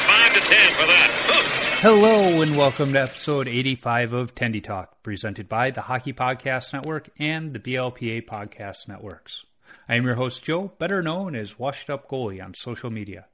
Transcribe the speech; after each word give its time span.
5 0.00 0.34
to 0.34 0.40
10 0.40 0.70
for 0.72 0.86
that. 0.86 1.78
Hello 1.80 2.42
and 2.42 2.56
welcome 2.56 2.92
to 2.92 3.02
episode 3.02 3.46
85 3.46 4.12
of 4.12 4.34
Tendy 4.34 4.62
Talk, 4.62 5.02
presented 5.02 5.48
by 5.48 5.70
the 5.70 5.82
Hockey 5.82 6.12
Podcast 6.12 6.72
Network 6.72 7.08
and 7.18 7.52
the 7.52 7.58
BLPA 7.58 8.26
Podcast 8.26 8.88
Networks. 8.88 9.44
I 9.88 9.94
am 9.94 10.04
your 10.04 10.16
host, 10.16 10.42
Joe, 10.44 10.72
better 10.78 11.02
known 11.02 11.34
as 11.34 11.58
Washed 11.58 11.88
Up 11.88 12.08
Goalie 12.08 12.44
on 12.44 12.54
social 12.54 12.90
media. 12.90 13.26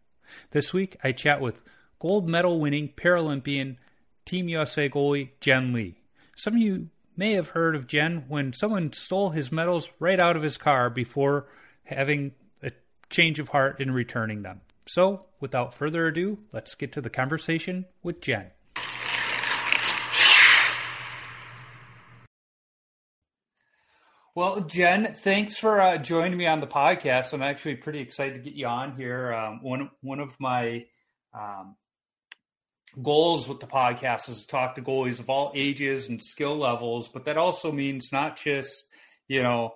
This 0.50 0.72
week, 0.72 0.96
I 1.02 1.12
chat 1.12 1.40
with 1.40 1.62
gold 1.98 2.28
medal 2.28 2.60
winning 2.60 2.88
Paralympian 2.88 3.76
Team 4.24 4.48
USA 4.48 4.88
goalie 4.88 5.30
Jen 5.40 5.72
Lee. 5.72 5.96
Some 6.36 6.54
of 6.54 6.60
you 6.60 6.88
may 7.16 7.32
have 7.32 7.48
heard 7.48 7.76
of 7.76 7.86
Jen 7.86 8.24
when 8.28 8.52
someone 8.52 8.92
stole 8.92 9.30
his 9.30 9.52
medals 9.52 9.90
right 9.98 10.20
out 10.20 10.36
of 10.36 10.42
his 10.42 10.56
car 10.56 10.90
before 10.90 11.46
having 11.84 12.32
a 12.62 12.72
change 13.10 13.38
of 13.38 13.50
heart 13.50 13.80
and 13.80 13.94
returning 13.94 14.42
them. 14.42 14.60
So, 14.86 15.26
without 15.40 15.74
further 15.74 16.06
ado, 16.06 16.40
let's 16.52 16.74
get 16.74 16.92
to 16.92 17.00
the 17.00 17.10
conversation 17.10 17.86
with 18.02 18.20
Jen. 18.20 18.50
Well, 24.36 24.62
Jen, 24.62 25.14
thanks 25.20 25.56
for 25.56 25.80
uh, 25.80 25.96
joining 25.96 26.36
me 26.36 26.46
on 26.46 26.60
the 26.60 26.66
podcast. 26.66 27.32
I'm 27.32 27.42
actually 27.42 27.76
pretty 27.76 28.00
excited 28.00 28.34
to 28.34 28.40
get 28.40 28.54
you 28.54 28.66
on 28.66 28.96
here. 28.96 29.32
Um, 29.32 29.60
one 29.62 29.90
one 30.00 30.18
of 30.18 30.34
my 30.40 30.86
um, 31.32 31.76
goals 33.00 33.48
with 33.48 33.60
the 33.60 33.68
podcast 33.68 34.28
is 34.28 34.40
to 34.40 34.46
talk 34.48 34.74
to 34.74 34.82
goalies 34.82 35.20
of 35.20 35.30
all 35.30 35.52
ages 35.54 36.08
and 36.08 36.20
skill 36.20 36.56
levels, 36.56 37.08
but 37.08 37.26
that 37.26 37.36
also 37.36 37.70
means 37.70 38.08
not 38.10 38.36
just 38.36 38.86
you 39.28 39.42
know 39.42 39.74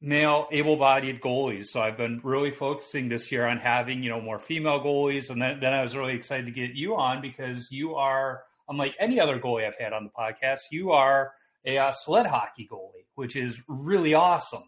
male 0.00 0.48
able-bodied 0.50 1.20
goalies. 1.20 1.66
So 1.66 1.80
I've 1.80 1.96
been 1.96 2.20
really 2.22 2.50
focusing 2.50 3.08
this 3.08 3.30
year 3.30 3.46
on 3.46 3.58
having 3.58 4.02
you 4.02 4.10
know 4.10 4.20
more 4.20 4.38
female 4.38 4.80
goalies, 4.80 5.30
and 5.30 5.40
then, 5.40 5.60
then 5.60 5.72
I 5.72 5.82
was 5.82 5.96
really 5.96 6.14
excited 6.14 6.46
to 6.46 6.52
get 6.52 6.74
you 6.74 6.96
on 6.96 7.20
because 7.20 7.70
you 7.70 7.94
are 7.96 8.42
unlike 8.68 8.96
any 8.98 9.20
other 9.20 9.38
goalie 9.38 9.66
I've 9.66 9.78
had 9.78 9.92
on 9.92 10.04
the 10.04 10.10
podcast. 10.10 10.60
You 10.70 10.92
are 10.92 11.32
a 11.64 11.78
uh, 11.78 11.92
sled 11.92 12.26
hockey 12.26 12.68
goalie, 12.70 13.06
which 13.14 13.36
is 13.36 13.60
really 13.68 14.14
awesome. 14.14 14.64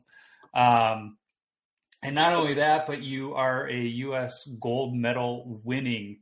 Um, 0.54 1.16
and 2.02 2.14
not 2.14 2.34
only 2.34 2.54
that, 2.54 2.86
but 2.86 3.00
you 3.00 3.34
are 3.34 3.68
a 3.68 3.80
U.S. 3.80 4.46
gold 4.60 4.94
medal 4.94 5.60
winning 5.64 6.18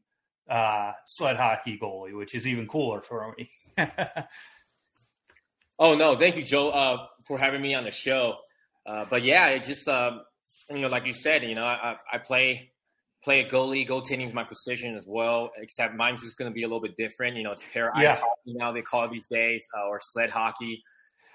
uh, 0.49 0.93
sled 1.07 1.37
hockey 1.37 1.79
goalie, 1.83 2.15
which 2.15 2.35
is 2.35 2.47
even 2.47 2.69
cooler 2.69 3.01
for 3.01 3.35
me. 3.37 3.51
Oh 5.81 5.95
no, 5.95 6.15
thank 6.15 6.37
you, 6.37 6.43
Joe, 6.43 6.69
uh, 6.69 7.07
for 7.27 7.39
having 7.39 7.63
me 7.63 7.75
on 7.75 7.85
the 7.85 7.91
show. 7.91 8.37
Uh, 8.87 9.05
but 9.09 9.23
yeah, 9.23 9.49
it 9.49 9.65
just 9.65 9.87
um, 9.89 10.23
you 10.71 10.79
know, 10.79 10.89
like 10.89 11.07
you 11.07 11.13
said, 11.13 11.43
you 11.43 11.55
know, 11.55 11.65
I, 11.65 11.97
I 12.13 12.19
play 12.19 12.73
play 13.23 13.41
a 13.41 13.49
goalie. 13.51 13.87
Goaltending 13.87 14.27
is 14.27 14.33
my 14.33 14.45
position 14.45 14.97
as 14.97 15.05
well, 15.07 15.51
except 15.59 15.95
mine's 15.95 16.23
just 16.23 16.37
going 16.39 16.51
to 16.51 16.55
be 16.55 16.63
a 16.63 16.67
little 16.67 16.81
bit 16.81 16.97
different. 16.97 17.37
You 17.37 17.43
know, 17.45 17.53
it's 17.53 17.63
ice 17.75 18.03
Yeah. 18.03 18.17
hockey 18.17 18.55
now 18.55 18.73
they 18.73 18.83
call 18.83 19.05
it 19.05 19.13
these 19.13 19.27
days, 19.29 19.65
uh, 19.79 19.87
or 19.89 20.01
sled 20.03 20.31
hockey. 20.31 20.83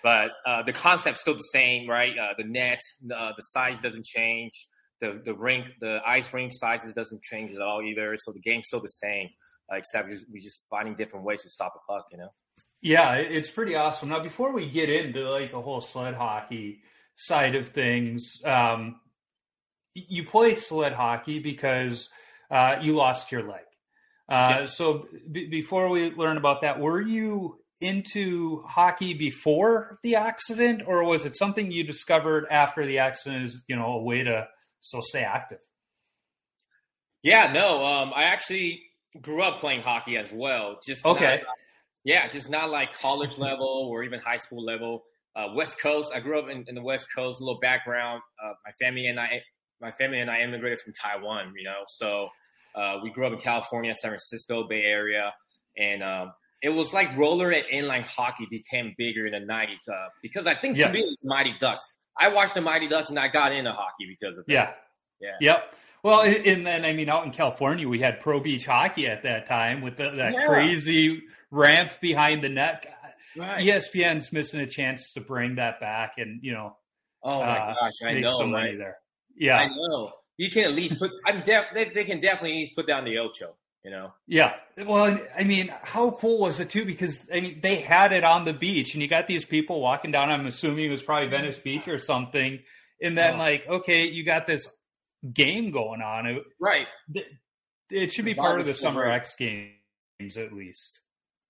But 0.03 0.31
uh, 0.45 0.61
the 0.63 0.73
concept's 0.73 1.21
still 1.21 1.35
the 1.35 1.49
same, 1.51 1.89
right? 1.89 2.15
Uh, 2.17 2.33
the 2.37 2.43
net, 2.43 2.79
uh, 3.15 3.31
the 3.35 3.43
size 3.43 3.81
doesn't 3.81 4.05
change. 4.05 4.67
The 5.01 5.21
the 5.25 5.33
rink, 5.33 5.67
the 5.81 5.99
ice 6.05 6.31
rink 6.33 6.51
sizes 6.55 6.93
doesn't 6.93 7.21
change 7.23 7.53
at 7.53 7.61
all 7.61 7.81
either. 7.83 8.15
So 8.17 8.31
the 8.31 8.39
game's 8.39 8.67
still 8.67 8.81
the 8.81 8.89
same, 8.89 9.29
uh, 9.71 9.77
except 9.77 10.07
we 10.07 10.13
just, 10.15 10.25
we 10.31 10.41
just 10.41 10.59
finding 10.69 10.95
different 10.95 11.25
ways 11.25 11.41
to 11.41 11.49
stop 11.49 11.73
a 11.75 11.91
puck. 11.91 12.05
You 12.11 12.19
know. 12.19 12.29
Yeah, 12.81 13.15
it's 13.15 13.49
pretty 13.49 13.75
awesome. 13.75 14.09
Now, 14.09 14.19
before 14.21 14.51
we 14.53 14.69
get 14.69 14.89
into 14.89 15.27
like 15.29 15.51
the 15.51 15.61
whole 15.61 15.81
sled 15.81 16.13
hockey 16.13 16.81
side 17.15 17.55
of 17.55 17.69
things, 17.69 18.41
um, 18.45 18.99
you 19.93 20.25
play 20.25 20.55
sled 20.55 20.93
hockey 20.93 21.39
because 21.39 22.09
uh, 22.51 22.77
you 22.81 22.95
lost 22.95 23.31
your 23.31 23.43
leg. 23.43 23.63
Uh, 24.29 24.57
Yeah. 24.61 24.65
So, 24.65 25.07
b- 25.31 25.47
before 25.47 25.89
we 25.89 26.11
learn 26.11 26.37
about 26.37 26.61
that, 26.61 26.79
were 26.79 27.01
you 27.01 27.59
into 27.81 28.63
hockey 28.67 29.13
before 29.13 29.97
the 30.03 30.15
accident, 30.15 30.81
or 30.87 31.03
was 31.03 31.25
it 31.25 31.37
something 31.37 31.71
you 31.71 31.83
discovered 31.83 32.45
after 32.49 32.85
the 32.85 32.99
accident? 32.99 33.45
Is 33.45 33.63
you 33.67 33.75
know 33.75 33.93
a 33.93 34.01
way 34.03 34.23
to 34.23 34.47
still 34.81 35.01
stay 35.03 35.23
active? 35.23 35.59
Yeah, 37.23 37.51
no. 37.51 37.83
Um, 37.85 38.13
I 38.15 38.23
actually 38.25 38.81
grew 39.21 39.41
up 39.43 39.59
playing 39.59 39.81
hockey 39.81 40.17
as 40.17 40.29
well. 40.31 40.79
Just 40.85 41.03
not- 41.05 41.17
Okay. 41.17 41.41
yeah, 42.03 42.27
just 42.29 42.49
not 42.49 42.69
like 42.69 42.93
college 42.97 43.37
level 43.37 43.87
or 43.89 44.03
even 44.03 44.19
high 44.19 44.37
school 44.37 44.63
level. 44.63 45.03
Uh, 45.35 45.47
West 45.55 45.79
Coast. 45.79 46.11
I 46.13 46.19
grew 46.19 46.39
up 46.39 46.49
in, 46.49 46.63
in 46.67 46.75
the 46.75 46.81
West 46.81 47.07
Coast. 47.15 47.39
A 47.41 47.43
little 47.43 47.59
background. 47.59 48.21
Uh, 48.43 48.53
my 48.65 48.71
family 48.85 49.07
and 49.07 49.19
I, 49.19 49.41
my 49.81 49.91
family 49.91 50.19
and 50.19 50.29
I 50.31 50.41
immigrated 50.41 50.79
from 50.79 50.93
Taiwan. 50.93 51.53
You 51.57 51.63
know, 51.65 51.83
so 51.87 52.29
uh, 52.75 52.97
we 53.03 53.09
grew 53.11 53.25
up 53.27 53.33
in 53.33 53.39
California, 53.39 53.93
San 53.95 54.11
Francisco 54.11 54.67
Bay 54.67 54.81
Area, 54.83 55.33
and 55.77 56.01
um, 56.03 56.33
it 56.61 56.69
was 56.69 56.93
like 56.93 57.15
roller 57.17 57.51
and 57.51 57.63
inline 57.73 58.05
hockey 58.07 58.47
became 58.49 58.93
bigger 58.97 59.25
in 59.27 59.33
the 59.33 59.53
'90s 59.53 59.77
uh, 59.91 60.07
because 60.21 60.47
I 60.47 60.55
think 60.55 60.77
to 60.79 60.89
me, 60.89 61.15
Mighty 61.23 61.53
Ducks. 61.59 61.95
I 62.17 62.29
watched 62.29 62.53
the 62.53 62.61
Mighty 62.61 62.87
Ducks 62.87 63.09
and 63.09 63.19
I 63.19 63.27
got 63.27 63.51
into 63.51 63.71
hockey 63.73 64.05
because 64.07 64.37
of 64.37 64.45
that. 64.45 64.53
Yeah. 64.53 64.71
Yeah. 65.19 65.31
Yep. 65.41 65.75
Well, 66.03 66.21
and 66.21 66.65
then 66.65 66.85
I 66.85 66.93
mean, 66.93 67.09
out 67.09 67.25
in 67.25 67.31
California, 67.31 67.89
we 67.89 67.99
had 67.99 68.21
pro 68.21 68.39
beach 68.39 68.65
hockey 68.65 69.07
at 69.07 69.23
that 69.23 69.47
time 69.47 69.81
with 69.81 69.97
the, 69.97 70.11
that 70.11 70.33
Yeah. 70.33 70.45
crazy 70.47 71.23
ramp 71.51 71.91
behind 71.99 72.41
the 72.43 72.47
net. 72.49 72.85
Right. 73.37 73.65
ESPN's 73.65 74.31
missing 74.31 74.61
a 74.61 74.67
chance 74.67 75.13
to 75.13 75.21
bring 75.21 75.55
that 75.55 75.79
back 75.79 76.13
and 76.17 76.39
you 76.41 76.53
know 76.53 76.77
Oh 77.25 77.39
my 77.39 77.57
uh, 77.57 77.73
gosh, 77.73 77.93
I 78.03 78.13
make 78.13 78.23
know, 78.23 78.29
some 78.29 78.53
right? 78.53 78.65
money 78.65 78.77
there. 78.77 78.97
Yeah, 79.35 79.57
I 79.57 79.67
know. 79.67 80.13
You 80.37 80.51
can 80.51 80.63
at 80.63 80.73
least 80.73 80.99
put. 80.99 81.11
I'm 81.25 81.41
def, 81.41 81.65
they, 81.73 81.89
they 81.89 82.03
can 82.03 82.19
definitely 82.19 82.51
at 82.51 82.57
least 82.57 82.75
put 82.75 82.87
down 82.87 83.03
the 83.03 83.17
ocho. 83.17 83.55
You 83.83 83.91
know? 83.91 84.13
Yeah. 84.25 84.53
Well, 84.77 85.19
I 85.37 85.43
mean, 85.43 85.71
how 85.83 86.11
cool 86.11 86.39
was 86.39 86.59
it 86.59 86.69
too? 86.69 86.85
Because 86.85 87.27
I 87.33 87.39
mean, 87.39 87.59
they 87.61 87.77
had 87.77 88.13
it 88.13 88.23
on 88.23 88.45
the 88.45 88.53
beach, 88.53 88.93
and 88.93 89.01
you 89.01 89.07
got 89.07 89.27
these 89.27 89.43
people 89.43 89.81
walking 89.81 90.11
down. 90.11 90.29
I'm 90.29 90.45
assuming 90.45 90.85
it 90.85 90.89
was 90.89 91.03
probably 91.03 91.29
Venice 91.29 91.57
Beach 91.57 91.87
or 91.87 91.99
something. 91.99 92.59
And 93.01 93.17
then, 93.17 93.35
oh. 93.35 93.37
like, 93.37 93.67
okay, 93.67 94.05
you 94.05 94.23
got 94.23 94.47
this 94.47 94.67
game 95.31 95.71
going 95.71 96.01
on. 96.01 96.27
It, 96.27 96.43
right. 96.59 96.87
It 97.89 98.13
should 98.13 98.25
be 98.25 98.33
part 98.33 98.59
of 98.59 98.65
the 98.65 98.73
Summer. 98.73 99.05
X 99.05 99.35
Games 99.35 100.37
at 100.37 100.53
least. 100.53 101.01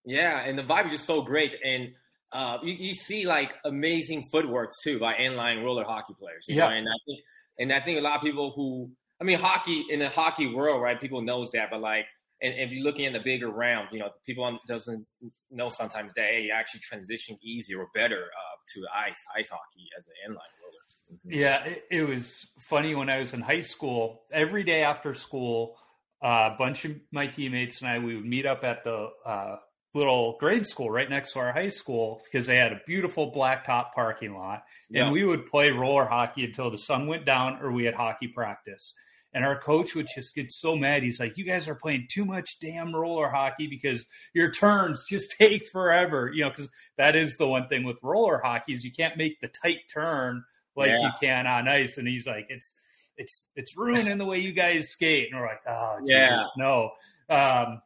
Yeah, 0.05 0.39
and 0.39 0.57
the 0.57 0.63
vibe 0.63 0.87
is 0.87 0.93
just 0.93 1.05
so 1.05 1.21
great, 1.21 1.55
and 1.63 1.89
uh, 2.31 2.57
you, 2.63 2.73
you, 2.73 2.95
see 2.95 3.25
like 3.25 3.51
amazing 3.63 4.27
footwork 4.31 4.71
too 4.83 4.99
by 4.99 5.13
inline 5.15 5.63
roller 5.63 5.83
hockey 5.83 6.13
players. 6.19 6.45
yeah, 6.47 6.69
and 6.69 6.87
I 6.87 6.97
think 7.05 7.19
and 7.59 7.73
I 7.73 7.81
think 7.81 7.97
a 7.97 8.01
lot 8.01 8.17
of 8.17 8.21
people 8.21 8.53
who 8.55 8.91
I 9.21 9.23
mean 9.23 9.39
hockey 9.39 9.85
in 9.89 9.99
the 9.99 10.09
hockey 10.09 10.53
world, 10.53 10.81
right? 10.81 10.99
People 10.99 11.21
knows 11.21 11.51
that, 11.51 11.69
but 11.71 11.81
like 11.81 12.05
and 12.41 12.53
if 12.55 12.71
you're 12.71 12.83
looking 12.83 13.05
at 13.05 13.13
the 13.13 13.19
bigger 13.19 13.49
round, 13.49 13.89
you 13.91 13.99
know, 13.99 14.09
people 14.25 14.59
doesn't 14.67 15.05
know 15.49 15.69
sometimes 15.69 16.11
that 16.15 16.25
hey, 16.25 16.41
you 16.41 16.53
actually 16.53 16.81
transition 16.81 17.37
easier 17.41 17.79
or 17.79 17.87
better 17.93 18.25
uh, 18.25 18.55
to 18.73 18.85
ice 18.93 19.23
ice 19.37 19.49
hockey 19.49 19.87
as 19.97 20.05
an 20.05 20.31
inline 20.31 20.53
roller. 20.61 20.75
Mm-hmm. 21.13 21.39
Yeah, 21.39 21.63
it, 21.63 21.85
it, 21.89 22.07
was 22.07 22.47
funny 22.59 22.95
when 22.95 23.09
I 23.09 23.19
was 23.19 23.33
in 23.33 23.41
high 23.41 23.61
school. 23.61 24.23
Every 24.31 24.63
day 24.63 24.83
after 24.83 25.13
school, 25.13 25.77
uh, 26.21 26.51
a 26.53 26.55
bunch 26.57 26.83
of 26.85 26.95
my 27.11 27.27
teammates 27.27 27.81
and 27.81 27.89
I 27.89 27.99
we 27.99 28.15
would 28.15 28.25
meet 28.25 28.45
up 28.45 28.63
at 28.63 28.83
the 28.83 29.09
uh, 29.25 29.57
little 29.95 30.35
grade 30.39 30.67
school 30.67 30.91
right 30.91 31.09
next 31.09 31.31
to 31.33 31.39
our 31.39 31.53
high 31.53 31.69
school 31.69 32.21
because 32.25 32.45
they 32.45 32.57
had 32.57 32.73
a 32.73 32.81
beautiful 32.85 33.31
blacktop 33.31 33.93
parking 33.93 34.35
lot. 34.35 34.63
And 34.93 35.11
we 35.11 35.23
would 35.23 35.45
play 35.45 35.71
roller 35.71 36.05
hockey 36.05 36.45
until 36.45 36.69
the 36.69 36.77
sun 36.77 37.07
went 37.07 37.25
down 37.25 37.59
or 37.61 37.71
we 37.71 37.85
had 37.85 37.95
hockey 37.95 38.27
practice. 38.27 38.93
And 39.33 39.43
our 39.43 39.59
coach 39.59 39.95
would 39.95 40.07
just 40.13 40.35
get 40.35 40.51
so 40.51 40.75
mad. 40.75 41.03
He's 41.03 41.19
like, 41.19 41.37
You 41.37 41.45
guys 41.45 41.67
are 41.67 41.75
playing 41.75 42.07
too 42.09 42.23
much 42.23 42.57
damn 42.61 42.95
roller 42.95 43.29
hockey 43.29 43.67
because 43.67 44.05
your 44.33 44.51
turns 44.51 45.05
just 45.09 45.31
take 45.39 45.67
forever. 45.71 46.31
You 46.33 46.43
know, 46.43 46.49
because 46.49 46.69
that 46.97 47.15
is 47.15 47.35
the 47.37 47.47
one 47.47 47.67
thing 47.67 47.83
with 47.83 47.97
roller 48.01 48.41
hockey 48.43 48.73
is 48.73 48.85
you 48.85 48.91
can't 48.91 49.17
make 49.17 49.39
the 49.41 49.49
tight 49.49 49.79
turn 49.93 50.43
like 50.75 50.91
yeah. 50.91 51.01
you 51.01 51.09
can 51.19 51.47
on 51.47 51.67
ice. 51.67 51.97
And 51.97 52.07
he's 52.07 52.27
like, 52.27 52.47
It's 52.49 52.73
it's 53.17 53.43
it's 53.55 53.77
ruining 53.77 54.17
the 54.17 54.25
way 54.25 54.39
you 54.39 54.51
guys 54.51 54.89
skate. 54.89 55.29
And 55.31 55.39
we're 55.39 55.47
like, 55.47 55.61
Oh 55.67 55.97
Jesus, 55.99 56.11
yeah. 56.11 56.43
no. 56.57 56.91
Um, 57.29 57.81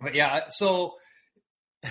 but 0.00 0.14
yeah, 0.14 0.48
so 0.48 0.94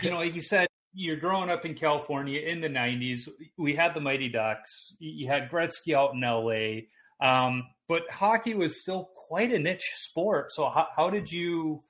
you 0.02 0.10
know, 0.10 0.18
like 0.18 0.36
you 0.36 0.42
said, 0.42 0.68
you're 0.94 1.18
growing 1.18 1.50
up 1.50 1.66
in 1.66 1.74
California 1.74 2.42
in 2.42 2.62
the 2.62 2.68
90s. 2.68 3.28
We 3.58 3.76
had 3.76 3.94
the 3.94 4.02
Mighty 4.02 4.30
Ducks. 4.30 4.94
You 5.00 5.28
had 5.28 5.50
Gretzky 5.50 5.96
out 5.96 6.14
in 6.14 6.22
LA. 6.22 6.88
Um, 7.26 7.64
but 7.88 8.10
hockey 8.10 8.54
was 8.54 8.80
still 8.80 9.10
quite 9.16 9.52
a 9.52 9.60
niche 9.60 9.92
sport. 9.96 10.52
So, 10.52 10.70
how, 10.70 10.88
how, 10.96 11.10
did 11.10 11.32
you 11.32 11.84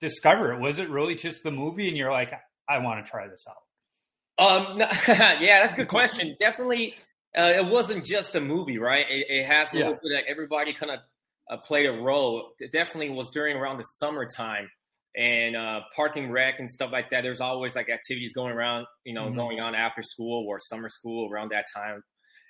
discover 0.00 0.52
it? 0.52 0.60
Was 0.60 0.78
it 0.78 0.90
really 0.90 1.14
just 1.14 1.42
the 1.42 1.50
movie 1.50 1.88
and 1.88 1.96
you're 1.96 2.12
like, 2.12 2.32
I 2.68 2.78
want 2.78 3.04
to 3.04 3.10
try 3.10 3.26
this 3.28 3.44
out? 3.48 3.56
Um, 4.36 4.78
yeah, 5.08 5.62
that's 5.62 5.74
a 5.74 5.76
good 5.76 5.88
question. 5.88 6.36
Definitely, 6.38 6.94
uh, 7.36 7.52
it 7.56 7.64
wasn't 7.64 8.04
just 8.04 8.34
a 8.36 8.40
movie, 8.40 8.78
right? 8.78 9.06
It, 9.08 9.26
it 9.28 9.46
has 9.46 9.72
a 9.72 9.76
little 9.76 9.92
yeah. 9.92 9.98
bit 10.02 10.18
of 10.18 10.24
everybody 10.28 10.74
kind 10.74 10.92
of 10.92 11.00
uh, 11.50 11.56
played 11.62 11.86
a 11.86 11.92
role. 11.92 12.52
It 12.58 12.72
definitely 12.72 13.10
was 13.10 13.30
during 13.30 13.56
around 13.56 13.78
the 13.78 13.84
summertime 13.84 14.68
and 15.16 15.56
uh, 15.56 15.80
parking 15.94 16.30
rec 16.30 16.58
and 16.58 16.70
stuff 16.70 16.90
like 16.92 17.10
that. 17.10 17.22
There's 17.22 17.40
always 17.40 17.74
like 17.74 17.88
activities 17.88 18.32
going 18.32 18.52
around, 18.52 18.86
you 19.04 19.14
know, 19.14 19.26
mm-hmm. 19.26 19.36
going 19.36 19.60
on 19.60 19.74
after 19.74 20.02
school 20.02 20.44
or 20.48 20.58
summer 20.60 20.88
school 20.88 21.30
around 21.32 21.50
that 21.52 21.66
time. 21.74 22.02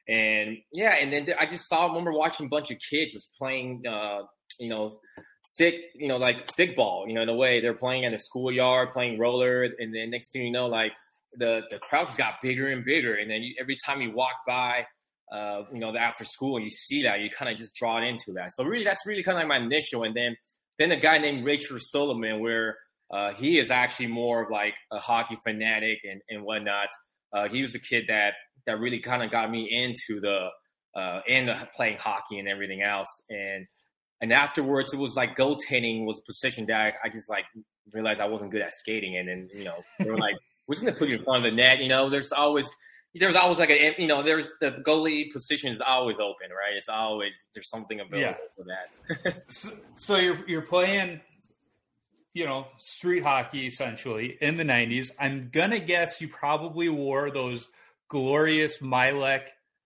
And 0.08 0.58
yeah, 0.72 0.94
and 1.00 1.12
then 1.12 1.28
I 1.38 1.46
just 1.46 1.68
saw, 1.68 1.84
I 1.84 1.88
remember 1.88 2.12
watching 2.12 2.46
a 2.46 2.48
bunch 2.48 2.70
of 2.70 2.78
kids 2.90 3.12
just 3.12 3.28
playing, 3.38 3.82
uh, 3.88 4.20
you 4.58 4.68
know, 4.68 4.98
stick, 5.46 5.74
you 5.94 6.08
know, 6.08 6.16
like 6.16 6.50
stick 6.50 6.76
ball, 6.76 7.04
you 7.06 7.14
know, 7.14 7.22
in 7.22 7.28
a 7.28 7.34
way 7.34 7.60
they're 7.60 7.74
playing 7.74 8.04
in 8.04 8.12
the 8.12 8.18
schoolyard, 8.18 8.92
playing 8.92 9.18
roller. 9.18 9.64
And 9.64 9.94
then 9.94 10.10
next 10.10 10.32
thing 10.32 10.42
you 10.42 10.52
know, 10.52 10.66
like 10.66 10.92
the, 11.38 11.62
the 11.70 11.78
crowds 11.78 12.16
got 12.16 12.34
bigger 12.42 12.68
and 12.68 12.84
bigger. 12.84 13.14
And 13.14 13.30
then 13.30 13.42
you, 13.42 13.54
every 13.60 13.76
time 13.84 14.00
you 14.00 14.12
walk 14.12 14.34
by, 14.46 14.84
uh, 15.32 15.62
you 15.72 15.80
know, 15.80 15.92
the 15.92 15.98
after 15.98 16.24
school 16.24 16.56
and 16.56 16.64
you 16.64 16.70
see 16.70 17.02
that, 17.02 17.20
you 17.20 17.30
kind 17.36 17.50
of 17.50 17.58
just 17.58 17.74
draw 17.74 17.98
it 17.98 18.06
into 18.06 18.32
that. 18.34 18.52
So 18.52 18.64
really, 18.64 18.84
that's 18.84 19.06
really 19.06 19.22
kind 19.22 19.38
of 19.38 19.42
like 19.42 19.48
my 19.48 19.64
initial. 19.64 20.04
And 20.04 20.14
then, 20.14 20.36
then 20.78 20.92
a 20.92 21.00
guy 21.00 21.18
named 21.18 21.44
Richard 21.44 21.80
Solomon, 21.80 22.40
where 22.40 22.76
uh, 23.12 23.32
he 23.34 23.58
is 23.58 23.70
actually 23.70 24.08
more 24.08 24.42
of 24.42 24.50
like 24.50 24.74
a 24.92 24.98
hockey 24.98 25.38
fanatic 25.44 25.98
and, 26.04 26.20
and 26.28 26.42
whatnot. 26.42 26.88
Uh, 27.32 27.48
he 27.48 27.62
was 27.62 27.72
the 27.72 27.78
kid 27.78 28.04
that 28.08 28.34
that 28.66 28.78
really 28.78 29.00
kind 29.00 29.22
of 29.22 29.30
got 29.30 29.50
me 29.50 29.68
into 29.70 30.20
the 30.20 30.48
uh, 30.98 31.20
into 31.26 31.68
playing 31.76 31.98
hockey 31.98 32.38
and 32.38 32.48
everything 32.48 32.82
else. 32.82 33.22
And 33.28 33.66
and 34.20 34.32
afterwards, 34.32 34.92
it 34.92 34.98
was 34.98 35.16
like 35.16 35.36
goaltending 35.36 36.06
was 36.06 36.18
a 36.18 36.22
position 36.22 36.66
that 36.66 36.80
I, 36.80 36.92
I 37.04 37.08
just 37.08 37.28
like 37.28 37.44
realized 37.92 38.20
I 38.20 38.26
wasn't 38.26 38.52
good 38.52 38.62
at 38.62 38.72
skating. 38.72 39.16
And 39.16 39.28
then 39.28 39.48
you 39.54 39.64
know 39.64 39.84
they 39.98 40.10
were 40.10 40.18
like, 40.18 40.36
"We're 40.66 40.74
just 40.74 40.84
gonna 40.84 40.96
put 40.96 41.08
you 41.08 41.16
in 41.16 41.22
front 41.22 41.44
of 41.44 41.50
the 41.50 41.56
net." 41.56 41.80
You 41.80 41.88
know, 41.88 42.08
there's 42.08 42.32
always 42.32 42.68
there's 43.14 43.36
always 43.36 43.58
like 43.58 43.70
a 43.70 43.94
you 43.98 44.06
know 44.06 44.22
there's 44.22 44.48
the 44.60 44.82
goalie 44.86 45.32
position 45.32 45.70
is 45.70 45.80
always 45.80 46.18
open 46.18 46.50
right? 46.50 46.76
It's 46.76 46.88
always 46.88 47.46
there's 47.54 47.68
something 47.68 48.00
available 48.00 48.18
yeah. 48.18 48.34
for 48.56 48.64
that. 48.64 49.44
So, 49.50 49.70
so, 49.96 50.16
you're 50.16 50.48
you're 50.48 50.62
playing 50.62 51.20
you 52.32 52.44
know 52.46 52.66
street 52.78 53.22
hockey 53.22 53.66
essentially 53.66 54.36
in 54.40 54.56
the 54.56 54.64
90s 54.64 55.10
i'm 55.20 55.50
gonna 55.52 55.78
guess 55.78 56.20
you 56.20 56.26
probably 56.26 56.88
wore 56.88 57.30
those 57.30 57.68
glorious 58.08 58.78
Mylec 58.78 59.42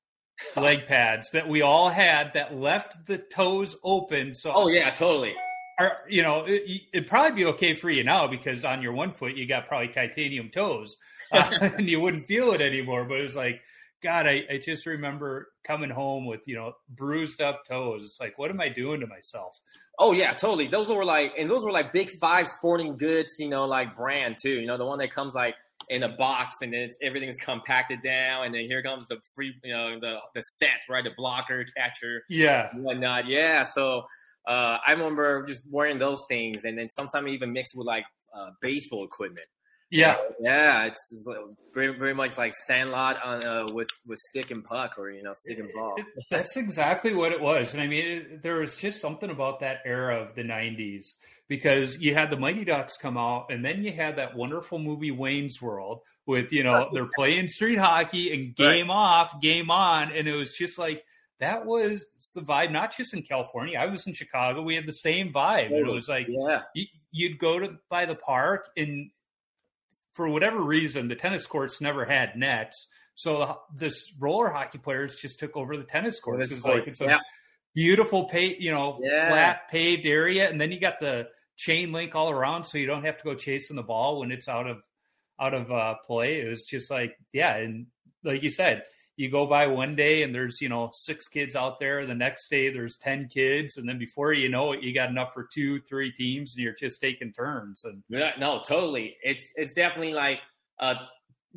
leg 0.57 0.87
pads 0.87 1.31
that 1.33 1.49
we 1.49 1.63
all 1.63 1.89
had 1.89 2.35
that 2.35 2.55
left 2.55 3.07
the 3.07 3.19
toes 3.19 3.77
open. 3.83 4.35
So 4.35 4.53
oh 4.55 4.69
yeah 4.69 4.91
totally. 4.91 5.35
are, 5.79 5.99
you 6.09 6.23
know 6.23 6.45
it, 6.47 6.83
it'd 6.93 7.09
probably 7.09 7.45
be 7.45 7.51
okay 7.53 7.75
for 7.75 7.91
you 7.91 8.05
now 8.05 8.27
because 8.27 8.65
on 8.65 8.83
your 8.83 8.93
one 8.93 9.15
foot 9.15 9.35
you 9.35 9.47
got 9.47 9.67
probably 9.67 9.89
titanium 9.89 10.51
toes 10.51 10.97
uh, 11.33 11.51
and 11.79 11.89
you 11.89 12.01
wouldn't 12.01 12.27
feel 12.27 12.53
it 12.53 12.61
anymore. 12.61 13.05
But 13.05 13.21
it 13.21 13.23
was 13.23 13.37
like, 13.37 13.61
God, 14.03 14.27
I, 14.27 14.45
I 14.51 14.59
just 14.59 14.87
remember 14.87 15.49
coming 15.67 15.91
home 15.91 16.27
with, 16.27 16.41
you 16.47 16.55
know, 16.55 16.73
bruised 16.89 17.41
up 17.41 17.63
toes. 17.69 18.05
It's 18.05 18.21
like, 18.21 18.39
what 18.39 18.51
am 18.51 18.61
I 18.61 18.69
doing 18.69 19.01
to 19.01 19.07
myself? 19.07 19.59
Oh 19.99 20.13
yeah, 20.13 20.33
totally. 20.33 20.69
Those 20.69 20.89
were 20.89 21.05
like, 21.05 21.33
and 21.37 21.51
those 21.51 21.65
were 21.65 21.73
like 21.73 21.93
big 21.93 22.11
five 22.19 22.49
sporting 22.49 22.97
goods, 22.97 23.35
you 23.39 23.49
know, 23.49 23.65
like 23.65 23.97
brand 23.97 24.37
too. 24.41 24.61
You 24.61 24.67
know, 24.67 24.77
the 24.77 24.85
one 24.85 24.99
that 25.01 25.13
comes 25.13 25.35
like 25.35 25.57
in 25.89 26.03
a 26.05 26.09
box 26.09 26.59
and 26.63 26.73
then 26.73 26.81
it's, 26.83 26.97
everything's 27.03 27.37
compacted 27.37 28.01
down, 28.03 28.47
and 28.47 28.55
then 28.55 28.63
here 28.63 28.83
comes 28.83 29.07
the 29.09 29.17
free, 29.35 29.55
you 29.65 29.73
know, 29.73 29.99
the 29.99 30.19
the 30.35 30.43
set, 30.43 30.81
right, 30.89 31.03
the 31.03 31.11
blocker, 31.17 31.67
catcher, 31.77 32.23
yeah, 32.29 32.69
whatnot. 32.75 33.27
Yeah, 33.27 33.65
so 33.65 34.05
uh, 34.47 34.79
I 34.87 34.93
remember 34.93 35.45
just 35.47 35.65
wearing 35.71 35.99
those 35.99 36.25
things, 36.29 36.65
and 36.65 36.79
then 36.79 36.89
sometimes 36.89 37.29
even 37.29 37.53
mixed 37.53 37.75
with 37.75 37.87
like 37.87 38.05
uh, 38.37 38.51
baseball 38.61 39.05
equipment. 39.05 39.47
Yeah, 39.91 40.17
yeah, 40.39 40.85
it's, 40.85 41.11
it's 41.11 41.27
very, 41.73 41.97
very 41.97 42.15
much 42.15 42.37
like 42.37 42.55
Sandlot 42.55 43.23
on 43.25 43.45
uh, 43.45 43.67
with 43.73 43.89
with 44.07 44.19
stick 44.19 44.51
and 44.51 44.63
puck, 44.63 44.99
or 44.99 45.11
you 45.11 45.23
know, 45.23 45.33
stick 45.35 45.59
and 45.59 45.71
ball. 45.75 45.97
That's 46.31 46.57
exactly 46.59 47.15
what 47.15 47.33
it 47.33 47.41
was, 47.41 47.73
and 47.73 47.83
I 47.83 47.87
mean, 47.87 48.07
it, 48.07 48.43
there 48.43 48.61
was 48.61 48.77
just 48.77 49.01
something 49.01 49.31
about 49.31 49.61
that 49.61 49.79
era 49.87 50.23
of 50.23 50.35
the 50.35 50.43
'90s 50.43 51.15
because 51.49 51.99
you 51.99 52.13
had 52.13 52.31
the 52.31 52.37
Mighty 52.37 52.65
Ducks 52.67 52.99
come 52.99 53.17
out, 53.17 53.47
and 53.51 53.65
then 53.65 53.83
you 53.83 53.93
had 53.93 54.17
that 54.17 54.37
wonderful 54.37 54.79
movie 54.79 55.11
Wayne's 55.11 55.63
World 55.63 56.01
with 56.27 56.53
you 56.53 56.63
know 56.63 56.91
they're 56.93 57.09
playing 57.17 57.49
street 57.49 57.79
hockey 57.79 58.33
and 58.35 58.55
game 58.57 58.89
right. 58.89 58.95
off, 58.95 59.41
game 59.41 59.71
on, 59.71 60.13
and 60.13 60.29
it 60.29 60.35
was 60.35 60.53
just 60.53 60.79
like 60.79 61.03
that 61.41 61.65
was 61.65 62.05
the 62.35 62.43
vibe. 62.43 62.73
Not 62.73 62.95
just 62.95 63.15
in 63.15 63.23
California, 63.23 63.79
I 63.79 63.87
was 63.87 64.07
in 64.07 64.13
Chicago. 64.13 64.61
We 64.61 64.75
had 64.75 64.87
the 64.87 64.93
same 64.93 65.33
vibe, 65.33 65.71
it 65.71 65.87
was 65.87 66.09
like 66.09 66.27
yeah. 66.29 66.63
you'd 67.11 67.39
go 67.39 67.59
to 67.59 67.79
by 67.89 68.05
the 68.05 68.17
park 68.17 68.69
and 68.77 69.11
for 70.19 70.29
whatever 70.29 70.61
reason, 70.61 71.07
the 71.07 71.15
tennis 71.15 71.47
courts 71.47 71.81
never 71.81 72.05
had 72.05 72.37
nets. 72.37 72.89
So 73.15 73.61
this 73.73 74.13
roller 74.19 74.49
hockey 74.49 74.79
players 74.79 75.15
just 75.15 75.39
took 75.39 75.57
over 75.57 75.77
the 75.77 75.85
tennis 75.85 76.19
courts. 76.19 76.51
It's 76.51 76.65
like 76.65 76.89
it's 76.89 77.01
a 77.01 77.05
yeah. 77.05 77.19
beautiful 77.73 78.25
paved, 78.25 78.61
you 78.61 78.73
know, 78.73 78.99
yeah. 79.01 79.29
flat 79.29 79.71
paved 79.71 80.07
area, 80.07 80.51
and 80.51 80.61
then 80.61 80.73
you 80.73 80.81
got 80.81 80.99
the 80.99 81.29
chain 81.57 81.93
link 81.93 82.17
all 82.17 82.31
around, 82.31 82.65
so 82.65 82.79
you 82.79 82.87
don't 82.87 83.05
have 83.05 83.17
to 83.17 83.23
go 83.23 83.37
chasing 83.37 83.77
the 83.77 83.83
ball 83.85 84.19
when 84.19 84.33
it's 84.33 84.49
out 84.49 84.67
of 84.67 84.83
out 85.39 85.55
of 85.55 85.71
uh, 85.71 85.95
play. 86.05 86.41
It 86.41 86.49
was 86.49 86.65
just 86.65 86.91
like, 86.91 87.17
yeah, 87.33 87.55
and 87.55 87.87
like 88.25 88.43
you 88.43 88.51
said, 88.51 88.83
you 89.19 89.29
go 89.29 89.47
by 89.47 89.67
one 89.67 89.97
day 89.97 90.23
and 90.23 90.33
there's 90.33 90.61
you 90.61 90.69
know 90.69 90.91
six 90.95 91.27
kids 91.27 91.57
out 91.57 91.81
there 91.81 92.07
the 92.07 92.15
next 92.15 92.49
day 92.49 92.71
there's 92.71 92.97
10 92.99 93.29
kids 93.29 93.77
and 93.77 93.87
then 93.87 93.99
before 93.99 94.33
you 94.33 94.49
know 94.49 94.73
it 94.73 94.83
you 94.83 94.95
got 94.95 95.11
enough 95.11 95.35
for 95.35 95.49
two 95.53 95.81
three 95.81 96.13
teams 96.13 96.55
and 96.55 96.63
you're 96.63 96.73
just 96.73 97.01
taking 97.01 97.33
turns 97.33 97.85
and 97.85 98.03
yeah 98.09 98.31
no 98.39 98.63
totally 98.67 99.17
it's 99.23 99.53
it's 99.57 99.75
definitely 99.75 100.15
like 100.15 100.39
uh 100.81 100.95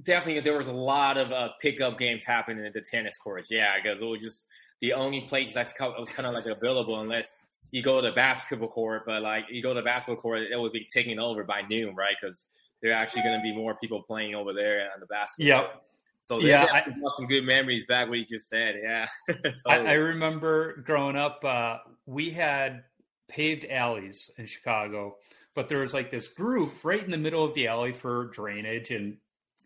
definitely 0.03 0.41
there 0.41 0.57
was 0.57 0.67
a 0.67 0.73
lot 0.73 1.17
of 1.17 1.31
uh 1.31 1.49
pickup 1.61 1.99
games 1.99 2.23
happening 2.25 2.65
at 2.65 2.73
the 2.73 2.81
tennis 2.81 3.17
courts 3.17 3.49
yeah 3.51 3.75
because 3.81 4.01
it 4.01 4.05
was 4.05 4.19
just 4.19 4.45
the 4.81 4.93
only 4.93 5.21
place 5.21 5.53
that's 5.53 5.71
kind 5.73 5.93
of, 5.93 5.99
was 5.99 6.09
kind 6.09 6.27
of 6.27 6.33
like 6.33 6.47
available 6.47 6.99
unless 6.99 7.37
you 7.69 7.83
go 7.83 8.01
to 8.01 8.07
the 8.07 8.15
basketball 8.15 8.69
court 8.69 9.03
but 9.05 9.21
like 9.21 9.45
you 9.51 9.61
go 9.61 9.69
to 9.69 9.81
the 9.81 9.85
basketball 9.85 10.19
court 10.19 10.41
it 10.51 10.59
would 10.59 10.73
be 10.73 10.87
taken 10.91 11.19
over 11.19 11.43
by 11.43 11.61
noon 11.69 11.93
right 11.95 12.15
because 12.19 12.47
there 12.81 12.91
are 12.91 12.95
actually 12.95 13.21
going 13.21 13.37
to 13.37 13.43
be 13.43 13.55
more 13.55 13.75
people 13.75 14.01
playing 14.01 14.33
over 14.33 14.51
there 14.51 14.89
on 14.93 14.99
the 14.99 15.05
basketball 15.05 15.45
yep. 15.45 15.71
court. 15.71 15.83
So 16.23 16.39
yeah, 16.39 16.67
I 16.71 16.89
got 16.89 17.13
some 17.15 17.27
good 17.27 17.43
memories 17.43 17.85
back 17.85 18.07
what 18.07 18.17
you 18.19 18.25
just 18.25 18.47
said. 18.47 18.75
Yeah, 18.81 19.07
totally. 19.27 19.53
I, 19.67 19.91
I, 19.91 19.93
remember 19.93 20.81
growing 20.85 21.15
up. 21.15 21.43
Uh, 21.43 21.77
we 22.05 22.29
had 22.29 22.83
paved 23.27 23.65
alleys 23.65 24.29
in 24.37 24.45
Chicago 24.45 25.15
but 25.55 25.69
there 25.69 25.79
was 25.79 25.93
like 25.93 26.11
this 26.11 26.27
groove 26.27 26.73
right 26.83 27.03
in 27.03 27.11
the 27.11 27.17
middle 27.17 27.43
of 27.43 27.53
the 27.53 27.67
alley 27.67 27.93
for 27.93 28.25
drainage, 28.33 28.91
and 28.91 29.17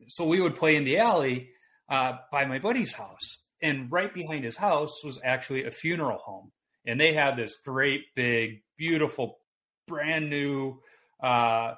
so 0.08 0.26
we 0.26 0.42
would 0.42 0.56
play 0.56 0.76
in 0.76 0.84
the 0.84 0.98
alley 0.98 1.50
uh, 1.90 2.14
by 2.32 2.46
my 2.46 2.60
buddy's 2.60 2.94
house, 2.94 3.38
and 3.62 3.92
right 3.92 4.14
behind 4.14 4.44
his 4.44 4.56
house 4.56 5.04
was 5.04 5.20
actually 5.24 5.66
a 5.66 5.72
funeral 5.72 6.18
home, 6.18 6.52
and 6.86 7.00
they 7.00 7.14
had 7.14 7.36
this 7.36 7.58
great 7.64 8.04
big, 8.16 8.64
beautiful, 8.78 9.40
brand 9.88 10.30
new 10.30 10.80
uh, 11.22 11.74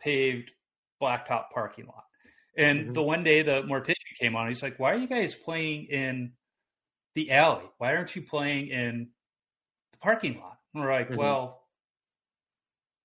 paved 0.00 0.50
blacktop 1.02 1.44
parking 1.52 1.86
lot. 1.86 2.04
And 2.58 2.80
mm-hmm. 2.80 2.92
the 2.92 3.02
one 3.02 3.24
day 3.24 3.42
the 3.42 3.62
mortician 3.62 3.94
came 4.18 4.36
on, 4.36 4.48
he's 4.48 4.62
like, 4.62 4.78
"Why 4.78 4.92
are 4.92 4.98
you 4.98 5.08
guys 5.08 5.34
playing 5.34 5.86
in 5.86 6.32
the 7.14 7.30
alley? 7.32 7.64
Why 7.78 7.94
aren't 7.94 8.14
you 8.16 8.22
playing 8.22 8.68
in 8.68 9.08
the 9.92 9.98
parking 9.98 10.40
lot?" 10.40 10.58
And 10.74 10.82
we're 10.82 10.92
like, 10.92 11.08
mm-hmm. 11.08 11.18
"Well, 11.18 11.62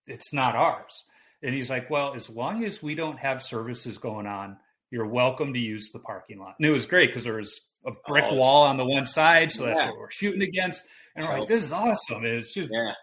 it's 0.07 0.33
not 0.33 0.55
ours." 0.55 1.03
And 1.43 1.53
he's 1.55 1.69
like, 1.69 1.89
"Well, 1.89 2.13
as 2.13 2.29
long 2.29 2.63
as 2.63 2.81
we 2.81 2.95
don't 2.95 3.19
have 3.19 3.43
services 3.43 3.97
going 3.97 4.27
on, 4.27 4.57
you're 4.89 5.07
welcome 5.07 5.53
to 5.53 5.59
use 5.59 5.91
the 5.91 5.99
parking 5.99 6.39
lot." 6.39 6.55
And 6.59 6.65
it 6.65 6.71
was 6.71 6.85
great 6.85 7.09
because 7.09 7.23
there 7.23 7.37
was 7.37 7.59
a 7.85 7.91
brick 8.07 8.25
oh. 8.29 8.35
wall 8.35 8.63
on 8.63 8.77
the 8.77 8.85
one 8.85 9.07
side, 9.07 9.51
so 9.51 9.65
that's 9.65 9.81
yeah. 9.81 9.89
what 9.89 9.97
we're 9.97 10.11
shooting 10.11 10.41
against. 10.43 10.81
And 11.15 11.25
we're 11.25 11.39
like, 11.39 11.47
"This 11.47 11.63
is 11.63 11.71
awesome!" 11.71 12.23
And 12.23 12.35
it's 12.35 12.53
just, 12.53 12.69
yeah. 12.71 12.93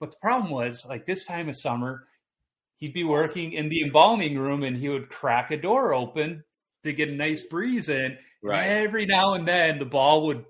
but 0.00 0.10
the 0.10 0.16
problem 0.20 0.50
was 0.50 0.84
like 0.86 1.06
this 1.06 1.26
time 1.26 1.48
of 1.48 1.56
summer 1.56 2.06
he'd 2.78 2.92
be 2.92 3.04
working 3.04 3.52
in 3.52 3.68
the 3.68 3.82
embalming 3.82 4.38
room 4.38 4.62
and 4.62 4.76
he 4.76 4.88
would 4.88 5.08
crack 5.08 5.50
a 5.50 5.56
door 5.56 5.94
open 5.94 6.44
to 6.86 6.92
get 6.92 7.08
a 7.08 7.12
nice 7.12 7.42
breeze 7.42 7.88
in. 7.88 8.18
Right. 8.42 8.66
every 8.66 9.06
now 9.06 9.34
and 9.34 9.48
then 9.48 9.78
the 9.78 9.84
ball 9.84 10.26
would 10.26 10.44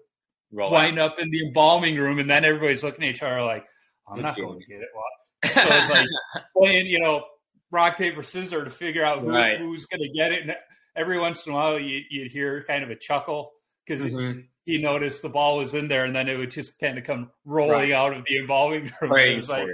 Roll 0.52 0.71
wind 0.71 0.99
out. 0.99 1.12
up 1.12 1.19
in 1.19 1.31
the 1.31 1.47
embalming 1.47 1.97
room 1.97 2.19
and 2.19 2.28
then 2.28 2.45
everybody's 2.45 2.83
looking 2.83 3.05
at 3.05 3.11
each 3.11 3.23
other 3.23 3.43
like, 3.43 3.64
I'm 4.09 4.21
not 4.21 4.37
going 4.37 4.61
to 4.61 4.66
get 4.66 4.81
it. 4.81 4.88
Well, 4.95 5.55
so 5.55 5.76
it's 5.76 5.90
like 5.90 6.09
playing, 6.57 6.87
you 6.87 7.00
know, 7.00 7.25
rock, 7.71 7.97
paper, 7.97 8.23
scissors 8.23 8.64
to 8.64 8.71
figure 8.71 9.05
out 9.05 9.21
who, 9.21 9.31
right. 9.31 9.59
who's 9.59 9.87
going 9.87 10.02
to 10.02 10.09
get 10.09 10.33
it. 10.33 10.43
And 10.43 10.55
every 10.95 11.19
once 11.19 11.47
in 11.47 11.52
a 11.52 11.55
while 11.55 11.78
you, 11.78 12.02
would 12.21 12.33
hear 12.33 12.64
kind 12.64 12.85
of 12.85 12.90
a 12.90 12.97
chuckle 12.97 13.52
because 13.87 14.05
mm-hmm. 14.05 14.40
he 14.64 14.78
noticed 14.78 15.23
the 15.23 15.28
ball 15.28 15.59
was 15.59 15.75
in 15.75 15.88
there 15.88 16.05
and 16.05 16.14
then 16.14 16.28
it 16.28 16.37
would 16.37 16.50
just 16.50 16.78
kind 16.78 16.99
of 16.99 17.05
come 17.05 17.31
rolling 17.45 17.90
right. 17.90 17.93
out 17.93 18.14
of 18.14 18.25
the 18.26 18.38
embalming 18.38 18.93
room. 19.00 19.12
It 19.16 19.37
was 19.37 19.49
like, 19.49 19.69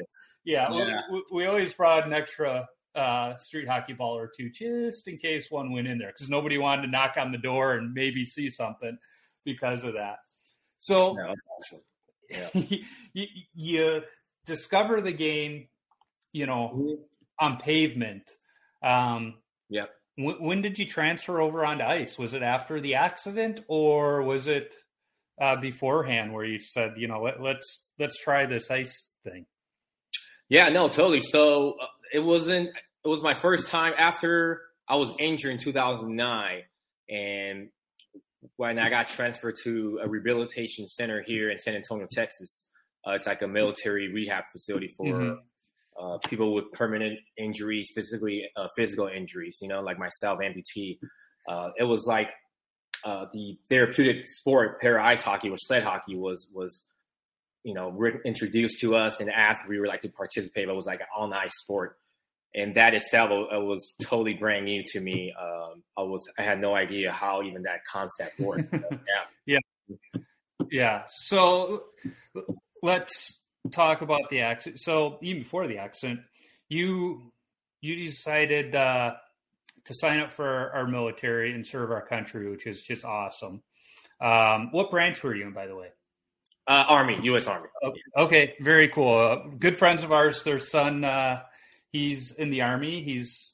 yeah, 0.45 0.73
yeah. 0.73 1.01
We, 1.11 1.25
we, 1.33 1.47
always 1.47 1.73
brought 1.75 2.07
an 2.07 2.13
extra 2.13 2.67
uh, 2.95 3.37
street 3.37 3.69
hockey 3.69 3.95
ball 3.95 4.17
or 4.17 4.31
two 4.37 4.51
just 4.51 5.09
in 5.09 5.17
case 5.17 5.51
one 5.51 5.73
went 5.73 5.87
in 5.87 5.99
there 5.99 6.13
because 6.13 6.29
nobody 6.29 6.59
wanted 6.59 6.83
to 6.83 6.89
knock 6.89 7.15
on 7.17 7.33
the 7.33 7.39
door 7.39 7.75
and 7.75 7.95
maybe 7.95 8.25
see 8.25 8.51
something 8.51 8.99
because 9.45 9.83
of 9.85 9.95
that. 9.95 10.19
So 10.79 11.15
no, 11.15 11.35
awesome. 11.59 11.81
yeah. 12.31 12.79
you, 13.13 13.27
you, 13.55 14.03
discover 14.45 15.01
the 15.01 15.13
game, 15.13 15.69
you 16.33 16.47
know, 16.47 16.73
mm-hmm. 16.75 17.03
on 17.39 17.59
pavement. 17.59 18.25
Um, 18.83 19.35
yeah. 19.69 19.87
W- 20.19 20.45
when 20.45 20.63
did 20.63 20.79
you 20.79 20.87
transfer 20.87 21.41
over 21.41 21.65
onto 21.65 21.85
ice? 21.85 22.19
Was 22.19 22.35
it 22.35 22.43
after 22.43 22.81
the 22.81 22.97
accident 22.97 23.61
or 23.69 24.23
was 24.23 24.49
it 24.49 24.75
uh, 25.41 25.57
beforehand 25.57 26.33
where 26.33 26.45
you 26.45 26.59
said, 26.59 26.95
you 26.97 27.07
know, 27.07 27.23
let, 27.23 27.41
let's 27.41 27.85
let's 27.99 28.19
try 28.19 28.47
this 28.47 28.71
ice 28.71 29.07
thing? 29.25 29.47
Yeah, 30.49 30.69
no, 30.69 30.89
totally. 30.89 31.23
So 31.23 31.77
uh, 31.81 31.87
it 32.13 32.21
wasn't. 32.21 32.71
It 33.05 33.09
was 33.09 33.23
my 33.23 33.35
first 33.41 33.67
time 33.69 33.95
after 33.99 34.63
I 34.89 34.97
was 34.97 35.13
injured 35.19 35.53
in 35.53 35.59
2009, 35.59 36.63
and 37.09 37.69
when 38.57 38.79
I 38.79 38.91
got 38.91 39.09
transferred 39.09 39.57
to 39.65 40.01
a 40.03 40.09
rehabilitation 40.09 40.89
center 40.89 41.23
here 41.23 41.51
in 41.51 41.59
San 41.59 41.75
Antonio, 41.75 42.07
Texas. 42.11 42.63
Uh, 43.07 43.13
it's 43.13 43.27
like 43.27 43.43
a 43.43 43.49
military 43.49 44.13
rehab 44.13 44.45
facility 44.53 44.87
for 44.97 45.07
mm-hmm. 45.07 45.35
uh, 46.01 46.19
people 46.29 46.55
with 46.55 46.71
permanent 46.73 47.19
injuries, 47.37 47.91
physically 47.93 48.45
uh, 48.57 48.69
physical 48.77 49.09
injuries. 49.09 49.59
You 49.61 49.69
know, 49.69 49.81
like 49.81 49.99
myself, 49.99 50.39
amputee. 50.39 50.99
Uh, 51.49 51.71
it 51.77 51.83
was 51.83 52.07
like 52.07 52.31
uh, 53.05 53.25
the 53.33 53.59
therapeutic 53.69 54.25
sport, 54.25 54.81
para 54.81 55.05
ice 55.05 55.21
hockey, 55.21 55.51
or 55.51 55.57
sled 55.57 55.83
hockey, 55.83 56.15
was 56.15 56.47
was 56.55 56.85
you 57.65 57.75
know, 57.75 57.97
introduced 58.25 58.81
to 58.81 58.97
us 58.97 59.17
and 59.21 59.31
asked 59.31 59.63
if 59.63 59.69
we 59.69 59.79
would 59.79 59.89
like 59.89 60.01
to 60.01 60.09
participate. 60.09 60.67
But 60.67 60.73
it 60.73 60.77
was 60.77 60.87
like 60.87 61.01
an 61.01 61.07
all 61.17 61.29
night 61.29 61.53
sport, 61.53 61.97
and 62.55 62.75
that 62.75 62.95
itself 62.95 63.31
it 63.31 63.63
was 63.63 63.95
totally 64.03 64.35
brand 64.35 64.65
new 64.65 64.83
to 64.89 65.01
me. 65.01 65.33
Um, 65.41 65.83
I 65.97 66.03
was 66.03 66.23
I 66.39 66.43
had 66.43 66.61
no 66.61 66.75
idea 66.75 67.13
how 67.13 67.43
even 67.43 67.63
that 67.63 67.85
concept 67.91 68.39
worked. 68.39 68.73
yeah, 68.73 69.59
yeah, 70.15 70.21
yeah. 70.71 71.03
So 71.07 71.85
let's 72.83 73.41
talk 73.71 74.03
about 74.03 74.29
the 74.31 74.41
accident. 74.41 74.81
So 74.81 75.19
even 75.23 75.43
before 75.43 75.67
the 75.67 75.79
accident, 75.79 76.21
you 76.69 77.33
you 77.81 78.07
decided 78.07 78.75
uh, 78.75 79.13
to 79.85 79.95
sign 79.95 80.21
up 80.21 80.33
for 80.33 80.73
our 80.75 80.87
military 80.87 81.53
and 81.55 81.67
serve 81.67 81.91
our 81.91 82.07
country, 82.07 82.51
which 82.51 82.67
is 82.67 82.83
just 82.83 83.05
awesome. 83.05 83.63
Um, 84.21 84.69
what 84.71 84.91
branch 84.91 85.23
were 85.23 85.35
you 85.35 85.47
in, 85.47 85.53
by 85.53 85.67
the 85.67 85.75
way? 85.75 85.89
Uh, 86.69 86.85
Army, 86.87 87.19
U.S. 87.25 87.47
Army. 87.47 87.67
Okay, 87.83 88.01
okay 88.17 88.55
very 88.61 88.89
cool. 88.89 89.19
Uh, 89.19 89.49
good 89.59 89.77
friends 89.77 90.05
of 90.05 90.13
ours. 90.13 90.45
Their 90.45 90.61
son, 90.61 91.03
uh, 91.03 91.43
he's 91.93 92.33
in 92.33 92.51
the 92.51 92.63
Army. 92.63 93.03
He's 93.03 93.53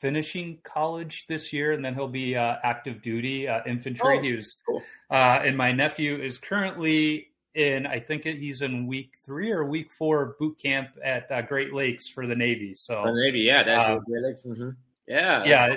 finishing 0.00 0.58
college 0.64 1.26
this 1.28 1.52
year, 1.52 1.72
and 1.72 1.84
then 1.84 1.94
he'll 1.94 2.08
be 2.08 2.36
uh, 2.36 2.56
active 2.64 3.02
duty 3.02 3.46
uh, 3.46 3.60
infantry. 3.66 4.18
Oh, 4.18 4.22
he 4.22 4.32
was, 4.32 4.56
cool. 4.66 4.82
Uh, 5.10 5.40
and 5.44 5.56
my 5.56 5.72
nephew 5.72 6.16
is 6.16 6.38
currently 6.38 7.28
in. 7.54 7.86
I 7.86 8.00
think 8.00 8.24
he's 8.24 8.62
in 8.62 8.86
week 8.86 9.14
three 9.24 9.52
or 9.52 9.64
week 9.64 9.92
four 9.92 10.36
boot 10.40 10.58
camp 10.58 10.88
at 11.04 11.48
Great 11.48 11.72
Lakes 11.72 12.08
for 12.08 12.26
the 12.26 12.34
Navy. 12.34 12.74
So 12.74 13.02
the 13.04 13.12
Navy, 13.12 13.40
yeah, 13.40 13.62
that's 13.62 14.02
Great 14.04 14.22
Lakes. 14.22 14.44
Mm-hmm. 14.44 14.70
Yeah, 15.06 15.44
yeah. 15.44 15.76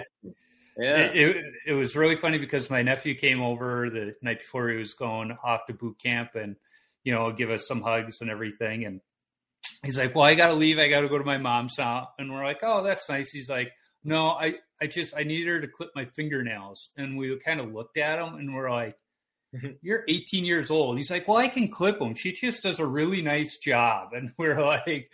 Yeah. 0.77 0.97
It, 0.97 1.15
it, 1.15 1.45
it, 1.67 1.73
was 1.73 1.95
really 1.95 2.17
funny 2.17 2.37
because 2.37 2.69
my 2.69 2.81
nephew 2.81 3.15
came 3.15 3.41
over 3.41 3.89
the 3.89 4.15
night 4.21 4.39
before 4.39 4.69
he 4.69 4.77
was 4.77 4.93
going 4.93 5.37
off 5.43 5.67
to 5.67 5.73
boot 5.73 5.97
camp 6.03 6.35
and, 6.35 6.57
you 7.03 7.13
know, 7.13 7.31
give 7.31 7.49
us 7.49 7.65
some 7.65 7.81
hugs 7.81 8.19
and 8.19 8.29
everything. 8.29 8.83
And 8.83 8.99
he's 9.83 9.97
like, 9.97 10.15
well, 10.15 10.25
I 10.25 10.35
got 10.35 10.47
to 10.47 10.53
leave. 10.53 10.77
I 10.79 10.87
got 10.87 11.01
to 11.01 11.09
go 11.09 11.17
to 11.17 11.23
my 11.23 11.37
mom's 11.37 11.77
house. 11.77 12.07
And 12.17 12.31
we're 12.31 12.43
like, 12.43 12.59
oh, 12.63 12.83
that's 12.83 13.09
nice. 13.09 13.31
He's 13.31 13.49
like, 13.49 13.71
no, 14.03 14.29
I, 14.29 14.55
I 14.81 14.87
just, 14.87 15.15
I 15.15 15.23
needed 15.23 15.47
her 15.47 15.61
to 15.61 15.67
clip 15.67 15.89
my 15.95 16.05
fingernails. 16.05 16.89
And 16.97 17.17
we 17.17 17.37
kind 17.43 17.59
of 17.59 17.73
looked 17.73 17.97
at 17.97 18.19
him 18.19 18.35
and 18.35 18.53
we're 18.53 18.71
like, 18.71 18.95
you're 19.81 20.03
18 20.07 20.45
years 20.45 20.69
old. 20.69 20.97
He's 20.97 21.11
like, 21.11 21.27
well, 21.27 21.37
I 21.37 21.47
can 21.47 21.69
clip 21.69 21.99
them. 21.99 22.15
She 22.15 22.33
just 22.33 22.63
does 22.63 22.79
a 22.79 22.85
really 22.85 23.21
nice 23.21 23.57
job. 23.57 24.13
And 24.13 24.31
we're 24.37 24.63
like, 24.63 25.11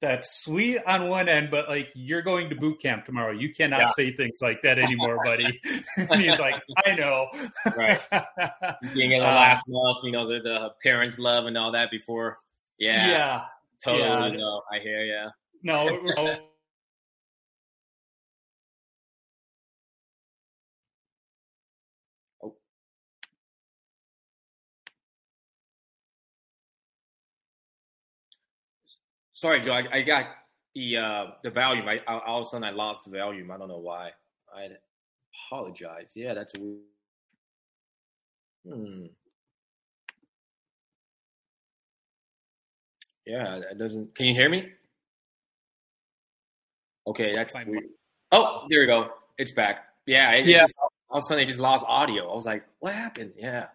that's 0.00 0.42
sweet 0.44 0.80
on 0.86 1.08
one 1.08 1.28
end, 1.28 1.50
but 1.50 1.68
like 1.68 1.88
you're 1.94 2.20
going 2.20 2.50
to 2.50 2.56
boot 2.56 2.80
camp 2.80 3.06
tomorrow. 3.06 3.32
You 3.32 3.54
cannot 3.54 3.80
yeah. 3.80 3.88
say 3.96 4.12
things 4.12 4.38
like 4.42 4.60
that 4.62 4.78
anymore, 4.78 5.18
buddy. 5.24 5.60
and 5.96 6.20
he's 6.20 6.38
like, 6.38 6.62
I 6.84 6.94
know. 6.94 7.28
right. 7.74 8.00
Being 8.92 9.12
in 9.12 9.20
the 9.20 9.26
uh, 9.26 9.34
last 9.34 9.62
month, 9.66 9.98
you 10.04 10.12
know, 10.12 10.28
the, 10.28 10.40
the 10.40 10.70
parents' 10.82 11.18
love 11.18 11.46
and 11.46 11.56
all 11.56 11.72
that 11.72 11.90
before. 11.90 12.38
Yeah. 12.78 13.08
Yeah. 13.08 13.44
Totally. 13.84 14.02
Yeah. 14.02 14.30
No, 14.30 14.62
I 14.72 14.78
hear 14.78 15.04
you. 15.04 15.26
No. 15.62 16.38
Sorry, 29.34 29.60
Joe. 29.60 29.72
I, 29.72 29.98
I 29.98 30.02
got 30.02 30.26
the 30.74 30.96
uh, 30.96 31.26
the 31.42 31.50
volume. 31.50 31.86
I, 31.86 32.00
I, 32.08 32.18
all 32.26 32.40
of 32.40 32.46
a 32.46 32.50
sudden 32.50 32.64
I 32.64 32.70
lost 32.70 33.04
the 33.04 33.10
volume. 33.10 33.50
I 33.50 33.58
don't 33.58 33.68
know 33.68 33.78
why. 33.78 34.10
I 34.56 34.68
apologize. 35.50 36.12
Yeah, 36.14 36.32
that's 36.32 36.54
a 36.56 36.60
weird. 36.60 36.80
Hmm. 38.66 39.06
Yeah, 43.26 43.60
it 43.70 43.78
doesn't. 43.78 44.14
Can 44.14 44.26
you 44.26 44.34
hear 44.34 44.48
me? 44.48 44.68
Okay, 47.06 47.34
that's 47.34 47.52
Fine. 47.52 47.70
weird. 47.70 47.84
Oh, 48.32 48.66
there 48.68 48.80
we 48.80 48.86
go. 48.86 49.10
It's 49.38 49.52
back. 49.52 49.84
Yeah, 50.06 50.32
it 50.32 50.46
yeah. 50.46 50.62
Just, 50.62 50.78
all 50.78 51.18
of 51.18 51.22
a 51.24 51.26
sudden, 51.26 51.44
it 51.44 51.46
just 51.46 51.60
lost 51.60 51.84
audio. 51.86 52.30
I 52.30 52.34
was 52.34 52.44
like, 52.44 52.64
"What 52.80 52.94
happened?" 52.94 53.32
Yeah. 53.36 53.66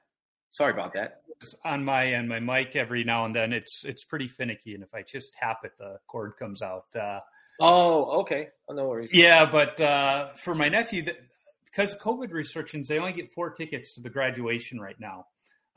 Sorry 0.52 0.74
about 0.74 0.94
that. 0.94 1.22
On 1.64 1.86
my 1.86 2.14
end, 2.14 2.28
my 2.28 2.40
mic 2.40 2.76
every 2.76 3.04
now 3.04 3.26
and 3.26 3.36
then 3.36 3.54
it's 3.54 3.84
it's 3.86 4.04
pretty 4.04 4.28
finicky, 4.28 4.74
and 4.74 4.84
if 4.84 4.94
I 4.94 5.04
just 5.04 5.34
tap 5.34 5.60
it, 5.64 5.72
the 5.78 6.00
cord 6.08 6.34
comes 6.38 6.62
out. 6.62 6.88
Uh, 6.96 7.20
oh, 7.60 8.22
okay. 8.22 8.50
Oh, 8.68 8.74
no 8.74 8.88
worries. 8.88 9.10
Yeah, 9.14 9.46
but 9.46 9.80
uh, 9.80 10.34
for 10.34 10.54
my 10.54 10.70
nephew, 10.70 11.06
because 11.66 11.96
COVID 11.96 12.32
restrictions, 12.32 12.88
they 12.88 13.00
only 13.00 13.14
get 13.14 13.32
four 13.32 13.52
tickets 13.52 13.94
to 13.96 14.02
the 14.02 14.10
graduation 14.10 14.82
right 14.82 15.00
now, 15.00 15.28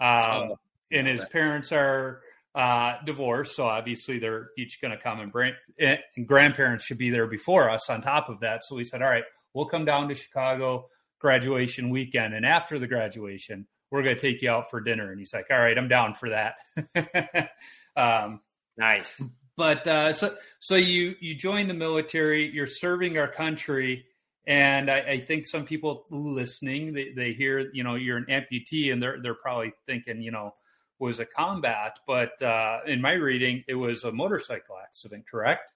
um, 0.01 0.51
oh, 0.51 0.59
and 0.91 1.07
his 1.07 1.25
parents 1.27 1.71
are 1.71 2.23
uh, 2.55 2.95
divorced, 3.05 3.57
so 3.57 3.65
obviously 3.67 4.19
they're 4.19 4.51
each 4.59 4.81
going 4.81 4.97
to 4.97 5.03
come 5.03 5.21
and 5.21 5.33
bring. 5.33 5.55
And 5.79 5.99
grandparents 6.27 6.85
should 6.85 6.99
be 6.99 7.11
there 7.11 7.27
before 7.27 7.71
us. 7.71 7.89
On 7.89 8.03
top 8.03 8.29
of 8.29 8.41
that, 8.41 8.65
so 8.65 8.77
we 8.77 8.85
said, 8.85 9.03
all 9.03 9.09
right, 9.09 9.25
we'll 9.55 9.67
come 9.67 9.85
down 9.85 10.09
to 10.09 10.15
Chicago 10.15 10.89
graduation 11.19 11.91
weekend, 11.91 12.35
and 12.35 12.45
after 12.45 12.79
the 12.79 12.87
graduation 12.87 13.67
we're 13.93 14.03
going 14.03 14.17
to 14.17 14.21
take 14.21 14.41
you 14.41 14.51
out 14.51 14.71
for 14.71 14.81
dinner. 14.81 15.11
And 15.11 15.21
he's 15.21 15.35
like, 15.35 15.47
all 15.51 15.59
right, 15.59 15.77
I'm 15.77 15.87
down 15.87 16.15
for 16.15 16.31
that. 16.31 17.51
um, 17.97 18.41
nice. 18.77 19.23
but 19.57 19.87
uh, 19.87 20.15
so 20.15 20.35
so 20.59 20.75
you 20.75 21.15
you 21.21 21.35
join 21.35 21.69
the 21.69 21.75
military. 21.75 22.51
You're 22.51 22.67
serving 22.67 23.19
our 23.19 23.29
country, 23.29 24.07
and 24.47 24.91
I, 24.91 24.99
I 25.01 25.21
think 25.21 25.47
some 25.47 25.67
people 25.67 26.07
listening 26.11 26.95
they, 26.95 27.13
they 27.13 27.33
hear 27.35 27.71
you 27.75 27.85
know 27.85 27.95
you're 27.95 28.17
an 28.17 28.27
amputee, 28.31 28.91
and 28.91 29.01
they're 29.01 29.21
they're 29.23 29.35
probably 29.35 29.75
thinking 29.87 30.23
you 30.23 30.31
know 30.31 30.55
was 31.03 31.19
a 31.19 31.27
combat, 31.27 31.99
but 32.07 32.41
uh, 32.41 32.79
in 32.87 33.01
my 33.01 33.15
reading, 33.15 33.65
it 33.67 33.75
was 33.75 34.05
a 34.05 34.13
motorcycle 34.13 34.77
accident. 34.81 35.25
Correct? 35.29 35.73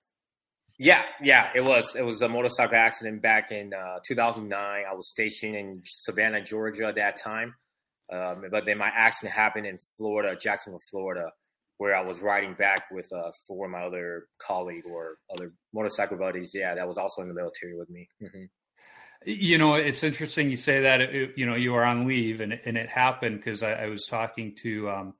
Yeah, 0.78 1.02
yeah, 1.20 1.48
it 1.52 1.62
was. 1.62 1.96
It 1.96 2.02
was 2.02 2.22
a 2.22 2.28
motorcycle 2.28 2.76
accident 2.76 3.22
back 3.22 3.50
in 3.50 3.74
uh, 3.74 3.98
2009. 4.06 4.84
I 4.88 4.94
was 4.94 5.10
stationed 5.10 5.56
in 5.56 5.82
Savannah, 5.84 6.44
Georgia 6.44 6.86
at 6.86 6.94
that 6.94 7.20
time. 7.20 7.54
Um, 8.12 8.44
but 8.52 8.66
then 8.66 8.78
my 8.78 8.90
accident 8.94 9.34
happened 9.34 9.66
in 9.66 9.78
Florida, 9.96 10.36
Jacksonville, 10.40 10.80
Florida, 10.92 11.32
where 11.78 11.96
I 11.96 12.02
was 12.02 12.20
riding 12.20 12.54
back 12.54 12.84
with 12.92 13.12
uh, 13.12 13.32
four 13.48 13.66
of 13.66 13.72
my 13.72 13.82
other 13.82 14.28
colleague 14.38 14.84
or 14.88 15.16
other 15.34 15.52
motorcycle 15.74 16.18
buddies. 16.18 16.52
Yeah, 16.54 16.76
that 16.76 16.86
was 16.86 16.98
also 16.98 17.22
in 17.22 17.28
the 17.28 17.34
military 17.34 17.76
with 17.76 17.90
me. 17.90 18.08
Mm-hmm. 18.22 18.44
You 19.28 19.58
know, 19.58 19.74
it's 19.74 20.04
interesting 20.04 20.50
you 20.50 20.56
say 20.56 20.82
that. 20.82 21.00
It, 21.00 21.32
you 21.36 21.46
know, 21.46 21.56
you 21.56 21.74
are 21.74 21.84
on 21.84 22.06
leave, 22.06 22.40
and 22.40 22.58
and 22.64 22.76
it 22.76 22.88
happened 22.88 23.38
because 23.38 23.62
I, 23.64 23.72
I, 23.72 23.86
was 23.88 24.06
talking 24.06 24.54
to 24.62 24.88
um, 24.88 25.14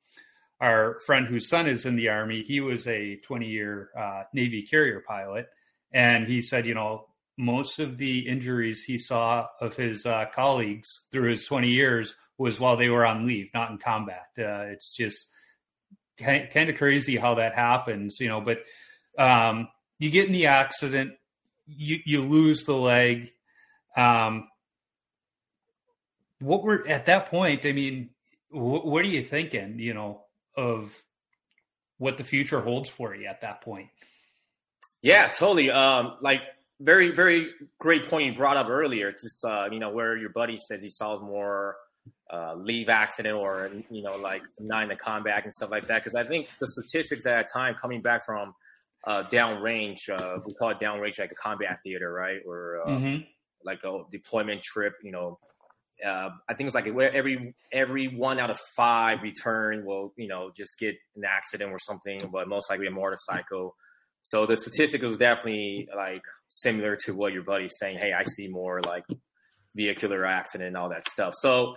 our 0.61 1.01
friend 1.07 1.27
whose 1.27 1.49
son 1.49 1.67
is 1.67 1.87
in 1.87 1.97
the 1.97 2.09
army. 2.09 2.43
He 2.43 2.61
was 2.61 2.87
a 2.87 3.17
20 3.17 3.47
year 3.47 3.91
uh, 3.99 4.23
Navy 4.33 4.63
carrier 4.63 5.03
pilot, 5.07 5.49
and 5.93 6.29
he 6.29 6.41
said, 6.41 6.67
you 6.67 6.75
know, 6.75 7.07
most 7.37 7.81
of 7.81 7.99
the 7.99 8.29
injuries 8.29 8.85
he 8.85 8.97
saw 8.97 9.49
of 9.61 9.75
his 9.75 10.07
uh, 10.07 10.27
colleagues 10.33 11.03
through 11.11 11.31
his 11.31 11.45
20 11.45 11.69
years 11.69 12.15
was 12.39 12.61
while 12.61 12.77
they 12.77 12.89
were 12.89 13.05
on 13.05 13.27
leave, 13.27 13.51
not 13.55 13.71
in 13.71 13.79
combat. 13.79 14.29
Uh, 14.39 14.71
it's 14.71 14.95
just 14.95 15.27
kind, 16.19 16.49
kind 16.53 16.71
of 16.71 16.77
crazy 16.77 17.17
how 17.17 17.35
that 17.35 17.55
happens, 17.55 18.21
you 18.21 18.29
know. 18.29 18.41
But 18.41 18.59
um, 19.19 19.69
you 19.99 20.11
get 20.11 20.27
in 20.27 20.33
the 20.33 20.47
accident, 20.47 21.15
you 21.67 21.99
you 22.05 22.23
lose 22.23 22.65
the 22.65 22.77
leg. 22.77 23.33
Um, 23.97 24.49
what 26.41 26.63
were 26.63 26.87
at 26.87 27.07
that 27.07 27.31
point? 27.31 27.65
I 27.65 27.73
mean, 27.73 28.11
wh- 28.51 28.85
what 28.85 29.05
are 29.05 29.09
you 29.09 29.25
thinking? 29.25 29.79
You 29.79 29.95
know, 29.95 30.23
of 30.57 30.93
what 31.99 32.19
the 32.19 32.25
future 32.25 32.61
holds 32.61 32.89
for 32.89 33.15
you 33.15 33.27
at 33.27 33.41
that 33.41 33.63
point. 33.63 33.89
Yeah, 35.03 35.29
totally. 35.29 35.71
Um, 35.71 36.17
like 36.21 36.41
very, 36.81 37.15
very 37.15 37.51
great 37.79 38.09
point 38.09 38.27
you 38.27 38.37
brought 38.37 38.57
up 38.57 38.69
earlier. 38.69 39.13
Just 39.13 39.45
uh, 39.45 39.69
you 39.71 39.79
know 39.79 39.91
where 39.91 40.17
your 40.17 40.31
buddy 40.31 40.59
says 40.59 40.83
he 40.83 40.91
saw 40.91 41.19
more 41.21 41.77
uh, 42.33 42.55
leave 42.55 42.89
accident 42.89 43.37
or 43.37 43.71
you 43.91 44.03
know 44.03 44.17
like 44.17 44.43
nine 44.59 44.89
to 44.89 44.97
combat 44.97 45.45
and 45.45 45.55
stuff 45.55 45.71
like 45.71 45.87
that. 45.87 46.05
Because 46.05 46.15
I 46.15 46.25
think 46.25 46.49
the 46.59 46.67
statistics 46.67 47.25
at 47.25 47.47
that 47.47 47.53
time 47.53 47.75
coming 47.81 48.03
back 48.03 48.27
from 48.27 48.55
uh, 49.07 49.23
downrange, 49.31 50.09
uh, 50.11 50.39
we 50.45 50.55
call 50.55 50.71
it 50.71 50.81
downrange 50.81 51.19
like 51.19 51.31
a 51.31 51.37
combat 51.37 51.79
theater, 51.83 52.13
right? 52.13 52.41
Or 52.47 52.83
uh, 52.85 52.91
mm-hmm. 52.91 53.23
Like 53.67 53.81
a 53.85 54.03
deployment 54.11 54.63
trip. 54.63 54.95
You 55.03 55.13
know, 55.13 55.39
uh, 56.07 56.31
I 56.49 56.55
think 56.55 56.69
it's 56.69 56.75
like 56.75 56.87
every 56.87 57.55
every 57.73 58.09
one 58.09 58.39
out 58.39 58.51
of 58.51 58.59
five 58.77 59.19
return 59.23 59.85
will 59.85 60.15
you 60.17 60.29
know 60.29 60.51
just 60.57 60.79
get 60.79 60.95
an 61.17 61.25
accident 61.27 61.71
or 61.71 61.79
something, 61.79 62.31
but 62.33 62.49
most 62.49 62.71
likely 62.71 62.87
a 62.87 62.91
motorcycle. 62.91 63.75
So 64.23 64.47
the 64.47 64.57
statistic 64.57 65.03
was 65.03 65.19
definitely 65.19 65.89
like 65.95 66.23
similar 66.49 66.97
to 67.05 67.13
what 67.13 67.33
your 67.33 67.43
buddy's 67.43 67.75
saying. 67.79 67.99
Hey, 67.99 68.13
I 68.13 68.25
see 68.25 68.49
more 68.49 68.81
like 68.81 69.05
vehicular 69.75 70.25
accident 70.25 70.69
and 70.69 70.77
all 70.77 70.89
that 70.89 71.09
stuff. 71.09 71.35
So 71.37 71.75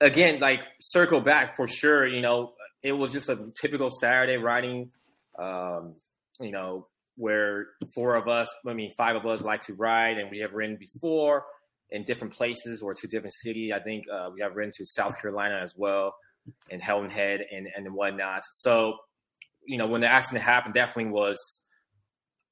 again, 0.00 0.40
like 0.40 0.60
circle 0.80 1.20
back 1.20 1.56
for 1.56 1.68
sure. 1.68 2.06
You 2.06 2.20
know, 2.20 2.54
it 2.82 2.92
was 2.92 3.12
just 3.12 3.28
a 3.28 3.38
typical 3.60 3.90
Saturday 3.90 4.36
riding. 4.36 4.90
Um, 5.38 5.94
you 6.40 6.50
know, 6.50 6.88
where 7.16 7.68
four 7.94 8.14
of 8.16 8.28
us, 8.28 8.48
I 8.66 8.72
mean, 8.72 8.92
five 8.96 9.16
of 9.16 9.26
us 9.26 9.40
like 9.40 9.62
to 9.62 9.74
ride, 9.74 10.18
and 10.18 10.30
we 10.30 10.38
have 10.38 10.52
ridden 10.52 10.76
before 10.76 11.44
in 11.90 12.04
different 12.04 12.32
places 12.34 12.80
or 12.82 12.94
to 12.94 13.06
different 13.06 13.34
cities. 13.34 13.72
I 13.74 13.80
think 13.80 14.06
uh, 14.12 14.30
we 14.34 14.40
have 14.40 14.56
ridden 14.56 14.72
to 14.78 14.86
South 14.86 15.20
Carolina 15.20 15.60
as 15.62 15.74
well, 15.76 16.14
and 16.70 16.82
Hilton 16.82 17.10
Head 17.10 17.40
and 17.52 17.68
and 17.76 17.94
whatnot. 17.94 18.42
So, 18.54 18.94
you 19.66 19.78
know, 19.78 19.86
when 19.86 20.00
the 20.00 20.08
accident 20.08 20.44
happened, 20.44 20.74
definitely 20.74 21.12
was 21.12 21.38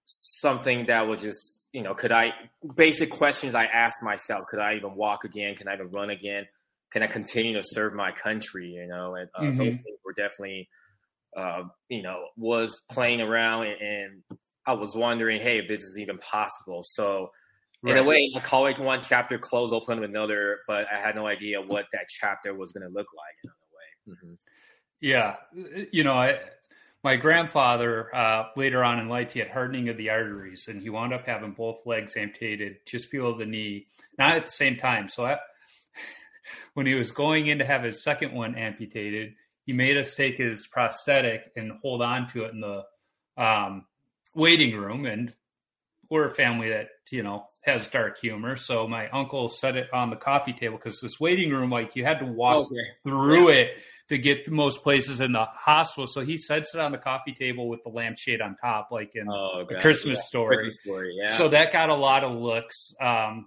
something 0.05 0.87
that 0.87 1.07
was 1.07 1.21
just, 1.21 1.61
you 1.73 1.83
know, 1.83 1.95
could 1.95 2.13
I 2.13 2.31
basic 2.77 3.11
questions 3.11 3.55
I 3.55 3.65
asked 3.65 4.03
myself: 4.03 4.45
Could 4.51 4.61
I 4.61 4.75
even 4.75 4.95
walk 4.95 5.25
again? 5.25 5.55
Can 5.57 5.69
I 5.69 5.75
even 5.75 5.91
run 5.91 6.11
again? 6.11 6.47
Can 6.93 7.03
I 7.03 7.07
continue 7.07 7.55
to 7.55 7.63
serve 7.65 7.95
my 7.95 8.13
country? 8.13 8.69
You 8.69 8.87
know, 8.87 9.15
and 9.15 9.29
uh, 9.35 9.43
mm-hmm. 9.43 9.59
those 9.59 9.75
things 9.75 9.99
were 10.05 10.13
definitely, 10.13 10.69
uh, 11.37 11.63
you 11.89 12.03
know, 12.03 12.27
was 12.37 12.81
playing 12.91 13.21
around, 13.21 13.67
and, 13.67 13.81
and 13.81 14.39
I 14.67 14.75
was 14.75 14.95
wondering, 14.95 15.41
hey, 15.41 15.59
if 15.59 15.69
this 15.69 15.83
is 15.83 15.99
even 15.99 16.19
possible. 16.19 16.85
So 16.85 17.31
Right. 17.83 17.97
In 17.97 18.05
a 18.05 18.07
way, 18.07 18.31
I 18.37 18.41
call 18.41 18.67
it 18.67 18.79
one 18.79 19.01
chapter 19.03 19.39
close, 19.39 19.73
open 19.73 20.05
another, 20.05 20.59
but 20.69 20.85
I 20.93 21.01
had 21.01 21.15
no 21.15 21.27
idea 21.27 21.63
what 21.63 21.87
that 21.93 22.09
chapter 22.09 22.53
was 22.55 22.73
going 22.73 22.87
to 22.87 22.93
look 22.93 23.07
like 23.17 23.37
in 23.43 23.51
a 23.51 24.13
way. 24.13 24.15
Mm-hmm. 24.15 24.35
Yeah, 25.01 25.37
you 25.91 26.05
know, 26.05 26.13
I, 26.13 26.41
my 27.03 27.17
grandfather 27.17 28.15
uh, 28.15 28.49
later 28.55 28.85
on 28.85 28.99
in 28.99 29.09
life 29.09 29.33
he 29.33 29.39
had 29.39 29.49
hardening 29.49 29.89
of 29.89 29.97
the 29.97 30.11
arteries, 30.11 30.69
and 30.69 30.83
he 30.83 30.91
wound 30.91 31.15
up 31.15 31.25
having 31.25 31.53
both 31.53 31.79
legs 31.87 32.19
amputated 32.19 32.77
just 32.87 33.11
below 33.11 33.39
the 33.39 33.47
knee, 33.47 33.87
not 34.19 34.37
at 34.37 34.45
the 34.45 34.53
same 34.53 34.77
time. 34.77 35.09
So 35.09 35.25
I, 35.25 35.39
when 36.75 36.85
he 36.85 36.95
was 36.95 37.13
going 37.13 37.47
in 37.47 37.61
to 37.61 37.65
have 37.65 37.83
his 37.83 38.03
second 38.03 38.35
one 38.35 38.57
amputated, 38.57 39.33
he 39.65 39.73
made 39.73 39.97
us 39.97 40.15
take 40.15 40.37
his 40.37 40.67
prosthetic 40.67 41.51
and 41.57 41.73
hold 41.81 42.03
on 42.03 42.29
to 42.33 42.45
it 42.45 42.53
in 42.53 42.61
the 42.61 42.83
um, 43.43 43.87
waiting 44.35 44.77
room, 44.77 45.07
and 45.07 45.35
we're 46.11 46.27
a 46.27 46.35
family 46.35 46.71
that 46.71 46.89
you 47.11 47.23
know 47.23 47.47
has 47.63 47.89
dark 47.89 48.19
humor. 48.21 48.57
So 48.57 48.87
my 48.89 49.09
uncle 49.11 49.49
set 49.49 49.77
it 49.77 49.89
on 49.93 50.11
the 50.11 50.17
coffee 50.17 50.53
table 50.53 50.77
because 50.77 51.01
this 51.01 51.21
waiting 51.21 51.51
room, 51.51 51.71
like 51.71 51.97
you 51.97 52.05
had 52.05 52.19
to 52.21 52.27
walk 52.27 52.67
okay. 52.67 52.83
through 53.05 53.53
yeah. 53.53 53.61
it 53.61 53.71
to 54.09 54.19
get 54.19 54.45
to 54.47 54.51
most 54.51 54.83
places 54.83 55.21
in 55.21 55.33
the 55.33 55.45
hospital. 55.45 56.07
So 56.09 56.23
he 56.23 56.37
sets 56.37 56.75
it 56.75 56.81
on 56.81 56.91
the 56.91 56.99
coffee 56.99 57.33
table 57.33 57.69
with 57.69 57.83
the 57.85 57.91
lampshade 57.91 58.41
on 58.41 58.57
top, 58.57 58.89
like 58.91 59.13
in 59.15 59.29
oh, 59.29 59.65
a 59.71 59.81
Christmas 59.81 60.19
yeah. 60.19 60.23
story. 60.23 60.57
Christmas 60.57 60.79
story 60.85 61.15
yeah. 61.17 61.37
So 61.37 61.49
that 61.49 61.73
got 61.73 61.91
a 61.91 61.95
lot 61.95 62.25
of 62.25 62.35
looks. 62.35 62.93
Um, 63.01 63.47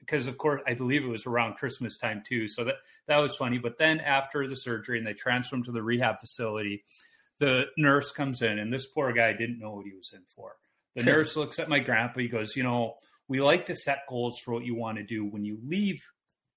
because 0.00 0.28
of 0.28 0.38
course 0.38 0.62
I 0.66 0.74
believe 0.74 1.04
it 1.04 1.08
was 1.08 1.26
around 1.26 1.54
Christmas 1.54 1.98
time 1.98 2.22
too. 2.26 2.48
So 2.48 2.64
that 2.64 2.76
that 3.08 3.18
was 3.18 3.34
funny. 3.36 3.58
But 3.58 3.78
then 3.78 4.00
after 4.00 4.46
the 4.46 4.56
surgery 4.56 4.98
and 4.98 5.06
they 5.06 5.14
transfer 5.14 5.56
him 5.56 5.64
to 5.64 5.72
the 5.72 5.82
rehab 5.82 6.20
facility, 6.20 6.84
the 7.38 7.66
nurse 7.76 8.12
comes 8.12 8.42
in 8.42 8.58
and 8.58 8.72
this 8.72 8.86
poor 8.86 9.12
guy 9.12 9.32
didn't 9.32 9.58
know 9.58 9.72
what 9.72 9.86
he 9.86 9.92
was 9.92 10.10
in 10.14 10.22
for. 10.34 10.56
The 10.94 11.02
nurse 11.02 11.36
looks 11.36 11.58
at 11.58 11.68
my 11.68 11.78
grandpa. 11.78 12.20
He 12.20 12.28
goes, 12.28 12.56
You 12.56 12.62
know, 12.62 12.94
we 13.28 13.42
like 13.42 13.66
to 13.66 13.74
set 13.74 14.00
goals 14.08 14.38
for 14.38 14.54
what 14.54 14.64
you 14.64 14.74
want 14.74 14.96
to 14.98 15.04
do 15.04 15.24
when 15.24 15.44
you 15.44 15.58
leave 15.62 16.02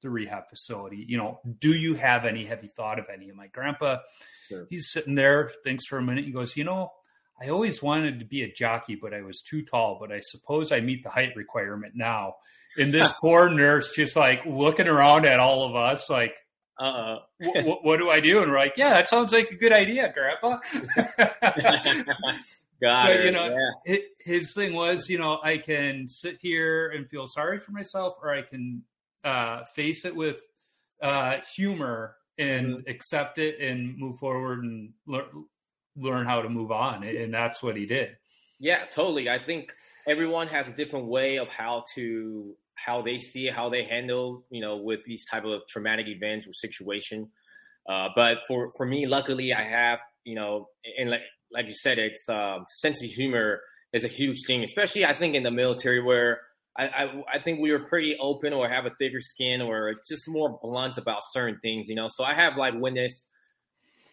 the 0.01 0.09
rehab 0.09 0.43
facility. 0.49 1.05
You 1.07 1.17
know, 1.17 1.39
do 1.59 1.71
you 1.71 1.95
have 1.95 2.25
any? 2.25 2.45
Have 2.45 2.63
you 2.63 2.69
thought 2.75 2.99
of 2.99 3.05
any? 3.13 3.27
And 3.27 3.37
my 3.37 3.47
grandpa, 3.47 3.97
sure. 4.47 4.65
he's 4.69 4.91
sitting 4.91 5.15
there, 5.15 5.51
thinks 5.65 5.85
for 5.85 5.97
a 5.97 6.01
minute. 6.01 6.23
He 6.23 6.31
goes, 6.31 6.55
You 6.55 6.63
know, 6.63 6.91
I 7.41 7.49
always 7.49 7.81
wanted 7.81 8.19
to 8.19 8.25
be 8.25 8.43
a 8.43 8.51
jockey, 8.51 8.95
but 8.95 9.13
I 9.13 9.21
was 9.21 9.41
too 9.41 9.63
tall. 9.63 9.97
But 9.99 10.13
I 10.13 10.21
suppose 10.21 10.71
I 10.71 10.79
meet 10.79 11.03
the 11.03 11.09
height 11.09 11.35
requirement 11.35 11.93
now. 11.95 12.35
And 12.77 12.93
this 12.93 13.11
poor 13.21 13.49
nurse 13.49 13.93
just 13.93 14.15
like 14.15 14.45
looking 14.45 14.87
around 14.87 15.25
at 15.25 15.41
all 15.41 15.67
of 15.67 15.75
us, 15.75 16.09
like, 16.09 16.33
uh 16.79 17.17
what, 17.39 17.83
what 17.83 17.97
do 17.97 18.09
I 18.09 18.19
do? 18.19 18.41
And 18.41 18.51
we're 18.51 18.57
like, 18.57 18.75
yeah, 18.77 18.89
that 18.89 19.07
sounds 19.07 19.33
like 19.33 19.51
a 19.51 19.55
good 19.55 19.73
idea, 19.73 20.13
Grandpa. 20.13 20.59
Got 22.81 23.07
but, 23.07 23.23
You 23.25 23.31
know, 23.31 23.57
yeah. 23.85 23.97
his 24.19 24.53
thing 24.53 24.73
was, 24.73 25.09
you 25.09 25.17
know, 25.17 25.39
I 25.43 25.57
can 25.57 26.07
sit 26.07 26.37
here 26.41 26.89
and 26.89 27.09
feel 27.09 27.27
sorry 27.27 27.59
for 27.59 27.71
myself, 27.71 28.15
or 28.21 28.33
I 28.33 28.41
can 28.41 28.83
uh, 29.23 29.65
face 29.65 30.05
it 30.05 30.15
with 30.15 30.37
uh, 31.01 31.37
humor 31.55 32.15
and 32.37 32.77
mm-hmm. 32.77 32.89
accept 32.89 33.37
it 33.37 33.59
and 33.59 33.97
move 33.97 34.17
forward 34.17 34.63
and 34.63 34.93
le- 35.05 35.27
learn 35.97 36.25
how 36.25 36.41
to 36.41 36.49
move 36.49 36.71
on. 36.71 37.03
And 37.03 37.33
that's 37.33 37.61
what 37.61 37.75
he 37.75 37.85
did. 37.85 38.15
Yeah, 38.59 38.85
totally. 38.85 39.29
I 39.29 39.39
think 39.43 39.73
everyone 40.07 40.47
has 40.47 40.67
a 40.67 40.71
different 40.71 41.07
way 41.07 41.37
of 41.37 41.49
how 41.49 41.83
to 41.95 42.55
how 42.85 43.01
they 43.01 43.17
see 43.17 43.47
it, 43.47 43.53
how 43.53 43.69
they 43.69 43.83
handle, 43.83 44.45
you 44.49 44.61
know, 44.61 44.77
with 44.77 44.99
these 45.05 45.25
type 45.25 45.45
of 45.45 45.61
traumatic 45.67 46.07
events 46.07 46.47
or 46.47 46.53
situation. 46.53 47.29
Uh, 47.87 48.07
but 48.15 48.37
for 48.47 48.71
for 48.77 48.85
me, 48.85 49.05
luckily, 49.05 49.53
I 49.53 49.63
have, 49.63 49.99
you 50.23 50.35
know, 50.35 50.67
and 50.97 51.09
like 51.09 51.21
like 51.51 51.65
you 51.67 51.73
said, 51.73 51.97
it's 51.97 52.27
um, 52.29 52.65
sense 52.69 53.03
of 53.03 53.09
humor 53.09 53.61
is 53.93 54.03
a 54.03 54.07
huge 54.07 54.45
thing, 54.45 54.63
especially 54.63 55.05
I 55.05 55.17
think 55.17 55.35
in 55.35 55.43
the 55.43 55.51
military 55.51 56.01
where 56.01 56.41
I, 56.77 56.83
I, 56.83 57.03
I 57.35 57.39
think 57.43 57.59
we 57.59 57.71
were 57.71 57.79
pretty 57.79 58.15
open 58.21 58.53
or 58.53 58.69
have 58.69 58.85
a 58.85 58.91
thicker 58.99 59.19
skin 59.19 59.61
or 59.61 59.95
just 60.07 60.27
more 60.27 60.59
blunt 60.61 60.97
about 60.97 61.21
certain 61.31 61.59
things, 61.61 61.87
you 61.87 61.95
know. 61.95 62.07
So 62.07 62.23
I 62.23 62.35
have 62.35 62.55
like 62.57 62.73
witnessed, 62.75 63.27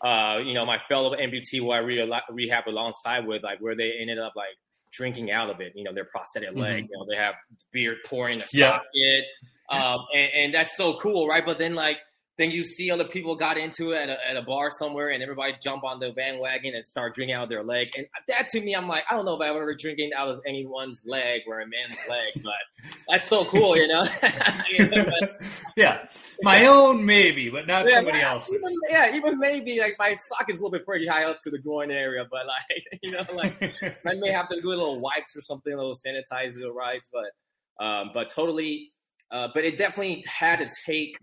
uh, 0.04 0.38
you 0.44 0.54
know, 0.54 0.64
my 0.64 0.78
fellow 0.88 1.14
amputee 1.14 1.58
who 1.58 1.70
I 1.70 1.78
re- 1.78 2.10
rehab 2.30 2.64
alongside 2.66 3.26
with, 3.26 3.42
like 3.42 3.60
where 3.60 3.76
they 3.76 3.92
ended 4.00 4.18
up 4.18 4.32
like 4.34 4.56
drinking 4.96 5.30
out 5.30 5.50
of 5.50 5.60
it, 5.60 5.72
you 5.74 5.84
know, 5.84 5.92
their 5.92 6.06
prosthetic 6.06 6.50
mm-hmm. 6.50 6.60
leg, 6.60 6.86
you 6.90 6.98
know, 6.98 7.06
they 7.08 7.16
have 7.16 7.34
beer 7.72 7.96
pouring 8.06 8.40
a 8.40 8.44
yeah. 8.52 8.78
socket, 8.78 9.24
um, 9.70 10.00
and, 10.14 10.30
and 10.36 10.54
that's 10.54 10.76
so 10.76 10.98
cool, 11.00 11.26
right? 11.28 11.44
But 11.44 11.58
then 11.58 11.74
like 11.74 11.98
then 12.38 12.50
you 12.50 12.64
see 12.64 12.90
other 12.90 13.04
people 13.04 13.34
got 13.34 13.56
into 13.56 13.92
it 13.92 14.02
at 14.02 14.08
a, 14.10 14.16
at 14.30 14.36
a 14.36 14.42
bar 14.42 14.70
somewhere 14.70 15.10
and 15.10 15.22
everybody 15.22 15.54
jump 15.62 15.84
on 15.84 15.98
the 15.98 16.12
bandwagon 16.12 16.74
and 16.74 16.84
start 16.84 17.14
drinking 17.14 17.34
out 17.34 17.44
of 17.44 17.48
their 17.48 17.64
leg. 17.64 17.88
And 17.96 18.06
that 18.28 18.48
to 18.50 18.60
me, 18.60 18.74
I'm 18.74 18.86
like, 18.86 19.04
I 19.10 19.14
don't 19.14 19.24
know 19.24 19.34
if 19.34 19.40
I've 19.40 19.56
ever 19.56 19.74
drinking 19.74 20.10
out 20.14 20.28
of 20.28 20.40
anyone's 20.46 21.02
leg 21.06 21.42
or 21.46 21.60
a 21.60 21.66
man's 21.66 21.96
leg, 22.08 22.44
but 22.44 22.90
that's 23.08 23.26
so 23.26 23.46
cool, 23.46 23.76
you 23.76 23.88
know? 23.88 24.06
you 24.70 24.88
know 24.90 25.04
but, 25.04 25.42
yeah. 25.76 26.06
My 26.42 26.66
own 26.66 27.06
maybe, 27.06 27.48
but 27.48 27.66
not 27.66 27.86
yeah, 27.88 27.96
somebody 27.96 28.20
else's. 28.20 28.54
Even, 28.54 28.78
yeah, 28.90 29.16
even 29.16 29.38
maybe 29.38 29.80
like 29.80 29.96
my 29.98 30.14
sock 30.16 30.50
is 30.50 30.58
a 30.58 30.62
little 30.62 30.70
bit 30.70 30.84
pretty 30.84 31.06
high 31.06 31.24
up 31.24 31.38
to 31.40 31.50
the 31.50 31.58
groin 31.58 31.90
area, 31.90 32.26
but 32.30 32.42
like, 32.46 33.00
you 33.02 33.12
know, 33.12 33.24
like 33.34 33.62
I 34.06 34.14
may 34.14 34.30
have 34.30 34.50
to 34.50 34.60
do 34.60 34.68
a 34.68 34.76
little 34.76 35.00
wipes 35.00 35.34
or 35.34 35.40
something, 35.40 35.72
a 35.72 35.76
little 35.76 35.96
sanitizer 35.96 36.74
wipes, 36.74 37.08
but, 37.10 37.84
um, 37.84 38.10
but 38.12 38.28
totally, 38.28 38.92
uh, 39.30 39.48
but 39.54 39.64
it 39.64 39.78
definitely 39.78 40.22
had 40.26 40.58
to 40.58 40.70
take 40.84 41.16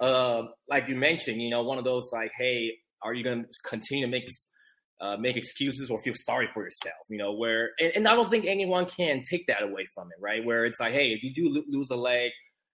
uh, 0.00 0.42
like 0.68 0.88
you 0.88 0.96
mentioned, 0.96 1.40
you 1.40 1.50
know, 1.50 1.62
one 1.62 1.78
of 1.78 1.84
those 1.84 2.10
like, 2.12 2.30
hey, 2.38 2.72
are 3.02 3.14
you 3.14 3.24
going 3.24 3.42
to 3.42 3.48
continue 3.68 4.06
to 4.06 4.10
make 4.10 4.28
uh, 4.98 5.16
make 5.18 5.36
excuses 5.36 5.90
or 5.90 6.00
feel 6.02 6.14
sorry 6.14 6.48
for 6.52 6.64
yourself? 6.64 6.96
You 7.08 7.18
know, 7.18 7.34
where 7.34 7.70
and, 7.78 7.92
and, 7.96 8.08
I 8.08 8.14
don't 8.14 8.30
think 8.30 8.46
anyone 8.46 8.86
can 8.86 9.22
take 9.22 9.46
that 9.48 9.62
away 9.62 9.86
from 9.94 10.08
it, 10.08 10.20
right? 10.20 10.44
Where 10.44 10.64
it's 10.64 10.80
like, 10.80 10.92
hey, 10.92 11.08
if 11.08 11.22
you 11.22 11.32
do 11.34 11.54
lo- 11.54 11.64
lose 11.68 11.90
a 11.90 11.96
leg, 11.96 12.30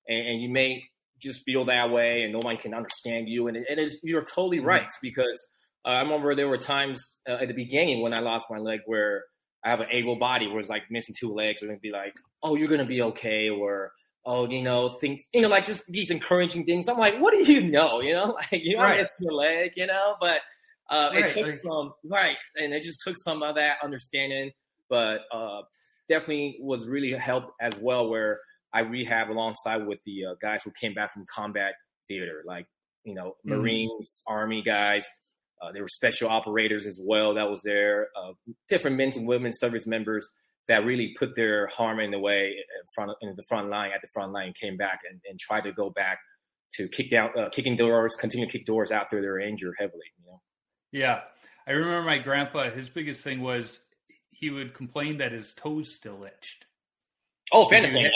and, 0.08 0.26
and, 0.26 0.42
you 0.42 0.48
may 0.48 0.82
just 1.20 1.42
feel 1.44 1.64
that 1.66 1.90
way, 1.90 2.22
and 2.22 2.32
no 2.32 2.40
one 2.40 2.56
can 2.56 2.74
understand 2.74 3.28
you, 3.28 3.48
and 3.48 3.56
it 3.56 3.78
is 3.78 3.98
you're 4.02 4.24
totally 4.24 4.58
mm-hmm. 4.58 4.66
right 4.66 4.92
because 5.00 5.46
uh, 5.84 5.90
I 5.90 6.00
remember 6.00 6.34
there 6.34 6.48
were 6.48 6.58
times 6.58 7.16
uh, 7.28 7.34
at 7.34 7.48
the 7.48 7.54
beginning 7.54 8.02
when 8.02 8.14
I 8.14 8.20
lost 8.20 8.46
my 8.50 8.58
leg 8.58 8.80
where 8.86 9.24
I 9.64 9.70
have 9.70 9.80
an 9.80 9.88
able 9.92 10.16
body 10.16 10.48
where 10.48 10.60
it's 10.60 10.68
like 10.68 10.82
missing 10.90 11.14
two 11.18 11.32
legs, 11.32 11.60
they're 11.60 11.68
gonna 11.68 11.80
be 11.80 11.92
like, 11.92 12.14
oh, 12.42 12.56
you're 12.56 12.68
gonna 12.68 12.84
be 12.86 13.02
okay, 13.02 13.48
or 13.48 13.92
oh, 14.24 14.48
you 14.48 14.62
know, 14.62 14.98
things, 15.00 15.26
you 15.32 15.40
know, 15.40 15.48
like 15.48 15.66
just 15.66 15.84
these 15.88 16.10
encouraging 16.10 16.64
things. 16.64 16.88
I'm 16.88 16.98
like, 16.98 17.18
what 17.18 17.32
do 17.32 17.42
you 17.52 17.60
know? 17.60 18.00
You 18.00 18.14
know, 18.14 18.36
like 18.52 18.64
you 18.64 18.78
right. 18.78 19.00
miss 19.00 19.10
your 19.18 19.32
leg, 19.32 19.72
you 19.76 19.86
know, 19.86 20.14
but 20.20 20.40
uh, 20.90 21.10
right. 21.12 21.24
it 21.24 21.34
took 21.34 21.46
like, 21.46 21.54
some 21.54 21.92
right, 22.04 22.36
and 22.56 22.72
it 22.72 22.82
just 22.82 23.00
took 23.00 23.16
some 23.16 23.42
of 23.42 23.54
that 23.56 23.76
understanding, 23.82 24.50
but 24.88 25.20
uh, 25.32 25.62
definitely 26.08 26.58
was 26.60 26.86
really 26.86 27.12
helped 27.12 27.52
as 27.60 27.74
well. 27.80 28.08
Where 28.08 28.40
I 28.72 28.80
rehab 28.80 29.30
alongside 29.30 29.86
with 29.86 29.98
the 30.04 30.26
uh, 30.26 30.34
guys 30.40 30.62
who 30.64 30.72
came 30.78 30.94
back 30.94 31.12
from 31.12 31.24
combat 31.32 31.74
theater, 32.08 32.42
like 32.46 32.66
you 33.04 33.14
know, 33.14 33.36
mm-hmm. 33.46 33.60
Marines, 33.60 34.10
Army 34.26 34.62
guys. 34.62 35.04
Uh, 35.60 35.70
there 35.70 35.82
were 35.82 35.88
special 35.88 36.28
operators 36.28 36.86
as 36.86 36.98
well 37.00 37.34
that 37.34 37.48
was 37.48 37.62
there, 37.62 38.08
uh, 38.20 38.32
different 38.68 38.96
men's 38.96 39.16
and 39.16 39.28
women's 39.28 39.60
service 39.60 39.86
members 39.86 40.28
that 40.72 40.86
really 40.86 41.14
put 41.18 41.36
their 41.36 41.66
harm 41.66 42.00
in 42.00 42.10
the 42.10 42.18
way 42.18 42.54
in 42.56 42.86
front 42.94 43.10
in 43.20 43.34
the 43.36 43.42
front 43.42 43.68
line 43.68 43.90
at 43.94 44.00
the 44.00 44.08
front 44.08 44.32
line 44.32 44.54
came 44.58 44.78
back 44.78 45.00
and, 45.08 45.20
and 45.28 45.38
tried 45.38 45.60
to 45.60 45.72
go 45.72 45.90
back 45.90 46.18
to 46.74 46.88
kick 46.88 47.10
down 47.10 47.28
uh, 47.38 47.50
kicking 47.50 47.76
doors, 47.76 48.16
continue 48.16 48.46
to 48.46 48.52
kick 48.52 48.64
doors 48.64 48.90
after 48.90 49.20
they're 49.20 49.38
injured 49.38 49.74
heavily. 49.78 50.06
You 50.18 50.30
know. 50.30 50.40
Yeah, 50.90 51.20
I 51.66 51.72
remember 51.72 52.02
my 52.02 52.18
grandpa. 52.18 52.70
His 52.70 52.88
biggest 52.88 53.22
thing 53.22 53.42
was 53.42 53.80
he 54.30 54.48
would 54.48 54.72
complain 54.72 55.18
that 55.18 55.32
his 55.32 55.52
toes 55.52 55.94
still 55.94 56.24
itched. 56.24 56.64
Oh. 57.52 57.68
Yeah, 57.70 58.08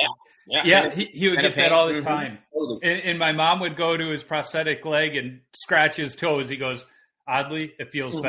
yeah, 0.48 0.62
yeah 0.64 0.94
he, 0.94 1.04
he 1.12 1.28
would 1.28 1.40
get 1.40 1.56
that 1.56 1.72
all 1.72 1.88
the 1.88 1.94
mm-hmm. 1.94 2.08
time. 2.08 2.38
And, 2.82 3.00
and, 3.02 3.18
my 3.18 3.32
mom 3.32 3.60
would 3.60 3.76
go 3.76 3.96
to 3.96 4.08
his 4.08 4.22
prosthetic 4.22 4.84
leg 4.86 5.14
and 5.16 5.40
scratch 5.52 5.96
his 5.96 6.16
toes. 6.16 6.48
He 6.48 6.56
goes, 6.56 6.86
oddly, 7.28 7.74
it 7.78 7.90
feels 7.90 8.14
mm-hmm. 8.14 8.22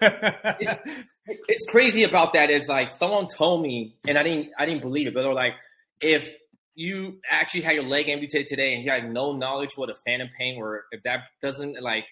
better. 0.00 1.04
it's 1.28 1.66
crazy 1.70 2.04
about 2.04 2.32
that 2.32 2.50
is 2.50 2.68
like 2.68 2.90
someone 2.90 3.26
told 3.26 3.62
me, 3.62 3.96
and 4.06 4.18
I 4.18 4.22
didn't, 4.22 4.50
I 4.58 4.66
didn't 4.66 4.82
believe 4.82 5.06
it, 5.06 5.14
but 5.14 5.22
they're 5.22 5.34
like, 5.34 5.54
if 6.00 6.26
you 6.74 7.18
actually 7.28 7.62
had 7.62 7.74
your 7.74 7.84
leg 7.84 8.08
amputated 8.08 8.46
today 8.46 8.74
and 8.74 8.84
you 8.84 8.90
had 8.90 9.10
no 9.10 9.32
knowledge 9.32 9.70
what 9.76 9.90
a 9.90 9.94
phantom 10.06 10.28
pain 10.38 10.56
or 10.60 10.84
if 10.92 11.02
that 11.02 11.22
doesn't 11.42 11.82
like 11.82 12.04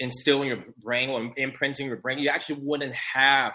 instill 0.00 0.42
in 0.42 0.48
your 0.48 0.64
brain 0.82 1.08
or 1.08 1.32
imprint 1.36 1.78
in 1.78 1.86
your 1.86 1.96
brain, 1.96 2.18
you 2.18 2.28
actually 2.28 2.60
wouldn't 2.62 2.94
have 3.14 3.52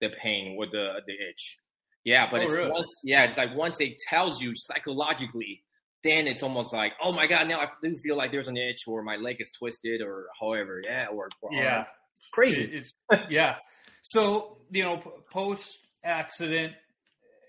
the 0.00 0.10
pain 0.10 0.56
or 0.58 0.66
the 0.66 1.00
the 1.06 1.12
itch. 1.12 1.56
Yeah, 2.04 2.26
but 2.30 2.40
oh, 2.40 2.44
it's 2.44 2.52
really? 2.52 2.70
once 2.70 2.92
yeah, 3.02 3.24
it's 3.24 3.36
like 3.38 3.54
once 3.56 3.76
it 3.80 3.98
tells 4.08 4.40
you 4.40 4.52
psychologically, 4.54 5.62
then 6.04 6.26
it's 6.26 6.42
almost 6.42 6.72
like, 6.72 6.92
oh 7.02 7.12
my 7.12 7.26
god, 7.26 7.48
now 7.48 7.60
I 7.60 7.68
do 7.82 7.96
feel 7.96 8.16
like 8.16 8.32
there's 8.32 8.48
an 8.48 8.56
itch 8.56 8.82
or 8.86 9.02
my 9.02 9.16
leg 9.16 9.36
is 9.40 9.50
twisted 9.58 10.02
or 10.02 10.26
however, 10.38 10.82
yeah, 10.84 11.06
or, 11.06 11.28
or 11.40 11.52
yeah, 11.52 11.84
crazy. 12.32 12.64
It's 12.64 12.92
yeah. 13.30 13.56
So 14.02 14.58
you 14.70 14.84
know, 14.84 15.02
post 15.30 15.78
accident 16.04 16.74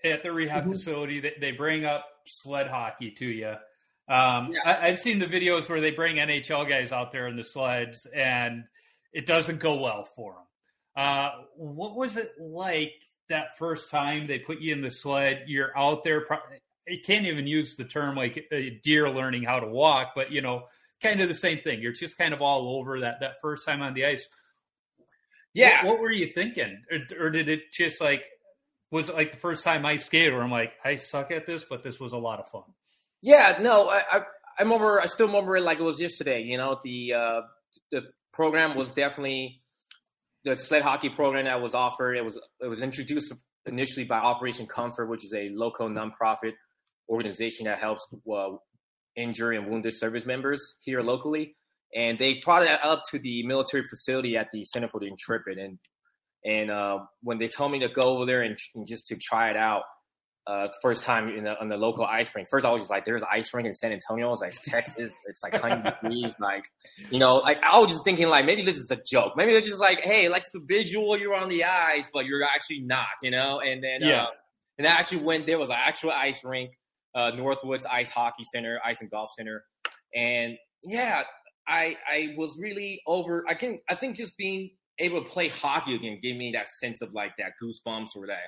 at 0.04 0.22
the 0.22 0.32
rehab 0.32 0.62
mm-hmm. 0.62 0.72
facility, 0.72 1.20
they, 1.20 1.34
they 1.40 1.50
bring 1.50 1.84
up 1.84 2.06
sled 2.26 2.68
hockey 2.68 3.10
to 3.12 3.26
you. 3.26 3.54
Um, 4.06 4.52
yeah. 4.52 4.78
I, 4.82 4.90
have 4.90 5.00
seen 5.00 5.18
the 5.18 5.26
videos 5.26 5.68
where 5.68 5.80
they 5.80 5.90
bring 5.90 6.16
NHL 6.16 6.68
guys 6.68 6.92
out 6.92 7.10
there 7.10 7.26
in 7.26 7.36
the 7.36 7.44
sleds, 7.44 8.06
and 8.14 8.64
it 9.12 9.24
doesn't 9.24 9.60
go 9.60 9.76
well 9.80 10.04
for 10.04 10.34
them. 10.34 11.04
Uh, 11.04 11.30
what 11.56 11.96
was 11.96 12.16
it 12.16 12.32
like 12.38 12.92
that 13.30 13.56
first 13.56 13.90
time 13.90 14.26
they 14.26 14.38
put 14.38 14.60
you 14.60 14.74
in 14.74 14.82
the 14.82 14.90
sled? 14.90 15.44
You're 15.46 15.76
out 15.76 16.04
there. 16.04 16.26
You 16.86 16.98
can't 17.02 17.26
even 17.26 17.46
use 17.46 17.76
the 17.76 17.84
term 17.84 18.14
like 18.14 18.46
a 18.52 18.78
deer 18.84 19.08
learning 19.08 19.44
how 19.44 19.60
to 19.60 19.66
walk, 19.66 20.12
but 20.14 20.30
you 20.30 20.42
know, 20.42 20.64
kind 21.02 21.22
of 21.22 21.28
the 21.28 21.34
same 21.34 21.60
thing. 21.60 21.80
You're 21.80 21.92
just 21.92 22.18
kind 22.18 22.34
of 22.34 22.42
all 22.42 22.78
over 22.78 23.00
that 23.00 23.20
that 23.20 23.36
first 23.40 23.66
time 23.66 23.80
on 23.80 23.94
the 23.94 24.04
ice. 24.04 24.28
Yeah. 25.54 25.84
What, 25.84 25.94
what 25.94 26.00
were 26.00 26.12
you 26.12 26.26
thinking, 26.32 26.82
or, 26.90 27.26
or, 27.26 27.30
did 27.30 27.48
it 27.48 27.72
just 27.72 28.00
like 28.00 28.24
was 28.90 29.08
it 29.08 29.14
like 29.14 29.30
the 29.30 29.38
first 29.38 29.64
time 29.64 29.86
I 29.86 29.96
skated 29.96 30.32
where 30.32 30.42
I'm 30.42 30.50
like 30.50 30.72
I 30.84 30.96
suck 30.96 31.30
at 31.30 31.46
this, 31.46 31.64
but 31.68 31.82
this 31.82 31.98
was 31.98 32.12
a 32.12 32.18
lot 32.18 32.40
of 32.40 32.48
fun. 32.50 32.64
Yeah. 33.22 33.58
No, 33.60 33.88
I 33.88 34.02
I, 34.10 34.20
I 34.58 34.62
remember. 34.62 35.00
I 35.00 35.06
still 35.06 35.26
remember 35.26 35.56
it 35.56 35.62
like 35.62 35.78
it 35.78 35.82
was 35.82 36.00
yesterday. 36.00 36.42
You 36.42 36.58
know, 36.58 36.78
the 36.82 37.14
uh, 37.14 37.40
the 37.90 38.02
program 38.32 38.76
was 38.76 38.88
definitely 38.92 39.62
the 40.44 40.56
sled 40.56 40.82
hockey 40.82 41.08
program 41.08 41.46
that 41.46 41.60
was 41.60 41.74
offered. 41.74 42.14
It 42.16 42.24
was 42.24 42.38
it 42.60 42.66
was 42.66 42.80
introduced 42.80 43.32
initially 43.66 44.04
by 44.04 44.18
Operation 44.18 44.66
Comfort, 44.66 45.06
which 45.08 45.24
is 45.24 45.32
a 45.32 45.50
local 45.50 45.88
nonprofit 45.88 46.52
organization 47.08 47.66
that 47.66 47.78
helps 47.78 48.06
uh, 48.32 48.50
injured 49.16 49.56
and 49.56 49.68
wounded 49.68 49.94
service 49.94 50.26
members 50.26 50.74
here 50.80 51.00
locally 51.00 51.56
and 51.94 52.18
they 52.18 52.40
brought 52.44 52.62
it 52.62 52.78
up 52.82 53.02
to 53.10 53.18
the 53.18 53.46
military 53.46 53.84
facility 53.88 54.36
at 54.36 54.48
the 54.52 54.64
Center 54.64 54.88
for 54.88 55.00
the 55.00 55.06
Intrepid. 55.06 55.58
And 55.58 55.78
and 56.44 56.70
uh, 56.70 56.98
when 57.22 57.38
they 57.38 57.48
told 57.48 57.72
me 57.72 57.80
to 57.80 57.88
go 57.88 58.02
over 58.02 58.26
there 58.26 58.42
and, 58.42 58.58
and 58.74 58.86
just 58.86 59.06
to 59.06 59.16
try 59.16 59.50
it 59.50 59.56
out, 59.56 59.82
uh, 60.46 60.68
first 60.82 61.02
time 61.02 61.28
in 61.30 61.44
the, 61.44 61.58
on 61.58 61.70
the 61.70 61.76
local 61.76 62.04
ice 62.04 62.28
rink. 62.34 62.48
First, 62.50 62.66
I 62.66 62.70
was 62.70 62.80
just 62.80 62.90
like, 62.90 63.06
"There's 63.06 63.22
ice 63.22 63.48
rink 63.54 63.66
in 63.66 63.72
San 63.72 63.92
Antonio." 63.92 64.30
It's 64.32 64.42
like, 64.42 64.52
"Texas, 64.62 65.14
it's 65.26 65.42
like 65.42 65.54
100 65.54 65.94
degrees." 66.02 66.34
Like, 66.38 66.64
you 67.10 67.18
know, 67.18 67.36
like 67.36 67.58
I 67.62 67.78
was 67.78 67.88
just 67.88 68.04
thinking, 68.04 68.28
like 68.28 68.44
maybe 68.44 68.62
this 68.62 68.76
is 68.76 68.90
a 68.90 68.98
joke. 69.10 69.32
Maybe 69.36 69.52
they're 69.52 69.62
just 69.62 69.80
like, 69.80 70.00
"Hey, 70.02 70.28
like 70.28 70.44
the 70.52 70.60
visual, 70.60 71.18
you're 71.18 71.34
on 71.34 71.48
the 71.48 71.64
ice, 71.64 72.04
but 72.12 72.26
you're 72.26 72.44
actually 72.44 72.80
not," 72.80 73.06
you 73.22 73.30
know. 73.30 73.60
And 73.60 73.82
then, 73.82 74.06
yeah. 74.06 74.24
Uh, 74.24 74.30
and 74.76 74.86
I 74.86 74.90
actually 74.90 75.22
went 75.22 75.46
there 75.46 75.58
was 75.58 75.70
an 75.70 75.76
actual 75.78 76.10
ice 76.10 76.44
rink, 76.44 76.72
uh, 77.14 77.30
Northwoods 77.32 77.86
Ice 77.90 78.10
Hockey 78.10 78.44
Center, 78.52 78.80
Ice 78.84 79.00
and 79.00 79.10
Golf 79.10 79.30
Center, 79.38 79.64
and 80.14 80.58
yeah, 80.82 81.22
I 81.66 81.96
I 82.10 82.34
was 82.36 82.56
really 82.58 83.02
over. 83.06 83.44
I 83.48 83.54
can 83.54 83.78
I 83.88 83.94
think 83.94 84.16
just 84.16 84.36
being 84.36 84.70
able 84.98 85.22
to 85.22 85.28
play 85.28 85.48
hockey 85.48 85.94
again 85.94 86.20
gave 86.22 86.36
me 86.36 86.52
that 86.52 86.68
sense 86.68 87.02
of 87.02 87.12
like 87.12 87.32
that 87.38 87.52
goosebumps 87.62 88.16
or 88.16 88.26
that 88.28 88.38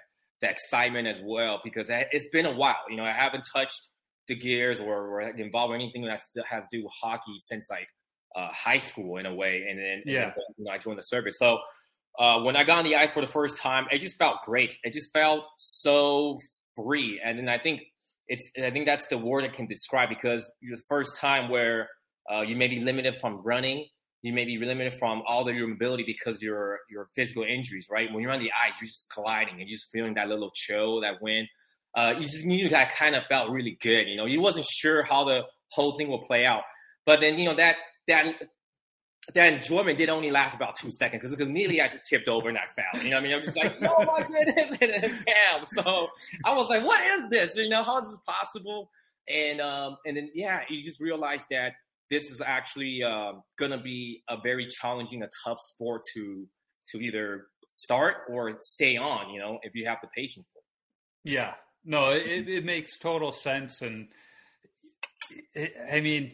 that 0.42 0.52
excitement 0.52 1.08
as 1.08 1.16
well 1.24 1.60
because 1.64 1.86
it's 1.90 2.28
been 2.28 2.46
a 2.46 2.54
while. 2.54 2.76
You 2.90 2.96
know, 2.96 3.04
I 3.04 3.12
haven't 3.12 3.46
touched 3.52 3.88
the 4.28 4.34
gears 4.34 4.78
or, 4.78 5.06
or 5.08 5.20
involved 5.20 5.74
in 5.74 5.80
anything 5.80 6.02
that 6.02 6.20
has 6.48 6.64
to 6.64 6.76
do 6.76 6.84
with 6.84 6.92
hockey 7.00 7.36
since 7.38 7.68
like 7.70 7.88
uh, 8.36 8.48
high 8.52 8.78
school 8.78 9.16
in 9.18 9.26
a 9.26 9.34
way, 9.34 9.64
and 9.68 9.78
then 9.78 10.02
yeah, 10.04 10.24
and 10.24 10.32
you 10.58 10.64
know, 10.64 10.72
I 10.72 10.78
joined 10.78 10.98
the 10.98 11.02
service. 11.02 11.38
So 11.38 11.58
uh, 12.18 12.40
when 12.40 12.56
I 12.56 12.64
got 12.64 12.78
on 12.78 12.84
the 12.84 12.96
ice 12.96 13.10
for 13.10 13.20
the 13.20 13.32
first 13.32 13.58
time, 13.58 13.86
it 13.90 14.00
just 14.00 14.18
felt 14.18 14.38
great. 14.44 14.76
It 14.82 14.92
just 14.92 15.12
felt 15.12 15.44
so 15.58 16.38
free, 16.74 17.20
and 17.24 17.38
then 17.38 17.48
I 17.48 17.58
think 17.58 17.82
it's 18.28 18.50
I 18.62 18.70
think 18.70 18.86
that's 18.86 19.06
the 19.06 19.18
word 19.18 19.44
that 19.44 19.54
can 19.54 19.66
describe 19.66 20.08
because 20.08 20.50
the 20.60 20.80
first 20.88 21.16
time 21.16 21.48
where 21.48 21.88
uh, 22.32 22.42
you 22.42 22.56
may 22.56 22.68
be 22.68 22.80
limited 22.80 23.20
from 23.20 23.42
running. 23.42 23.86
You 24.22 24.32
may 24.32 24.44
be 24.44 24.58
limited 24.58 24.98
from 24.98 25.22
all 25.26 25.48
of 25.48 25.54
your 25.54 25.68
mobility 25.68 26.04
because 26.04 26.42
your 26.42 26.80
your 26.90 27.08
physical 27.14 27.44
injuries, 27.44 27.86
right? 27.90 28.12
When 28.12 28.22
you're 28.22 28.32
on 28.32 28.40
the 28.40 28.50
ice, 28.50 28.72
you're 28.80 28.88
just 28.88 29.06
colliding 29.12 29.60
and 29.60 29.68
you're 29.68 29.76
just 29.76 29.88
feeling 29.92 30.14
that 30.14 30.28
little 30.28 30.50
chill, 30.54 31.00
that 31.02 31.22
wind. 31.22 31.48
Uh, 31.96 32.14
you 32.18 32.24
just 32.24 32.44
knew 32.44 32.68
that 32.70 32.94
kind 32.96 33.14
of 33.14 33.22
felt 33.28 33.50
really 33.50 33.78
good. 33.80 34.06
You 34.06 34.16
know, 34.16 34.26
you 34.26 34.40
wasn't 34.40 34.66
sure 34.66 35.02
how 35.02 35.24
the 35.24 35.42
whole 35.70 35.96
thing 35.96 36.08
will 36.08 36.26
play 36.26 36.44
out, 36.44 36.62
but 37.04 37.20
then 37.20 37.38
you 37.38 37.46
know 37.46 37.56
that 37.56 37.76
that 38.08 38.34
that 39.34 39.52
enjoyment 39.52 39.98
did 39.98 40.08
only 40.08 40.30
last 40.30 40.54
about 40.54 40.76
two 40.76 40.92
seconds 40.92 41.22
because 41.22 41.40
immediately 41.40 41.80
I 41.80 41.88
just 41.88 42.06
tipped 42.06 42.28
over 42.28 42.48
and 42.48 42.58
I 42.58 42.62
fell. 42.74 43.02
You 43.02 43.10
know 43.10 43.16
what 43.16 43.20
I 43.20 43.28
mean? 43.28 43.36
I'm 43.36 43.42
just 43.42 43.56
like, 43.56 43.76
oh 43.82 44.04
my 44.04 44.26
goodness, 44.26 44.78
and 44.80 45.24
bam. 45.24 45.66
So 45.68 46.08
I 46.44 46.54
was 46.54 46.68
like, 46.68 46.84
what 46.84 47.04
is 47.04 47.28
this? 47.30 47.56
You 47.56 47.68
know, 47.68 47.82
how 47.82 47.98
is 47.98 48.10
this 48.10 48.20
possible? 48.26 48.90
And 49.28 49.60
um, 49.60 49.96
and 50.06 50.16
then 50.16 50.30
yeah, 50.34 50.60
you 50.68 50.82
just 50.82 51.00
realize 51.00 51.42
that 51.50 51.72
this 52.10 52.30
is 52.30 52.40
actually 52.40 53.02
uh, 53.02 53.32
going 53.58 53.72
to 53.72 53.78
be 53.78 54.22
a 54.28 54.36
very 54.42 54.66
challenging, 54.66 55.22
a 55.22 55.28
tough 55.44 55.60
sport 55.60 56.02
to 56.14 56.46
to 56.90 56.98
either 56.98 57.48
start 57.68 58.16
or 58.28 58.58
stay 58.60 58.96
on. 58.96 59.30
You 59.32 59.40
know, 59.40 59.58
if 59.62 59.74
you 59.74 59.86
have 59.86 59.98
the 60.02 60.08
patience. 60.16 60.46
Yeah, 61.24 61.54
no, 61.84 62.10
it, 62.10 62.24
mm-hmm. 62.24 62.48
it 62.48 62.64
makes 62.64 62.98
total 62.98 63.32
sense, 63.32 63.82
and 63.82 64.08
it, 65.54 65.74
I 65.92 66.00
mean. 66.00 66.32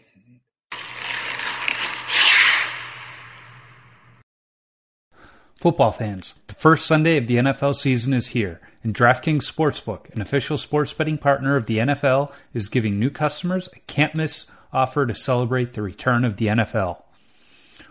Football 5.56 5.92
fans, 5.92 6.35
the 6.48 6.54
first 6.54 6.87
Sunday 6.87 7.18
of 7.18 7.28
the 7.28 7.37
NFL 7.37 7.76
season 7.76 8.12
is 8.12 8.28
here, 8.28 8.61
and 8.82 8.92
DraftKings 8.92 9.48
Sportsbook, 9.48 10.12
an 10.12 10.20
official 10.20 10.58
sports 10.58 10.92
betting 10.92 11.18
partner 11.18 11.54
of 11.54 11.66
the 11.66 11.78
NFL, 11.78 12.32
is 12.52 12.68
giving 12.68 12.98
new 12.98 13.11
customers 13.11 13.68
a 13.72 13.78
can't 13.87 14.16
miss 14.16 14.46
offer 14.72 15.06
to 15.06 15.14
celebrate 15.14 15.72
the 15.72 15.82
return 15.82 16.24
of 16.24 16.37
the 16.37 16.46
NFL. 16.46 17.02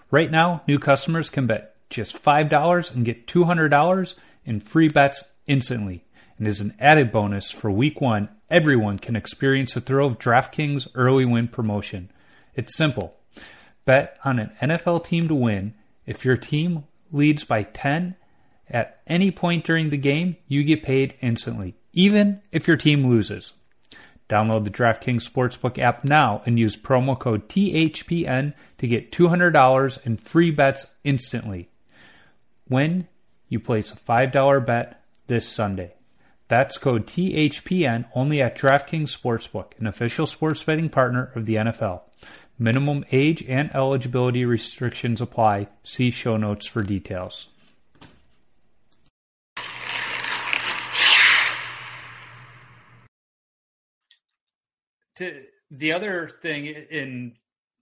Right 0.10 0.32
now, 0.32 0.63
new 0.67 0.80
customers 0.80 1.30
can 1.30 1.48
bet 1.48 1.76
just 1.89 2.22
$5 2.22 2.96
and 2.96 3.06
get 3.06 3.28
$200 3.28 4.13
in 4.46 4.60
free 4.60 4.88
bets 4.88 5.24
instantly. 5.48 6.04
And 6.38 6.48
as 6.48 6.60
an 6.60 6.74
added 6.80 7.12
bonus 7.12 7.52
for 7.52 7.70
week 7.70 8.02
one, 8.02 8.30
everyone 8.50 8.98
can 8.98 9.15
experience 9.15 9.74
the 9.74 9.82
thrill 9.82 10.08
of 10.08 10.17
DraftKings 10.17 10.88
early 10.96 11.26
win 11.26 11.48
promotion. 11.48 12.12
It's 12.56 12.76
simple. 12.76 13.15
Bet 13.86 14.17
on 14.26 14.39
an 14.39 14.52
NFL 14.62 15.06
team 15.06 15.28
to 15.28 15.36
win. 15.36 15.74
If 16.06 16.26
your 16.26 16.38
team 16.38 16.86
leads 17.12 17.44
by 17.44 17.63
10 17.63 18.15
at 18.70 19.02
any 19.06 19.32
point 19.32 19.65
during 19.65 19.89
the 19.89 19.98
game, 19.98 20.38
you 20.48 20.63
get 20.63 20.84
paid 20.84 21.15
instantly, 21.22 21.76
even 21.94 22.41
if 22.52 22.67
your 22.67 22.78
team 22.78 23.08
loses. 23.08 23.54
Download 24.32 24.63
the 24.63 24.70
DraftKings 24.70 25.30
Sportsbook 25.30 25.78
app 25.78 26.06
now 26.06 26.41
and 26.46 26.58
use 26.58 26.78
promo 26.78 27.20
code 27.20 27.50
THPN 27.50 28.54
to 28.78 28.88
get 28.88 29.12
$200 29.12 30.06
in 30.06 30.15
free 30.15 30.52
bets 30.52 30.86
instantly 31.04 31.70
when 32.70 33.10
you 33.50 33.60
place 33.60 33.91
a 33.91 33.98
$5 33.98 34.65
bet 34.65 35.04
this 35.28 35.46
Sunday. 35.46 35.96
That's 36.48 36.78
code 36.78 37.08
THPN 37.08 38.06
only 38.15 38.41
at 38.41 38.58
DraftKings 38.58 39.13
Sportsbook, 39.13 39.78
an 39.80 39.86
official 39.86 40.26
sports 40.26 40.63
betting 40.63 40.88
partner 40.88 41.34
of 41.36 41.46
the 41.46 41.56
NFL. 41.56 42.04
Minimum 42.58 43.04
age 43.12 43.44
and 43.50 43.70
eligibility 43.76 44.46
restrictions 44.46 45.20
apply. 45.20 45.67
See 45.84 46.10
show 46.10 46.38
notes 46.38 46.65
for 46.65 46.84
details. 46.84 47.50
To, 55.22 55.44
the 55.70 55.94
other 55.94 56.30
thing 56.42 56.66
in 56.66 57.34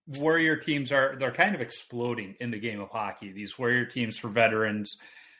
warrior 0.08 0.58
teams 0.58 0.92
are 0.92 1.16
they're 1.18 1.32
kind 1.32 1.56
of 1.56 1.62
exploding 1.62 2.36
in 2.42 2.52
the 2.52 2.60
game 2.60 2.82
of 2.82 2.90
hockey. 2.90 3.32
These 3.32 3.58
warrior 3.58 3.86
teams 3.86 4.18
for 4.18 4.28
veterans. 4.28 4.98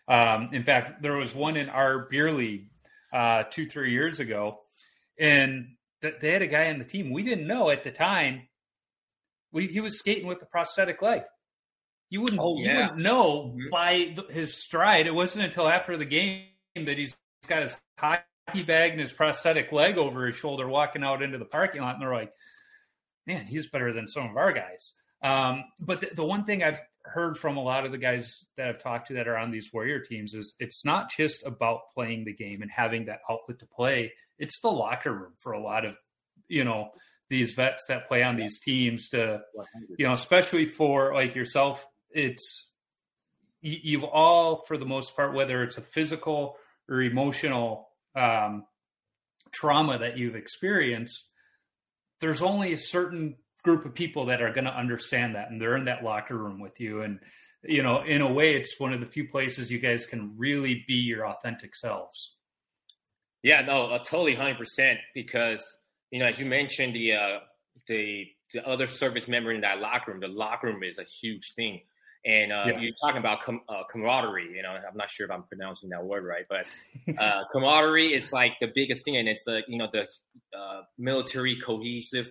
Um, 0.08 0.50
in 0.54 0.64
fact, 0.64 1.02
there 1.02 1.18
was 1.18 1.36
one 1.36 1.58
in 1.58 1.68
our 1.68 2.08
beer 2.10 2.32
league 2.32 2.70
uh, 3.12 3.44
two 3.52 3.68
three 3.68 3.92
years 3.92 4.20
ago, 4.20 4.62
and 5.20 5.76
th- 6.02 6.16
they 6.22 6.32
had 6.32 6.42
a 6.42 6.48
guy 6.48 6.70
on 6.70 6.80
the 6.80 6.86
team 6.86 7.12
we 7.12 7.24
didn't 7.24 7.48
know 7.48 7.70
at 7.70 7.84
the 7.84 7.92
time 7.92 8.48
we, 9.52 9.68
he 9.68 9.82
was 9.82 10.00
skating 10.00 10.28
with 10.28 10.42
a 10.42 10.46
prosthetic 10.46 11.02
leg. 11.02 11.24
You 12.10 12.22
wouldn't, 12.22 12.42
oh, 12.42 12.58
yeah. 12.58 12.64
you 12.64 12.76
wouldn't 12.76 12.98
know 12.98 13.54
mm-hmm. 13.56 13.70
by 13.72 14.16
his 14.32 14.56
stride. 14.64 15.06
It 15.06 15.14
wasn't 15.14 15.46
until 15.46 15.68
after 15.68 15.98
the 15.98 16.06
game 16.06 16.46
that 16.76 16.98
he's 16.98 17.16
got 17.48 17.62
his 17.62 17.76
hockey 18.00 18.24
bag 18.66 18.92
and 18.92 19.00
his 19.00 19.14
prosthetic 19.14 19.72
leg 19.72 19.98
over 19.98 20.26
his 20.26 20.36
shoulder, 20.36 20.68
walking 20.68 21.04
out 21.04 21.22
into 21.22 21.38
the 21.38 21.46
parking 21.46 21.82
lot, 21.82 21.96
and 21.96 22.02
they're 22.02 22.14
like, 22.14 22.34
"Man, 23.26 23.46
he's 23.46 23.68
better 23.68 23.94
than 23.94 24.08
some 24.08 24.30
of 24.30 24.38
our 24.38 24.52
guys." 24.52 24.94
Um, 25.24 25.64
but 25.80 26.02
the, 26.02 26.10
the 26.16 26.26
one 26.26 26.46
thing 26.46 26.64
I've 26.64 26.80
heard 27.04 27.38
from 27.38 27.58
a 27.58 27.64
lot 27.64 27.86
of 27.86 27.92
the 27.92 27.98
guys 27.98 28.46
that 28.58 28.68
I've 28.68 28.82
talked 28.82 29.08
to 29.08 29.16
that 29.16 29.28
are 29.28 29.38
on 29.38 29.52
these 29.52 29.72
warrior 29.74 30.00
teams 30.00 30.34
is 30.34 30.54
it's 30.60 30.86
not 30.86 31.12
just 31.12 31.46
about 31.46 31.82
playing 31.94 32.26
the 32.26 32.34
game 32.34 32.62
and 32.62 32.72
having 32.72 33.06
that 33.06 33.20
outlet 33.30 33.60
to 33.60 33.66
play. 33.66 34.14
It's 34.38 34.60
the 34.62 34.70
locker 34.70 35.12
room 35.12 35.34
for 35.40 35.54
a 35.54 35.62
lot 35.62 35.86
of 35.86 35.96
you 36.48 36.64
know 36.64 36.92
these 37.30 37.54
vets 37.54 37.86
that 37.88 38.08
play 38.08 38.24
on 38.24 38.36
these 38.36 38.60
teams 38.60 39.10
to, 39.10 39.42
you 39.98 40.08
know, 40.08 40.14
especially 40.14 40.66
for 40.66 41.14
like 41.14 41.36
yourself, 41.36 41.86
it's 42.10 42.68
you've 43.62 44.04
all, 44.04 44.64
for 44.68 44.78
the 44.78 44.86
most 44.86 45.16
part, 45.16 45.34
whether 45.34 45.64
it's 45.64 45.78
a 45.78 45.82
physical 45.82 46.58
or 46.90 47.02
emotional 47.02 47.89
um, 48.16 48.66
trauma 49.52 50.00
that 50.00 50.18
you've 50.18 50.36
experienced, 50.36 51.26
there's 52.22 52.42
only 52.42 52.74
a 52.74 52.78
certain 52.78 53.36
group 53.64 53.86
of 53.86 53.94
people 53.94 54.28
that 54.28 54.42
are 54.42 54.54
going 54.54 54.66
to 54.66 54.76
understand 54.76 55.36
that, 55.36 55.52
and 55.52 55.62
they're 55.62 55.78
in 55.78 55.86
that 55.86 56.04
locker 56.04 56.38
room 56.38 56.60
with 56.60 56.80
you. 56.80 57.02
And 57.02 57.20
you 57.64 57.84
know, 57.84 58.02
in 58.02 58.22
a 58.22 58.32
way, 58.32 58.56
it's 58.56 58.80
one 58.80 58.94
of 58.94 59.00
the 59.00 59.06
few 59.06 59.28
places 59.28 59.72
you 59.72 59.80
guys 59.80 60.06
can 60.06 60.34
really 60.38 60.86
be 60.88 60.96
your 60.96 61.28
authentic 61.28 61.76
selves. 61.76 62.36
Yeah, 63.44 63.62
no, 63.62 63.88
uh, 63.88 64.00
totally, 64.00 64.36
hundred 64.36 64.58
percent. 64.58 65.00
Because 65.14 65.62
you 66.12 66.20
know, 66.20 66.26
as 66.26 66.40
you 66.40 66.46
mentioned, 66.46 66.96
the 66.96 67.14
uh, 67.14 67.40
the 67.88 68.28
the 68.54 68.68
other 68.68 68.90
service 68.90 69.28
member 69.28 69.52
in 69.52 69.62
that 69.62 69.80
locker 69.80 70.12
room, 70.12 70.22
the 70.22 70.28
locker 70.28 70.68
room 70.68 70.84
is 70.84 70.98
a 70.98 71.04
huge 71.04 71.54
thing. 71.56 71.82
And 72.26 72.52
uh, 72.52 72.66
yeah. 72.68 72.80
you're 72.80 72.94
talking 73.02 73.18
about 73.18 73.42
com- 73.44 73.62
uh, 73.70 73.84
camaraderie. 73.90 74.50
You 74.54 74.62
know, 74.62 74.70
I'm 74.70 74.98
not 74.98 75.10
sure 75.10 75.26
if 75.26 75.32
I'm 75.32 75.44
pronouncing 75.44 75.90
that 75.90 76.04
word 76.04 76.26
right, 76.26 76.46
but 76.50 76.68
uh, 77.18 77.44
camaraderie 77.52 78.14
is 78.14 78.34
like 78.34 78.54
the 78.60 78.68
biggest 78.76 79.06
thing, 79.06 79.18
and 79.18 79.28
it's 79.28 79.48
uh, 79.48 79.60
you 79.68 79.78
know 79.78 79.88
the 79.92 80.02
uh, 80.58 80.82
military 80.98 81.58
cohesive 81.66 82.28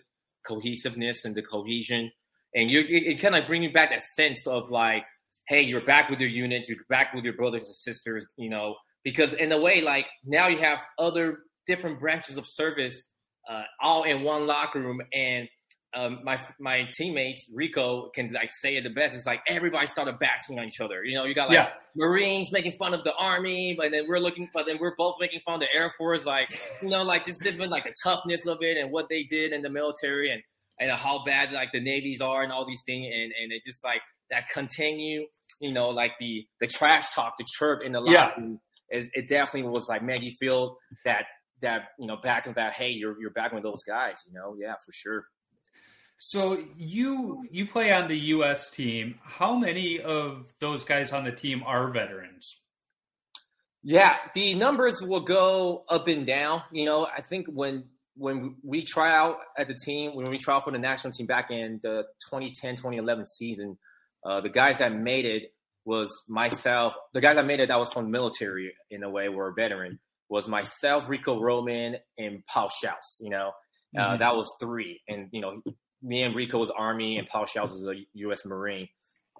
cohesiveness 0.46 1.24
and 1.24 1.34
the 1.34 1.42
cohesion, 1.42 2.10
and 2.54 2.70
you 2.70 2.80
it, 2.80 3.14
it 3.14 3.20
kind 3.20 3.34
of 3.34 3.46
brings 3.46 3.64
you 3.64 3.72
back 3.72 3.90
that 3.90 4.02
sense 4.02 4.46
of 4.46 4.70
like, 4.70 5.04
hey, 5.48 5.62
you're 5.62 5.84
back 5.84 6.10
with 6.10 6.20
your 6.20 6.28
units, 6.28 6.68
you're 6.68 6.78
back 6.90 7.14
with 7.14 7.24
your 7.24 7.34
brothers 7.34 7.66
and 7.66 7.74
sisters, 7.74 8.26
you 8.36 8.50
know, 8.50 8.76
because 9.04 9.32
in 9.32 9.50
a 9.52 9.58
way, 9.58 9.80
like 9.80 10.06
now 10.26 10.48
you 10.48 10.58
have 10.58 10.78
other 10.98 11.38
different 11.66 11.98
branches 11.98 12.36
of 12.36 12.46
service 12.46 13.08
uh, 13.48 13.62
all 13.80 14.04
in 14.04 14.22
one 14.22 14.46
locker 14.46 14.80
room. 14.80 15.00
And 15.12 15.48
um, 15.94 16.20
my 16.22 16.38
my 16.60 16.82
teammates 16.92 17.48
Rico 17.52 18.10
can 18.14 18.32
like 18.32 18.50
say 18.52 18.76
it 18.76 18.82
the 18.82 18.90
best. 18.90 19.14
It's 19.14 19.26
like 19.26 19.40
everybody 19.48 19.86
started 19.86 20.18
bashing 20.18 20.58
on 20.58 20.66
each 20.66 20.80
other. 20.80 21.02
You 21.02 21.16
know, 21.16 21.24
you 21.24 21.34
got 21.34 21.48
like 21.48 21.56
yeah. 21.56 21.70
Marines 21.96 22.52
making 22.52 22.72
fun 22.72 22.92
of 22.92 23.04
the 23.04 23.12
Army, 23.14 23.74
but 23.76 23.90
then 23.90 24.04
we're 24.06 24.18
looking, 24.18 24.48
but 24.52 24.66
then 24.66 24.76
we're 24.80 24.94
both 24.96 25.16
making 25.18 25.40
fun 25.46 25.54
of 25.54 25.60
the 25.60 25.74
Air 25.74 25.92
Force. 25.96 26.26
Like 26.26 26.50
you 26.82 26.90
know, 26.90 27.02
like 27.02 27.24
just 27.24 27.42
different 27.42 27.70
like 27.70 27.84
the 27.84 27.94
toughness 28.02 28.46
of 28.46 28.58
it 28.60 28.76
and 28.76 28.92
what 28.92 29.08
they 29.08 29.22
did 29.22 29.52
in 29.52 29.62
the 29.62 29.70
military 29.70 30.30
and 30.30 30.42
and 30.78 30.90
how 30.92 31.22
bad 31.24 31.52
like 31.52 31.70
the 31.72 31.80
navies 31.80 32.20
are 32.20 32.42
and 32.42 32.52
all 32.52 32.66
these 32.66 32.82
things. 32.84 33.06
And 33.12 33.32
and 33.42 33.52
it 33.52 33.62
just 33.66 33.82
like 33.82 34.02
that 34.30 34.50
continue. 34.50 35.26
You 35.60 35.72
know, 35.72 35.88
like 35.88 36.12
the 36.20 36.46
the 36.60 36.66
trash 36.66 37.10
talk, 37.10 37.34
the 37.38 37.46
chirp 37.48 37.82
in 37.82 37.92
the 37.92 38.02
yeah. 38.04 38.34
room. 38.36 38.60
Is, 38.90 39.10
it 39.12 39.28
definitely 39.28 39.68
was 39.68 39.86
like 39.86 40.02
Maggie 40.02 40.36
Field 40.40 40.76
that 41.04 41.24
that 41.60 41.88
you 41.98 42.06
know 42.06 42.16
back 42.16 42.46
and 42.46 42.54
that 42.54 42.72
hey 42.72 42.90
you're 42.90 43.20
you're 43.20 43.30
back 43.30 43.52
with 43.52 43.62
those 43.62 43.82
guys 43.86 44.14
you 44.26 44.32
know 44.32 44.56
yeah 44.58 44.74
for 44.84 44.92
sure 44.92 45.24
so 46.18 46.62
you 46.76 47.46
you 47.50 47.66
play 47.66 47.92
on 47.92 48.08
the 48.08 48.18
US 48.18 48.70
team 48.70 49.16
how 49.22 49.56
many 49.56 50.00
of 50.00 50.46
those 50.60 50.84
guys 50.84 51.12
on 51.12 51.24
the 51.24 51.32
team 51.32 51.62
are 51.64 51.90
veterans 51.92 52.56
yeah 53.82 54.14
the 54.34 54.54
numbers 54.54 55.00
will 55.02 55.24
go 55.24 55.84
up 55.88 56.08
and 56.08 56.26
down 56.26 56.62
you 56.72 56.84
know 56.84 57.06
I 57.06 57.22
think 57.22 57.46
when 57.48 57.84
when 58.16 58.56
we 58.64 58.84
try 58.84 59.16
out 59.16 59.36
at 59.56 59.68
the 59.68 59.74
team 59.74 60.14
when 60.14 60.28
we 60.28 60.38
try 60.38 60.56
out 60.56 60.64
for 60.64 60.72
the 60.72 60.78
national 60.78 61.12
team 61.12 61.26
back 61.26 61.50
in 61.50 61.80
the 61.82 62.04
2010-2011 62.32 63.26
season 63.26 63.78
uh, 64.28 64.40
the 64.40 64.48
guys 64.48 64.78
that 64.78 64.92
made 64.92 65.24
it 65.24 65.54
was 65.84 66.10
myself 66.28 66.94
the 67.14 67.20
guys 67.20 67.36
that 67.36 67.46
made 67.46 67.60
it 67.60 67.68
that 67.68 67.78
was 67.78 67.92
from 67.92 68.04
the 68.04 68.10
military 68.10 68.72
in 68.90 69.02
a 69.04 69.10
way 69.10 69.28
were 69.28 69.48
a 69.48 69.54
veteran 69.54 69.98
was 70.28 70.46
myself, 70.46 71.08
Rico 71.08 71.40
Roman, 71.40 71.96
and 72.18 72.44
Paul 72.46 72.68
Schaus. 72.68 73.20
You 73.20 73.30
know, 73.30 73.52
uh, 73.96 74.00
mm-hmm. 74.00 74.18
that 74.18 74.34
was 74.34 74.52
three. 74.60 75.00
And, 75.08 75.28
you 75.32 75.40
know, 75.40 75.62
me 76.02 76.22
and 76.22 76.34
Rico 76.34 76.58
was 76.58 76.70
Army 76.76 77.18
and 77.18 77.28
Paul 77.28 77.46
Schaus 77.46 77.70
was 77.72 77.82
a 77.82 77.94
U.S. 78.14 78.44
Marine. 78.44 78.88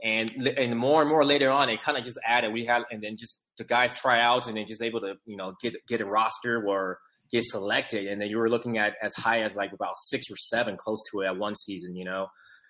And, 0.03 0.31
and 0.31 0.79
more 0.79 1.01
and 1.01 1.11
more 1.11 1.25
later 1.25 1.51
on, 1.51 1.69
it 1.71 1.83
kind 1.83 1.99
of 1.99 2.05
just 2.05 2.19
added, 2.27 2.53
we 2.53 2.65
had, 2.65 2.83
and 2.91 3.03
then 3.03 3.17
just 3.17 3.39
the 3.59 3.65
guys 3.65 3.93
try 3.95 4.23
out 4.23 4.47
and 4.47 4.57
then 4.57 4.67
just 4.67 4.81
able 4.81 5.01
to, 5.01 5.15
you 5.27 5.37
know, 5.37 5.55
get, 5.61 5.75
get 5.89 6.01
a 6.01 6.05
roster 6.05 6.65
or 6.65 6.99
get 7.33 7.43
selected. 7.45 8.07
And 8.07 8.21
then 8.21 8.29
you 8.29 8.39
were 8.39 8.49
looking 8.49 8.79
at 8.79 8.95
as 9.03 9.15
high 9.15 9.43
as 9.43 9.57
like 9.57 9.73
about 9.73 9.95
six 10.07 10.31
or 10.31 10.37
seven 10.37 10.77
close 10.77 11.03
to 11.11 11.23
it 11.23 11.27
at 11.27 11.37
one 11.37 11.57
season, 11.57 11.97
you 11.97 12.05
know? 12.05 12.29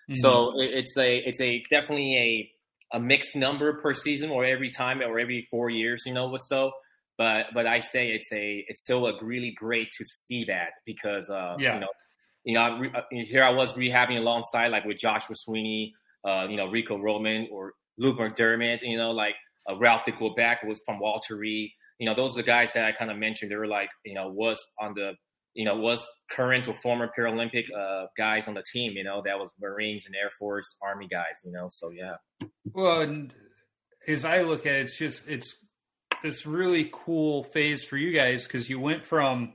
Mm-hmm. 0.09 0.21
So 0.21 0.59
it, 0.59 0.71
it's 0.73 0.97
a, 0.97 1.17
it's 1.17 1.39
a 1.39 1.63
definitely 1.69 2.15
a, 2.17 2.97
a 2.97 2.99
mixed 2.99 3.35
number 3.35 3.79
per 3.81 3.93
season 3.93 4.31
or 4.31 4.43
every 4.43 4.71
time 4.71 5.01
or 5.01 5.19
every 5.19 5.47
four 5.51 5.69
years, 5.69 6.03
you 6.05 6.13
know 6.13 6.29
what? 6.29 6.41
So, 6.43 6.71
but 7.17 7.47
but 7.53 7.67
I 7.67 7.81
say 7.81 8.07
it's 8.07 8.31
a 8.31 8.65
it's 8.67 8.79
still 8.79 9.05
a 9.05 9.13
really 9.21 9.53
great 9.55 9.91
to 9.97 10.05
see 10.05 10.45
that 10.45 10.69
because 10.85 11.29
uh, 11.29 11.57
yeah. 11.59 11.73
you 11.75 11.81
know 11.81 11.87
you 12.43 12.53
know 12.53 12.61
I, 12.61 12.97
uh, 12.97 13.01
here 13.11 13.43
I 13.43 13.51
was 13.51 13.71
rehabbing 13.73 14.17
alongside 14.17 14.67
like 14.67 14.85
with 14.85 14.97
Joshua 14.97 15.35
Sweeney, 15.35 15.93
uh, 16.27 16.47
you 16.49 16.57
know 16.57 16.67
Rico 16.67 16.97
Roman 16.97 17.47
or 17.51 17.73
Luke 17.97 18.17
McDermott, 18.17 18.79
you 18.81 18.97
know 18.97 19.11
like 19.11 19.35
uh, 19.69 19.77
Ralph 19.77 20.03
DeQuebec 20.07 20.65
was 20.65 20.79
from 20.85 20.99
Walter 20.99 21.35
Reed. 21.35 21.71
You 21.99 22.07
know 22.07 22.15
those 22.15 22.33
are 22.33 22.41
the 22.41 22.43
guys 22.43 22.71
that 22.73 22.85
I 22.85 22.91
kind 22.91 23.11
of 23.11 23.17
mentioned. 23.17 23.51
They 23.51 23.55
were 23.55 23.67
like 23.67 23.89
you 24.05 24.13
know 24.13 24.29
was 24.29 24.59
on 24.79 24.93
the 24.95 25.13
you 25.53 25.65
know 25.65 25.75
was 25.75 26.01
current 26.31 26.67
or 26.67 26.75
former 26.81 27.09
Paralympic 27.17 27.65
uh, 27.77 28.05
guys 28.17 28.47
on 28.47 28.53
the 28.53 28.63
team. 28.71 28.93
You 28.95 29.03
know 29.03 29.21
that 29.25 29.37
was 29.37 29.51
Marines 29.59 30.05
and 30.05 30.15
Air 30.15 30.31
Force, 30.37 30.75
Army 30.81 31.07
guys. 31.09 31.41
You 31.43 31.51
know 31.51 31.69
so 31.71 31.89
yeah. 31.89 32.15
Well, 32.73 33.27
as 34.07 34.25
I 34.25 34.41
look 34.41 34.65
at 34.65 34.73
it, 34.73 34.81
it's 34.81 34.97
just 34.97 35.27
it's 35.27 35.55
this 36.23 36.45
really 36.45 36.89
cool 36.91 37.43
phase 37.43 37.83
for 37.83 37.97
you 37.97 38.11
guys 38.11 38.43
because 38.43 38.69
you 38.69 38.79
went 38.79 39.05
from 39.05 39.53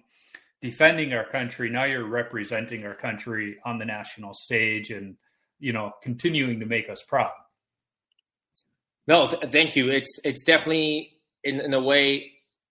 defending 0.64 1.12
our 1.12 1.28
country 1.28 1.68
now 1.68 1.84
you're 1.84 2.08
representing 2.08 2.86
our 2.86 2.94
country 2.94 3.58
on 3.66 3.78
the 3.78 3.84
national 3.84 4.32
stage 4.32 4.90
and 4.90 5.14
you 5.60 5.72
know 5.72 5.92
continuing 6.02 6.58
to 6.58 6.66
make 6.66 6.88
us 6.88 7.02
proud 7.02 7.32
No, 9.06 9.28
th- 9.28 9.52
thank 9.52 9.76
you. 9.76 9.90
It's 9.90 10.18
it's 10.24 10.44
definitely 10.44 11.18
in 11.42 11.60
in 11.60 11.74
a 11.74 11.82
way 11.90 12.06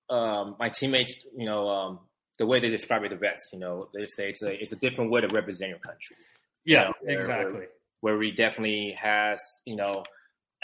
um, 0.10 0.56
my 0.60 0.70
teammates, 0.70 1.16
you 1.36 1.46
know, 1.46 1.68
um, 1.70 2.00
the 2.40 2.46
way 2.46 2.60
they 2.60 2.70
describe 2.70 3.04
it 3.04 3.10
the 3.10 3.16
best. 3.16 3.54
You 3.54 3.60
know, 3.60 3.90
they 3.94 4.06
say 4.06 4.30
it's 4.30 4.42
a 4.42 4.52
it's 4.52 4.72
a 4.72 4.76
different 4.76 5.12
way 5.12 5.22
to 5.22 5.28
represent 5.28 5.70
your 5.70 5.80
country. 5.80 6.18
Yeah, 6.66 6.92
you 7.02 7.08
know, 7.08 7.20
exactly. 7.20 7.54
Where, 7.54 7.70
where, 8.02 8.18
we 8.18 8.32
definitely 8.32 8.96
has, 9.00 9.40
you 9.66 9.76
know, 9.76 10.04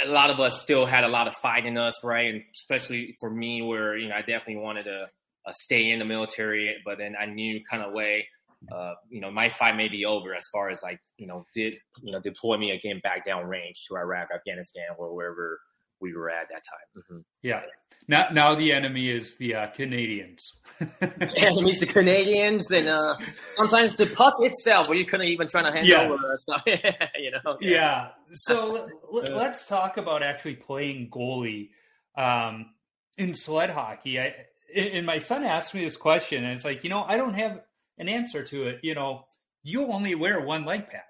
a 0.03 0.09
lot 0.09 0.29
of 0.29 0.39
us 0.39 0.61
still 0.61 0.85
had 0.85 1.03
a 1.03 1.07
lot 1.07 1.27
of 1.27 1.35
fight 1.35 1.65
in 1.65 1.77
us, 1.77 2.03
right? 2.03 2.33
And 2.33 2.43
especially 2.55 3.15
for 3.19 3.29
me, 3.29 3.61
where 3.61 3.97
you 3.97 4.09
know 4.09 4.15
I 4.15 4.21
definitely 4.21 4.57
wanted 4.57 4.83
to 4.83 5.07
uh, 5.45 5.54
stay 5.54 5.91
in 5.91 5.99
the 5.99 6.06
military, 6.06 6.75
but 6.86 6.97
then 6.97 7.15
I 7.19 7.25
knew 7.25 7.62
kind 7.69 7.84
of 7.84 7.93
way. 7.93 8.28
Uh, 8.71 8.93
you 9.10 9.21
know, 9.21 9.32
my 9.32 9.49
fight 9.58 9.78
may 9.78 9.88
be 9.88 10.04
over 10.06 10.36
as 10.36 10.45
far 10.52 10.69
as 10.69 10.82
like, 10.84 10.99
you 11.17 11.25
know, 11.25 11.45
did, 11.56 11.78
you 12.04 12.12
know, 12.12 12.19
deploy 12.19 12.58
me 12.58 12.71
again 12.71 12.99
back 13.02 13.25
down 13.25 13.45
range 13.45 13.86
to 13.88 13.95
Iraq, 13.95 14.28
Afghanistan, 14.36 14.84
or 14.97 15.15
wherever 15.15 15.60
we 16.02 16.13
were 16.13 16.30
at 16.30 16.47
that 16.49 16.63
time. 16.63 17.04
Mm-hmm. 17.04 17.19
Yeah. 17.41 17.62
Now, 18.08 18.28
now 18.32 18.56
the 18.56 18.71
enemy 18.71 19.10
is 19.10 19.38
the 19.38 19.54
uh, 19.54 19.67
Canadians. 19.67 20.54
the 20.80 21.34
enemy's 21.38 21.80
the 21.80 21.86
Canadians, 21.86 22.71
and 22.71 22.88
uh, 22.88 23.15
sometimes 23.52 23.93
the 23.93 24.08
puck 24.08 24.36
itself, 24.39 24.88
where 24.88 24.97
you 24.97 25.06
couldn't 25.06 25.28
even 25.28 25.47
try 25.47 25.62
to 25.62 25.71
handle 25.71 25.88
yes. 25.88 26.12
over 26.12 26.63
you 27.19 27.32
know. 27.32 27.58
Yeah. 27.62 27.69
yeah. 27.69 28.08
So 28.34 28.89
let, 29.12 29.32
us 29.32 29.67
talk 29.67 29.97
about 29.97 30.23
actually 30.23 30.56
playing 30.56 31.12
goalie 31.12 31.69
um, 32.17 32.71
in 33.19 33.36
sled 33.36 33.69
hockey. 33.69 34.19
I, 34.19 34.34
and 34.75 35.05
my 35.05 35.19
son 35.19 35.43
asked 35.43 35.73
me 35.73 35.84
this 35.84 35.97
question, 35.97 36.43
and 36.43 36.53
it's 36.53 36.65
like, 36.65 36.84
you 36.84 36.89
know, 36.89 37.03
I 37.03 37.17
don't 37.17 37.34
have 37.34 37.60
an 37.97 38.10
answer 38.10 38.43
to 38.43 38.67
it. 38.67 38.79
You 38.84 38.95
know, 38.95 39.25
you 39.63 39.88
only 39.88 40.15
wear 40.15 40.41
one 40.41 40.65
leg 40.65 40.88
pad. 40.88 41.03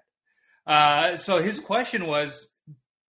Uh, 0.66 1.16
so 1.16 1.42
his 1.42 1.58
question 1.60 2.06
was, 2.06 2.46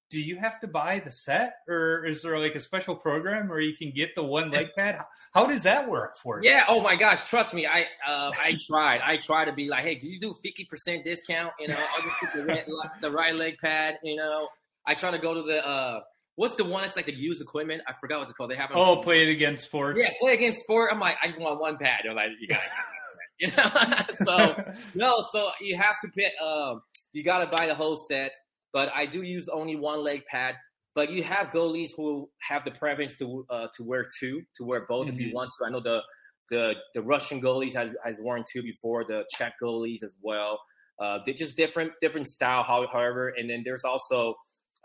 do 0.09 0.19
you 0.19 0.37
have 0.37 0.59
to 0.59 0.67
buy 0.67 0.99
the 0.99 1.11
set 1.11 1.53
or 1.69 2.05
is 2.05 2.21
there 2.21 2.37
like 2.37 2.53
a 2.53 2.59
special 2.59 2.95
program 2.95 3.47
where 3.47 3.61
you 3.61 3.75
can 3.77 3.91
get 3.95 4.13
the 4.13 4.23
one 4.23 4.51
leg 4.51 4.67
pad? 4.75 4.99
How 5.33 5.45
does 5.45 5.63
that 5.63 5.89
work 5.89 6.17
for 6.17 6.43
you? 6.43 6.49
Yeah. 6.49 6.65
Oh 6.67 6.81
my 6.81 6.97
gosh. 6.97 7.23
Trust 7.29 7.53
me. 7.53 7.65
I, 7.65 7.85
uh, 8.05 8.31
I 8.37 8.57
tried, 8.67 8.99
I 9.01 9.17
tried 9.17 9.45
to 9.45 9.53
be 9.53 9.69
like, 9.69 9.83
Hey, 9.83 9.95
do 9.95 10.09
you 10.09 10.19
do 10.19 10.35
50% 10.45 11.05
discount? 11.05 11.53
You 11.59 11.69
know, 11.69 11.77
I'll 11.77 12.03
just 12.03 12.33
the, 12.33 12.45
right, 12.45 12.65
the 12.99 13.09
right 13.09 13.33
leg 13.33 13.57
pad, 13.59 13.95
you 14.03 14.17
know, 14.17 14.49
I 14.85 14.95
try 14.95 15.11
to 15.11 15.19
go 15.19 15.33
to 15.33 15.43
the, 15.43 15.65
uh, 15.65 16.01
what's 16.35 16.55
the 16.55 16.63
one 16.63 16.83
that's 16.83 16.95
like 16.95 17.05
the 17.05 17.13
used 17.13 17.41
equipment? 17.41 17.81
I 17.87 17.93
forgot 17.99 18.19
what 18.19 18.29
it's 18.29 18.37
called. 18.37 18.51
They 18.51 18.55
have 18.55 18.69
Oh, 18.73 18.97
Play 18.97 19.23
It 19.23 19.29
Again 19.29 19.57
Sports. 19.57 19.99
Yeah, 20.01 20.09
play 20.19 20.33
against 20.33 20.61
sport. 20.61 20.91
I'm 20.91 20.99
like, 20.99 21.17
I 21.23 21.27
just 21.27 21.39
want 21.39 21.59
one 21.59 21.77
pad. 21.77 22.01
They're 22.03 22.13
like, 22.13 22.29
you 22.39 22.47
got 22.47 22.61
you 23.39 23.51
know. 23.51 24.05
so 24.25 24.73
no, 24.95 25.25
so 25.31 25.51
you 25.61 25.77
have 25.77 25.95
to 26.03 26.09
pick. 26.09 26.33
Um, 26.41 26.81
you 27.13 27.23
got 27.23 27.39
to 27.39 27.47
buy 27.47 27.67
the 27.67 27.75
whole 27.75 27.97
set 27.97 28.31
but 28.73 28.89
I 28.93 29.05
do 29.05 29.21
use 29.21 29.47
only 29.49 29.75
one 29.75 30.03
leg 30.03 30.23
pad. 30.29 30.55
But 30.93 31.11
you 31.11 31.23
have 31.23 31.47
goalies 31.47 31.91
who 31.95 32.29
have 32.49 32.65
the 32.65 32.71
preference 32.71 33.15
to 33.15 33.45
uh, 33.49 33.67
to 33.75 33.83
wear 33.83 34.07
two, 34.19 34.41
to 34.57 34.65
wear 34.65 34.85
both 34.89 35.07
mm-hmm. 35.07 35.15
if 35.15 35.21
you 35.21 35.27
mm-hmm. 35.27 35.35
want 35.35 35.51
to. 35.57 35.65
I 35.65 35.69
know 35.69 35.79
the 35.79 36.01
the 36.49 36.73
the 36.93 37.01
Russian 37.01 37.41
goalies 37.41 37.73
has 37.75 37.91
has 38.03 38.17
worn 38.19 38.43
two 38.51 38.61
before, 38.61 39.05
the 39.05 39.23
Czech 39.33 39.53
goalies 39.63 40.03
as 40.03 40.13
well. 40.21 40.59
Uh, 41.01 41.19
they're 41.25 41.33
just 41.33 41.55
different 41.55 41.93
different 42.01 42.27
style, 42.27 42.63
however. 42.63 43.29
And 43.29 43.49
then 43.49 43.61
there's 43.63 43.85
also 43.85 44.35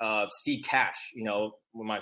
uh, 0.03 0.27
Steve 0.41 0.65
Cash, 0.65 1.13
you 1.15 1.25
know, 1.25 1.53
with 1.75 1.87
my 1.87 2.01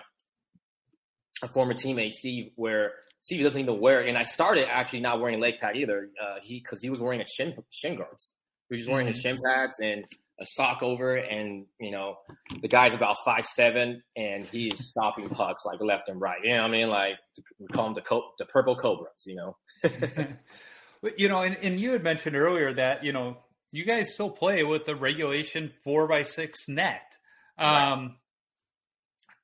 a 1.43 1.49
former 1.49 1.75
teammate 1.75 2.13
Steve, 2.13 2.53
where 2.57 2.93
Steve 3.21 3.43
doesn't 3.43 3.61
even 3.61 3.81
wear. 3.81 4.03
it, 4.03 4.09
And 4.09 4.19
I 4.19 4.23
started 4.23 4.67
actually 4.71 5.01
not 5.01 5.21
wearing 5.21 5.41
leg 5.41 5.55
pad 5.61 5.77
either. 5.77 6.09
Uh, 6.21 6.37
he 6.43 6.61
because 6.61 6.81
he 6.81 6.91
was 6.91 7.01
wearing 7.01 7.21
a 7.21 7.27
shin 7.27 7.55
shin 7.71 7.97
guards. 7.97 8.31
He 8.71 8.77
was 8.77 8.89
wearing 8.89 9.07
mm-hmm. 9.07 9.15
his 9.15 9.23
shin 9.23 9.39
pads 9.45 9.79
and 9.81 10.05
a 10.41 10.47
sock 10.47 10.83
over 10.83 11.15
and 11.15 11.65
you 11.79 11.93
know 11.93 12.17
the 12.61 12.67
guy's 12.67 12.93
about 12.93 13.19
five 13.25 13.47
seven 13.47 14.03
and 14.17 14.45
he's 14.45 14.89
stopping 14.89 15.29
pucks 15.29 15.65
like 15.65 15.81
left 15.81 16.09
and 16.09 16.21
right. 16.21 16.39
You 16.43 16.55
know 16.55 16.63
what 16.63 16.69
I 16.69 16.71
mean? 16.71 16.89
Like 16.89 17.15
we 17.59 17.67
call 17.69 17.85
them 17.85 17.95
the 17.95 18.01
co- 18.01 18.31
the 18.39 18.47
purple 18.47 18.77
cobras. 18.77 19.23
You 19.27 19.37
know. 19.37 19.57
you 21.17 21.29
know, 21.29 21.43
and, 21.43 21.57
and 21.63 21.79
you 21.79 21.93
had 21.93 22.03
mentioned 22.03 22.37
earlier 22.37 22.73
that 22.75 23.05
you 23.05 23.13
know 23.13 23.39
you 23.71 23.85
guys 23.85 24.15
still 24.15 24.31
play 24.31 24.65
with 24.65 24.85
the 24.85 24.95
regulation 24.95 25.73
four 25.83 26.07
by 26.07 26.23
six 26.23 26.69
net. 26.69 27.14
Right. 27.59 27.93
Um, 27.93 28.17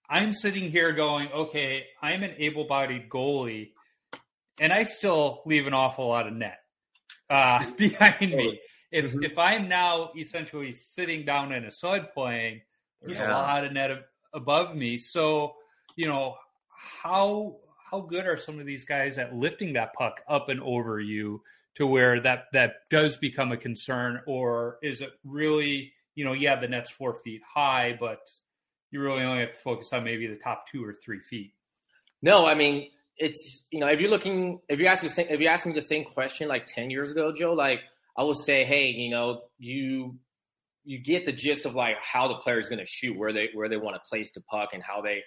I'm 0.09 0.33
sitting 0.33 0.71
here 0.71 0.93
going, 0.93 1.31
okay, 1.31 1.85
I'm 2.03 2.25
an 2.25 2.35
able-bodied 2.37 3.09
goalie, 3.09 3.71
and 4.59 4.73
I 4.73 4.83
still 4.83 5.43
leave 5.47 5.69
an 5.69 5.75
awful 5.75 6.09
lot 6.09 6.27
of 6.27 6.33
net 6.33 6.59
uh, 7.31 7.65
behind 7.77 8.33
me. 8.33 8.61
If 8.91 9.07
mm-hmm. 9.07 9.23
if 9.23 9.39
I'm 9.39 9.69
now 9.69 10.11
essentially 10.19 10.73
sitting 10.73 11.25
down 11.25 11.53
in 11.53 11.65
a 11.65 11.71
sud 11.71 12.09
playing, 12.13 12.63
there's 13.01 13.19
yeah. 13.19 13.31
a 13.31 13.33
lot 13.33 13.65
of 13.65 13.73
net 13.73 13.91
above 14.35 14.75
me. 14.75 14.99
So 14.99 15.55
you 15.97 16.09
know 16.09 16.35
how 16.77 17.59
how 17.91 18.01
good 18.01 18.27
are 18.27 18.37
some 18.37 18.59
of 18.59 18.67
these 18.67 18.85
guys 18.85 19.17
at 19.17 19.35
lifting 19.35 19.75
that 19.75 19.95
puck 19.95 20.21
up 20.29 20.49
and 20.49 20.61
over 20.61 21.01
you 21.01 21.43
to 21.77 21.87
where 21.87 22.21
that 22.21 22.47
that 22.53 22.73
does 22.91 23.17
become 23.17 23.53
a 23.53 23.57
concern, 23.57 24.21
or 24.27 24.79
is 24.83 25.01
it 25.01 25.11
really 25.25 25.93
you 26.21 26.27
know 26.27 26.35
yeah 26.35 26.61
the 26.61 26.69
net's 26.69 26.91
four 26.91 27.15
feet 27.25 27.41
high, 27.55 27.97
but 27.99 28.21
you 28.91 29.01
really 29.01 29.23
only 29.23 29.41
have 29.41 29.53
to 29.53 29.59
focus 29.61 29.91
on 29.95 30.05
maybe 30.05 30.27
the 30.27 30.37
top 30.37 30.67
two 30.71 30.85
or 30.85 30.93
three 30.93 31.21
feet. 31.21 31.55
No, 32.21 32.45
I 32.45 32.55
mean 32.55 32.91
it's 33.17 33.63
you 33.71 33.81
know 33.81 33.87
if 33.87 34.01
you're 34.01 34.11
looking 34.11 34.61
if 34.69 34.79
you're 34.79 34.91
asking 34.91 35.27
if 35.31 35.41
you're 35.41 35.51
asking 35.51 35.73
the 35.73 35.81
same 35.81 36.05
question 36.05 36.47
like 36.47 36.67
ten 36.67 36.91
years 36.91 37.11
ago, 37.11 37.33
Joe, 37.35 37.55
like 37.55 37.81
I 38.19 38.23
would 38.23 38.37
say, 38.37 38.67
hey, 38.67 38.89
you 38.89 39.11
know, 39.11 39.45
you 39.59 40.19
you 40.85 40.99
get 40.99 41.25
the 41.25 41.33
gist 41.33 41.65
of 41.65 41.75
like 41.75 41.97
how 42.03 42.29
the 42.29 42.35
player 42.35 42.59
is 42.59 42.69
going 42.69 42.81
to 42.81 42.87
shoot, 42.87 43.17
where 43.17 43.33
they 43.33 43.49
where 43.55 43.71
they 43.71 43.79
want 43.79 43.97
to 43.97 44.03
place 44.11 44.31
the 44.35 44.43
puck, 44.43 44.75
and 44.75 44.83
how 44.83 45.01
they 45.01 45.23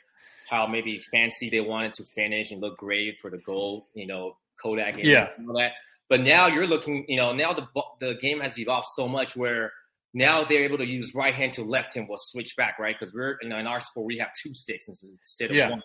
how 0.47 0.67
maybe 0.67 1.01
fancy 1.11 1.49
they 1.49 1.59
wanted 1.59 1.93
to 1.93 2.03
finish 2.03 2.51
and 2.51 2.61
look 2.61 2.77
great 2.77 3.15
for 3.19 3.31
the 3.31 3.39
goal. 3.39 3.87
You 3.95 4.05
know, 4.05 4.37
Kodak 4.61 4.97
yeah. 5.01 5.31
and 5.39 5.49
all 5.49 5.57
that. 5.57 5.71
But 6.07 6.21
now 6.21 6.45
you're 6.45 6.67
looking, 6.67 7.05
you 7.07 7.17
know, 7.17 7.33
now 7.33 7.53
the 7.53 7.65
the 7.99 8.13
game 8.21 8.41
has 8.41 8.59
evolved 8.59 8.87
so 8.95 9.07
much 9.07 9.35
where 9.35 9.73
now 10.13 10.43
they're 10.43 10.63
able 10.63 10.77
to 10.77 10.85
use 10.85 11.13
right 11.15 11.33
hand 11.33 11.53
to 11.53 11.63
left 11.63 11.95
hand 11.95 12.07
We'll 12.09 12.19
switch 12.19 12.55
back, 12.55 12.77
right? 12.79 12.95
Because 12.97 13.13
we're 13.13 13.37
know 13.43 13.57
in 13.57 13.67
our 13.67 13.81
sport 13.81 14.05
we 14.05 14.17
have 14.19 14.29
two 14.41 14.53
sticks 14.53 14.87
instead 14.87 15.49
of 15.49 15.55
yeah. 15.55 15.69
one, 15.71 15.83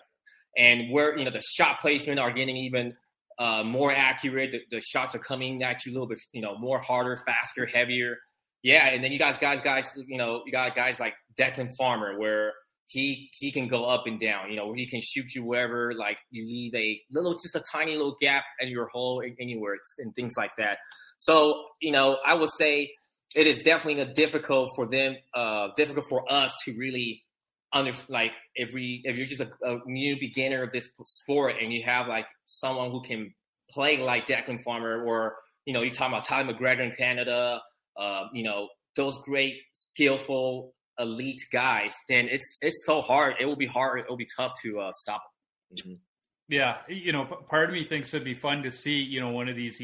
and 0.57 0.91
we're, 0.91 1.17
you 1.17 1.25
know 1.25 1.31
the 1.31 1.41
shot 1.41 1.79
placement 1.81 2.19
are 2.19 2.31
getting 2.31 2.57
even 2.57 2.93
uh, 3.39 3.63
more 3.63 3.91
accurate. 3.91 4.51
The, 4.51 4.77
the, 4.77 4.81
shots 4.81 5.15
are 5.15 5.19
coming 5.19 5.63
at 5.63 5.85
you 5.85 5.91
a 5.91 5.93
little 5.93 6.07
bit, 6.07 6.19
you 6.33 6.41
know, 6.41 6.57
more 6.57 6.79
harder, 6.79 7.21
faster, 7.25 7.65
heavier. 7.65 8.17
Yeah, 8.61 8.87
and 8.87 9.01
then 9.01 9.13
you 9.13 9.17
guys, 9.17 9.39
guys, 9.39 9.61
guys, 9.63 9.85
you 9.95 10.17
know, 10.17 10.43
you 10.45 10.51
got 10.51 10.75
guys 10.75 10.99
like 10.99 11.13
Declan 11.39 11.73
Farmer 11.77 12.19
where 12.19 12.51
he 12.87 13.29
he 13.33 13.51
can 13.51 13.69
go 13.69 13.85
up 13.85 14.03
and 14.05 14.19
down. 14.19 14.49
You 14.49 14.57
know, 14.57 14.73
he 14.73 14.85
can 14.87 14.99
shoot 15.01 15.33
you 15.33 15.45
wherever. 15.45 15.93
Like 15.93 16.17
you 16.29 16.45
leave 16.45 16.75
a 16.75 16.99
little, 17.11 17.39
just 17.39 17.55
a 17.55 17.63
tiny 17.71 17.93
little 17.93 18.17
gap 18.21 18.43
in 18.59 18.67
your 18.67 18.87
hole 18.89 19.23
anywhere, 19.39 19.77
and 19.99 20.13
things 20.13 20.35
like 20.35 20.51
that. 20.57 20.79
So 21.19 21.63
you 21.81 21.93
know, 21.93 22.17
I 22.25 22.33
would 22.33 22.49
say 22.49 22.91
it 23.35 23.47
is 23.47 23.61
definitely 23.61 24.01
a 24.01 24.13
difficult 24.13 24.71
for 24.75 24.87
them, 24.87 25.15
uh, 25.33 25.69
difficult 25.75 26.07
for 26.09 26.31
us 26.31 26.51
to 26.65 26.75
really 26.77 27.23
under 27.71 27.91
like 28.07 28.31
if 28.55 28.73
we 28.73 29.01
if 29.03 29.15
you're 29.15 29.27
just 29.27 29.41
a, 29.41 29.49
a, 29.63 29.79
new 29.85 30.19
beginner 30.19 30.63
of 30.63 30.71
this 30.71 30.89
sport 31.05 31.55
and 31.61 31.71
you 31.71 31.83
have 31.85 32.07
like 32.07 32.25
someone 32.47 32.89
who 32.89 33.01
can 33.03 33.31
play 33.69 33.97
like 33.97 34.25
Declan 34.25 34.63
Farmer 34.63 35.03
or 35.05 35.35
you 35.65 35.73
know 35.73 35.81
you're 35.81 35.93
talking 35.93 36.13
about 36.13 36.25
Tyler 36.25 36.53
McGregor 36.53 36.89
in 36.89 36.95
Canada, 36.95 37.61
uh, 37.97 38.23
you 38.33 38.43
know 38.43 38.67
those 38.95 39.19
great 39.19 39.55
skillful 39.75 40.73
elite 40.99 41.41
guys, 41.51 41.93
then 42.07 42.27
it's 42.29 42.57
it's 42.61 42.85
so 42.85 43.01
hard. 43.01 43.35
It 43.39 43.45
will 43.45 43.55
be 43.55 43.67
hard. 43.67 43.99
It 43.99 44.05
will 44.09 44.17
be 44.17 44.27
tough 44.35 44.53
to 44.63 44.79
uh, 44.79 44.91
stop. 44.93 45.23
Mm-hmm. 45.73 45.93
Yeah, 46.49 46.77
you 46.87 47.11
know, 47.11 47.25
part 47.25 47.69
of 47.69 47.73
me 47.73 47.83
thinks 47.83 48.13
it'd 48.13 48.25
be 48.25 48.33
fun 48.33 48.63
to 48.63 48.71
see 48.71 48.99
you 48.99 49.19
know 49.19 49.29
one 49.29 49.47
of 49.47 49.55
these 49.55 49.79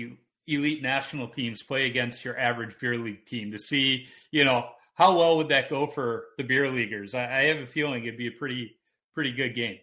elite 0.48 0.82
national 0.82 1.28
teams 1.28 1.62
play 1.62 1.88
against 1.88 2.24
your 2.24 2.38
average 2.38 2.78
beer 2.80 2.98
league 2.98 3.26
team 3.26 3.52
to 3.52 3.60
see 3.60 4.08
you 4.32 4.44
know 4.44 4.66
how 4.96 5.18
well 5.18 5.38
would 5.38 5.50
that 5.50 5.70
go 5.70 5.88
for 5.88 6.26
the 6.38 6.44
beer 6.44 6.72
leaguers? 6.72 7.14
I, 7.14 7.24
I 7.24 7.44
have 7.46 7.58
a 7.58 7.68
feeling 7.68 8.04
it'd 8.04 8.18
be 8.18 8.28
a 8.28 8.32
pretty 8.32 8.76
pretty 9.14 9.32
good 9.32 9.56
game. 9.56 9.80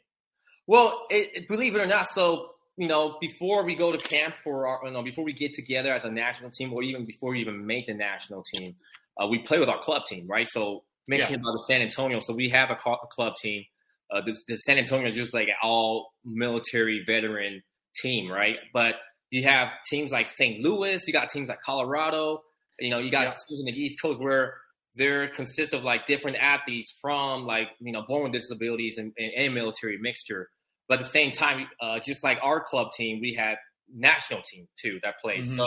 Well, 0.67 1.07
it, 1.11 1.49
believe 1.49 1.75
it 1.75 1.81
or 1.81 1.87
not, 1.87 2.09
so 2.09 2.53
you 2.77 2.89
know, 2.89 3.19
before 3.21 3.65
we 3.65 3.75
go 3.75 3.93
to 3.93 3.99
camp 3.99 4.35
for 4.43 4.67
our, 4.67 4.81
you 4.85 4.93
know, 4.93 5.03
before 5.03 5.25
we 5.25 5.33
get 5.33 5.53
together 5.53 5.93
as 5.93 6.05
a 6.05 6.11
national 6.11 6.51
team, 6.51 6.73
or 6.73 6.83
even 6.83 7.05
before 7.05 7.31
we 7.31 7.41
even 7.41 7.67
make 7.67 7.87
the 7.87 7.95
national 7.95 8.43
team, 8.55 8.75
uh, 9.21 9.27
we 9.27 9.41
play 9.41 9.59
with 9.59 9.69
our 9.69 9.83
club 9.83 10.07
team, 10.07 10.27
right? 10.27 10.49
So 10.49 10.85
mentioning 11.07 11.41
yeah. 11.41 11.51
about 11.51 11.53
the 11.59 11.65
San 11.67 11.83
Antonio, 11.83 12.21
so 12.21 12.33
we 12.35 12.49
have 12.49 12.71
a, 12.71 12.77
club 12.77 13.37
team. 13.37 13.65
Uh, 14.11 14.23
the, 14.25 14.37
the, 14.49 14.57
San 14.57 14.79
Antonio 14.79 15.11
is 15.11 15.15
just 15.15 15.35
like 15.35 15.49
an 15.49 15.55
all 15.63 16.13
military 16.25 17.05
veteran 17.07 17.63
team, 17.95 18.31
right? 18.31 18.57
But 18.73 18.95
you 19.33 19.43
have 19.45 19.69
teams 19.89 20.13
like 20.13 20.27
St. 20.27 20.61
Louis, 20.61 21.03
you 21.07 21.13
got 21.13 21.31
teams 21.31 21.49
like 21.49 21.63
Colorado, 21.63 22.43
you 22.79 22.91
know, 22.91 22.99
you 22.99 23.11
got 23.11 23.23
yeah. 23.27 23.35
teams 23.49 23.61
in 23.61 23.67
the 23.67 23.73
East 23.73 24.01
Coast 24.01 24.21
where 24.21 24.55
they're 24.95 25.29
consist 25.29 25.73
of 25.73 25.83
like 25.83 26.07
different 26.07 26.37
athletes 26.37 26.95
from 27.01 27.47
like 27.47 27.69
you 27.81 27.93
know 27.93 28.03
born 28.07 28.25
with 28.25 28.33
disabilities 28.41 28.99
and, 28.99 29.13
and, 29.17 29.33
and 29.37 29.55
military 29.55 29.99
mixture. 29.99 30.49
But 30.89 30.99
at 30.99 31.07
the 31.07 31.11
same 31.11 31.31
time, 31.31 31.67
uh, 31.81 31.99
just 32.01 32.23
like 32.23 32.39
our 32.43 32.63
club 32.63 32.89
team, 32.93 33.21
we 33.23 33.35
have 33.39 33.57
national 33.93 34.43
team 34.43 34.69
too 34.81 35.01
that 35.03 35.15
plays. 35.23 35.47
Mm-hmm. 35.47 35.57
So 35.57 35.67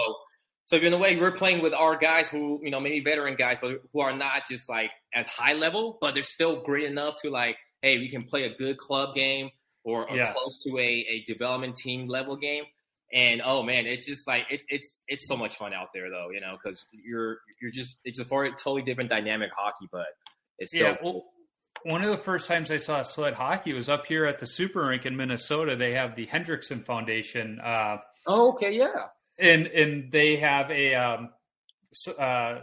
so 0.67 0.77
in 0.77 0.93
a 0.93 0.97
way, 0.97 1.17
we're 1.19 1.35
playing 1.35 1.63
with 1.63 1.73
our 1.73 1.97
guys 1.97 2.27
who 2.27 2.59
you 2.63 2.69
know 2.69 2.79
maybe 2.79 3.01
veteran 3.03 3.35
guys, 3.35 3.57
but 3.59 3.81
who 3.91 3.99
are 3.99 4.15
not 4.15 4.43
just 4.49 4.69
like 4.69 4.91
as 5.13 5.25
high 5.25 5.53
level, 5.53 5.97
but 5.99 6.13
they're 6.13 6.23
still 6.23 6.61
great 6.61 6.85
enough 6.85 7.15
to 7.23 7.31
like 7.31 7.57
hey, 7.81 7.97
we 7.97 8.09
can 8.09 8.23
play 8.23 8.43
a 8.43 8.55
good 8.57 8.77
club 8.77 9.13
game 9.15 9.49
or, 9.83 10.09
or 10.09 10.15
Yeah. 10.15 10.33
close 10.33 10.57
to 10.63 10.77
a, 10.79 10.81
a 10.81 11.23
development 11.27 11.75
team 11.75 12.07
level 12.07 12.35
game. 12.35 12.63
And 13.13 13.41
oh 13.43 13.63
man, 13.63 13.85
it's 13.85 14.05
just 14.05 14.27
like 14.27 14.43
it's 14.49 14.63
it's 14.67 14.99
it's 15.07 15.27
so 15.27 15.37
much 15.37 15.57
fun 15.57 15.73
out 15.73 15.89
there 15.93 16.09
though, 16.09 16.29
you 16.31 16.41
know, 16.41 16.57
because 16.61 16.85
you're 16.91 17.37
you're 17.61 17.71
just 17.71 17.97
it's 18.03 18.19
a 18.19 18.23
very 18.23 18.51
totally 18.51 18.81
different 18.81 19.09
dynamic 19.09 19.51
hockey, 19.55 19.87
but 19.91 20.07
it's 20.57 20.71
still 20.71 20.87
Yeah, 20.87 20.95
well, 21.03 21.23
one 21.83 22.01
of 22.01 22.09
the 22.09 22.17
first 22.17 22.47
times 22.47 22.71
I 22.71 22.77
saw 22.77 23.03
sled 23.03 23.35
hockey 23.35 23.73
was 23.73 23.89
up 23.89 24.07
here 24.07 24.25
at 24.25 24.39
the 24.39 24.47
Super 24.47 24.87
Rink 24.87 25.05
in 25.05 25.15
Minnesota. 25.15 25.75
They 25.75 25.93
have 25.93 26.15
the 26.15 26.25
Hendrickson 26.25 26.83
Foundation, 26.83 27.59
uh, 27.63 27.97
oh, 28.25 28.53
okay, 28.53 28.71
yeah, 28.71 29.07
and 29.37 29.67
and 29.67 30.11
they 30.11 30.37
have 30.37 30.71
a 30.71 30.95
um, 30.95 31.29
uh, 32.17 32.59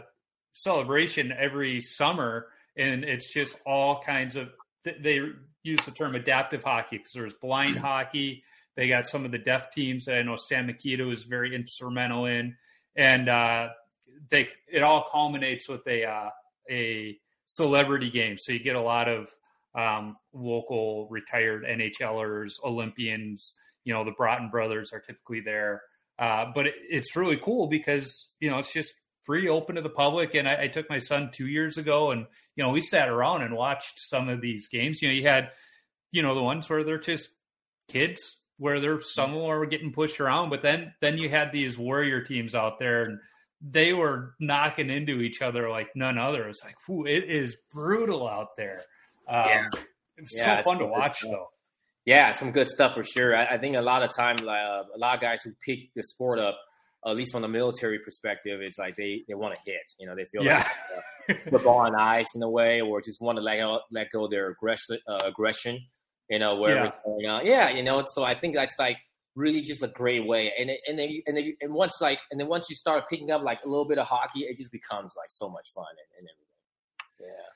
celebration 0.53 1.31
every 1.31 1.81
summer, 1.81 2.47
and 2.77 3.03
it's 3.03 3.33
just 3.33 3.55
all 3.65 4.01
kinds 4.03 4.35
of. 4.35 4.49
They 4.83 5.21
use 5.63 5.85
the 5.85 5.91
term 5.91 6.15
adaptive 6.15 6.63
hockey 6.63 6.97
because 6.97 7.13
there's 7.13 7.33
blind 7.35 7.77
hockey. 7.77 8.43
They 8.75 8.87
got 8.87 9.07
some 9.07 9.25
of 9.25 9.31
the 9.31 9.37
deaf 9.37 9.71
teams 9.71 10.05
that 10.05 10.15
I 10.15 10.23
know 10.23 10.35
Stan 10.35 10.65
Mikita 10.65 11.03
was 11.03 11.23
very 11.23 11.55
instrumental 11.55 12.25
in, 12.25 12.55
and 12.95 13.29
uh, 13.29 13.69
they 14.29 14.49
it 14.71 14.83
all 14.83 15.07
culminates 15.11 15.69
with 15.69 15.85
a 15.87 16.05
uh, 16.05 16.29
a 16.69 17.17
celebrity 17.45 18.09
game. 18.09 18.37
So 18.37 18.51
you 18.51 18.59
get 18.59 18.75
a 18.75 18.81
lot 18.81 19.07
of 19.07 19.29
um, 19.75 20.17
local 20.33 21.07
retired 21.09 21.65
NHLers, 21.65 22.53
Olympians. 22.63 23.53
You 23.83 23.93
know, 23.93 24.05
the 24.05 24.11
Broten 24.11 24.49
brothers 24.49 24.91
are 24.93 24.99
typically 24.99 25.41
there. 25.41 25.81
Uh, 26.17 26.45
but 26.53 26.67
it, 26.67 26.75
it's 26.89 27.15
really 27.15 27.37
cool 27.37 27.67
because 27.67 28.29
you 28.39 28.49
know 28.49 28.57
it's 28.57 28.71
just 28.71 28.93
free, 29.23 29.47
open 29.47 29.75
to 29.75 29.81
the 29.81 29.89
public. 29.89 30.35
And 30.35 30.47
I, 30.47 30.63
I 30.63 30.67
took 30.67 30.89
my 30.89 30.99
son 30.99 31.31
two 31.33 31.47
years 31.47 31.77
ago, 31.77 32.11
and 32.11 32.25
you 32.55 32.63
know 32.63 32.69
we 32.69 32.81
sat 32.81 33.09
around 33.09 33.41
and 33.41 33.55
watched 33.55 33.95
some 33.97 34.29
of 34.29 34.41
these 34.41 34.67
games. 34.67 35.01
You 35.01 35.09
know, 35.09 35.13
you 35.13 35.27
had 35.27 35.49
you 36.11 36.21
know 36.21 36.35
the 36.35 36.43
ones 36.43 36.69
where 36.69 36.83
they're 36.83 36.99
just 36.99 37.29
kids, 37.89 38.37
where 38.63 38.79
they're 38.79 39.01
some 39.01 39.31
of 39.33 39.39
them 39.41 39.47
were 39.47 39.65
getting 39.65 39.91
pushed 39.91 40.19
around, 40.21 40.49
but 40.49 40.61
then 40.61 40.93
then 41.01 41.17
you 41.17 41.27
had 41.29 41.51
these 41.51 41.77
warrior 41.77 42.21
teams 42.21 42.55
out 42.55 42.79
there, 42.79 43.03
and 43.03 43.19
they 43.61 43.91
were 43.93 44.35
knocking 44.39 44.89
into 44.89 45.19
each 45.21 45.41
other 45.41 45.69
like 45.69 45.89
none 45.95 46.17
other. 46.17 46.47
It's 46.47 46.63
like, 46.63 46.75
whew, 46.85 47.05
it 47.05 47.25
is 47.25 47.57
brutal 47.73 48.27
out 48.27 48.55
there. 48.57 48.79
Um, 49.27 49.45
Yeah. 49.47 49.69
It's 50.17 50.37
Yeah, 50.37 50.57
so 50.57 50.63
fun 50.63 50.77
to 50.77 50.83
it's- 50.85 50.99
watch, 50.99 51.21
though. 51.23 51.49
yeah, 52.05 52.31
some 52.33 52.51
good 52.51 52.67
stuff 52.69 52.93
for 52.95 53.03
sure. 53.03 53.35
I, 53.35 53.55
I 53.55 53.57
think 53.57 53.75
a 53.75 53.81
lot 53.81 54.03
of 54.03 54.15
time, 54.15 54.37
uh, 54.47 54.83
a 54.95 54.97
lot 54.97 55.15
of 55.15 55.21
guys 55.21 55.41
who 55.43 55.51
pick 55.65 55.79
the 55.95 56.03
sport 56.03 56.37
up, 56.39 56.57
at 57.05 57.15
least 57.17 57.31
from 57.33 57.41
the 57.41 57.47
military 57.49 57.99
perspective, 57.99 58.61
is 58.61 58.77
like 58.77 58.95
they 58.95 59.23
they 59.27 59.33
want 59.33 59.55
to 59.55 59.61
hit. 59.69 59.81
You 59.99 60.07
know, 60.07 60.15
they 60.15 60.25
feel 60.31 60.43
Yeah. 60.43 60.57
like 61.27 61.37
uh, 61.37 61.49
football 61.51 61.79
on 61.79 61.95
ice 61.95 62.35
in 62.35 62.43
a 62.43 62.49
way, 62.49 62.79
or 62.81 63.01
just 63.01 63.19
want 63.21 63.37
to 63.37 63.41
let 63.41 63.57
go, 63.57 63.79
let 63.91 64.07
go 64.11 64.25
of 64.25 64.31
their 64.31 64.47
aggression, 64.49 64.99
uh, 65.07 65.23
aggression. 65.25 65.79
You 66.29 66.39
know, 66.39 66.55
wherever 66.55 66.85
Yeah. 66.85 66.87
it's 66.87 66.97
going 67.05 67.25
on. 67.25 67.45
Yeah, 67.45 67.69
you 67.69 67.83
know. 67.83 68.03
So 68.05 68.23
I 68.23 68.33
think 68.39 68.55
that's 68.55 68.79
like 68.79 68.97
really 69.35 69.61
just 69.61 69.83
a 69.83 69.87
great 69.87 70.25
way. 70.25 70.51
And 70.57 70.69
it, 70.69 70.79
and 70.87 70.97
then 70.97 71.21
and 71.27 71.35
then 71.37 71.43
you, 71.43 71.55
and 71.61 71.73
once 71.73 71.99
like 72.01 72.19
and 72.31 72.39
then 72.39 72.47
once 72.47 72.67
you 72.69 72.75
start 72.75 73.05
picking 73.09 73.29
up 73.31 73.41
like 73.43 73.59
a 73.65 73.69
little 73.69 73.85
bit 73.87 73.97
of 73.97 74.07
hockey, 74.07 74.41
it 74.41 74.57
just 74.57 74.71
becomes 74.71 75.13
like 75.17 75.29
so 75.29 75.49
much 75.49 75.71
fun 75.73 75.85
and, 75.89 76.19
and 76.19 76.29
everything. 76.29 77.35
Yeah. 77.35 77.49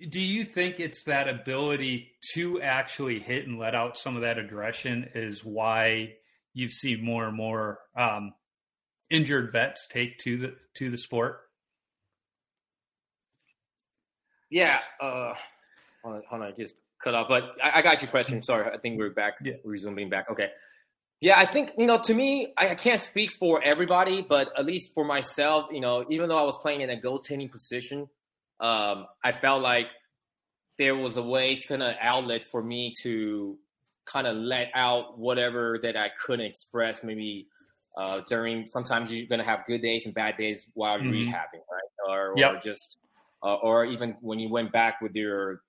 Do, 0.00 0.06
do 0.10 0.20
you 0.20 0.44
think 0.44 0.78
it's 0.80 1.04
that 1.04 1.28
ability 1.28 2.12
to 2.34 2.60
actually 2.60 3.18
hit 3.18 3.46
and 3.46 3.58
let 3.58 3.74
out 3.74 3.96
some 3.96 4.14
of 4.16 4.22
that 4.22 4.38
aggression 4.38 5.08
is 5.14 5.44
why 5.44 6.14
you've 6.54 6.72
seen 6.72 7.02
more 7.04 7.26
and 7.26 7.36
more 7.36 7.78
um, 7.96 8.32
injured 9.10 9.52
vets 9.52 9.86
take 9.88 10.18
to 10.18 10.36
the 10.38 10.56
to 10.76 10.90
the 10.90 10.98
sport? 10.98 11.40
Yeah. 14.50 14.78
Uh, 15.00 15.34
hold 16.02 16.16
on, 16.16 16.22
hold 16.28 16.42
on, 16.42 16.52
just 16.58 16.74
cut 17.02 17.14
off. 17.14 17.28
But 17.28 17.44
I, 17.62 17.78
I 17.78 17.82
got 17.82 18.02
your 18.02 18.10
question. 18.10 18.42
Sorry, 18.42 18.70
I 18.72 18.78
think 18.78 18.98
we're 18.98 19.10
back. 19.10 19.34
Yeah. 19.42 19.54
Resuming 19.64 20.08
back. 20.10 20.30
Okay. 20.30 20.48
Yeah, 21.20 21.38
I 21.38 21.52
think 21.52 21.72
you 21.76 21.86
know. 21.86 21.98
To 21.98 22.14
me, 22.14 22.52
I, 22.56 22.70
I 22.70 22.74
can't 22.74 23.00
speak 23.00 23.32
for 23.38 23.62
everybody, 23.62 24.24
but 24.26 24.48
at 24.58 24.64
least 24.64 24.94
for 24.94 25.04
myself, 25.04 25.66
you 25.70 25.80
know, 25.80 26.04
even 26.08 26.28
though 26.28 26.38
I 26.38 26.42
was 26.44 26.56
playing 26.58 26.80
in 26.80 26.88
a 26.90 26.96
goaltending 27.00 27.50
position, 27.50 28.08
um, 28.60 29.06
I 29.22 29.32
felt 29.32 29.62
like 29.62 29.88
there 30.78 30.96
was 30.96 31.18
a 31.18 31.22
way 31.22 31.56
to 31.56 31.68
kind 31.68 31.82
of 31.82 31.94
outlet 32.00 32.44
for 32.44 32.62
me 32.62 32.94
to 33.02 33.58
kind 34.06 34.26
of 34.26 34.34
let 34.36 34.68
out 34.74 35.18
whatever 35.18 35.78
that 35.82 35.94
I 35.96 36.08
couldn't 36.24 36.46
express. 36.46 37.04
Maybe 37.04 37.48
uh, 37.98 38.22
during 38.26 38.66
sometimes 38.66 39.12
you're 39.12 39.26
gonna 39.26 39.44
have 39.44 39.66
good 39.66 39.82
days 39.82 40.06
and 40.06 40.14
bad 40.14 40.38
days 40.38 40.66
while 40.72 40.98
you're 41.02 41.12
Mhm. 41.12 41.26
rehabbing, 41.28 41.64
right? 41.70 42.08
Or, 42.08 42.30
or 42.30 42.38
Yep. 42.38 42.62
just 42.64 42.96
uh, 43.42 43.56
or 43.56 43.84
even 43.84 44.16
when 44.22 44.38
you 44.38 44.48
went 44.48 44.72
back 44.72 45.02
with 45.02 45.14
your 45.14 45.60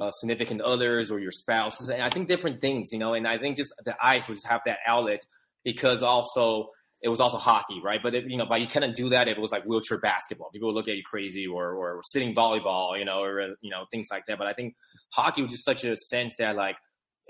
uh, 0.00 0.10
significant 0.10 0.60
others 0.60 1.10
or 1.10 1.18
your 1.18 1.32
spouses, 1.32 1.88
and 1.88 2.02
I 2.02 2.10
think 2.10 2.28
different 2.28 2.60
things, 2.60 2.92
you 2.92 2.98
know. 2.98 3.14
And 3.14 3.26
I 3.26 3.38
think 3.38 3.56
just 3.56 3.72
the 3.84 3.94
ice 4.02 4.28
would 4.28 4.34
just 4.34 4.46
have 4.46 4.60
that 4.66 4.78
outlet 4.86 5.24
because 5.64 6.02
also 6.02 6.70
it 7.02 7.08
was 7.08 7.20
also 7.20 7.36
hockey, 7.36 7.80
right? 7.82 8.00
But 8.02 8.14
it, 8.14 8.24
you 8.26 8.36
know, 8.38 8.46
but 8.46 8.60
you 8.60 8.66
couldn't 8.66 8.96
do 8.96 9.10
that 9.10 9.28
if 9.28 9.36
it 9.36 9.40
was 9.40 9.52
like 9.52 9.64
wheelchair 9.64 9.98
basketball. 9.98 10.50
People 10.50 10.68
would 10.68 10.74
look 10.74 10.88
at 10.88 10.96
you 10.96 11.02
crazy, 11.04 11.46
or 11.46 11.74
or 11.74 12.00
sitting 12.02 12.34
volleyball, 12.34 12.98
you 12.98 13.04
know, 13.04 13.20
or 13.22 13.54
you 13.60 13.70
know 13.70 13.84
things 13.90 14.08
like 14.10 14.24
that. 14.28 14.38
But 14.38 14.46
I 14.46 14.54
think 14.54 14.74
hockey 15.10 15.42
was 15.42 15.50
just 15.50 15.64
such 15.64 15.84
a 15.84 15.96
sense 15.96 16.34
that 16.38 16.56
like 16.56 16.76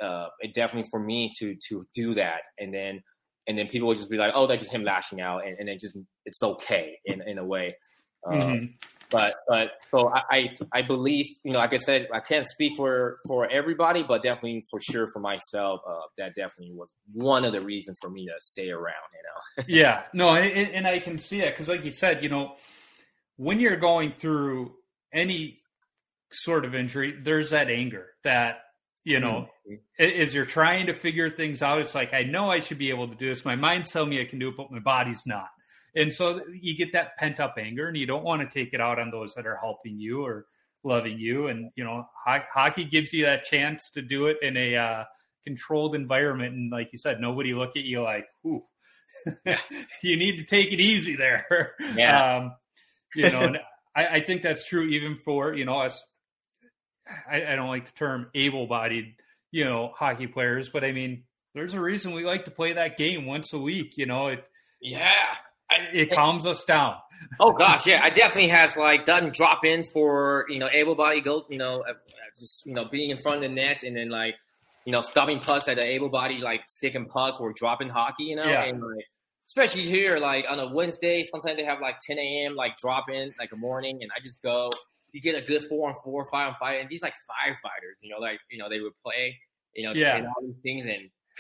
uh, 0.03 0.29
it 0.41 0.55
definitely 0.55 0.89
for 0.91 1.01
me 1.01 1.31
to 1.39 1.57
to 1.69 1.87
do 1.95 2.15
that, 2.15 2.41
and 2.59 2.73
then 2.73 3.03
and 3.47 3.57
then 3.57 3.69
people 3.69 3.89
would 3.89 3.97
just 3.97 4.11
be 4.11 4.17
like, 4.17 4.33
oh, 4.35 4.47
that's 4.47 4.63
just 4.63 4.73
him 4.73 4.83
lashing 4.83 5.21
out, 5.21 5.47
and, 5.47 5.59
and 5.59 5.69
it 5.69 5.81
just 5.81 5.97
it's 6.25 6.43
okay 6.43 6.99
in 7.05 7.23
in 7.27 7.39
a 7.39 7.45
way. 7.45 7.77
Uh, 8.27 8.35
Mhm. 8.35 8.75
But 9.11 9.35
but 9.49 9.71
so 9.91 10.09
I, 10.13 10.23
I 10.31 10.57
I 10.73 10.83
believe 10.83 11.27
you 11.45 11.53
know 11.53 11.59
like 11.59 11.73
I 11.73 11.77
said 11.79 12.09
I 12.13 12.21
can't 12.21 12.47
speak 12.47 12.73
for 12.77 13.19
for 13.27 13.49
everybody 13.51 14.03
but 14.03 14.23
definitely 14.23 14.65
for 14.71 14.81
sure 14.81 15.09
for 15.13 15.21
myself 15.21 15.81
uh, 15.89 16.01
that 16.19 16.35
definitely 16.35 16.75
was 16.75 16.91
one 17.13 17.45
of 17.45 17.53
the 17.53 17.61
reasons 17.61 17.99
for 18.01 18.11
me 18.11 18.27
to 18.27 18.33
stay 18.41 18.71
around 18.71 18.95
you 19.13 19.23
know 19.23 19.65
yeah, 19.69 20.03
no, 20.13 20.35
and, 20.35 20.71
and 20.73 20.87
I 20.87 20.99
can 20.99 21.19
see 21.19 21.41
it 21.41 21.51
because, 21.55 21.67
like 21.69 21.83
you 21.85 21.91
said, 21.91 22.23
you 22.23 22.29
know, 22.29 22.57
when 23.37 23.59
you're 23.59 23.77
going 23.77 24.13
through 24.13 24.75
any 25.15 25.57
sort 26.31 26.65
of 26.67 26.75
injury, 26.75 27.19
there's 27.23 27.51
that 27.51 27.71
anger 27.71 28.09
that 28.25 28.59
you 29.05 29.21
know 29.21 29.49
Mhm. 29.69 29.79
as 30.21 30.35
you're 30.35 30.45
trying 30.47 30.87
to 30.87 30.95
figure 30.95 31.31
things 31.31 31.63
out. 31.63 31.81
It's 31.81 31.95
like 31.95 32.13
I 32.13 32.23
know 32.25 32.51
I 32.51 32.59
should 32.61 32.79
be 32.79 32.91
able 32.91 33.09
to 33.09 33.15
do 33.15 33.29
this. 33.29 33.45
My 33.45 33.57
mind's 33.57 33.91
telling 33.91 34.11
me 34.11 34.21
I 34.21 34.25
can 34.27 34.39
do 34.39 34.49
it, 34.49 34.57
but 34.57 34.71
my 34.71 34.79
body's 34.81 35.27
not. 35.27 35.49
And 35.97 36.13
so 36.13 36.43
you 36.53 36.77
get 36.77 36.93
that 36.93 37.17
pent 37.17 37.41
up 37.41 37.57
anger, 37.59 37.89
and 37.89 37.97
you 37.97 38.07
don't 38.07 38.23
want 38.23 38.43
to 38.43 38.49
take 38.49 38.75
it 38.75 38.81
out 38.81 38.99
on 38.99 39.11
those 39.11 39.35
that 39.35 39.47
are 39.47 39.57
helping 39.57 39.99
you 39.99 40.23
or 40.25 40.47
loving 40.85 41.19
you. 41.19 41.47
And 41.49 41.71
you 41.75 41.85
know, 41.85 42.07
ho- 42.25 42.43
hockey 42.53 42.85
gives 42.85 43.13
you 43.15 43.25
that 43.25 43.45
chance 43.45 43.91
to 43.93 44.03
do 44.03 44.27
it 44.27 44.37
in 44.43 44.57
a 44.59 44.77
uh, 44.77 45.05
controlled 45.45 45.95
environment. 45.95 46.55
And 46.55 46.71
like 46.71 46.91
you 46.93 46.99
said, 46.99 47.19
nobody 47.19 47.55
look 47.55 47.77
at 47.77 47.85
you 47.85 48.03
like, 48.03 48.27
"Ooh, 48.47 48.63
you 50.03 50.17
need 50.17 50.37
to 50.37 50.45
take 50.45 50.71
it 50.73 50.81
easy 50.81 51.17
there." 51.17 51.75
Yeah. 51.97 52.37
Um, 52.37 52.57
you 53.15 53.31
know, 53.31 53.41
and 53.41 53.59
I, 53.97 54.07
I 54.07 54.21
think 54.21 54.43
that's 54.43 54.67
true 54.67 54.83
even 54.83 55.17
for 55.17 55.55
you 55.55 55.65
know 55.65 55.81
us. 55.81 56.03
I, 57.09 57.53
I 57.53 57.57
don't 57.57 57.69
like 57.69 57.87
the 57.87 57.93
term 57.93 58.31
able-bodied, 58.35 59.15
you 59.53 59.65
know, 59.65 59.93
hockey 59.95 60.27
players, 60.27 60.69
but 60.69 60.83
I 60.85 60.91
mean, 60.91 61.23
there's 61.55 61.73
a 61.73 61.81
reason 61.81 62.11
we 62.13 62.25
like 62.25 62.47
to 62.47 62.51
play 62.51 62.73
that 62.73 62.99
game 62.99 63.27
once 63.27 63.53
a 63.53 63.59
week. 63.59 63.97
You 63.97 64.07
know, 64.07 64.27
it 64.29 64.45
yeah 64.83 65.37
it 65.93 66.11
calms 66.13 66.47
us 66.47 66.65
down. 66.65 66.97
oh 67.41 67.53
gosh 67.53 67.87
yeah 67.87 68.01
I 68.03 68.11
definitely 68.11 68.49
has 68.51 68.77
like 68.77 69.05
done 69.07 69.33
drop 69.35 69.65
ins 69.65 69.89
for 69.91 70.45
you 70.49 70.59
know 70.59 70.69
able 70.73 70.95
body 70.95 71.21
go 71.21 71.45
you 71.49 71.59
know 71.59 71.81
uh, 71.89 71.95
just 72.39 72.65
you 72.67 72.75
know 72.75 72.85
being 72.91 73.11
in 73.11 73.19
front 73.19 73.37
of 73.37 73.43
the 73.43 73.49
net 73.49 73.83
and 73.83 73.97
then 73.97 74.11
like 74.11 74.35
you 74.85 74.93
know 74.93 75.01
stopping 75.01 75.41
pucks 75.41 75.67
at 75.67 75.79
an 75.79 75.85
able 75.87 76.09
body 76.11 76.39
like 76.39 76.61
stick 76.69 76.95
and 76.95 77.09
puck 77.09 77.41
or 77.41 77.53
dropping 77.53 77.89
hockey 77.89 78.25
you 78.25 78.37
know 78.37 78.45
Yeah. 78.45 78.65
and 78.65 78.81
like 78.81 79.07
especially 79.49 79.87
here 79.89 80.19
like 80.19 80.45
on 80.49 80.61
a 80.61 80.73
Wednesday 80.73 81.25
sometimes 81.25 81.57
they 81.57 81.65
have 81.65 81.81
like 81.81 81.97
10 82.07 82.19
a.m. 82.19 82.55
like 82.55 82.77
drop 82.77 83.07
in 83.11 83.33
like 83.41 83.51
a 83.53 83.57
morning 83.57 83.99
and 84.03 84.11
I 84.17 84.21
just 84.23 84.41
go 84.43 84.71
you 85.13 85.21
get 85.21 85.35
a 85.35 85.45
good 85.45 85.65
four 85.69 85.89
on 85.89 85.97
four 86.05 86.29
five 86.31 86.49
on 86.49 86.57
five 86.61 86.81
and 86.81 86.89
these 86.91 87.03
like 87.03 87.15
firefighters 87.15 87.97
you 88.03 88.11
know 88.11 88.19
like 88.21 88.39
you 88.51 88.59
know 88.59 88.69
they 88.69 88.81
would 88.81 88.93
play 89.05 89.37
you 89.75 89.85
know 89.87 89.95
Yeah. 89.95 90.17
and 90.17 90.27
all 90.27 90.43
these 90.43 90.61
things 90.63 90.87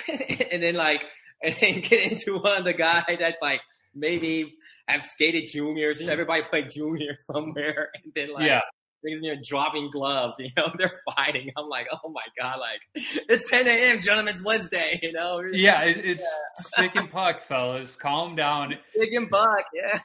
and 0.09 0.41
and 0.53 0.63
then 0.63 0.75
like 0.75 1.03
and 1.43 1.55
then 1.61 1.81
get 1.81 2.11
into 2.13 2.39
one 2.39 2.57
of 2.59 2.65
the 2.65 2.73
guys 2.73 3.05
that's 3.21 3.41
like 3.43 3.61
maybe 3.97 4.55
I've 4.89 5.03
skated 5.05 5.51
juniors. 5.51 6.01
And 6.01 6.09
everybody 6.09 6.43
played 6.49 6.71
junior 6.71 7.17
somewhere 7.33 7.91
and 8.05 8.13
then 8.15 8.33
like 8.33 8.47
yeah, 8.47 8.61
things 9.03 9.21
you 9.23 9.35
know 9.35 9.41
dropping 9.45 9.91
gloves 9.91 10.35
you 10.39 10.51
know 10.57 10.69
they're 10.79 11.01
fighting. 11.17 11.51
I'm 11.57 11.69
like 11.69 11.87
oh 11.93 12.09
my 12.11 12.23
god 12.41 12.59
like 12.61 13.05
it's 13.29 13.49
10 13.51 13.67
a.m 13.67 14.01
gentlemen 14.01 14.35
it's 14.35 14.45
wednesday 14.45 14.99
you 15.03 15.13
know? 15.13 15.43
Yeah, 15.53 15.83
it, 15.83 15.99
it's 16.05 16.25
stick 16.59 16.95
and 16.97 17.11
puck, 17.11 17.43
fellas. 17.43 17.97
Calm 17.97 18.37
down. 18.37 18.75
Stick 18.97 19.13
and 19.13 19.31
puck. 19.31 19.65
yeah. 19.75 20.01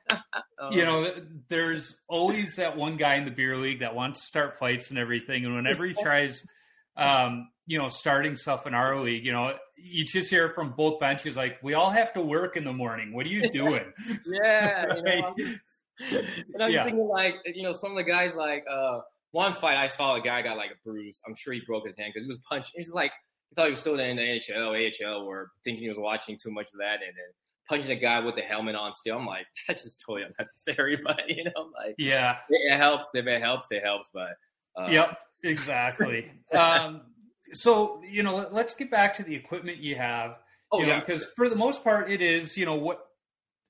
Oh, 0.59 0.71
You 0.71 0.85
know, 0.85 1.13
there's 1.47 1.95
always 2.07 2.55
that 2.55 2.75
one 2.77 2.97
guy 2.97 3.15
in 3.15 3.25
the 3.25 3.31
beer 3.31 3.57
league 3.57 3.79
that 3.79 3.95
wants 3.95 4.19
to 4.21 4.25
start 4.25 4.59
fights 4.59 4.89
and 4.89 4.99
everything, 4.99 5.45
and 5.45 5.55
whenever 5.55 5.85
he 5.85 5.93
tries, 5.93 6.45
um, 6.97 7.49
you 7.67 7.77
know, 7.77 7.89
starting 7.89 8.35
stuff 8.35 8.67
in 8.67 8.73
our 8.73 8.99
league, 8.99 9.25
you 9.25 9.31
know, 9.31 9.53
you 9.77 10.05
just 10.05 10.29
hear 10.29 10.49
from 10.49 10.73
both 10.77 10.99
benches 10.99 11.35
like, 11.35 11.57
"We 11.63 11.73
all 11.73 11.89
have 11.89 12.13
to 12.13 12.21
work 12.21 12.57
in 12.57 12.63
the 12.63 12.73
morning. 12.73 13.13
What 13.13 13.25
are 13.25 13.29
you 13.29 13.49
doing?" 13.51 13.91
yeah 14.25 14.95
you 14.95 15.01
know, 15.03 15.11
Right? 15.11 15.33
And 16.53 16.63
i'm 16.63 16.71
Yeah. 16.71 16.83
thinking 16.85 17.07
like 17.07 17.35
you 17.45 17.63
know 17.63 17.73
some 17.73 17.91
of 17.91 17.97
the 17.97 18.03
guys 18.03 18.33
like 18.35 18.65
uh 18.69 18.99
one 19.31 19.55
fight 19.55 19.77
I 19.77 19.87
saw 19.87 20.15
a 20.15 20.21
guy 20.21 20.41
got 20.41 20.57
like 20.57 20.71
a 20.71 20.79
bruise. 20.83 21.19
I'm 21.25 21.35
sure 21.35 21.53
he 21.53 21.61
broke 21.65 21.87
his 21.87 21.95
hand 21.97 22.11
because 22.13 22.25
he 22.25 22.29
was 22.29 22.39
punching. 22.49 22.71
He's 22.75 22.89
like 22.91 23.11
he 23.49 23.55
thought 23.55 23.65
he 23.65 23.71
was 23.71 23.79
still 23.79 23.97
in 23.99 24.15
the 24.17 24.21
NHL, 24.21 24.75
AHL, 25.05 25.21
or 25.25 25.51
thinking 25.63 25.83
he 25.83 25.89
was 25.89 25.97
watching 25.97 26.37
too 26.41 26.51
much 26.51 26.67
of 26.73 26.79
that, 26.79 26.95
and 26.95 27.13
then 27.15 27.31
punching 27.69 27.91
a 27.91 27.95
guy 27.99 28.19
with 28.19 28.35
the 28.35 28.41
helmet 28.41 28.75
on 28.75 28.93
still. 28.93 29.17
I'm 29.17 29.25
like, 29.25 29.45
that's 29.67 29.83
just 29.83 30.01
totally 30.05 30.27
unnecessary. 30.37 30.99
But 31.01 31.21
you 31.29 31.45
know, 31.45 31.69
like 31.77 31.95
yeah, 31.97 32.37
it, 32.49 32.73
it 32.73 32.77
helps. 32.77 33.05
If 33.13 33.25
it 33.27 33.41
helps, 33.41 33.67
it 33.71 33.81
helps. 33.83 34.09
But 34.13 34.31
uh, 34.77 34.87
yep, 34.89 35.17
exactly. 35.43 36.31
um, 36.57 37.01
so 37.53 38.01
you 38.09 38.23
know, 38.23 38.47
let's 38.51 38.75
get 38.75 38.91
back 38.91 39.15
to 39.17 39.23
the 39.23 39.35
equipment 39.35 39.77
you 39.77 39.95
have. 39.95 40.37
Oh 40.71 40.79
you 40.79 40.87
know, 40.87 40.93
yeah, 40.93 40.99
because 40.99 41.25
for 41.35 41.49
the 41.49 41.55
most 41.55 41.83
part, 41.83 42.09
it 42.09 42.21
is 42.21 42.55
you 42.57 42.65
know 42.65 42.75
what 42.75 42.99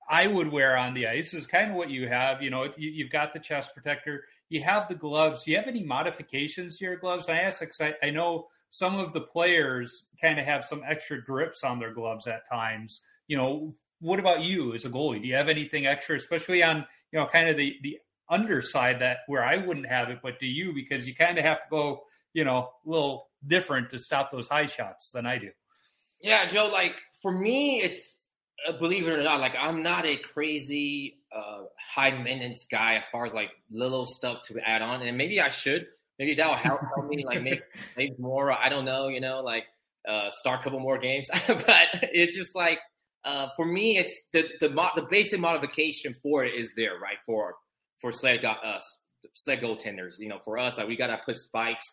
I 0.10 0.28
would 0.28 0.52
wear 0.52 0.78
on 0.78 0.94
the 0.94 1.08
ice 1.08 1.34
is 1.34 1.48
kind 1.48 1.72
of 1.72 1.78
what 1.78 1.90
you 1.90 2.08
have. 2.08 2.42
You 2.42 2.50
know, 2.50 2.68
you, 2.78 3.06
have 3.06 3.12
got 3.12 3.34
the 3.34 3.40
chest 3.40 3.74
protector, 3.74 4.26
you 4.50 4.62
have 4.62 4.90
the 4.90 4.96
gloves. 4.96 5.44
Do 5.44 5.52
you 5.52 5.58
have 5.58 5.68
any 5.68 5.84
modifications 5.84 6.78
to 6.78 6.86
your 6.86 6.98
gloves? 6.98 7.30
I 7.30 7.38
ask 7.38 7.62
because 7.62 7.80
I, 7.80 7.94
I 8.04 8.10
know 8.10 8.48
some 8.72 9.00
of 9.00 9.14
the 9.14 9.22
players 9.22 10.06
kind 10.22 10.40
of 10.40 10.46
have 10.46 10.66
some 10.66 10.84
extra 10.86 11.24
grips 11.24 11.64
on 11.64 11.80
their 11.80 11.94
gloves 11.94 12.28
at 12.28 12.48
times. 12.50 13.02
You 13.28 13.38
know, 13.38 13.74
what 14.00 14.20
about 14.20 14.42
you 14.42 14.74
as 14.74 14.84
a 14.84 14.90
goalie? 14.90 15.22
Do 15.22 15.28
you 15.28 15.36
have 15.36 15.50
anything 15.50 15.86
extra, 15.86 16.18
especially 16.18 16.62
on 16.62 16.86
you 17.12 17.20
know 17.20 17.28
kind 17.28 17.50
of 17.50 17.58
the 17.58 17.78
the 17.82 17.98
underside 18.32 19.02
that 19.02 19.20
where 19.28 19.44
I 19.44 19.58
wouldn't 19.58 19.88
have 19.88 20.10
it, 20.10 20.20
but 20.24 20.40
do 20.40 20.48
you 20.48 20.74
because 20.74 21.08
you 21.08 21.14
kind 21.14 21.38
of 21.38 21.44
have 21.44 21.58
to 21.58 21.70
go 21.70 22.04
you 22.34 22.44
know 22.44 22.70
a 22.86 22.90
little 22.90 23.30
different 23.46 23.90
to 23.92 24.00
stop 24.00 24.32
those 24.32 24.48
high 24.48 24.68
shots 24.68 25.10
than 25.10 25.26
I 25.26 25.38
do. 25.38 25.50
Yeah, 26.22 26.46
Joe. 26.46 26.70
Like 26.72 26.96
for 27.22 27.32
me, 27.32 27.82
it's 27.82 28.18
uh, 28.68 28.74
believe 28.74 29.08
it 29.08 29.12
or 29.12 29.24
not, 29.24 29.40
like 29.40 29.54
I'm 29.60 29.84
not 29.84 30.06
a 30.06 30.18
crazy 30.18 31.18
uh, 31.36 31.64
high 31.94 32.12
maintenance 32.12 32.68
guy 32.70 32.96
as 32.96 33.08
far 33.08 33.26
as 33.26 33.34
like 33.34 33.50
little 33.72 34.06
stuff 34.06 34.44
to 34.48 34.60
add 34.60 34.82
on, 34.82 35.02
and 35.02 35.18
maybe 35.18 35.42
I 35.42 35.50
should. 35.50 35.88
Maybe 36.20 36.36
that'll 36.36 36.54
help, 36.54 36.82
help 36.96 37.08
me 37.08 37.26
like 37.26 37.42
make 37.42 37.62
make 37.98 38.20
more. 38.20 38.52
I 38.52 38.70
don't 38.70 38.86
know, 38.86 39.08
you 39.08 39.22
know, 39.22 39.42
like 39.42 39.66
uh, 40.08 40.30
start 40.32 40.62
a 40.62 40.64
couple 40.64 40.80
more 40.80 41.00
games. 41.00 41.30
but 41.48 41.88
it's 42.14 42.36
just 42.36 42.56
like 42.56 42.80
uh, 43.24 43.48
for 43.56 43.66
me, 43.66 43.98
it's 43.98 44.14
the 44.32 44.44
the 44.60 44.70
the 44.96 45.08
basic 45.10 45.40
modification 45.40 46.16
for 46.22 46.46
it 46.46 46.54
is 46.54 46.74
there, 46.76 47.00
right? 47.00 47.18
For 47.26 47.56
for 48.02 48.12
sled 48.12 48.42
got 48.42 48.66
us 48.66 48.84
sled 49.34 49.60
goaltenders, 49.62 50.14
you 50.18 50.30
know, 50.30 50.40
for 50.44 50.58
us, 50.58 50.78
like 50.78 50.88
we 50.88 50.96
gotta 50.96 51.20
put 51.26 51.38
spikes 51.38 51.86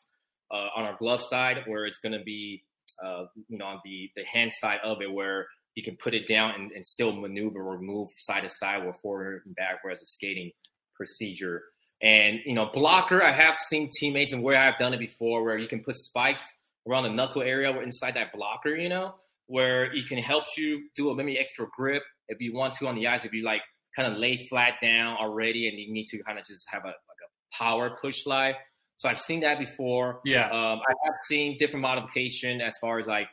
uh, 0.50 0.68
on 0.76 0.84
our 0.84 0.96
glove 0.98 1.22
side 1.22 1.58
where 1.66 1.86
it's 1.86 1.98
gonna 1.98 2.22
be, 2.24 2.62
uh, 3.04 3.24
you 3.48 3.58
know, 3.58 3.66
on 3.66 3.80
the 3.84 4.10
the 4.16 4.24
hand 4.24 4.52
side 4.52 4.78
of 4.84 5.02
it 5.02 5.12
where 5.12 5.46
you 5.74 5.82
can 5.82 5.96
put 6.02 6.14
it 6.14 6.26
down 6.26 6.54
and, 6.58 6.72
and 6.72 6.84
still 6.84 7.12
maneuver 7.12 7.62
or 7.62 7.78
move 7.80 8.08
side 8.18 8.42
to 8.42 8.50
side 8.50 8.84
or 8.84 8.94
forward 9.00 9.42
and 9.46 9.54
backward 9.54 9.92
as 9.92 10.02
a 10.02 10.06
skating 10.06 10.50
procedure. 10.94 11.62
And, 12.02 12.38
you 12.44 12.54
know, 12.54 12.70
blocker, 12.72 13.22
I 13.22 13.32
have 13.32 13.56
seen 13.68 13.90
teammates 13.96 14.32
and 14.32 14.42
where 14.42 14.56
I've 14.56 14.78
done 14.78 14.94
it 14.94 14.98
before 14.98 15.44
where 15.44 15.58
you 15.58 15.68
can 15.68 15.82
put 15.82 15.96
spikes 15.96 16.42
around 16.88 17.04
the 17.04 17.10
knuckle 17.10 17.42
area 17.42 17.70
or 17.70 17.82
inside 17.82 18.14
that 18.14 18.32
blocker, 18.32 18.74
you 18.74 18.88
know, 18.88 19.14
where 19.46 19.84
it 19.92 20.08
can 20.08 20.18
help 20.18 20.44
you 20.56 20.88
do 20.96 21.10
a 21.10 21.14
maybe 21.14 21.38
extra 21.38 21.66
grip 21.76 22.02
if 22.28 22.40
you 22.40 22.54
want 22.54 22.74
to 22.74 22.86
on 22.86 22.94
the 22.94 23.06
ice, 23.06 23.24
if 23.24 23.32
you 23.32 23.44
like 23.44 23.62
kind 23.96 24.12
of 24.12 24.18
lay 24.18 24.46
flat 24.48 24.74
down 24.80 25.16
already 25.16 25.68
and 25.68 25.78
you 25.78 25.92
need 25.92 26.06
to 26.06 26.22
kind 26.22 26.38
of 26.38 26.44
just 26.44 26.66
have 26.68 26.82
a, 26.84 26.88
like 26.88 26.94
a 26.94 27.56
power 27.56 27.96
push 28.00 28.24
slide. 28.24 28.54
So 28.98 29.08
I've 29.08 29.20
seen 29.20 29.40
that 29.40 29.58
before. 29.58 30.20
Yeah. 30.24 30.46
Um, 30.46 30.80
I 30.80 30.92
have 31.04 31.14
seen 31.26 31.56
different 31.58 31.82
modification 31.82 32.60
as 32.60 32.76
far 32.78 32.98
as 32.98 33.06
like 33.06 33.28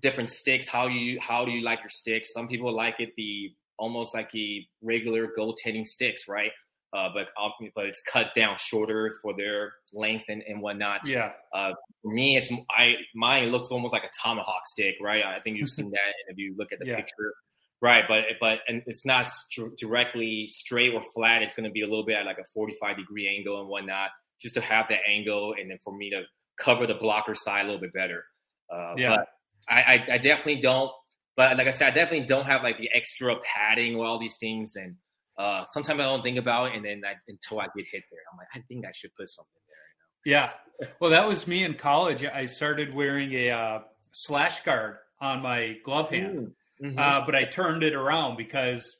different 0.00 0.30
sticks. 0.30 0.66
How 0.68 0.86
you 0.86 1.18
how 1.20 1.44
do 1.44 1.50
you 1.50 1.62
like 1.62 1.80
your 1.80 1.90
sticks? 1.90 2.32
Some 2.32 2.48
people 2.48 2.74
like 2.74 2.96
it 2.98 3.10
the 3.16 3.52
almost 3.78 4.14
like 4.14 4.30
a 4.34 4.66
regular 4.82 5.28
goaltending 5.36 5.86
sticks, 5.86 6.28
right? 6.28 6.50
Uh, 6.96 7.08
but 7.12 7.26
but 7.74 7.84
it's 7.84 8.02
cut 8.10 8.28
down 8.34 8.56
shorter 8.58 9.18
for 9.20 9.34
their 9.36 9.72
length 9.92 10.24
and, 10.28 10.42
and 10.48 10.62
whatnot. 10.62 11.06
Yeah. 11.06 11.32
Uh, 11.52 11.72
for 12.02 12.12
me, 12.12 12.36
it's 12.36 12.48
I 12.70 12.94
mine 13.14 13.50
looks 13.50 13.68
almost 13.68 13.92
like 13.92 14.04
a 14.04 14.10
tomahawk 14.22 14.62
stick, 14.66 14.94
right? 15.02 15.22
I 15.22 15.40
think 15.40 15.58
you've 15.58 15.68
seen 15.68 15.90
that 15.90 16.14
if 16.28 16.38
you 16.38 16.54
look 16.56 16.72
at 16.72 16.78
the 16.78 16.86
yeah. 16.86 16.96
picture, 16.96 17.34
right? 17.80 18.04
But 18.08 18.24
but 18.40 18.58
and 18.66 18.82
it's 18.86 19.04
not 19.04 19.28
st- 19.50 19.76
directly 19.78 20.48
straight 20.48 20.94
or 20.94 21.02
flat. 21.14 21.42
It's 21.42 21.54
going 21.54 21.68
to 21.68 21.72
be 21.72 21.82
a 21.82 21.86
little 21.86 22.04
bit 22.04 22.16
at 22.16 22.26
like 22.26 22.38
a 22.38 22.46
45 22.54 22.96
degree 22.96 23.28
angle 23.28 23.60
and 23.60 23.68
whatnot, 23.68 24.10
just 24.40 24.54
to 24.54 24.60
have 24.60 24.86
that 24.90 25.00
angle 25.08 25.54
and 25.58 25.70
then 25.70 25.78
for 25.84 25.96
me 25.96 26.10
to 26.10 26.22
cover 26.62 26.86
the 26.86 26.94
blocker 26.94 27.34
side 27.34 27.62
a 27.62 27.64
little 27.64 27.80
bit 27.80 27.92
better. 27.92 28.24
Uh, 28.72 28.94
yeah. 28.96 29.16
But 29.16 29.28
I, 29.68 29.80
I, 29.80 30.06
I 30.14 30.18
definitely 30.18 30.60
don't. 30.60 30.90
But 31.36 31.56
like 31.56 31.68
I 31.68 31.70
said, 31.70 31.88
I 31.88 31.90
definitely 31.94 32.26
don't 32.26 32.46
have 32.46 32.62
like 32.62 32.78
the 32.78 32.88
extra 32.92 33.36
padding 33.44 33.94
or 33.96 34.04
all 34.04 34.18
these 34.18 34.36
things. 34.38 34.74
And 34.74 34.96
uh, 35.38 35.64
sometimes 35.72 36.00
I 36.00 36.04
don't 36.04 36.22
think 36.22 36.36
about 36.36 36.72
it, 36.72 36.76
and 36.76 36.84
then 36.84 37.02
I, 37.06 37.14
until 37.28 37.60
I 37.60 37.66
get 37.76 37.86
hit 37.90 38.02
there, 38.10 38.20
I'm 38.32 38.38
like, 38.38 38.48
I 38.54 38.60
think 38.66 38.84
I 38.84 38.90
should 38.92 39.14
put 39.14 39.28
something 39.28 39.62
there. 39.68 40.32
You 40.34 40.34
know? 40.34 40.48
Yeah. 40.80 40.88
Well, 41.00 41.10
that 41.12 41.28
was 41.28 41.46
me 41.46 41.62
in 41.62 41.74
college. 41.74 42.24
I 42.24 42.46
started 42.46 42.92
wearing 42.92 43.32
a 43.34 43.50
uh, 43.50 43.78
slash 44.10 44.62
guard 44.62 44.96
on 45.20 45.42
my 45.42 45.76
glove 45.84 46.10
hand, 46.10 46.52
mm-hmm. 46.82 46.98
uh, 46.98 47.24
but 47.26 47.34
I 47.34 47.44
turned 47.44 47.82
it 47.82 47.94
around 47.94 48.36
because 48.36 48.96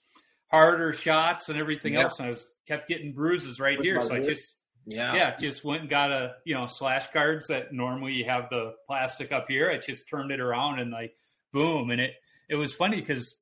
harder 0.51 0.93
shots 0.93 1.49
and 1.49 1.59
everything 1.59 1.95
yeah. 1.95 2.03
else, 2.03 2.18
and 2.18 2.26
I 2.26 2.31
was 2.31 2.47
kept 2.66 2.89
getting 2.89 3.12
bruises 3.12 3.59
right 3.59 3.79
With 3.79 3.85
here. 3.87 4.03
So 4.03 4.14
I 4.14 4.20
just 4.20 4.55
yeah. 4.91 5.14
Yeah. 5.14 5.37
Just 5.37 5.64
went 5.64 5.83
and 5.83 5.91
got 5.91 6.11
a, 6.11 6.37
you 6.45 6.55
know, 6.55 6.66
slash 6.66 7.11
guards 7.12 7.49
that 7.49 7.72
normally 7.72 8.14
you 8.14 8.24
have 8.24 8.49
the 8.51 8.74
plastic 8.87 9.33
up 9.33 9.47
here. 9.49 9.70
I 9.70 9.79
just 9.79 10.09
turned 10.09 10.31
it 10.31 10.41
around 10.41 10.81
and 10.81 10.91
like, 10.91 11.14
boom. 11.53 11.91
And 11.91 12.01
it, 12.01 12.14
it 12.49 12.57
was 12.57 12.72
funny 12.72 12.97
because 12.97 13.37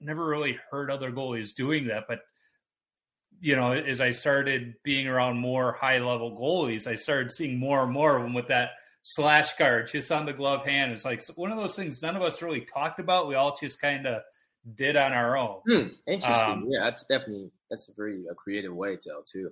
never 0.00 0.24
really 0.24 0.58
heard 0.70 0.90
other 0.90 1.10
goalies 1.10 1.54
doing 1.54 1.88
that. 1.88 2.04
But, 2.06 2.20
you 3.40 3.56
know, 3.56 3.72
as 3.72 4.00
I 4.00 4.12
started 4.12 4.74
being 4.84 5.08
around 5.08 5.38
more 5.38 5.72
high 5.72 5.98
level 5.98 6.38
goalies, 6.38 6.86
I 6.86 6.94
started 6.94 7.32
seeing 7.32 7.58
more 7.58 7.82
and 7.82 7.92
more 7.92 8.16
of 8.16 8.22
them 8.22 8.34
with 8.34 8.48
that 8.48 8.70
slash 9.02 9.56
guard 9.56 9.88
just 9.88 10.10
on 10.12 10.26
the 10.26 10.32
glove 10.32 10.64
hand. 10.64 10.92
It's 10.92 11.04
like 11.04 11.24
one 11.34 11.50
of 11.50 11.58
those 11.58 11.76
things 11.76 12.02
none 12.02 12.16
of 12.16 12.22
us 12.22 12.42
really 12.42 12.62
talked 12.62 12.98
about. 12.98 13.28
We 13.28 13.34
all 13.34 13.56
just 13.60 13.80
kind 13.80 14.06
of 14.06 14.22
did 14.76 14.96
on 14.96 15.12
our 15.12 15.36
own. 15.36 15.60
Hmm, 15.66 15.88
interesting. 16.06 16.52
Um, 16.52 16.64
yeah, 16.68 16.84
that's 16.84 17.04
definitely 17.04 17.50
that's 17.70 17.88
a 17.88 17.92
very 17.96 18.24
a 18.30 18.34
creative 18.34 18.74
way 18.74 18.96
to 18.96 19.08
tell 19.08 19.22
too. 19.22 19.50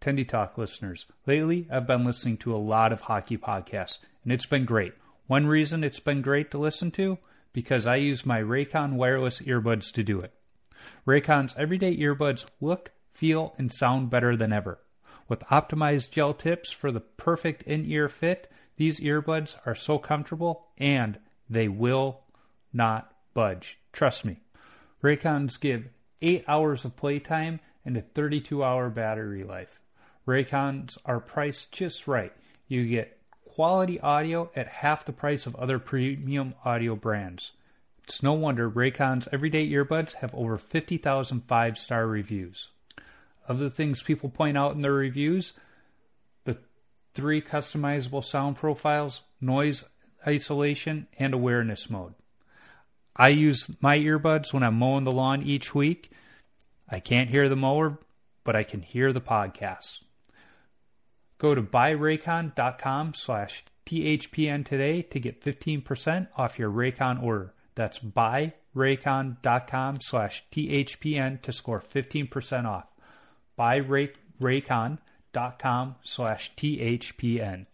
Tendy 0.00 0.28
Talk 0.28 0.56
listeners, 0.56 1.06
lately 1.26 1.66
I've 1.68 1.86
been 1.88 2.04
listening 2.04 2.36
to 2.38 2.54
a 2.54 2.56
lot 2.56 2.92
of 2.92 3.02
hockey 3.02 3.36
podcasts, 3.36 3.98
and 4.22 4.32
it's 4.32 4.46
been 4.46 4.64
great. 4.64 4.92
One 5.26 5.48
reason 5.48 5.82
it's 5.82 5.98
been 5.98 6.22
great 6.22 6.52
to 6.52 6.58
listen 6.58 6.92
to 6.92 7.18
because 7.52 7.86
I 7.86 7.96
use 7.96 8.24
my 8.24 8.40
Raycon 8.40 8.92
wireless 8.92 9.40
earbuds 9.40 9.90
to 9.94 10.04
do 10.04 10.20
it. 10.20 10.32
Raycon's 11.04 11.56
everyday 11.58 11.96
earbuds 11.96 12.46
look, 12.60 12.92
feel, 13.16 13.54
and 13.58 13.72
sound 13.72 14.10
better 14.10 14.36
than 14.36 14.52
ever. 14.52 14.78
With 15.28 15.40
optimized 15.50 16.10
gel 16.10 16.34
tips 16.34 16.70
for 16.70 16.92
the 16.92 17.00
perfect 17.00 17.62
in 17.62 17.84
ear 17.84 18.08
fit, 18.08 18.50
these 18.76 19.00
earbuds 19.00 19.56
are 19.64 19.74
so 19.74 19.98
comfortable 19.98 20.68
and 20.78 21.18
they 21.48 21.68
will 21.68 22.20
not 22.72 23.12
budge. 23.34 23.78
Trust 23.92 24.24
me. 24.24 24.38
Raycons 25.02 25.58
give 25.58 25.88
8 26.22 26.44
hours 26.46 26.84
of 26.84 26.96
playtime 26.96 27.60
and 27.84 27.96
a 27.96 28.02
32 28.02 28.62
hour 28.62 28.90
battery 28.90 29.42
life. 29.42 29.80
Raycons 30.26 30.98
are 31.04 31.20
priced 31.20 31.72
just 31.72 32.06
right. 32.06 32.32
You 32.68 32.86
get 32.86 33.18
quality 33.44 33.98
audio 34.00 34.50
at 34.54 34.66
half 34.68 35.04
the 35.04 35.12
price 35.12 35.46
of 35.46 35.56
other 35.56 35.78
premium 35.78 36.54
audio 36.64 36.96
brands. 36.96 37.52
It's 38.04 38.22
no 38.22 38.34
wonder 38.34 38.70
Raycon's 38.70 39.28
everyday 39.32 39.68
earbuds 39.70 40.14
have 40.16 40.34
over 40.34 40.58
50,000 40.58 41.40
five 41.42 41.78
star 41.78 42.06
reviews. 42.06 42.68
Of 43.48 43.58
the 43.58 43.70
things 43.70 44.02
people 44.02 44.28
point 44.28 44.58
out 44.58 44.72
in 44.72 44.80
their 44.80 44.92
reviews, 44.92 45.52
the 46.44 46.58
three 47.14 47.40
customizable 47.40 48.24
sound 48.24 48.56
profiles, 48.56 49.22
noise 49.40 49.84
isolation, 50.26 51.06
and 51.18 51.32
awareness 51.32 51.88
mode. 51.88 52.14
I 53.14 53.28
use 53.28 53.70
my 53.80 53.98
earbuds 53.98 54.52
when 54.52 54.62
I'm 54.62 54.74
mowing 54.74 55.04
the 55.04 55.12
lawn 55.12 55.42
each 55.42 55.74
week. 55.74 56.10
I 56.88 57.00
can't 57.00 57.30
hear 57.30 57.48
the 57.48 57.56
mower, 57.56 57.98
but 58.44 58.54
I 58.54 58.62
can 58.62 58.82
hear 58.82 59.12
the 59.12 59.20
podcast. 59.20 60.02
Go 61.38 61.54
to 61.54 61.62
buyraycon.com 61.62 63.14
slash 63.14 63.64
THPN 63.86 64.64
today 64.64 65.02
to 65.02 65.20
get 65.20 65.42
15% 65.42 66.28
off 66.36 66.58
your 66.58 66.70
Raycon 66.70 67.22
order. 67.22 67.52
That's 67.74 67.98
buyraycon.com 67.98 69.98
slash 70.00 70.44
THPN 70.50 71.42
to 71.42 71.52
score 71.52 71.80
15% 71.80 72.66
off. 72.66 72.86
Buyraycon.com 73.58 75.96
slash 76.02 76.52
THPN. 76.56 77.66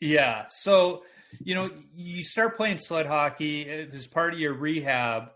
Yeah, 0.00 0.44
so, 0.48 1.02
you 1.40 1.56
know, 1.56 1.70
you 1.94 2.22
start 2.22 2.56
playing 2.56 2.78
sled 2.78 3.06
hockey 3.06 3.68
as 3.68 4.06
part 4.06 4.32
of 4.32 4.38
your 4.38 4.54
rehab 4.54 5.30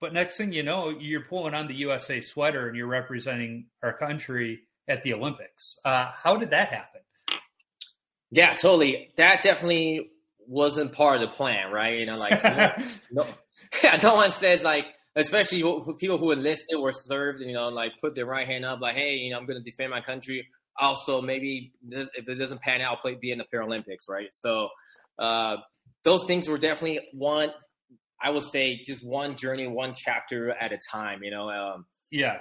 but 0.00 0.12
next 0.12 0.36
thing 0.36 0.52
you 0.52 0.62
know, 0.62 0.90
you're 0.90 1.22
pulling 1.22 1.54
on 1.54 1.68
the 1.68 1.74
USA 1.74 2.20
sweater 2.20 2.68
and 2.68 2.76
you're 2.76 2.86
representing 2.86 3.66
our 3.82 3.96
country 3.96 4.60
at 4.88 5.02
the 5.02 5.14
Olympics. 5.14 5.76
Uh, 5.84 6.10
how 6.22 6.36
did 6.36 6.50
that 6.50 6.68
happen? 6.68 7.00
Yeah, 8.30 8.54
totally. 8.54 9.10
That 9.16 9.42
definitely 9.42 10.10
wasn't 10.46 10.92
part 10.92 11.16
of 11.16 11.22
the 11.22 11.34
plan, 11.34 11.72
right? 11.72 11.98
You 11.98 12.06
know, 12.06 12.18
like 12.18 12.42
no, 12.44 12.72
no, 13.10 13.26
yeah, 13.82 13.96
no 14.02 14.16
one 14.16 14.32
says 14.32 14.62
like, 14.62 14.86
especially 15.16 15.62
for 15.62 15.94
people 15.94 16.18
who 16.18 16.30
enlisted 16.30 16.76
or 16.78 16.92
served, 16.92 17.40
you 17.40 17.54
know, 17.54 17.68
like 17.68 17.92
put 18.00 18.14
their 18.14 18.26
right 18.26 18.46
hand 18.46 18.64
up, 18.64 18.80
like, 18.80 18.94
hey, 18.94 19.14
you 19.14 19.30
know, 19.30 19.38
I'm 19.38 19.46
going 19.46 19.62
to 19.62 19.68
defend 19.68 19.90
my 19.90 20.02
country. 20.02 20.46
Also, 20.78 21.22
maybe 21.22 21.72
if 21.90 22.28
it 22.28 22.34
doesn't 22.34 22.60
pan 22.60 22.82
out, 22.82 23.00
play 23.00 23.16
be 23.18 23.32
in 23.32 23.38
the 23.38 23.46
Paralympics, 23.52 24.08
right? 24.08 24.28
So, 24.32 24.68
uh, 25.18 25.56
those 26.04 26.24
things 26.26 26.48
were 26.48 26.58
definitely 26.58 27.00
one. 27.12 27.50
I 28.22 28.30
would 28.30 28.44
say 28.44 28.82
just 28.84 29.04
one 29.04 29.36
journey, 29.36 29.66
one 29.66 29.94
chapter 29.96 30.50
at 30.50 30.72
a 30.72 30.78
time. 30.90 31.22
You 31.22 31.30
know, 31.30 31.48
um, 31.48 31.86
yeah. 32.10 32.38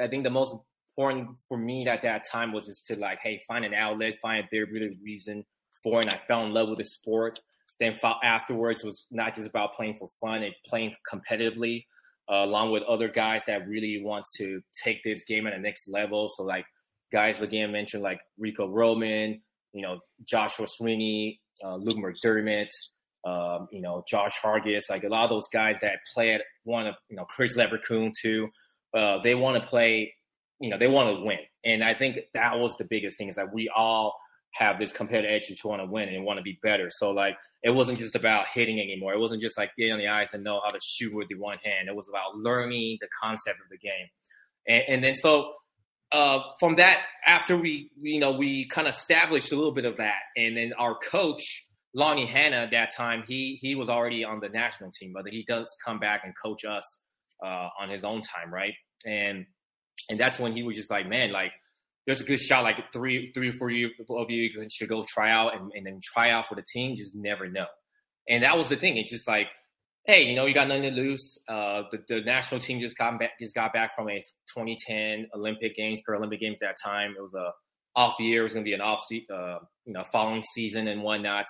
I 0.00 0.08
think 0.08 0.24
the 0.24 0.30
most 0.30 0.54
important 0.96 1.36
for 1.48 1.56
me 1.56 1.86
at 1.88 2.02
that 2.02 2.28
time 2.30 2.52
was 2.52 2.66
just 2.66 2.86
to 2.86 2.96
like, 2.96 3.18
hey, 3.22 3.40
find 3.48 3.64
an 3.64 3.74
outlet, 3.74 4.14
find 4.20 4.44
a 4.44 4.48
therapeutic 4.48 4.98
reason 5.02 5.44
for 5.82 6.00
it. 6.00 6.06
And 6.06 6.14
I 6.14 6.20
fell 6.26 6.44
in 6.44 6.52
love 6.52 6.68
with 6.68 6.78
the 6.78 6.84
sport. 6.84 7.40
Then 7.80 7.98
afterwards 8.22 8.84
was 8.84 9.06
not 9.10 9.34
just 9.34 9.48
about 9.48 9.74
playing 9.76 9.96
for 9.98 10.08
fun 10.20 10.42
and 10.42 10.54
playing 10.68 10.94
competitively, 11.12 11.86
uh, 12.32 12.44
along 12.44 12.70
with 12.70 12.82
other 12.84 13.08
guys 13.08 13.44
that 13.46 13.68
really 13.68 14.02
wants 14.02 14.30
to 14.38 14.62
take 14.82 15.04
this 15.04 15.24
game 15.24 15.46
at 15.46 15.52
the 15.52 15.60
next 15.60 15.86
level. 15.88 16.30
So 16.30 16.42
like 16.44 16.64
guys 17.12 17.42
again 17.42 17.72
mentioned 17.72 18.02
like 18.02 18.20
Rico 18.38 18.66
Roman, 18.66 19.42
you 19.74 19.82
know, 19.82 19.98
Joshua 20.24 20.66
Sweeney, 20.66 21.40
uh, 21.62 21.76
Luke 21.76 21.98
McDermott, 21.98 22.68
um, 23.24 23.68
you 23.70 23.82
know, 23.82 24.02
Josh 24.08 24.38
Hargis, 24.42 24.88
like 24.88 25.04
a 25.04 25.08
lot 25.08 25.24
of 25.24 25.30
those 25.30 25.48
guys 25.52 25.76
that 25.82 25.98
play 26.14 26.32
at 26.32 26.42
one 26.64 26.86
of, 26.86 26.94
you 27.10 27.16
know, 27.16 27.24
Chris 27.24 27.56
Leverkusen 27.56 28.12
too. 28.20 28.48
Uh, 28.96 29.18
they 29.22 29.34
want 29.34 29.62
to 29.62 29.68
play, 29.68 30.14
you 30.58 30.70
know, 30.70 30.78
they 30.78 30.88
want 30.88 31.14
to 31.14 31.24
win. 31.24 31.38
And 31.64 31.84
I 31.84 31.92
think 31.94 32.16
that 32.34 32.58
was 32.58 32.76
the 32.78 32.84
biggest 32.84 33.18
thing 33.18 33.28
is 33.28 33.36
that 33.36 33.52
we 33.52 33.70
all 33.74 34.16
have 34.54 34.78
this 34.78 34.92
competitive 34.92 35.30
edge 35.30 35.56
to 35.56 35.68
want 35.68 35.82
to 35.82 35.86
win 35.86 36.08
and 36.08 36.24
want 36.24 36.38
to 36.38 36.42
be 36.42 36.58
better. 36.62 36.90
So 36.90 37.10
like, 37.10 37.36
it 37.62 37.70
wasn't 37.70 37.98
just 37.98 38.16
about 38.16 38.46
hitting 38.52 38.80
anymore. 38.80 39.14
It 39.14 39.20
wasn't 39.20 39.40
just 39.40 39.56
like 39.56 39.70
getting 39.78 39.92
on 39.92 39.98
the 39.98 40.08
ice 40.08 40.34
and 40.34 40.42
know 40.42 40.60
how 40.64 40.70
to 40.70 40.80
shoot 40.82 41.14
with 41.14 41.28
the 41.28 41.36
one 41.36 41.58
hand. 41.64 41.88
It 41.88 41.94
was 41.94 42.08
about 42.08 42.36
learning 42.36 42.98
the 43.00 43.08
concept 43.22 43.58
of 43.60 43.68
the 43.70 43.78
game. 43.78 44.08
And, 44.66 44.82
and 44.94 45.04
then 45.04 45.14
so, 45.14 45.52
uh, 46.10 46.40
from 46.58 46.76
that, 46.76 46.98
after 47.26 47.56
we, 47.56 47.90
you 48.00 48.20
know, 48.20 48.32
we 48.32 48.68
kind 48.68 48.88
of 48.88 48.94
established 48.94 49.52
a 49.52 49.56
little 49.56 49.72
bit 49.72 49.84
of 49.84 49.98
that. 49.98 50.20
And 50.36 50.56
then 50.56 50.72
our 50.78 50.96
coach, 51.10 51.64
Lonnie 51.94 52.26
Hanna 52.26 52.64
at 52.64 52.70
that 52.72 52.94
time, 52.94 53.22
he, 53.26 53.58
he 53.60 53.74
was 53.76 53.88
already 53.88 54.24
on 54.24 54.40
the 54.40 54.48
national 54.48 54.90
team, 54.92 55.12
but 55.14 55.26
he 55.26 55.44
does 55.48 55.74
come 55.84 56.00
back 56.00 56.22
and 56.24 56.34
coach 56.42 56.64
us, 56.64 56.98
uh, 57.44 57.68
on 57.80 57.88
his 57.88 58.04
own 58.04 58.22
time. 58.22 58.52
Right. 58.52 58.74
And, 59.06 59.46
and 60.10 60.18
that's 60.18 60.38
when 60.38 60.52
he 60.52 60.62
was 60.64 60.76
just 60.76 60.90
like, 60.90 61.08
man, 61.08 61.32
like, 61.32 61.52
there's 62.06 62.20
a 62.20 62.24
good 62.24 62.40
shot, 62.40 62.64
like 62.64 62.76
three, 62.92 63.30
three 63.32 63.50
or 63.50 63.52
four 63.58 63.70
of 64.20 64.30
you 64.30 64.50
should 64.70 64.88
go 64.88 65.04
try 65.08 65.30
out 65.30 65.54
and, 65.54 65.70
and 65.74 65.86
then 65.86 66.00
try 66.02 66.30
out 66.30 66.46
for 66.48 66.54
the 66.56 66.62
team. 66.62 66.96
Just 66.96 67.14
never 67.14 67.48
know. 67.48 67.66
And 68.28 68.42
that 68.44 68.56
was 68.56 68.68
the 68.68 68.76
thing. 68.76 68.96
It's 68.96 69.10
just 69.10 69.28
like, 69.28 69.46
hey, 70.04 70.22
you 70.22 70.34
know, 70.34 70.46
you 70.46 70.54
got 70.54 70.68
nothing 70.68 70.82
to 70.82 70.90
lose. 70.90 71.38
Uh, 71.48 71.82
the, 71.92 71.98
the 72.08 72.20
national 72.22 72.60
team 72.60 72.80
just 72.80 72.96
got 72.96 73.18
back, 73.18 73.30
just 73.40 73.54
got 73.54 73.72
back 73.72 73.94
from 73.94 74.08
a 74.08 74.20
2010 74.54 75.28
Olympic 75.34 75.76
Games, 75.76 76.00
Paralympic 76.08 76.40
Games. 76.40 76.58
At 76.62 76.68
That 76.70 76.76
time 76.84 77.14
it 77.16 77.20
was 77.22 77.34
a 77.34 77.52
off 77.94 78.14
year. 78.18 78.40
It 78.40 78.44
was 78.44 78.52
going 78.52 78.64
to 78.64 78.68
be 78.68 78.74
an 78.74 78.80
off, 78.80 79.00
se- 79.08 79.26
uh, 79.32 79.58
you 79.84 79.92
know, 79.92 80.04
following 80.10 80.42
season 80.54 80.88
and 80.88 81.02
whatnot. 81.02 81.46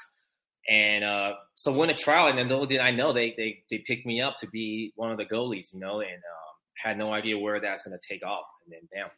And 0.69 1.03
uh, 1.03 1.33
so 1.57 1.73
went 1.73 1.91
a 1.91 1.95
trial, 1.95 2.29
and 2.29 2.39
then 2.39 2.49
little 2.49 2.67
did 2.67 2.79
I 2.79 2.93
know 2.93 3.13
they 3.13 3.35
they 3.37 3.63
they 3.69 3.83
picked 3.87 4.07
me 4.07 4.21
up 4.21 4.37
to 4.41 4.47
be 4.49 4.93
one 4.95 5.11
of 5.11 5.19
the 5.19 5.25
goalies, 5.25 5.73
you 5.73 5.81
know, 5.81 6.01
and 6.01 6.13
um, 6.13 6.55
had 6.85 6.99
no 6.99 7.13
idea 7.13 7.37
where 7.37 7.61
that's 7.61 7.83
going 7.83 7.99
to 7.99 8.09
take 8.09 8.25
off. 8.25 8.45
And 8.65 8.73
then 8.73 8.89
damn, 8.95 9.11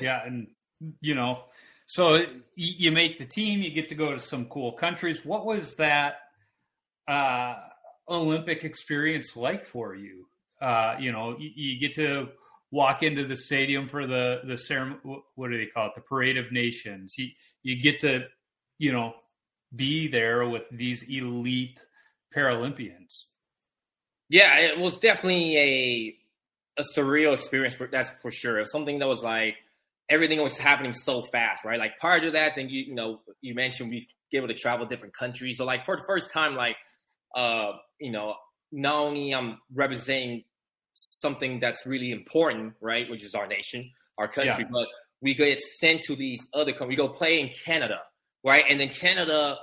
yeah, 0.00 0.20
and 0.24 0.48
you 1.00 1.14
know, 1.14 1.44
so 1.86 2.24
you 2.54 2.90
make 2.92 3.18
the 3.18 3.26
team, 3.26 3.62
you 3.62 3.70
get 3.70 3.88
to 3.90 3.94
go 3.94 4.12
to 4.12 4.18
some 4.18 4.46
cool 4.46 4.72
countries. 4.72 5.24
What 5.24 5.44
was 5.44 5.74
that 5.76 6.16
uh, 7.06 7.56
Olympic 8.08 8.64
experience 8.64 9.36
like 9.36 9.64
for 9.64 9.94
you? 9.94 10.26
Uh, 10.60 10.96
you 10.98 11.12
know, 11.12 11.36
you, 11.38 11.50
you, 11.54 11.80
get 11.80 11.94
to 11.96 12.28
walk 12.70 13.02
into 13.02 13.26
the 13.26 13.36
stadium 13.36 13.88
for 13.88 14.06
the 14.06 14.40
the 14.46 14.56
ceremony. 14.56 14.98
What 15.34 15.50
do 15.50 15.58
they 15.58 15.66
call 15.66 15.88
it? 15.88 15.92
The 15.94 16.00
Parade 16.00 16.38
of 16.38 16.52
Nations. 16.52 17.14
You 17.18 17.28
you 17.62 17.82
get 17.82 18.00
to 18.00 18.24
you 18.78 18.92
know 18.92 19.14
be 19.74 20.08
there 20.08 20.48
with 20.48 20.62
these 20.70 21.02
elite 21.02 21.84
Paralympians. 22.34 23.24
Yeah, 24.30 24.56
it 24.58 24.78
was 24.78 24.98
definitely 24.98 25.58
a 25.58 26.80
a 26.80 26.84
surreal 26.96 27.34
experience. 27.34 27.74
For, 27.74 27.88
that's 27.88 28.10
for 28.22 28.30
sure. 28.30 28.64
Something 28.64 29.00
that 29.00 29.08
was 29.08 29.22
like 29.22 29.56
everything 30.10 30.42
was 30.42 30.58
happening 30.58 30.92
so 30.92 31.22
fast, 31.22 31.64
right? 31.64 31.78
Like 31.78 31.96
prior 31.98 32.20
to 32.20 32.30
that, 32.32 32.52
then 32.56 32.68
you 32.68 32.84
you 32.88 32.94
know 32.94 33.20
you 33.40 33.54
mentioned 33.54 33.90
we 33.90 34.08
able 34.32 34.48
to 34.48 34.54
travel 34.54 34.84
different 34.86 35.16
countries. 35.16 35.58
So 35.58 35.64
like 35.64 35.84
for 35.84 35.96
the 35.96 36.02
first 36.06 36.30
time, 36.30 36.56
like 36.56 36.76
uh 37.36 37.72
you 38.00 38.10
know 38.10 38.34
not 38.72 38.96
only 38.96 39.32
I'm 39.32 39.58
representing 39.72 40.44
something 40.94 41.60
that's 41.60 41.86
really 41.86 42.10
important, 42.10 42.74
right, 42.80 43.08
which 43.08 43.22
is 43.22 43.34
our 43.34 43.46
nation, 43.46 43.90
our 44.18 44.26
country, 44.26 44.64
yeah. 44.64 44.70
but 44.72 44.88
we 45.22 45.34
get 45.34 45.60
sent 45.60 46.02
to 46.02 46.16
these 46.16 46.46
other 46.52 46.72
countries. 46.72 46.88
We 46.88 46.96
go 46.96 47.08
play 47.08 47.40
in 47.40 47.50
Canada, 47.64 48.00
right, 48.44 48.64
and 48.68 48.80
then 48.80 48.88
Canada. 48.88 49.58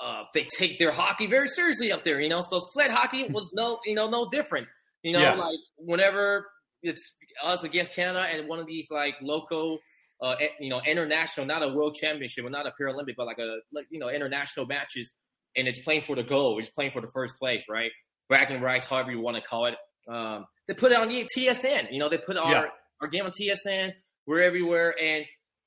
Uh, 0.00 0.24
they 0.34 0.44
take 0.58 0.80
their 0.80 0.90
hockey 0.90 1.28
very 1.28 1.46
seriously 1.46 1.92
up 1.92 2.02
there, 2.02 2.20
you 2.20 2.28
know. 2.28 2.42
So 2.42 2.60
sled 2.72 2.90
hockey 2.90 3.24
was 3.28 3.50
no, 3.54 3.78
you 3.84 3.94
know, 3.94 4.08
no 4.10 4.28
different. 4.28 4.66
You 5.02 5.12
know, 5.12 5.20
yeah. 5.20 5.34
like 5.34 5.58
whenever 5.76 6.46
it's 6.82 7.12
us 7.42 7.62
against 7.62 7.94
Canada 7.94 8.20
and 8.20 8.48
one 8.48 8.58
of 8.58 8.66
these 8.66 8.90
like 8.90 9.14
local, 9.22 9.78
uh, 10.22 10.34
you 10.60 10.70
know, 10.70 10.80
international, 10.86 11.46
not 11.46 11.62
a 11.62 11.68
world 11.68 11.96
championship 12.00 12.44
or 12.44 12.50
not 12.50 12.66
a 12.66 12.72
Paralympic, 12.80 13.14
but 13.16 13.26
like 13.26 13.38
a, 13.38 13.58
like, 13.72 13.86
you 13.90 13.98
know, 13.98 14.08
international 14.08 14.66
matches. 14.66 15.14
And 15.56 15.68
it's 15.68 15.78
playing 15.80 16.02
for 16.06 16.16
the 16.16 16.22
goal. 16.22 16.58
It's 16.58 16.70
playing 16.70 16.92
for 16.92 17.02
the 17.02 17.10
first 17.12 17.34
place, 17.38 17.64
right? 17.68 17.90
Bragging 18.28 18.62
rights, 18.62 18.86
however 18.86 19.10
you 19.10 19.20
want 19.20 19.36
to 19.36 19.42
call 19.42 19.66
it. 19.66 19.74
Um, 20.08 20.46
they 20.66 20.74
put 20.74 20.92
it 20.92 20.98
on 20.98 21.08
the 21.08 21.28
TSN. 21.36 21.88
You 21.90 21.98
know, 21.98 22.08
they 22.08 22.18
put 22.18 22.36
our, 22.36 22.50
yeah. 22.50 22.64
our 23.00 23.08
game 23.08 23.24
on 23.24 23.32
TSN. 23.32 23.92
We're 24.26 24.42
everywhere. 24.42 24.94
And 24.98 25.24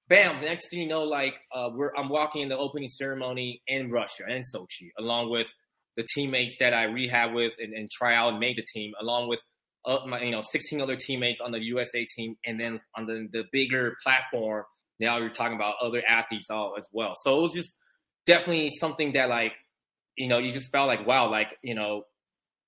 bam, 0.08 0.42
the 0.42 0.48
next 0.48 0.70
thing 0.70 0.80
you 0.80 0.88
know, 0.88 1.04
like, 1.04 1.34
uh, 1.54 1.70
we're, 1.74 1.92
I'm 1.96 2.10
walking 2.10 2.42
in 2.42 2.50
the 2.50 2.58
opening 2.58 2.90
ceremony 2.90 3.62
in 3.68 3.92
Russia 3.92 4.24
and 4.28 4.44
Sochi, 4.44 4.90
along 4.98 5.32
with 5.32 5.50
the 5.98 6.06
teammates 6.16 6.58
that 6.60 6.74
I 6.74 6.84
rehab 6.84 7.34
with 7.34 7.54
and, 7.60 7.74
and 7.74 7.90
try 7.90 8.16
out 8.16 8.30
and 8.30 8.40
made 8.40 8.58
the 8.58 8.66
team, 8.74 8.94
along 9.02 9.30
with 9.30 9.40
uh, 9.86 10.06
my, 10.08 10.22
you 10.22 10.32
know, 10.32 10.42
16 10.42 10.82
other 10.82 10.96
teammates 10.96 11.42
on 11.42 11.52
the 11.52 11.60
USA 11.60 12.06
team, 12.06 12.36
and 12.46 12.60
then 12.60 12.80
on 12.98 13.06
the, 13.06 13.28
the 13.32 13.44
bigger 13.52 13.96
platform, 14.04 14.64
now 15.00 15.18
you're 15.18 15.30
talking 15.30 15.56
about 15.56 15.76
other 15.82 16.02
athletes 16.08 16.50
all 16.50 16.76
as 16.78 16.86
well. 16.92 17.14
So 17.16 17.40
it 17.40 17.42
was 17.42 17.54
just 17.54 17.78
definitely 18.26 18.72
something 18.72 19.14
that 19.14 19.30
like, 19.30 19.54
you 20.18 20.28
know, 20.28 20.38
you 20.40 20.52
just 20.52 20.72
felt 20.72 20.88
like, 20.88 21.06
wow, 21.06 21.30
like, 21.30 21.48
you 21.62 21.76
know, 21.76 22.04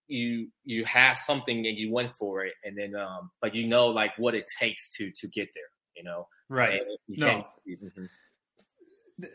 you, 0.07 0.49
you 0.63 0.85
have 0.85 1.17
something 1.17 1.65
and 1.65 1.77
you 1.77 1.91
went 1.91 2.15
for 2.17 2.43
it. 2.45 2.53
And 2.63 2.77
then, 2.77 2.95
um, 2.95 3.31
but 3.41 3.55
you 3.55 3.67
know, 3.67 3.87
like 3.87 4.11
what 4.17 4.35
it 4.35 4.45
takes 4.59 4.89
to, 4.97 5.11
to 5.11 5.27
get 5.27 5.47
there, 5.53 5.63
you 5.95 6.03
know? 6.03 6.27
Right. 6.49 6.81
no. 7.07 7.43
Mm-hmm. 7.67 8.05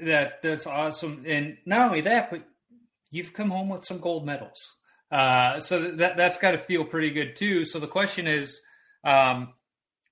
That, 0.06 0.42
that's 0.42 0.66
awesome. 0.66 1.24
And 1.26 1.56
not 1.66 1.88
only 1.88 2.02
that, 2.02 2.30
but 2.30 2.44
you've 3.10 3.32
come 3.32 3.50
home 3.50 3.70
with 3.70 3.84
some 3.84 3.98
gold 3.98 4.24
medals. 4.26 4.72
Uh, 5.12 5.60
so 5.60 5.90
that 5.96 6.16
that's 6.16 6.38
got 6.38 6.52
to 6.52 6.58
feel 6.58 6.84
pretty 6.84 7.10
good 7.10 7.36
too. 7.36 7.66
So 7.66 7.78
the 7.78 7.86
question 7.86 8.26
is, 8.26 8.58
um, 9.04 9.52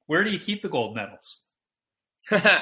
where 0.06 0.22
do 0.24 0.30
you 0.30 0.38
keep 0.38 0.60
the 0.60 0.68
gold 0.68 0.94
medals? 0.94 1.38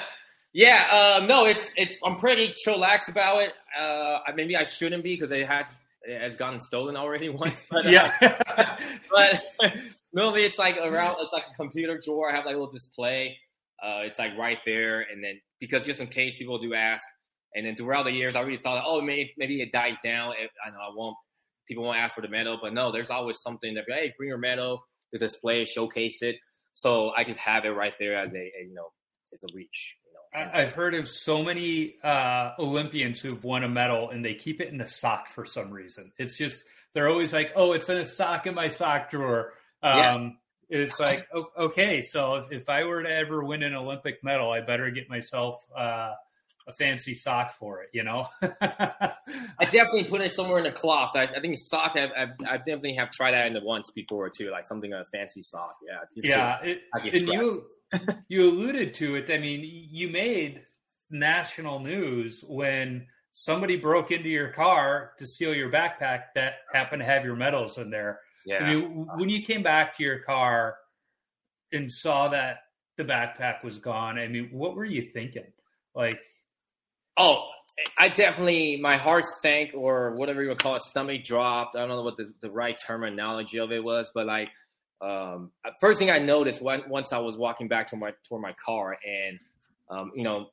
yeah, 0.52 0.86
uh, 0.92 1.26
no, 1.26 1.46
it's 1.46 1.72
it's 1.76 1.96
I'm 2.04 2.16
pretty 2.16 2.54
chillax 2.64 3.08
about 3.08 3.42
it. 3.42 3.52
Uh, 3.76 4.20
maybe 4.36 4.56
I 4.56 4.62
shouldn't 4.62 5.02
be 5.02 5.16
because 5.16 5.32
it 5.32 5.48
has 5.48 5.66
it 6.02 6.20
has 6.20 6.36
gotten 6.36 6.60
stolen 6.60 6.96
already 6.96 7.28
once. 7.28 7.60
But, 7.68 7.86
uh, 7.86 7.90
yeah, 7.90 8.78
but 9.10 9.42
normally 10.12 10.44
it's 10.44 10.58
like 10.58 10.76
around 10.76 11.16
it's 11.18 11.32
like 11.32 11.44
a 11.52 11.56
computer 11.56 12.00
drawer. 12.02 12.30
I 12.30 12.36
have 12.36 12.44
like 12.44 12.54
a 12.54 12.58
little 12.58 12.72
display. 12.72 13.36
Uh, 13.82 14.02
it's 14.04 14.18
like 14.18 14.36
right 14.38 14.58
there, 14.64 15.00
and 15.00 15.22
then 15.24 15.40
because 15.58 15.84
just 15.84 15.98
in 15.98 16.06
case 16.06 16.38
people 16.38 16.60
do 16.60 16.74
ask, 16.74 17.04
and 17.54 17.66
then 17.66 17.74
throughout 17.74 18.04
the 18.04 18.12
years, 18.12 18.36
I 18.36 18.40
really 18.42 18.62
thought, 18.62 18.84
oh, 18.86 19.00
maybe 19.00 19.32
maybe 19.36 19.60
it 19.60 19.72
dies 19.72 19.96
down. 20.04 20.34
I 20.64 20.70
know 20.70 20.78
I 20.78 20.94
won't 20.94 21.16
people 21.68 21.84
won't 21.84 21.98
ask 21.98 22.14
for 22.14 22.22
the 22.22 22.28
medal, 22.28 22.58
but 22.60 22.72
no, 22.72 22.90
there's 22.90 23.10
always 23.10 23.40
something 23.40 23.74
that, 23.74 23.84
hey, 23.86 24.12
bring 24.16 24.28
your 24.28 24.38
medal 24.38 24.82
to 25.12 25.18
display, 25.18 25.64
showcase 25.64 26.22
it. 26.22 26.36
So 26.74 27.10
I 27.10 27.24
just 27.24 27.38
have 27.40 27.64
it 27.64 27.70
right 27.70 27.94
there 27.98 28.16
as 28.16 28.32
a, 28.32 28.36
a 28.36 28.66
you 28.66 28.74
know, 28.74 28.88
as 29.32 29.42
a 29.42 29.54
reach. 29.54 29.94
You 30.06 30.40
know. 30.40 30.50
I've 30.52 30.72
heard 30.72 30.94
of 30.94 31.08
so 31.08 31.42
many 31.42 31.96
uh, 32.02 32.52
Olympians 32.58 33.20
who've 33.20 33.42
won 33.42 33.64
a 33.64 33.68
medal 33.68 34.10
and 34.10 34.24
they 34.24 34.34
keep 34.34 34.60
it 34.60 34.72
in 34.72 34.80
a 34.80 34.86
sock 34.86 35.28
for 35.28 35.44
some 35.44 35.70
reason. 35.70 36.12
It's 36.18 36.36
just 36.36 36.62
they're 36.94 37.08
always 37.08 37.32
like, 37.32 37.52
"Oh, 37.56 37.72
it's 37.72 37.88
in 37.88 37.98
a 37.98 38.06
sock 38.06 38.46
in 38.46 38.54
my 38.54 38.68
sock 38.68 39.10
drawer." 39.10 39.52
Um, 39.82 39.98
yeah. 40.00 40.28
It's 40.70 41.00
like, 41.00 41.26
okay, 41.58 42.02
so 42.02 42.36
if, 42.36 42.52
if, 42.52 42.68
I 42.68 42.84
were 42.84 43.02
to 43.02 43.08
ever 43.08 43.42
win 43.42 43.62
an 43.62 43.74
Olympic 43.74 44.22
medal, 44.22 44.50
I 44.50 44.60
better 44.60 44.90
get 44.90 45.08
myself 45.08 45.62
uh, 45.74 46.12
a 46.68 46.72
fancy 46.72 47.14
sock 47.14 47.54
for 47.54 47.82
it, 47.82 47.88
you 47.92 48.04
know. 48.04 48.28
I 48.42 49.64
definitely 49.64 50.04
put 50.04 50.20
it 50.20 50.32
somewhere 50.32 50.60
in 50.60 50.66
a 50.66 50.72
cloth. 50.72 51.16
I, 51.16 51.24
I 51.24 51.40
think 51.40 51.58
sock. 51.58 51.96
I've, 51.96 52.10
I've, 52.16 52.28
i 52.46 52.56
definitely 52.58 52.94
have 52.94 53.10
tried 53.10 53.32
that 53.32 53.46
in 53.46 53.54
the 53.54 53.64
once 53.64 53.90
before 53.90 54.28
too, 54.28 54.50
like 54.50 54.66
something 54.66 54.92
a 54.92 55.04
fancy 55.10 55.42
sock. 55.42 55.76
Yeah, 55.86 56.04
yeah. 56.14 56.58
it, 56.62 56.82
and 56.94 57.28
you 57.28 57.64
you 58.28 58.48
alluded 58.48 58.94
to 58.94 59.16
it. 59.16 59.30
I 59.30 59.38
mean, 59.38 59.88
you 59.90 60.08
made 60.08 60.62
national 61.10 61.80
news 61.80 62.44
when 62.46 63.06
somebody 63.32 63.76
broke 63.76 64.10
into 64.10 64.28
your 64.28 64.48
car 64.48 65.12
to 65.18 65.26
steal 65.26 65.54
your 65.54 65.70
backpack 65.70 66.24
that 66.34 66.54
happened 66.72 67.00
to 67.00 67.06
have 67.06 67.24
your 67.24 67.36
medals 67.36 67.78
in 67.78 67.90
there. 67.90 68.20
Yeah. 68.44 68.58
I 68.58 68.74
mean, 68.74 69.06
when 69.16 69.28
you 69.28 69.42
came 69.42 69.62
back 69.62 69.96
to 69.96 70.02
your 70.02 70.20
car 70.20 70.76
and 71.72 71.90
saw 71.90 72.28
that 72.28 72.58
the 72.96 73.04
backpack 73.04 73.64
was 73.64 73.78
gone, 73.78 74.18
I 74.18 74.28
mean, 74.28 74.50
what 74.52 74.74
were 74.74 74.84
you 74.84 75.02
thinking? 75.12 75.46
Like, 75.94 76.18
oh, 77.18 77.46
I 77.96 78.08
definitely 78.08 78.78
my 78.80 78.96
heart 78.96 79.24
sank 79.24 79.70
or 79.74 80.14
whatever 80.16 80.42
you 80.42 80.48
would 80.48 80.62
call 80.62 80.74
it, 80.76 80.82
stomach 80.82 81.24
dropped. 81.24 81.76
I 81.76 81.80
don't 81.80 81.88
know 81.88 82.02
what 82.02 82.16
the, 82.16 82.32
the 82.40 82.50
right 82.50 82.76
terminology 82.78 83.58
of 83.58 83.70
it 83.70 83.82
was, 83.82 84.10
but 84.14 84.26
like 84.26 84.48
um, 85.00 85.52
first 85.80 85.98
thing 85.98 86.10
I 86.10 86.18
noticed 86.18 86.60
when, 86.60 86.82
once 86.88 87.12
I 87.12 87.18
was 87.18 87.36
walking 87.36 87.68
back 87.68 87.88
to 87.88 87.96
my 87.96 88.12
toward 88.28 88.42
my 88.42 88.54
car 88.64 88.96
and 89.06 89.38
um, 89.90 90.12
you 90.14 90.24
know 90.24 90.46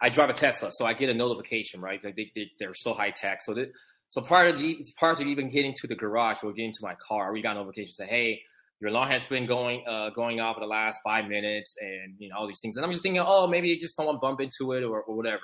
I 0.00 0.08
drive 0.08 0.30
a 0.30 0.34
Tesla, 0.34 0.70
so 0.72 0.84
I 0.84 0.94
get 0.94 1.08
a 1.08 1.14
notification, 1.14 1.80
right? 1.80 2.00
Like 2.02 2.16
they, 2.16 2.30
they 2.34 2.50
they're 2.58 2.74
so 2.74 2.94
high 2.94 3.10
tech. 3.10 3.42
So 3.44 3.54
that 3.54 3.70
so 4.10 4.22
prior 4.22 4.52
to 4.52 4.58
the, 4.58 4.86
prior 4.98 5.14
to 5.16 5.22
even 5.22 5.50
getting 5.50 5.74
to 5.80 5.86
the 5.86 5.94
garage 5.94 6.38
or 6.42 6.52
getting 6.52 6.72
to 6.72 6.80
my 6.82 6.94
car, 7.06 7.32
we 7.32 7.42
got 7.42 7.56
a 7.56 7.60
notification 7.60 7.92
say, 7.92 8.06
hey, 8.06 8.40
your 8.80 8.90
alarm 8.90 9.10
has 9.10 9.24
been 9.26 9.46
going 9.46 9.84
uh, 9.86 10.10
going 10.10 10.40
off 10.40 10.56
for 10.56 10.60
the 10.60 10.66
last 10.66 11.00
five 11.04 11.26
minutes, 11.26 11.74
and 11.80 12.14
you 12.18 12.28
know 12.28 12.36
all 12.36 12.46
these 12.46 12.60
things. 12.60 12.76
And 12.76 12.84
I'm 12.84 12.92
just 12.92 13.02
thinking, 13.02 13.22
oh, 13.24 13.46
maybe 13.46 13.76
just 13.76 13.94
someone 13.94 14.18
bumped 14.20 14.42
into 14.42 14.72
it 14.72 14.82
or, 14.82 15.02
or 15.02 15.16
whatever. 15.16 15.42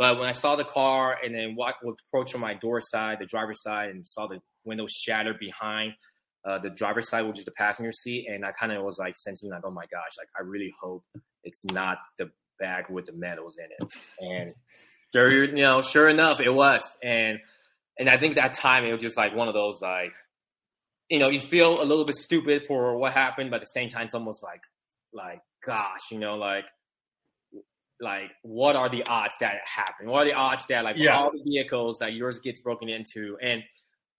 But 0.00 0.18
when 0.18 0.30
I 0.30 0.32
saw 0.32 0.56
the 0.56 0.64
car 0.64 1.18
and 1.22 1.34
then 1.34 1.54
walked, 1.54 1.84
approach 2.08 2.34
on 2.34 2.40
my 2.40 2.54
door 2.54 2.80
side, 2.80 3.18
the 3.20 3.26
driver's 3.26 3.62
side, 3.62 3.90
and 3.90 4.06
saw 4.06 4.26
the 4.26 4.38
window 4.64 4.86
shattered 4.88 5.38
behind 5.38 5.92
uh, 6.48 6.58
the 6.58 6.70
driver's 6.70 7.10
side, 7.10 7.26
which 7.26 7.38
is 7.38 7.44
the 7.44 7.50
passenger 7.50 7.92
seat, 7.92 8.26
and 8.26 8.42
I 8.42 8.52
kind 8.52 8.72
of 8.72 8.82
was 8.82 8.96
like 8.96 9.14
sensing 9.14 9.50
like, 9.50 9.60
oh 9.62 9.70
my 9.70 9.84
gosh, 9.92 10.12
like 10.16 10.28
I 10.38 10.42
really 10.42 10.72
hope 10.80 11.04
it's 11.44 11.62
not 11.66 11.98
the 12.16 12.30
bag 12.58 12.86
with 12.88 13.04
the 13.04 13.12
medals 13.12 13.56
in 13.58 13.66
it. 13.78 13.92
And 14.20 14.54
sure, 15.12 15.44
you 15.44 15.62
know, 15.62 15.82
sure 15.82 16.08
enough, 16.08 16.40
it 16.40 16.48
was. 16.48 16.80
And 17.02 17.38
and 17.98 18.08
I 18.08 18.16
think 18.16 18.36
that 18.36 18.54
time 18.54 18.86
it 18.86 18.92
was 18.92 19.02
just 19.02 19.18
like 19.18 19.36
one 19.36 19.48
of 19.48 19.54
those 19.54 19.82
like, 19.82 20.14
you 21.10 21.18
know, 21.18 21.28
you 21.28 21.40
feel 21.40 21.82
a 21.82 21.84
little 21.84 22.06
bit 22.06 22.16
stupid 22.16 22.62
for 22.66 22.96
what 22.96 23.12
happened, 23.12 23.50
but 23.50 23.56
at 23.56 23.62
the 23.64 23.70
same 23.74 23.90
time, 23.90 24.06
it's 24.06 24.14
almost 24.14 24.42
like, 24.42 24.62
like 25.12 25.42
gosh, 25.62 26.10
you 26.10 26.18
know, 26.18 26.36
like 26.36 26.64
like 28.00 28.30
what 28.42 28.76
are 28.76 28.88
the 28.88 29.02
odds 29.04 29.34
that 29.40 29.54
it 29.54 29.60
happened? 29.64 30.08
What 30.10 30.22
are 30.22 30.30
the 30.30 30.34
odds 30.34 30.64
that 30.68 30.84
like 30.84 30.96
Yeah. 30.98 31.16
all 31.16 31.30
the 31.32 31.42
vehicles 31.42 31.98
that 32.00 32.14
yours 32.14 32.38
gets 32.40 32.60
broken 32.60 32.88
into? 32.88 33.36
And 33.42 33.62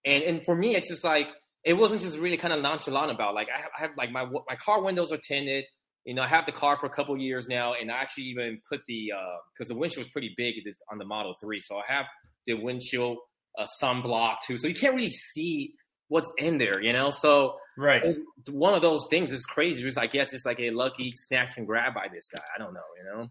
and 0.04 0.22
and 0.22 0.44
for 0.44 0.54
me, 0.54 0.74
it's 0.76 0.88
just 0.88 1.04
like 1.04 1.28
it 1.64 1.74
wasn't 1.74 2.00
just 2.00 2.18
really 2.18 2.36
kind 2.36 2.52
of 2.52 2.60
nonchalant 2.60 3.10
about 3.10 3.34
like 3.34 3.48
I 3.56 3.60
have, 3.60 3.70
I 3.78 3.80
have 3.82 3.90
like 3.96 4.10
my 4.10 4.24
my 4.24 4.56
car 4.56 4.82
windows 4.82 5.12
are 5.12 5.18
tinted. 5.18 5.64
You 6.04 6.14
know, 6.14 6.22
I 6.22 6.26
have 6.26 6.46
the 6.46 6.52
car 6.52 6.76
for 6.76 6.86
a 6.86 6.90
couple 6.90 7.16
years 7.16 7.46
now, 7.46 7.74
and 7.80 7.88
I 7.90 7.94
actually 7.94 8.24
even 8.24 8.60
put 8.68 8.80
the 8.88 9.12
because 9.56 9.68
the 9.68 9.76
windshield 9.76 10.04
was 10.06 10.10
pretty 10.10 10.34
big 10.36 10.54
on 10.90 10.98
the 10.98 11.04
Model 11.04 11.36
Three, 11.40 11.60
so 11.60 11.76
I 11.76 11.82
have 11.86 12.06
the 12.46 12.54
windshield 12.54 13.18
uh, 13.56 13.66
sunblock 13.80 14.36
too, 14.46 14.58
so 14.58 14.66
you 14.66 14.74
can't 14.74 14.94
really 14.96 15.10
see 15.10 15.74
what's 16.08 16.30
in 16.38 16.58
there. 16.58 16.80
You 16.82 16.92
know, 16.92 17.10
so 17.10 17.54
right. 17.78 18.02
one 18.50 18.74
of 18.74 18.82
those 18.82 19.06
things. 19.10 19.32
It's 19.32 19.44
crazy. 19.44 19.82
It 19.82 19.84
was, 19.84 19.96
I 19.96 20.06
guess, 20.08 20.32
it's 20.32 20.44
like 20.44 20.58
a 20.58 20.70
lucky 20.70 21.12
snatch 21.14 21.56
and 21.56 21.66
grab 21.68 21.94
by 21.94 22.08
this 22.12 22.26
guy. 22.34 22.42
I 22.54 22.58
don't 22.58 22.74
know. 22.74 22.80
You 22.98 23.04
know. 23.04 23.28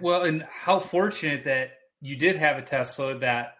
Well, 0.00 0.22
and 0.24 0.42
how 0.50 0.80
fortunate 0.80 1.44
that 1.44 1.70
you 2.00 2.16
did 2.16 2.36
have 2.36 2.58
a 2.58 2.62
Tesla 2.62 3.18
that 3.18 3.54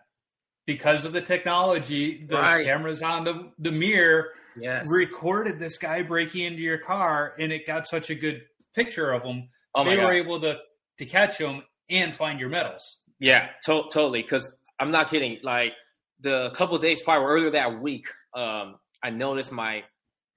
because 0.66 1.04
of 1.04 1.12
the 1.12 1.20
technology, 1.20 2.24
the 2.28 2.36
Right. 2.36 2.66
cameras 2.66 3.02
on 3.02 3.24
the, 3.24 3.52
the 3.58 3.70
mirror 3.70 4.30
Yes. 4.58 4.86
recorded 4.88 5.58
this 5.58 5.78
guy 5.78 6.02
breaking 6.02 6.44
into 6.44 6.62
your 6.62 6.78
car 6.78 7.34
and 7.38 7.52
it 7.52 7.66
got 7.66 7.86
such 7.86 8.10
a 8.10 8.14
good 8.14 8.42
picture 8.74 9.12
of 9.12 9.22
him. 9.22 9.48
oh 9.74 9.84
they 9.84 9.96
god. 9.96 10.04
were 10.04 10.12
able 10.12 10.40
to, 10.40 10.58
to 10.98 11.06
catch 11.06 11.38
him 11.38 11.62
and 11.90 12.14
find 12.14 12.40
your 12.40 12.48
medals. 12.48 12.96
Yeah, 13.20 13.48
to- 13.66 13.84
totally. 13.92 14.22
Because 14.22 14.50
I'm 14.80 14.90
not 14.90 15.08
kidding. 15.10 15.38
Like 15.42 15.72
the 16.20 16.50
couple 16.56 16.74
of 16.76 16.82
days 16.82 17.00
prior, 17.02 17.24
earlier 17.24 17.50
that 17.52 17.80
week, 17.80 18.06
um, 18.34 18.76
I 19.02 19.10
noticed 19.10 19.52
my 19.52 19.84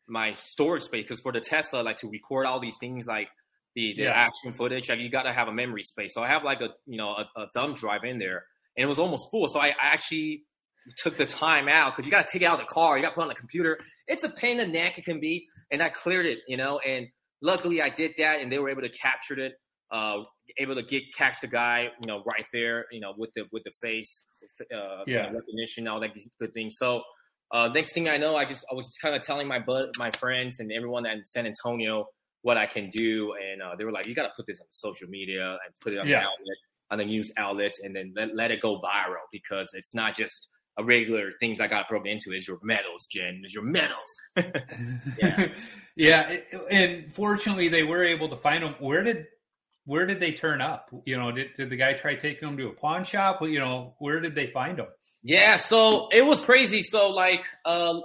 my 0.07 0.33
storage 0.35 0.83
space 0.83 1.05
because 1.05 1.21
for 1.21 1.31
the 1.31 1.39
Tesla, 1.39 1.81
like 1.81 1.97
to 1.97 2.07
record 2.09 2.45
all 2.45 2.59
these 2.59 2.77
things, 2.79 3.05
like 3.07 3.29
the 3.80 3.93
the 3.97 4.03
Yeah. 4.03 4.11
action 4.27 4.53
footage, 4.53 4.89
like 4.89 4.99
you 4.99 5.09
got 5.09 5.23
to 5.23 5.34
have 5.34 5.47
a 5.47 5.53
memory 5.53 5.84
space. 5.84 6.13
So 6.13 6.21
I 6.21 6.27
have 6.27 6.43
like 6.43 6.61
a 6.61 6.69
you 6.86 6.97
know 6.97 7.09
a, 7.09 7.23
a 7.43 7.49
thumb 7.53 7.73
drive 7.75 8.03
in 8.03 8.19
there, 8.19 8.43
and 8.75 8.84
it 8.86 8.88
was 8.88 8.99
almost 8.99 9.30
full. 9.32 9.47
So 9.49 9.59
I, 9.59 9.67
I 9.69 9.93
actually 9.93 10.43
took 10.97 11.17
the 11.17 11.25
time 11.25 11.67
out 11.67 11.93
because 11.93 12.05
you 12.05 12.11
got 12.11 12.25
to 12.27 12.32
take 12.34 12.41
it 12.41 12.45
out 12.45 12.59
of 12.59 12.65
the 12.67 12.73
car, 12.73 12.97
you 12.97 13.03
got 13.03 13.09
to 13.09 13.15
put 13.15 13.21
it 13.21 13.30
on 13.30 13.30
the 13.30 13.36
computer. 13.36 13.77
It's 14.07 14.23
a 14.23 14.30
pain 14.30 14.59
in 14.59 14.71
the 14.71 14.73
neck 14.80 14.97
it 14.97 15.05
can 15.05 15.19
be, 15.19 15.47
and 15.71 15.82
I 15.82 15.89
cleared 15.89 16.25
it, 16.25 16.39
you 16.47 16.57
know. 16.57 16.80
And 16.80 17.07
luckily 17.41 17.82
I 17.82 17.89
did 17.89 18.11
that, 18.17 18.41
and 18.41 18.51
they 18.51 18.59
were 18.59 18.69
able 18.69 18.82
to 18.82 18.89
capture 18.89 19.39
it. 19.39 19.53
Uh, 19.91 20.17
able 20.59 20.75
to 20.75 20.84
get 20.84 21.01
catch 21.17 21.41
the 21.41 21.47
guy, 21.47 21.88
you 21.99 22.07
know, 22.07 22.21
right 22.25 22.45
there, 22.53 22.86
you 22.91 22.99
know, 22.99 23.13
with 23.17 23.32
the 23.36 23.43
with 23.51 23.63
the 23.63 23.71
face, 23.82 24.23
uh, 24.75 25.03
Yeah. 25.07 25.32
recognition, 25.32 25.88
all 25.88 25.99
that 25.99 26.11
good 26.39 26.53
things. 26.53 26.77
So 26.77 27.01
uh, 27.51 27.69
next 27.69 27.93
thing 27.93 28.07
I 28.07 28.17
know, 28.17 28.36
I 28.36 28.45
just 28.45 28.63
I 28.71 28.75
was 28.75 28.86
just 28.88 29.01
kind 29.01 29.15
of 29.15 29.21
telling 29.23 29.47
my 29.47 29.59
bud, 29.59 29.88
my 29.97 30.11
friends, 30.11 30.59
and 30.59 30.71
everyone 30.71 31.05
in 31.07 31.25
San 31.25 31.47
Antonio 31.47 32.05
what 32.41 32.57
I 32.57 32.65
can 32.65 32.89
do, 32.89 33.33
and 33.33 33.61
uh, 33.61 33.75
they 33.77 33.83
were 33.83 33.91
like, 33.91 34.05
"You 34.07 34.15
got 34.15 34.23
to 34.23 34.33
put 34.35 34.47
this 34.47 34.59
on 34.59 34.67
social 34.71 35.07
media 35.09 35.51
and 35.51 35.73
put 35.81 35.93
it 35.93 35.99
on 35.99 36.07
Yeah. 36.07 36.19
the 36.21 36.25
outlet, 36.25 36.57
on 36.91 36.97
the 36.99 37.05
news 37.05 37.31
outlets, 37.37 37.79
and 37.83 37.95
then 37.95 38.13
let, 38.15 38.35
let 38.35 38.51
it 38.51 38.61
go 38.61 38.79
viral 38.81 39.25
because 39.31 39.69
it's 39.73 39.93
not 39.93 40.15
just 40.15 40.47
a 40.77 40.83
regular 40.83 41.31
things 41.41 41.59
I 41.59 41.67
got 41.67 41.89
broken 41.89 42.09
into. 42.11 42.31
It's 42.31 42.47
your 42.47 42.59
medals, 42.63 43.05
Jen. 43.11 43.41
It's 43.43 43.53
your 43.53 43.63
medals. 43.63 44.09
Yeah. 45.21 45.47
yeah. 45.95 46.37
And 46.71 47.11
fortunately 47.11 47.67
they 47.67 47.83
were 47.83 48.03
able 48.03 48.29
to 48.29 48.37
find 48.37 48.63
them. 48.63 48.75
Where 48.79 49.03
did, 49.03 49.25
where 49.85 50.05
did 50.05 50.21
they 50.21 50.31
turn 50.31 50.61
up? 50.61 50.89
You 51.05 51.17
know, 51.17 51.31
did, 51.33 51.47
did 51.57 51.69
the 51.69 51.75
guy 51.75 51.93
try 51.93 52.15
taking 52.15 52.47
them 52.47 52.57
to 52.57 52.67
a 52.69 52.73
pawn 52.73 53.03
shop? 53.03 53.39
You 53.41 53.59
know, 53.59 53.95
where 53.99 54.21
did 54.21 54.35
they 54.35 54.47
find 54.47 54.77
them? 54.77 54.87
Yeah, 55.21 55.59
so 55.59 56.07
it 56.13 56.25
was 56.25 56.39
crazy. 56.39 56.81
So 56.83 57.09
like, 57.09 57.41
um, 57.65 58.01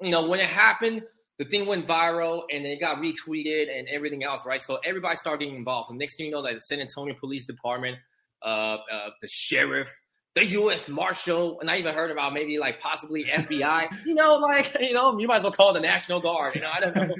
you 0.00 0.10
know, 0.10 0.26
when 0.26 0.40
it 0.40 0.48
happened, 0.48 1.02
the 1.38 1.44
thing 1.44 1.66
went 1.66 1.86
viral 1.86 2.42
and 2.50 2.64
it 2.64 2.80
got 2.80 2.98
retweeted 2.98 3.66
and 3.76 3.86
everything 3.88 4.24
else, 4.24 4.42
right? 4.46 4.62
So 4.62 4.78
everybody 4.84 5.16
started 5.16 5.40
getting 5.44 5.56
involved. 5.56 5.90
And 5.90 5.98
next 5.98 6.16
thing 6.16 6.26
you 6.26 6.32
know, 6.32 6.40
like 6.40 6.56
the 6.56 6.62
San 6.62 6.80
Antonio 6.80 7.14
Police 7.18 7.44
Department, 7.46 7.98
uh, 8.44 8.48
uh, 8.90 9.10
the 9.20 9.28
sheriff, 9.28 9.88
the 10.34 10.46
U.S. 10.46 10.88
Marshal, 10.88 11.60
and 11.60 11.70
I 11.70 11.76
even 11.76 11.94
heard 11.94 12.10
about 12.10 12.32
maybe 12.34 12.58
like 12.58 12.80
possibly 12.80 13.24
FBI. 13.30 13.88
you 14.06 14.14
know, 14.14 14.36
like 14.36 14.76
you 14.80 14.92
know, 14.92 15.18
you 15.18 15.26
might 15.26 15.38
as 15.38 15.42
well 15.42 15.52
call 15.52 15.72
the 15.72 15.80
National 15.80 16.20
Guard. 16.20 16.54
You 16.54 16.60
know, 16.62 16.70
I 16.72 16.80
don't 16.80 16.96
know. 16.96 17.14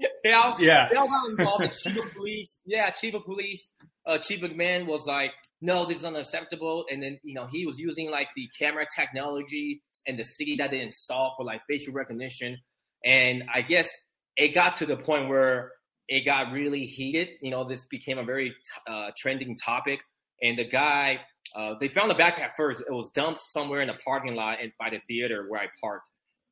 they 0.24 0.32
all 0.32 0.56
Yeah. 0.60 0.88
they 0.88 0.96
all 0.96 1.08
got 1.08 1.28
involved. 1.30 1.64
The 1.64 1.68
chief 1.68 1.96
of 2.04 2.12
police, 2.14 2.58
yeah, 2.64 2.90
chief 2.90 3.14
of 3.14 3.24
police, 3.24 3.70
uh, 4.06 4.18
Chief 4.18 4.40
McManus 4.40 4.86
was 4.86 5.06
like, 5.06 5.32
no, 5.60 5.84
this 5.86 5.98
is 5.98 6.04
unacceptable. 6.04 6.86
And 6.90 7.02
then, 7.02 7.18
you 7.22 7.34
know, 7.34 7.46
he 7.50 7.66
was 7.66 7.78
using 7.78 8.10
like 8.10 8.28
the 8.34 8.48
camera 8.58 8.86
technology 8.96 9.82
and 10.06 10.18
the 10.18 10.24
city 10.24 10.56
that 10.56 10.70
they 10.70 10.80
installed 10.80 11.32
for 11.36 11.44
like 11.44 11.60
facial 11.68 11.92
recognition. 11.92 12.56
And 13.04 13.44
I 13.52 13.62
guess 13.62 13.88
it 14.36 14.54
got 14.54 14.76
to 14.76 14.86
the 14.86 14.96
point 14.96 15.28
where 15.28 15.72
it 16.08 16.24
got 16.24 16.52
really 16.52 16.84
heated. 16.84 17.28
You 17.40 17.50
know, 17.50 17.68
this 17.68 17.86
became 17.86 18.18
a 18.18 18.24
very 18.24 18.54
uh, 18.88 19.10
trending 19.16 19.56
topic. 19.56 20.00
And 20.42 20.58
the 20.58 20.64
guy, 20.68 21.20
uh, 21.54 21.74
they 21.80 21.88
found 21.88 22.10
the 22.10 22.14
backpack 22.14 22.50
first. 22.56 22.80
It 22.80 22.92
was 22.92 23.10
dumped 23.14 23.40
somewhere 23.52 23.80
in 23.80 23.88
the 23.88 23.96
parking 24.04 24.34
lot 24.34 24.58
and 24.62 24.72
by 24.78 24.90
the 24.90 24.98
theater 25.08 25.46
where 25.48 25.60
I 25.60 25.66
parked. 25.80 26.06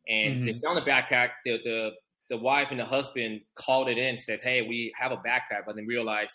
And 0.07 0.49
they 0.49 0.59
found 0.61 0.79
the 0.79 0.91
backpack. 0.91 1.31
The, 1.45 1.59
the 1.65 1.91
the 2.31 2.37
wife 2.39 2.69
and 2.71 2.79
the 2.81 2.85
husband 2.85 3.41
called 3.57 3.89
it 3.89 3.99
in, 3.99 4.17
said, 4.19 4.41
"Hey, 4.43 4.63
we 4.63 4.93
have 4.99 5.13
a 5.13 5.17
backpack," 5.17 5.65
but 5.67 5.77
then 5.77 5.87
realized 5.87 6.33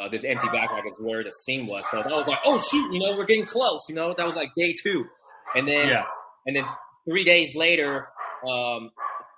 uh, 0.00 0.08
this 0.08 0.22
empty 0.24 0.46
backpack 0.48 0.86
is 0.88 0.94
where 1.00 1.24
the 1.24 1.32
scene 1.32 1.66
was. 1.66 1.82
So 1.90 1.96
that 2.02 2.10
was 2.12 2.26
like, 2.28 2.38
"Oh 2.44 2.60
shoot!" 2.60 2.92
You 2.92 3.00
know, 3.00 3.16
we're 3.16 3.24
getting 3.24 3.46
close. 3.46 3.82
You 3.88 3.94
know, 3.96 4.14
that 4.16 4.24
was 4.26 4.36
like 4.36 4.50
day 4.56 4.72
two, 4.72 5.04
and 5.56 5.66
then 5.66 5.88
Yeah. 5.88 6.04
and 6.46 6.54
then 6.56 6.64
three 7.08 7.24
days 7.24 7.56
later, 7.56 8.08
um, 8.48 8.90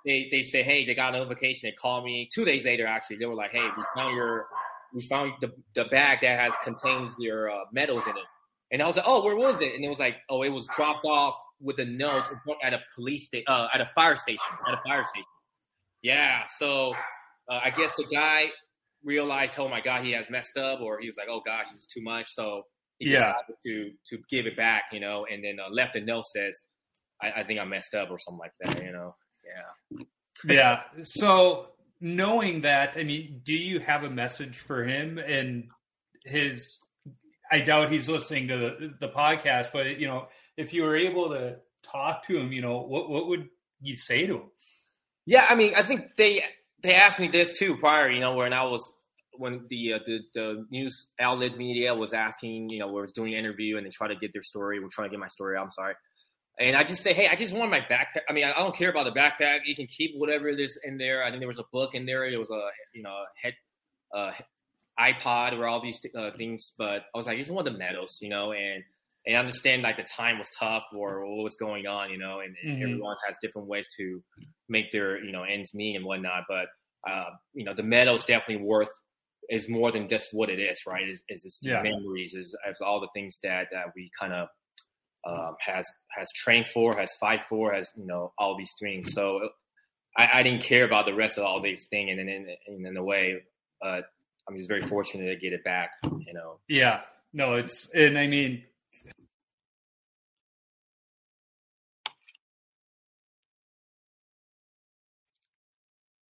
they 0.05 0.27
they 0.31 0.41
say, 0.43 0.63
"Hey, 0.63 0.85
they 0.85 0.93
got 0.95 1.13
a 1.15 1.19
notification." 1.19 1.69
They 1.69 1.73
call 1.75 2.03
me 2.03 2.29
two 2.33 2.45
days 2.45 2.65
later. 2.65 2.87
Actually, 2.87 3.17
they 3.17 3.25
were 3.25 3.35
like, 3.35 3.51
"Hey, 3.51 3.67
we 3.77 3.83
found 3.95 4.15
your 4.15 4.47
we 4.93 5.01
found 5.07 5.33
the 5.41 5.51
the 5.75 5.85
bag 5.85 6.19
that 6.21 6.39
has 6.39 6.53
contains 6.63 7.13
your 7.19 7.49
uh, 7.51 7.65
medals 7.71 8.03
in 8.07 8.17
it." 8.17 8.23
And 8.71 8.81
I 8.81 8.87
was 8.87 8.95
like, 8.95 9.05
"Oh, 9.07 9.23
where 9.23 9.35
was 9.35 9.59
it?" 9.61 9.75
And 9.75 9.83
it 9.85 9.89
was 9.89 9.99
like, 9.99 10.15
"Oh, 10.29 10.43
it 10.43 10.49
was 10.49 10.67
dropped 10.75 11.05
off 11.05 11.35
with 11.59 11.79
a 11.79 11.85
note 11.85 12.25
at 12.63 12.73
a 12.73 12.79
police 12.95 13.27
station, 13.27 13.45
uh, 13.47 13.67
at 13.73 13.81
a 13.81 13.89
fire 13.93 14.15
station 14.15 14.45
at 14.67 14.73
a 14.73 14.81
fire 14.85 15.03
station." 15.05 15.25
Yeah, 16.01 16.43
so 16.57 16.93
uh, 17.49 17.59
I 17.63 17.69
guess 17.69 17.91
the 17.95 18.05
guy 18.11 18.45
realized, 19.03 19.53
oh 19.57 19.67
my 19.69 19.81
god, 19.81 20.03
he 20.03 20.11
has 20.13 20.25
messed 20.29 20.57
up, 20.57 20.79
or 20.81 20.99
he 20.99 21.07
was 21.07 21.15
like, 21.17 21.27
oh 21.29 21.41
gosh, 21.45 21.65
it's 21.75 21.87
too 21.87 22.01
much. 22.01 22.27
So 22.33 22.63
he 22.99 23.05
Yeah. 23.07 23.33
decided 23.33 23.55
to 23.65 23.91
to 24.09 24.23
give 24.29 24.45
it 24.47 24.57
back, 24.57 24.85
you 24.91 24.99
know, 24.99 25.25
and 25.31 25.43
then 25.43 25.57
uh, 25.59 25.69
left 25.71 25.95
a 25.95 26.01
note 26.01 26.25
says, 26.27 26.57
I, 27.21 27.41
I 27.41 27.43
think 27.43 27.59
I 27.59 27.65
messed 27.65 27.93
up 27.93 28.09
or 28.09 28.17
something 28.19 28.39
like 28.39 28.53
that, 28.61 28.83
you 28.83 28.91
know. 28.91 29.15
Yeah. 29.45 30.05
Yeah. 30.45 30.81
So 31.03 31.67
knowing 31.99 32.61
that, 32.61 32.95
I 32.97 33.03
mean, 33.03 33.41
do 33.43 33.53
you 33.53 33.79
have 33.79 34.03
a 34.03 34.09
message 34.09 34.57
for 34.57 34.83
him 34.83 35.17
and 35.17 35.69
his? 36.25 36.77
I 37.51 37.59
doubt 37.59 37.91
he's 37.91 38.07
listening 38.07 38.47
to 38.47 38.57
the, 38.57 38.93
the 38.99 39.09
podcast, 39.09 39.71
but 39.73 39.99
you 39.99 40.07
know, 40.07 40.27
if 40.57 40.73
you 40.73 40.83
were 40.83 40.95
able 40.95 41.29
to 41.29 41.57
talk 41.91 42.25
to 42.27 42.37
him, 42.37 42.51
you 42.51 42.61
know, 42.61 42.81
what 42.81 43.09
what 43.09 43.27
would 43.27 43.49
you 43.81 43.95
say 43.95 44.25
to 44.25 44.35
him? 44.35 44.51
Yeah, 45.25 45.45
I 45.49 45.55
mean, 45.55 45.75
I 45.75 45.83
think 45.83 46.15
they 46.17 46.43
they 46.81 46.93
asked 46.93 47.19
me 47.19 47.27
this 47.27 47.57
too 47.57 47.77
prior, 47.77 48.09
you 48.09 48.19
know, 48.19 48.35
when 48.35 48.53
I 48.53 48.63
was 48.63 48.91
when 49.33 49.65
the, 49.69 49.93
uh, 49.93 49.99
the 50.05 50.19
the 50.33 50.65
news 50.69 51.07
outlet 51.19 51.57
media 51.57 51.93
was 51.93 52.13
asking, 52.13 52.69
you 52.69 52.79
know, 52.79 52.91
we're 52.91 53.07
doing 53.07 53.33
an 53.33 53.39
interview 53.39 53.77
and 53.77 53.85
they 53.85 53.89
try 53.91 54.07
to 54.07 54.15
get 54.15 54.33
their 54.33 54.43
story. 54.43 54.79
We're 54.79 54.89
trying 54.89 55.09
to 55.09 55.11
get 55.11 55.19
my 55.19 55.27
story. 55.27 55.57
I'm 55.57 55.71
sorry. 55.71 55.95
And 56.61 56.75
I 56.75 56.83
just 56.83 57.01
say, 57.01 57.13
hey, 57.13 57.27
I 57.27 57.35
just 57.35 57.53
want 57.53 57.71
my 57.71 57.79
backpack. 57.79 58.21
I 58.29 58.33
mean, 58.33 58.43
I 58.43 58.59
don't 58.59 58.75
care 58.75 58.91
about 58.91 59.11
the 59.11 59.19
backpack. 59.19 59.59
You 59.65 59.75
can 59.75 59.87
keep 59.87 60.11
whatever 60.15 60.47
is 60.47 60.77
in 60.83 60.97
there. 60.97 61.23
I 61.23 61.29
think 61.29 61.41
there 61.41 61.47
was 61.47 61.59
a 61.59 61.65
book 61.73 61.91
in 61.93 62.05
there. 62.05 62.29
There 62.29 62.39
was 62.39 62.51
a 62.51 62.69
you 62.93 63.01
know 63.01 63.15
head 63.41 63.53
uh, 64.15 64.31
iPod 64.99 65.57
or 65.57 65.67
all 65.67 65.81
these 65.81 65.99
uh, 66.17 66.29
things. 66.37 66.71
But 66.77 67.03
I 67.13 67.17
was 67.17 67.25
like, 67.25 67.35
I 67.35 67.39
just 67.39 67.51
want 67.51 67.65
the 67.65 67.71
medals, 67.71 68.17
you 68.21 68.29
know, 68.29 68.51
and 68.51 68.83
and 69.25 69.35
understand 69.35 69.81
like 69.81 69.97
the 69.97 70.03
time 70.03 70.37
was 70.37 70.47
tough 70.57 70.83
or 70.95 71.25
what 71.25 71.43
was 71.43 71.55
going 71.55 71.85
on, 71.85 72.09
you 72.09 72.17
know, 72.17 72.39
and, 72.39 72.55
and 72.63 72.73
mm-hmm. 72.73 72.83
everyone 72.83 73.15
has 73.27 73.35
different 73.41 73.67
ways 73.67 73.85
to 73.97 74.21
make 74.69 74.91
their 74.91 75.23
you 75.23 75.31
know 75.31 75.43
ends 75.43 75.73
meet 75.73 75.95
and 75.95 76.05
whatnot. 76.05 76.43
But 76.47 76.67
uh, 77.09 77.29
you 77.53 77.65
know, 77.65 77.73
the 77.73 77.83
medal 77.83 78.15
is 78.15 78.25
definitely 78.25 78.65
worth 78.65 78.89
is 79.49 79.67
more 79.67 79.91
than 79.91 80.07
just 80.07 80.29
what 80.31 80.49
it 80.49 80.59
is, 80.59 80.79
right? 80.85 81.07
Is 81.07 81.21
is 81.29 81.57
yeah. 81.61 81.81
memories, 81.81 82.33
is, 82.33 82.55
is 82.69 82.81
all 82.81 83.01
the 83.01 83.09
things 83.13 83.39
that 83.43 83.67
that 83.71 83.87
we 83.95 84.09
kind 84.19 84.33
of 84.33 84.47
um, 85.25 85.55
has 85.65 85.87
has 86.17 86.31
trained 86.33 86.67
for, 86.73 86.95
has 86.97 87.11
fight 87.19 87.41
for, 87.47 87.73
has 87.73 87.91
you 87.95 88.05
know 88.05 88.33
all 88.37 88.57
these 88.57 88.73
things. 88.79 89.13
So 89.13 89.49
I, 90.17 90.39
I 90.39 90.43
didn't 90.43 90.63
care 90.63 90.85
about 90.85 91.05
the 91.05 91.13
rest 91.13 91.37
of 91.37 91.43
all 91.43 91.61
these 91.61 91.87
things, 91.87 92.17
and 92.19 92.29
in 92.29 92.47
in, 92.67 92.85
in 92.85 92.97
a 92.97 93.03
way, 93.03 93.41
uh, 93.83 94.01
I'm 94.47 94.57
just 94.57 94.67
very 94.67 94.87
fortunate 94.87 95.27
to 95.27 95.35
get 95.35 95.53
it 95.53 95.63
back. 95.63 95.91
You 96.03 96.33
know. 96.33 96.59
Yeah. 96.67 97.01
No, 97.33 97.55
it's 97.55 97.89
and 97.91 98.17
I 98.17 98.27
mean. 98.27 98.63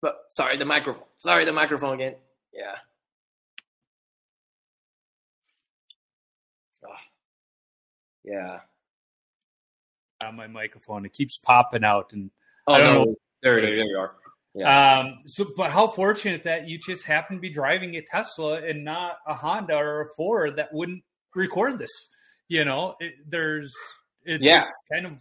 But 0.01 0.15
sorry, 0.31 0.59
the 0.59 0.65
microphone. 0.65 1.03
Sorry, 1.19 1.45
the 1.45 1.53
microphone 1.53 1.95
again. 1.95 2.15
Yeah. 2.53 2.77
Yeah 8.25 8.59
on 10.25 10.37
my 10.37 10.47
microphone. 10.47 11.05
It 11.05 11.13
keeps 11.13 11.39
popping 11.39 11.85
out, 11.85 12.13
and 12.13 12.31
oh, 12.67 12.73
I 12.75 12.79
don't 12.79 12.95
no. 12.95 13.05
know. 13.05 13.15
There 13.43 13.59
it 13.59 13.65
is. 13.65 13.77
There 13.77 13.87
you 13.87 13.99
are. 13.99 14.13
Yeah. 14.55 14.99
Um, 15.01 15.19
so, 15.27 15.47
but 15.57 15.71
how 15.71 15.87
fortunate 15.87 16.45
that 16.45 16.69
you 16.69 16.79
just 16.79 17.05
happen 17.05 17.37
to 17.37 17.41
be 17.41 17.51
driving 17.51 17.95
a 17.97 18.03
Tesla 18.03 18.61
and 18.63 18.85
not 18.85 19.19
a 19.27 19.35
Honda 19.35 19.77
or 19.77 20.03
a 20.03 20.07
Ford 20.17 20.57
that 20.57 20.73
wouldn't 20.73 21.03
record 21.35 21.79
this. 21.79 22.09
You 22.49 22.65
know, 22.65 22.97
it, 22.99 23.15
there's 23.29 23.75
it's 24.25 24.43
yeah. 24.43 24.67
kind 24.93 25.07
of 25.07 25.13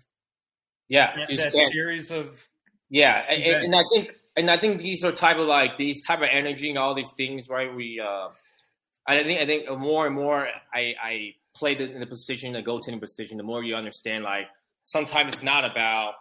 yeah 0.89 1.14
that, 1.30 1.52
that 1.54 1.72
series 1.72 2.10
of 2.10 2.39
yeah, 2.89 3.24
and, 3.30 3.66
and, 3.66 3.76
I 3.76 3.84
think 3.93 4.12
and 4.38 4.50
I 4.50 4.58
think 4.58 4.82
these 4.82 5.04
are 5.04 5.12
type 5.12 5.38
of 5.38 5.48
like 5.48 5.78
these 5.78 6.06
type 6.06 6.20
of 6.20 6.30
energy 6.32 6.70
and 6.70 6.78
all 6.80 6.95
these 6.95 7.12
things, 7.18 7.50
right? 7.50 7.74
We 7.76 8.00
uh, 8.00 8.30
I 9.06 9.24
think 9.24 9.41
I 9.41 9.45
think 9.45 9.70
more 9.78 10.08
and 10.08 10.16
more 10.16 10.48
I 10.74 10.93
I 11.02 11.34
play 11.54 11.76
in 11.76 12.00
the 12.00 12.06
position, 12.06 12.54
the 12.54 12.64
goaltending 12.64 13.02
position. 13.02 13.38
The 13.38 13.43
more 13.43 13.64
you 13.64 13.76
understand, 13.76 14.24
like 14.24 14.48
sometimes 14.88 15.36
it's 15.36 15.44
not 15.44 15.64
about 15.64 16.14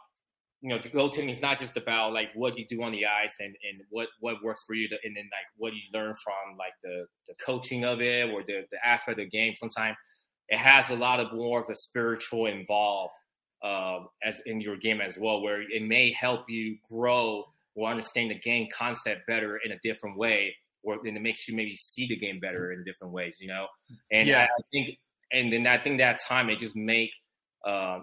you 0.62 0.71
know, 0.71 0.79
goaltending 0.79 1.31
is 1.31 1.41
not 1.41 1.61
just 1.61 1.77
about 1.77 2.12
like 2.12 2.29
what 2.35 2.59
you 2.59 2.67
do 2.67 2.83
on 2.83 2.91
the 2.91 3.05
ice 3.07 3.37
and, 3.41 3.55
and 3.71 3.83
what, 3.91 4.09
what 4.21 4.43
works 4.43 4.62
for 4.67 4.75
you 4.75 4.89
to, 4.89 4.97
and 5.05 5.17
then 5.17 5.25
like 5.25 5.47
what 5.59 5.73
you 5.73 5.83
learn 5.93 6.14
from 6.25 6.57
like 6.59 6.73
the, 6.83 7.05
the 7.29 7.35
coaching 7.45 7.85
of 7.85 8.01
it 8.01 8.31
or 8.31 8.43
the, 8.43 8.62
the 8.73 8.79
aspect 8.85 9.21
of 9.21 9.25
the 9.25 9.31
game. 9.31 9.55
Sometimes 9.57 9.97
it 10.49 10.59
has 10.59 10.89
a 10.91 10.95
lot 10.95 11.21
of 11.21 11.33
more 11.33 11.62
of 11.62 11.71
a 11.71 11.77
spiritual 11.77 12.47
involved, 12.47 13.12
uh, 13.62 13.99
as 14.25 14.41
in 14.47 14.61
your 14.61 14.77
game 14.77 15.01
as 15.01 15.14
well, 15.19 15.43
where 15.43 15.61
it 15.62 15.83
may 15.83 16.12
help 16.12 16.47
you 16.49 16.79
grow 16.91 17.45
or 17.75 17.91
understand 17.91 18.31
the 18.31 18.39
game 18.39 18.67
concept 18.75 19.27
better 19.27 19.61
in 19.64 19.73
a 19.73 19.79
different 19.85 20.17
way, 20.17 20.57
or 20.83 20.97
then 21.05 21.17
it 21.17 21.23
makes 21.23 21.47
you 21.47 21.55
maybe 21.55 21.77
see 21.77 22.09
the 22.09 22.17
game 22.17 22.41
better 22.41 22.73
in 22.73 22.83
different 22.83 23.12
ways, 23.12 23.35
you 23.39 23.49
know? 23.49 23.67
And 24.11 24.27
yeah. 24.27 24.41
I, 24.41 24.45
I 24.45 24.62
think, 24.73 24.99
and 25.31 25.53
then 25.53 25.67
I 25.67 25.79
think 25.79 25.99
that 25.99 26.21
time 26.27 26.49
it 26.49 26.59
just 26.59 26.75
make, 26.75 27.11
uh, 27.64 28.01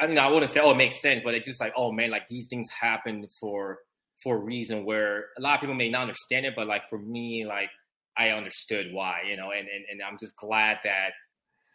I 0.00 0.06
mean, 0.06 0.18
I 0.18 0.28
wouldn't 0.28 0.50
say, 0.50 0.60
oh, 0.60 0.70
it 0.70 0.76
makes 0.76 1.00
sense, 1.00 1.22
but 1.24 1.34
it's 1.34 1.46
just 1.46 1.60
like, 1.60 1.72
oh 1.76 1.92
man, 1.92 2.10
like 2.10 2.28
these 2.28 2.46
things 2.48 2.68
happen 2.70 3.26
for 3.40 3.78
for 4.22 4.36
a 4.36 4.38
reason 4.38 4.84
where 4.84 5.26
a 5.38 5.40
lot 5.40 5.54
of 5.54 5.60
people 5.60 5.74
may 5.74 5.90
not 5.90 6.02
understand 6.02 6.46
it, 6.46 6.54
but 6.56 6.66
like 6.66 6.88
for 6.88 6.98
me, 6.98 7.44
like 7.46 7.70
I 8.16 8.30
understood 8.30 8.86
why, 8.92 9.20
you 9.28 9.36
know, 9.36 9.50
and 9.50 9.68
and, 9.68 9.84
and 9.90 10.02
I'm 10.02 10.18
just 10.18 10.36
glad 10.36 10.78
that 10.84 11.10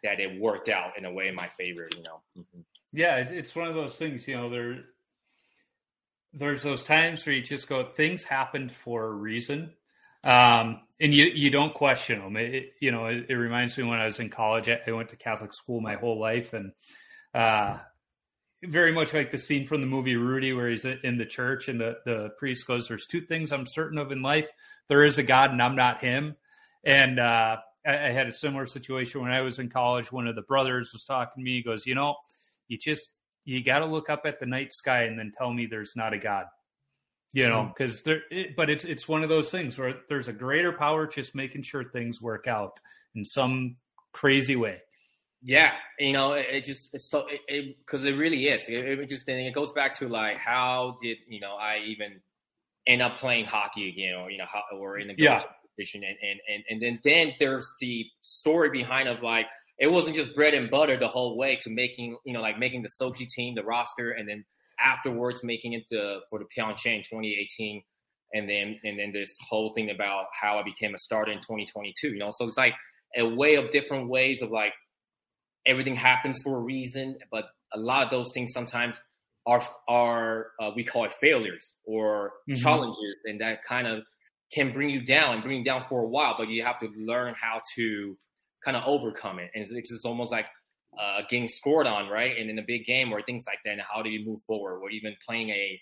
that 0.02 0.20
it 0.20 0.40
worked 0.40 0.68
out 0.68 0.98
in 0.98 1.04
a 1.04 1.12
way 1.12 1.28
in 1.28 1.34
my 1.34 1.48
favor, 1.56 1.88
you 1.96 2.02
know. 2.02 2.20
Mm-hmm. 2.38 2.60
Yeah, 2.92 3.16
it's 3.16 3.56
one 3.56 3.68
of 3.68 3.74
those 3.74 3.96
things, 3.96 4.26
you 4.28 4.36
know. 4.36 4.50
There, 4.50 4.80
there's 6.34 6.62
those 6.62 6.84
times 6.84 7.24
where 7.24 7.34
you 7.34 7.42
just 7.42 7.68
go, 7.68 7.84
things 7.84 8.24
happened 8.24 8.72
for 8.72 9.06
a 9.06 9.12
reason, 9.12 9.72
um, 10.24 10.80
and 11.00 11.14
you 11.14 11.26
you 11.34 11.50
don't 11.50 11.72
question 11.72 12.18
them. 12.18 12.36
It, 12.36 12.72
you 12.80 12.90
know, 12.90 13.06
it, 13.06 13.26
it, 13.28 13.34
reminds 13.34 13.78
me 13.78 13.84
when 13.84 13.98
I 13.98 14.04
was 14.04 14.20
in 14.20 14.28
college. 14.28 14.68
I 14.68 14.90
went 14.90 15.10
to 15.10 15.16
Catholic 15.16 15.54
school 15.54 15.80
my 15.80 15.94
whole 15.94 16.20
life, 16.20 16.52
and 16.52 16.72
uh, 17.34 17.78
very 18.62 18.92
much 18.92 19.12
like 19.12 19.30
the 19.30 19.38
scene 19.38 19.66
from 19.66 19.80
the 19.80 19.86
movie 19.86 20.16
Rudy, 20.16 20.52
where 20.52 20.68
he's 20.68 20.84
in 20.84 21.18
the 21.18 21.26
church 21.26 21.68
and 21.68 21.80
the, 21.80 21.98
the 22.04 22.30
priest 22.38 22.66
goes, 22.66 22.88
There's 22.88 23.06
two 23.06 23.20
things 23.20 23.52
I'm 23.52 23.66
certain 23.66 23.98
of 23.98 24.12
in 24.12 24.22
life. 24.22 24.48
There 24.88 25.04
is 25.04 25.18
a 25.18 25.22
God 25.22 25.50
and 25.50 25.62
I'm 25.62 25.76
not 25.76 26.00
him. 26.00 26.36
And 26.84 27.18
uh, 27.18 27.56
I, 27.86 27.90
I, 27.90 28.10
had 28.10 28.26
a 28.26 28.32
similar 28.32 28.66
situation 28.66 29.20
when 29.20 29.30
I 29.30 29.40
was 29.40 29.58
in 29.58 29.68
college. 29.68 30.10
One 30.10 30.26
of 30.26 30.34
the 30.34 30.42
brothers 30.42 30.92
was 30.92 31.04
talking 31.04 31.42
to 31.42 31.44
me. 31.44 31.56
He 31.56 31.62
goes, 31.62 31.86
You 31.86 31.94
know, 31.94 32.16
you 32.68 32.78
just, 32.78 33.10
you 33.44 33.62
got 33.62 33.80
to 33.80 33.86
look 33.86 34.10
up 34.10 34.22
at 34.24 34.40
the 34.40 34.46
night 34.46 34.72
sky 34.72 35.04
and 35.04 35.18
then 35.18 35.32
tell 35.36 35.52
me 35.52 35.66
there's 35.66 35.96
not 35.96 36.12
a 36.12 36.18
God. 36.18 36.46
You 37.34 37.48
know, 37.48 37.72
because 37.74 38.02
mm. 38.02 38.04
there, 38.04 38.20
it, 38.30 38.56
but 38.56 38.68
it's 38.68 38.84
it's 38.84 39.08
one 39.08 39.22
of 39.22 39.30
those 39.30 39.50
things 39.50 39.78
where 39.78 39.94
there's 40.08 40.28
a 40.28 40.34
greater 40.34 40.72
power 40.72 41.06
just 41.06 41.34
making 41.34 41.62
sure 41.62 41.82
things 41.82 42.20
work 42.20 42.46
out 42.46 42.78
in 43.14 43.24
some 43.24 43.74
crazy 44.12 44.54
way. 44.54 44.82
Yeah, 45.44 45.72
you 45.98 46.12
know, 46.12 46.32
it, 46.34 46.46
it 46.50 46.64
just 46.64 46.94
it's 46.94 47.10
so 47.10 47.26
it 47.48 47.76
because 47.84 48.04
it, 48.04 48.14
it, 48.14 48.16
really 48.16 48.46
is. 48.46 48.62
It, 48.68 49.00
it 49.00 49.08
just 49.08 49.28
it 49.28 49.54
goes 49.54 49.72
back 49.72 49.98
to 49.98 50.08
like 50.08 50.38
how 50.38 50.98
did 51.02 51.18
you 51.26 51.40
know 51.40 51.56
I 51.56 51.78
even 51.86 52.20
end 52.86 53.02
up 53.02 53.18
playing 53.18 53.46
hockey 53.46 53.88
again, 53.88 54.14
or 54.14 54.30
you 54.30 54.38
know, 54.38 54.44
how, 54.50 54.62
or 54.76 54.98
in 54.98 55.08
the 55.08 55.14
yeah. 55.18 55.42
position, 55.76 56.02
and, 56.04 56.16
and 56.22 56.40
and 56.48 56.64
and 56.70 56.82
then 56.82 57.00
then 57.04 57.32
there's 57.40 57.72
the 57.80 58.06
story 58.22 58.70
behind 58.70 59.08
of 59.08 59.22
like 59.22 59.46
it 59.78 59.90
wasn't 59.90 60.14
just 60.14 60.34
bread 60.34 60.54
and 60.54 60.70
butter 60.70 60.96
the 60.96 61.08
whole 61.08 61.36
way 61.36 61.56
to 61.56 61.70
making 61.70 62.16
you 62.24 62.32
know 62.32 62.40
like 62.40 62.58
making 62.58 62.82
the 62.82 62.88
Sochi 62.88 63.28
team, 63.28 63.56
the 63.56 63.64
roster, 63.64 64.12
and 64.12 64.28
then 64.28 64.44
afterwards 64.78 65.40
making 65.42 65.72
it 65.72 65.84
to, 65.90 66.20
for 66.30 66.38
the 66.38 66.44
Pyeongchang 66.56 67.04
2018, 67.04 67.82
and 68.32 68.48
then 68.48 68.78
and 68.84 68.96
then 68.98 69.12
this 69.12 69.36
whole 69.48 69.74
thing 69.74 69.90
about 69.90 70.26
how 70.40 70.58
I 70.58 70.62
became 70.62 70.94
a 70.94 70.98
starter 70.98 71.32
in 71.32 71.38
2022. 71.38 72.08
You 72.08 72.18
know, 72.18 72.32
so 72.32 72.46
it's 72.46 72.56
like 72.56 72.74
a 73.16 73.24
way 73.24 73.56
of 73.56 73.70
different 73.70 74.08
ways 74.08 74.40
of 74.40 74.50
like 74.50 74.72
everything 75.66 75.96
happens 75.96 76.40
for 76.42 76.56
a 76.56 76.60
reason, 76.60 77.16
but 77.30 77.44
a 77.74 77.78
lot 77.78 78.04
of 78.04 78.10
those 78.10 78.32
things 78.32 78.52
sometimes 78.52 78.96
are 79.46 79.66
are 79.88 80.48
uh, 80.60 80.70
we 80.74 80.84
call 80.84 81.04
it 81.04 81.12
failures 81.20 81.72
or 81.84 82.32
mm-hmm. 82.48 82.60
challenges, 82.62 83.16
and 83.24 83.40
that 83.40 83.64
kind 83.68 83.86
of 83.86 84.02
can 84.52 84.72
bring 84.72 84.90
you 84.90 85.04
down 85.04 85.34
and 85.34 85.42
bring 85.42 85.58
you 85.58 85.64
down 85.64 85.84
for 85.88 86.00
a 86.00 86.08
while. 86.08 86.34
But 86.38 86.48
you 86.48 86.64
have 86.64 86.78
to 86.80 86.88
learn 86.96 87.34
how 87.40 87.60
to 87.76 88.16
kind 88.64 88.76
of 88.76 88.84
overcome 88.86 89.38
it, 89.38 89.50
and 89.54 89.66
it's, 89.70 89.90
it's 89.90 90.04
almost 90.04 90.30
like 90.30 90.46
uh, 91.00 91.20
getting 91.28 91.48
scored 91.48 91.86
on, 91.86 92.08
right? 92.08 92.36
And 92.38 92.50
in 92.50 92.58
a 92.58 92.64
big 92.66 92.84
game 92.84 93.12
or 93.12 93.22
things 93.22 93.44
like 93.46 93.58
that, 93.64 93.72
and 93.72 93.82
how 93.82 94.02
do 94.02 94.10
you 94.10 94.26
move 94.26 94.40
forward? 94.46 94.78
Or 94.80 94.90
even 94.90 95.14
playing 95.26 95.50
a, 95.50 95.80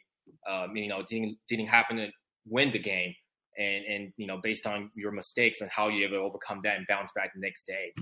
um, 0.50 0.76
you 0.76 0.88
know, 0.88 1.02
didn't 1.08 1.36
didn't 1.48 1.66
happen 1.66 1.96
to 1.96 2.08
win 2.46 2.70
the 2.72 2.78
game, 2.78 3.14
and 3.58 3.84
and 3.84 4.12
you 4.16 4.26
know, 4.26 4.38
based 4.42 4.66
on 4.66 4.90
your 4.94 5.12
mistakes 5.12 5.60
and 5.60 5.70
how 5.70 5.88
you 5.88 6.06
able 6.06 6.16
to 6.16 6.22
overcome 6.22 6.60
that 6.64 6.76
and 6.76 6.86
bounce 6.88 7.10
back 7.14 7.32
the 7.34 7.40
next 7.40 7.66
day. 7.66 7.92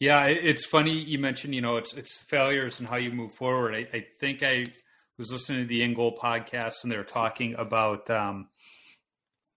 Yeah, 0.00 0.24
it's 0.28 0.64
funny 0.64 0.98
you 0.98 1.18
mentioned, 1.18 1.54
you 1.54 1.60
know, 1.60 1.76
it's 1.76 1.92
it's 1.92 2.22
failures 2.22 2.80
and 2.80 2.88
how 2.88 2.96
you 2.96 3.12
move 3.12 3.34
forward. 3.34 3.74
I, 3.74 3.98
I 3.98 4.06
think 4.18 4.42
I 4.42 4.64
was 5.18 5.30
listening 5.30 5.64
to 5.64 5.68
the 5.68 5.82
In 5.82 5.92
Goal 5.92 6.18
podcast 6.18 6.82
and 6.82 6.90
they 6.90 6.96
were 6.96 7.04
talking 7.04 7.54
about 7.54 8.08
um, 8.08 8.48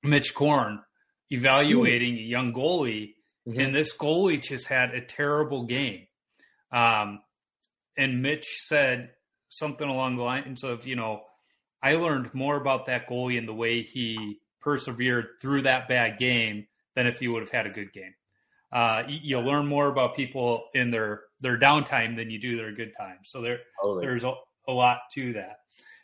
Mitch 0.04 0.36
Korn 0.36 0.82
evaluating 1.30 2.16
mm-hmm. 2.16 2.26
a 2.26 2.28
young 2.28 2.54
goalie, 2.54 3.14
mm-hmm. 3.48 3.58
and 3.58 3.74
this 3.74 3.96
goalie 3.96 4.44
just 4.44 4.68
had 4.68 4.94
a 4.94 5.00
terrible 5.00 5.64
game. 5.64 6.08
Um, 6.74 7.22
and 7.98 8.22
Mitch 8.22 8.58
said 8.66 9.12
something 9.48 9.88
along 9.88 10.18
the 10.18 10.24
lines 10.24 10.66
of, 10.66 10.86
you 10.86 10.98
know, 10.98 11.22
I 11.82 11.96
learned 11.96 12.34
more 12.34 12.58
about 12.58 12.88
that 12.88 13.08
goalie 13.08 13.38
and 13.38 13.48
the 13.48 13.54
way 13.54 13.82
he 13.82 14.40
persevered 14.60 15.28
through 15.42 15.62
that 15.62 15.88
bad 15.88 16.20
game 16.20 16.68
than 16.96 17.08
if 17.08 17.20
he 17.20 17.30
would 17.30 17.44
have 17.44 17.52
had 17.52 17.66
a 17.66 17.70
good 17.70 17.94
game 17.94 18.14
uh, 18.74 19.04
you, 19.08 19.38
will 19.38 19.44
learn 19.44 19.68
more 19.68 19.88
about 19.88 20.16
people 20.16 20.66
in 20.74 20.90
their 20.90 21.22
their 21.42 21.60
downtime 21.60 22.16
than 22.16 22.32
you 22.32 22.40
do 22.40 22.58
their 22.58 22.72
good 22.72 22.92
times. 22.98 23.20
So 23.26 23.42
there 23.42 23.60
totally. 23.80 24.06
there's 24.06 24.24
a, 24.24 24.34
a, 24.68 24.72
lot 24.72 24.98
to 25.14 25.34
that. 25.34 25.58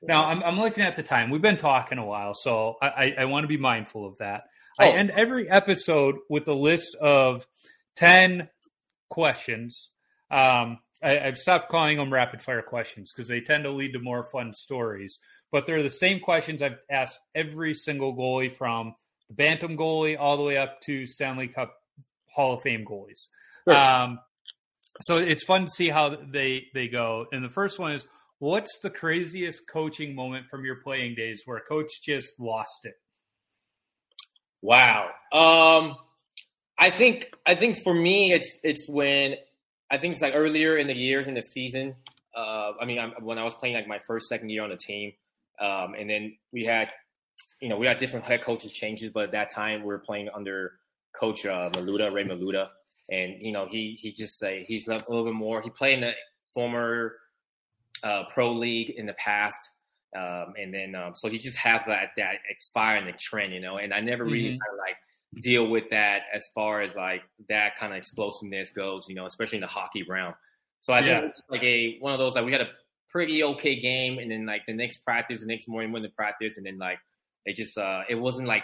Yeah. 0.03 0.07
Now 0.07 0.25
I'm, 0.25 0.43
I'm 0.43 0.59
looking 0.59 0.83
at 0.83 0.95
the 0.95 1.01
time. 1.01 1.31
We've 1.31 1.41
been 1.41 1.57
talking 1.57 1.97
a 1.97 2.05
while, 2.05 2.35
so 2.35 2.75
I, 2.79 2.87
I, 2.87 3.15
I 3.19 3.25
want 3.25 3.43
to 3.43 3.47
be 3.47 3.57
mindful 3.57 4.05
of 4.05 4.17
that. 4.19 4.43
Oh. 4.79 4.85
I 4.85 4.89
end 4.89 5.09
every 5.09 5.49
episode 5.49 6.17
with 6.29 6.47
a 6.47 6.53
list 6.53 6.95
of 7.01 7.47
ten 7.95 8.49
questions. 9.09 9.89
Um, 10.29 10.77
I, 11.01 11.13
have 11.13 11.37
stopped 11.37 11.69
calling 11.69 11.97
them 11.97 12.13
rapid 12.13 12.43
fire 12.43 12.61
questions 12.61 13.11
because 13.11 13.27
they 13.27 13.41
tend 13.41 13.63
to 13.63 13.71
lead 13.71 13.93
to 13.93 13.99
more 13.99 14.23
fun 14.23 14.53
stories. 14.53 15.17
But 15.51 15.65
they're 15.65 15.81
the 15.81 15.89
same 15.89 16.19
questions 16.19 16.61
I've 16.61 16.77
asked 16.91 17.17
every 17.33 17.73
single 17.73 18.15
goalie 18.15 18.53
from 18.55 18.93
the 19.27 19.33
Bantam 19.33 19.75
goalie 19.75 20.17
all 20.19 20.37
the 20.37 20.43
way 20.43 20.57
up 20.57 20.81
to 20.81 21.07
Stanley 21.07 21.47
Cup 21.47 21.73
Hall 22.33 22.53
of 22.53 22.61
Fame 22.61 22.85
goalies. 22.85 23.27
Sure. 23.67 23.75
Um, 23.75 24.19
so 25.01 25.17
it's 25.17 25.43
fun 25.43 25.65
to 25.65 25.71
see 25.71 25.89
how 25.89 26.17
they 26.31 26.67
they 26.73 26.87
go. 26.87 27.25
And 27.31 27.43
the 27.43 27.49
first 27.49 27.79
one 27.79 27.93
is, 27.93 28.05
what's 28.39 28.79
the 28.79 28.89
craziest 28.89 29.61
coaching 29.71 30.15
moment 30.15 30.47
from 30.49 30.65
your 30.65 30.77
playing 30.83 31.15
days 31.15 31.43
where 31.45 31.57
a 31.57 31.61
coach 31.61 31.89
just 32.03 32.39
lost 32.39 32.81
it? 32.83 32.95
Wow. 34.61 35.09
Um, 35.31 35.95
I 36.77 36.91
think 36.91 37.29
I 37.45 37.55
think 37.55 37.83
for 37.83 37.93
me, 37.93 38.33
it's 38.33 38.57
it's 38.63 38.87
when 38.89 39.35
I 39.91 39.97
think 39.97 40.13
it's 40.13 40.21
like 40.21 40.33
earlier 40.35 40.77
in 40.77 40.87
the 40.87 40.95
years 40.95 41.27
in 41.27 41.33
the 41.33 41.41
season. 41.41 41.95
Uh, 42.35 42.71
I 42.79 42.85
mean, 42.85 42.99
I'm, 42.99 43.11
when 43.21 43.37
I 43.37 43.43
was 43.43 43.53
playing 43.55 43.75
like 43.75 43.87
my 43.87 43.99
first 44.07 44.27
second 44.27 44.49
year 44.49 44.63
on 44.63 44.69
the 44.69 44.77
team, 44.77 45.13
um, 45.59 45.93
and 45.99 46.09
then 46.09 46.37
we 46.53 46.63
had, 46.63 46.89
you 47.59 47.67
know, 47.67 47.75
we 47.77 47.87
had 47.87 47.99
different 47.99 48.25
head 48.25 48.43
coaches 48.43 48.71
changes, 48.71 49.11
but 49.11 49.25
at 49.25 49.31
that 49.31 49.53
time 49.53 49.81
we 49.81 49.87
were 49.87 49.99
playing 49.99 50.29
under 50.33 50.78
Coach 51.19 51.45
uh, 51.45 51.69
Maluda, 51.73 52.11
Ray 52.13 52.23
Maluda, 52.23 52.67
and 53.09 53.35
you 53.41 53.51
know 53.51 53.67
he 53.69 53.97
he 53.99 54.11
just 54.11 54.39
say 54.39 54.63
he's 54.67 54.87
a 54.87 54.93
little 54.93 55.25
bit 55.25 55.33
more. 55.33 55.61
He 55.61 55.69
played 55.69 55.95
in 55.95 56.01
the 56.01 56.11
former 56.53 57.15
uh, 58.03 58.23
pro 58.33 58.53
league 58.53 58.91
in 58.91 59.05
the 59.05 59.13
past, 59.13 59.59
um, 60.15 60.53
and 60.57 60.73
then 60.73 60.95
um, 60.95 61.13
so 61.15 61.29
he 61.29 61.37
just 61.37 61.57
has 61.57 61.81
that 61.87 62.11
that 62.17 62.35
expiring 62.49 63.05
the 63.05 63.13
trend, 63.13 63.53
you 63.53 63.59
know. 63.59 63.77
And 63.77 63.93
I 63.93 63.99
never 63.99 64.23
really 64.23 64.39
mm-hmm. 64.39 64.59
kind 64.59 64.73
of 64.73 64.77
like 64.77 65.43
deal 65.43 65.67
with 65.67 65.85
that 65.91 66.23
as 66.33 66.49
far 66.55 66.81
as 66.81 66.95
like 66.95 67.21
that 67.49 67.77
kind 67.79 67.93
of 67.93 67.97
explosiveness 67.97 68.71
goes, 68.71 69.05
you 69.07 69.15
know, 69.15 69.25
especially 69.25 69.57
in 69.57 69.61
the 69.61 69.67
hockey 69.67 70.03
realm. 70.03 70.33
So 70.81 70.93
I 70.93 70.99
yeah. 70.99 71.21
think 71.21 71.31
it's 71.31 71.41
like 71.49 71.63
a 71.63 71.97
one 71.99 72.13
of 72.13 72.19
those 72.19 72.35
like 72.35 72.45
we 72.45 72.51
had 72.51 72.61
a 72.61 72.69
pretty 73.09 73.43
okay 73.43 73.79
game, 73.79 74.19
and 74.19 74.31
then 74.31 74.45
like 74.45 74.61
the 74.67 74.73
next 74.73 75.03
practice, 75.03 75.41
the 75.41 75.45
next 75.45 75.67
morning 75.67 75.91
went 75.91 76.05
to 76.05 76.11
practice, 76.11 76.57
and 76.57 76.65
then 76.65 76.77
like 76.77 76.99
it 77.45 77.55
just 77.55 77.77
uh 77.77 78.01
it 78.09 78.15
wasn't 78.15 78.47
like 78.47 78.63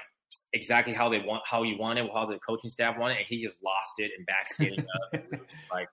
exactly 0.53 0.93
how 0.93 1.09
they 1.09 1.19
want 1.19 1.43
how 1.45 1.63
you 1.63 1.77
want 1.77 1.99
it, 1.99 2.09
how 2.13 2.25
the 2.25 2.39
coaching 2.47 2.69
staff 2.69 2.97
wanted, 2.97 3.17
and 3.17 3.25
he 3.27 3.43
just 3.43 3.57
lost 3.63 3.91
it 3.97 4.11
and 4.17 4.25
backskating 4.25 4.85
us. 4.85 5.39
like 5.71 5.87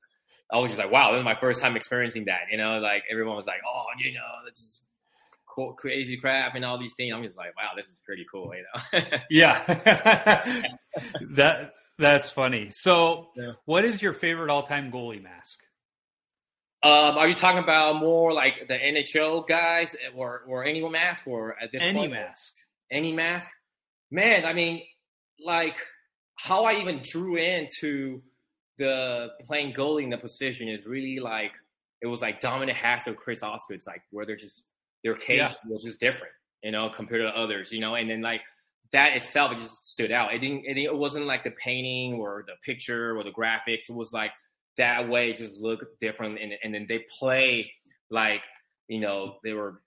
I 0.52 0.58
was 0.58 0.70
just 0.70 0.78
like, 0.78 0.90
wow, 0.92 1.12
this 1.12 1.20
is 1.20 1.24
my 1.24 1.38
first 1.38 1.60
time 1.60 1.76
experiencing 1.76 2.26
that. 2.26 2.42
You 2.50 2.58
know, 2.58 2.78
like 2.78 3.04
everyone 3.10 3.36
was 3.36 3.46
like, 3.46 3.60
oh, 3.66 3.84
you 3.98 4.12
know, 4.14 4.20
this 4.48 4.58
is 4.58 4.80
cool, 5.54 5.72
crazy 5.74 6.16
crap 6.16 6.54
and 6.54 6.64
all 6.64 6.78
these 6.78 6.92
things. 6.96 7.12
I'm 7.14 7.22
just 7.22 7.36
like, 7.36 7.56
wow, 7.56 7.70
this 7.76 7.86
is 7.86 7.98
pretty 8.04 8.26
cool. 8.30 8.52
You 8.54 8.64
know? 9.00 9.18
yeah, 9.30 9.62
that 11.36 11.72
that's 11.98 12.30
funny. 12.30 12.68
So, 12.70 13.28
yeah. 13.36 13.52
what 13.64 13.84
is 13.84 14.02
your 14.02 14.12
favorite 14.12 14.50
all-time 14.50 14.90
goalie 14.90 15.22
mask? 15.22 15.58
Um, 16.84 17.16
are 17.16 17.28
you 17.28 17.34
talking 17.34 17.62
about 17.62 18.00
more 18.00 18.32
like 18.32 18.54
the 18.66 18.74
NHL 18.74 19.46
guys, 19.48 19.94
or 20.16 20.42
or 20.48 20.64
any 20.64 20.86
mask, 20.86 21.26
or 21.26 21.56
at 21.62 21.70
this 21.72 21.80
any 21.80 22.00
point, 22.00 22.12
mask, 22.12 22.52
any 22.90 23.12
mask? 23.12 23.48
Man, 24.12 24.44
I 24.44 24.52
mean, 24.52 24.82
like 25.42 25.74
how 26.36 26.66
I 26.66 26.74
even 26.74 27.00
drew 27.02 27.36
into 27.36 28.20
the 28.76 29.28
playing 29.46 29.72
goalie 29.72 30.04
in 30.04 30.10
the 30.10 30.18
position 30.18 30.68
is 30.68 30.86
really 30.86 31.18
like 31.18 31.52
it 32.02 32.06
was 32.06 32.20
like 32.20 32.40
Dominik 32.40 32.74
Hasek, 32.74 33.16
Chris 33.16 33.42
Osgood's 33.42 33.86
like 33.86 34.02
where 34.10 34.26
they're 34.26 34.36
just 34.36 34.64
their 35.02 35.16
cage 35.16 35.38
yeah. 35.38 35.54
was 35.66 35.82
just 35.82 35.98
different, 35.98 36.34
you 36.62 36.72
know, 36.72 36.90
compared 36.90 37.22
to 37.22 37.28
others, 37.28 37.72
you 37.72 37.80
know, 37.80 37.94
and 37.94 38.10
then 38.10 38.20
like 38.20 38.42
that 38.92 39.16
itself 39.16 39.52
it 39.52 39.58
just 39.58 39.84
stood 39.86 40.12
out. 40.12 40.34
It 40.34 40.40
didn't 40.40 40.64
it, 40.66 40.76
it 40.76 40.94
wasn't 40.94 41.24
like 41.24 41.42
the 41.42 41.52
painting 41.52 42.14
or 42.14 42.44
the 42.46 42.54
picture 42.64 43.16
or 43.16 43.24
the 43.24 43.30
graphics. 43.30 43.88
It 43.88 43.94
was 43.94 44.12
like 44.12 44.32
that 44.76 45.08
way 45.08 45.32
just 45.32 45.54
looked 45.54 45.84
different 46.00 46.38
and, 46.38 46.52
and 46.62 46.74
then 46.74 46.84
they 46.86 47.06
play 47.18 47.72
like 48.10 48.42
you 48.88 49.00
know 49.00 49.36
they 49.42 49.54
were 49.54 49.80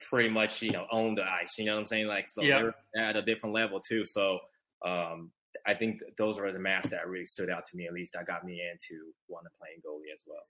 pretty 0.00 0.28
much 0.28 0.62
you 0.62 0.70
know 0.70 0.86
own 0.92 1.14
the 1.14 1.22
ice 1.22 1.54
you 1.58 1.64
know 1.64 1.74
what 1.74 1.80
i'm 1.80 1.86
saying 1.86 2.06
like 2.06 2.28
so 2.28 2.42
yep. 2.42 2.72
they're 2.94 3.04
at 3.04 3.16
a 3.16 3.22
different 3.22 3.54
level 3.54 3.80
too 3.80 4.04
so 4.06 4.38
um 4.86 5.30
i 5.66 5.74
think 5.74 6.00
those 6.18 6.38
are 6.38 6.52
the 6.52 6.58
masks 6.58 6.90
that 6.90 7.08
really 7.08 7.26
stood 7.26 7.50
out 7.50 7.64
to 7.66 7.76
me 7.76 7.86
at 7.86 7.92
least 7.92 8.12
that 8.14 8.26
got 8.26 8.44
me 8.44 8.60
into 8.60 9.02
wanting 9.28 9.48
to 9.48 9.58
play 9.58 9.68
in 9.74 9.80
goalie 9.80 10.12
as 10.12 10.20
well 10.26 10.42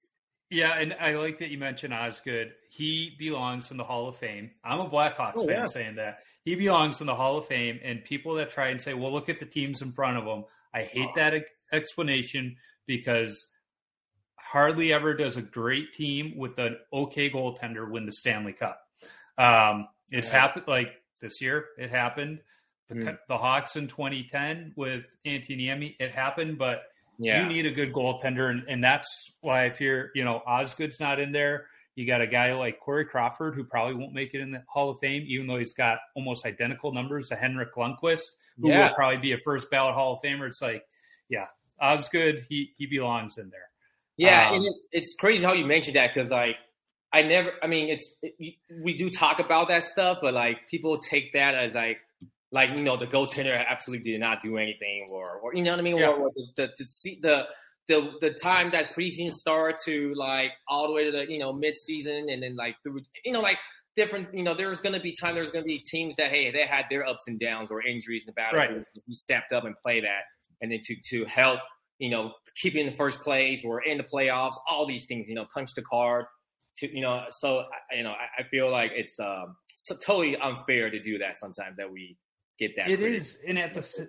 yeah, 0.51 0.79
and 0.79 0.97
I 0.99 1.13
like 1.13 1.41
that 1.41 1.51
you 1.51 1.59
mentioned 1.59 1.93
Osgood. 1.93 2.53
He 2.71 3.15
belongs 3.19 3.71
in 3.71 3.77
the 3.77 3.85
Hall 3.85 4.09
of 4.09 4.17
Fame. 4.17 4.51
I'm 4.65 4.81
a 4.81 4.89
Blackhawks 4.89 5.33
oh, 5.37 5.47
fan 5.47 5.57
yeah. 5.57 5.67
saying 5.67 5.97
that. 5.97 6.21
He 6.45 6.55
belongs 6.55 7.01
in 7.03 7.07
the 7.07 7.15
Hall 7.15 7.37
of 7.37 7.47
Fame, 7.47 7.79
and 7.85 8.03
people 8.03 8.35
that 8.37 8.51
try 8.51 8.69
and 8.69 8.81
say, 8.81 8.95
well, 8.95 9.13
look 9.13 9.29
at 9.29 9.41
the 9.41 9.47
teams 9.47 9.83
in 9.83 9.93
front 9.93 10.17
of 10.17 10.25
him, 10.25 10.45
I 10.73 10.85
hate 10.85 11.09
oh. 11.11 11.13
that 11.17 11.45
explanation 11.73 12.57
because 12.87 13.47
hardly 14.37 14.93
ever 14.95 15.13
does 15.15 15.37
a 15.37 15.43
great 15.43 15.93
team 15.93 16.33
with 16.39 16.57
an 16.59 16.79
okay 16.93 17.29
goaltender 17.29 17.91
win 17.91 18.07
the 18.07 18.13
Stanley 18.13 18.55
Cup. 18.55 18.81
Um, 19.39 19.89
it's 20.11 20.29
yeah. 20.29 20.41
happened 20.41 20.65
like 20.67 20.93
this 21.21 21.41
year. 21.41 21.67
It 21.79 21.91
happened. 21.91 22.41
The, 22.89 22.95
mm. 22.95 23.19
the 23.29 23.37
Hawks 23.37 23.77
in 23.77 23.89
2010 23.89 24.73
with 24.77 25.07
Antti 25.27 25.51
Niemi, 25.51 25.97
it 26.01 26.11
happened, 26.11 26.59
but 26.59 26.85
yeah. 27.19 27.43
you 27.43 27.49
need 27.49 27.67
a 27.67 27.71
good 27.71 27.93
goaltender, 27.93 28.51
and, 28.51 28.65
and 28.67 28.83
that's 28.83 29.31
why 29.41 29.67
if 29.67 29.81
you're, 29.81 30.11
you 30.15 30.25
know, 30.25 30.41
Osgood's 30.47 30.99
not 30.99 31.21
in 31.21 31.31
there, 31.33 31.67
you 31.97 32.07
got 32.07 32.21
a 32.21 32.27
guy 32.27 32.55
like 32.55 32.81
Corey 32.81 33.05
Crawford 33.05 33.57
who 33.57 33.65
probably 33.65 33.95
won't 33.95 34.15
make 34.15 34.33
it 34.33 34.41
in 34.41 34.53
the 34.53 34.63
Hall 34.69 34.89
of 34.91 35.01
Fame, 35.01 35.25
even 35.27 35.47
though 35.47 35.59
he's 35.59 35.75
got 35.75 35.99
almost 36.15 36.47
identical 36.47 36.93
numbers 36.93 37.29
to 37.29 37.35
Henrik 37.35 37.75
Lundqvist, 37.75 38.23
who 38.61 38.69
yeah. 38.69 38.89
will 38.89 38.95
probably 38.95 39.19
be 39.19 39.33
a 39.33 39.39
first 39.45 39.69
ballot 39.71 39.95
Hall 39.95 40.15
of 40.15 40.21
Famer. 40.23 40.47
It's 40.47 40.63
like, 40.63 40.85
yeah, 41.29 41.47
Osgood, 41.81 42.47
he 42.49 42.73
he 42.79 42.87
belongs 42.87 43.37
in 43.37 43.51
there. 43.51 43.69
Yeah, 44.17 44.49
um, 44.49 44.55
and 44.55 44.65
it, 44.65 44.75
it's 44.93 45.15
crazy 45.15 45.45
how 45.45 45.55
you 45.55 45.67
mentioned 45.67 45.97
that 45.97 46.15
because 46.15 46.31
like 46.31 46.57
I 47.13 47.23
never, 47.23 47.53
I 47.63 47.67
mean, 47.67 47.89
it's 47.89 48.13
it, 48.23 48.57
we 48.83 48.97
do 48.97 49.11
talk 49.11 49.39
about 49.39 49.69
that 49.69 49.85
stuff, 49.85 50.19
but 50.21 50.35
like 50.35 50.69
people 50.71 50.99
take 50.99 51.33
that 51.33 51.55
as 51.55 51.75
like 51.75 51.99
like 52.53 52.71
you 52.71 52.83
know 52.83 52.97
the 52.97 53.07
goaltender 53.07 53.63
absolutely 53.67 54.13
did 54.13 54.21
not 54.21 54.43
do 54.43 54.59
anything, 54.59 55.09
or 55.11 55.39
or 55.43 55.55
you 55.55 55.63
know 55.63 55.71
what 55.71 55.81
I 55.81 55.83
mean, 55.83 55.99
yeah. 55.99 56.09
or, 56.09 56.29
or 56.29 56.31
the, 56.35 56.47
the 56.57 56.69
the 56.77 57.19
the 57.23 57.43
the 57.89 58.11
the 58.21 58.31
time 58.35 58.71
that 58.73 58.95
preseason 58.95 59.33
start 59.33 59.77
to 59.85 60.13
like 60.17 60.51
all 60.69 60.87
the 60.87 60.93
way 60.93 61.05
to 61.05 61.11
the 61.11 61.31
you 61.31 61.39
know 61.39 61.53
mid 61.53 61.77
season, 61.79 62.29
and 62.29 62.43
then 62.43 62.57
like 62.57 62.77
through 62.83 63.01
you 63.25 63.33
know 63.33 63.41
like 63.41 63.59
different 63.97 64.33
you 64.33 64.43
know 64.43 64.55
there's 64.55 64.81
going 64.81 64.93
to 64.93 65.01
be 65.01 65.15
time 65.15 65.35
there's 65.35 65.51
going 65.51 65.65
to 65.65 65.69
be 65.69 65.79
teams 65.79 66.15
that 66.17 66.31
hey 66.31 66.51
they 66.51 66.67
had 66.67 66.85
their 66.91 67.07
ups 67.07 67.25
and 67.27 67.41
downs 67.41 67.69
or 67.71 67.83
injuries 67.83 68.23
in 68.23 68.27
the 68.27 68.33
battle, 68.33 68.59
right. 68.59 68.85
he 69.07 69.15
stepped 69.15 69.53
up 69.53 69.65
and 69.65 69.75
played 69.83 70.05
that, 70.05 70.23
and 70.61 70.71
then 70.71 70.81
to 70.85 70.95
to 71.11 71.25
help 71.25 71.61
you 71.99 72.11
know 72.11 72.33
keeping 72.61 72.87
the 72.87 72.97
first 72.97 73.21
place 73.21 73.63
or 73.65 73.83
in 73.83 73.99
the 73.99 74.05
playoffs, 74.05 74.55
all 74.69 74.87
these 74.87 75.07
things, 75.07 75.27
you 75.29 75.35
know, 75.35 75.47
punch 75.55 75.75
the 75.75 75.83
card. 75.83 76.27
To 76.79 76.95
you 76.95 77.03
know, 77.03 77.25
so 77.31 77.65
you 77.95 78.03
know, 78.03 78.11
I, 78.11 78.43
I 78.43 78.49
feel 78.51 78.71
like 78.71 78.93
it's 78.95 79.19
um, 79.19 79.57
so 79.77 79.97
totally 79.97 80.37
unfair 80.37 80.91
to 80.91 81.03
do 81.03 81.19
that 81.19 81.37
sometimes 81.37 81.77
that 81.77 81.91
we 81.91 82.17
get 82.59 82.73
that. 82.77 82.89
It 82.89 83.01
is, 83.01 83.37
and 83.47 83.59
at 83.59 83.75
the 83.75 84.09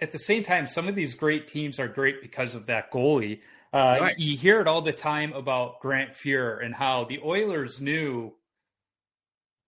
at 0.00 0.12
the 0.12 0.18
same 0.18 0.44
time, 0.44 0.66
some 0.66 0.88
of 0.88 0.94
these 0.94 1.14
great 1.14 1.48
teams 1.48 1.78
are 1.78 1.88
great 1.88 2.22
because 2.22 2.54
of 2.54 2.66
that 2.66 2.92
goalie. 2.92 3.40
Uh, 3.72 3.98
right. 4.00 4.18
You 4.18 4.36
hear 4.36 4.60
it 4.60 4.68
all 4.68 4.82
the 4.82 4.92
time 4.92 5.32
about 5.32 5.80
Grant 5.80 6.12
Fuhr 6.12 6.64
and 6.64 6.74
how 6.74 7.04
the 7.04 7.20
Oilers 7.24 7.80
knew 7.80 8.32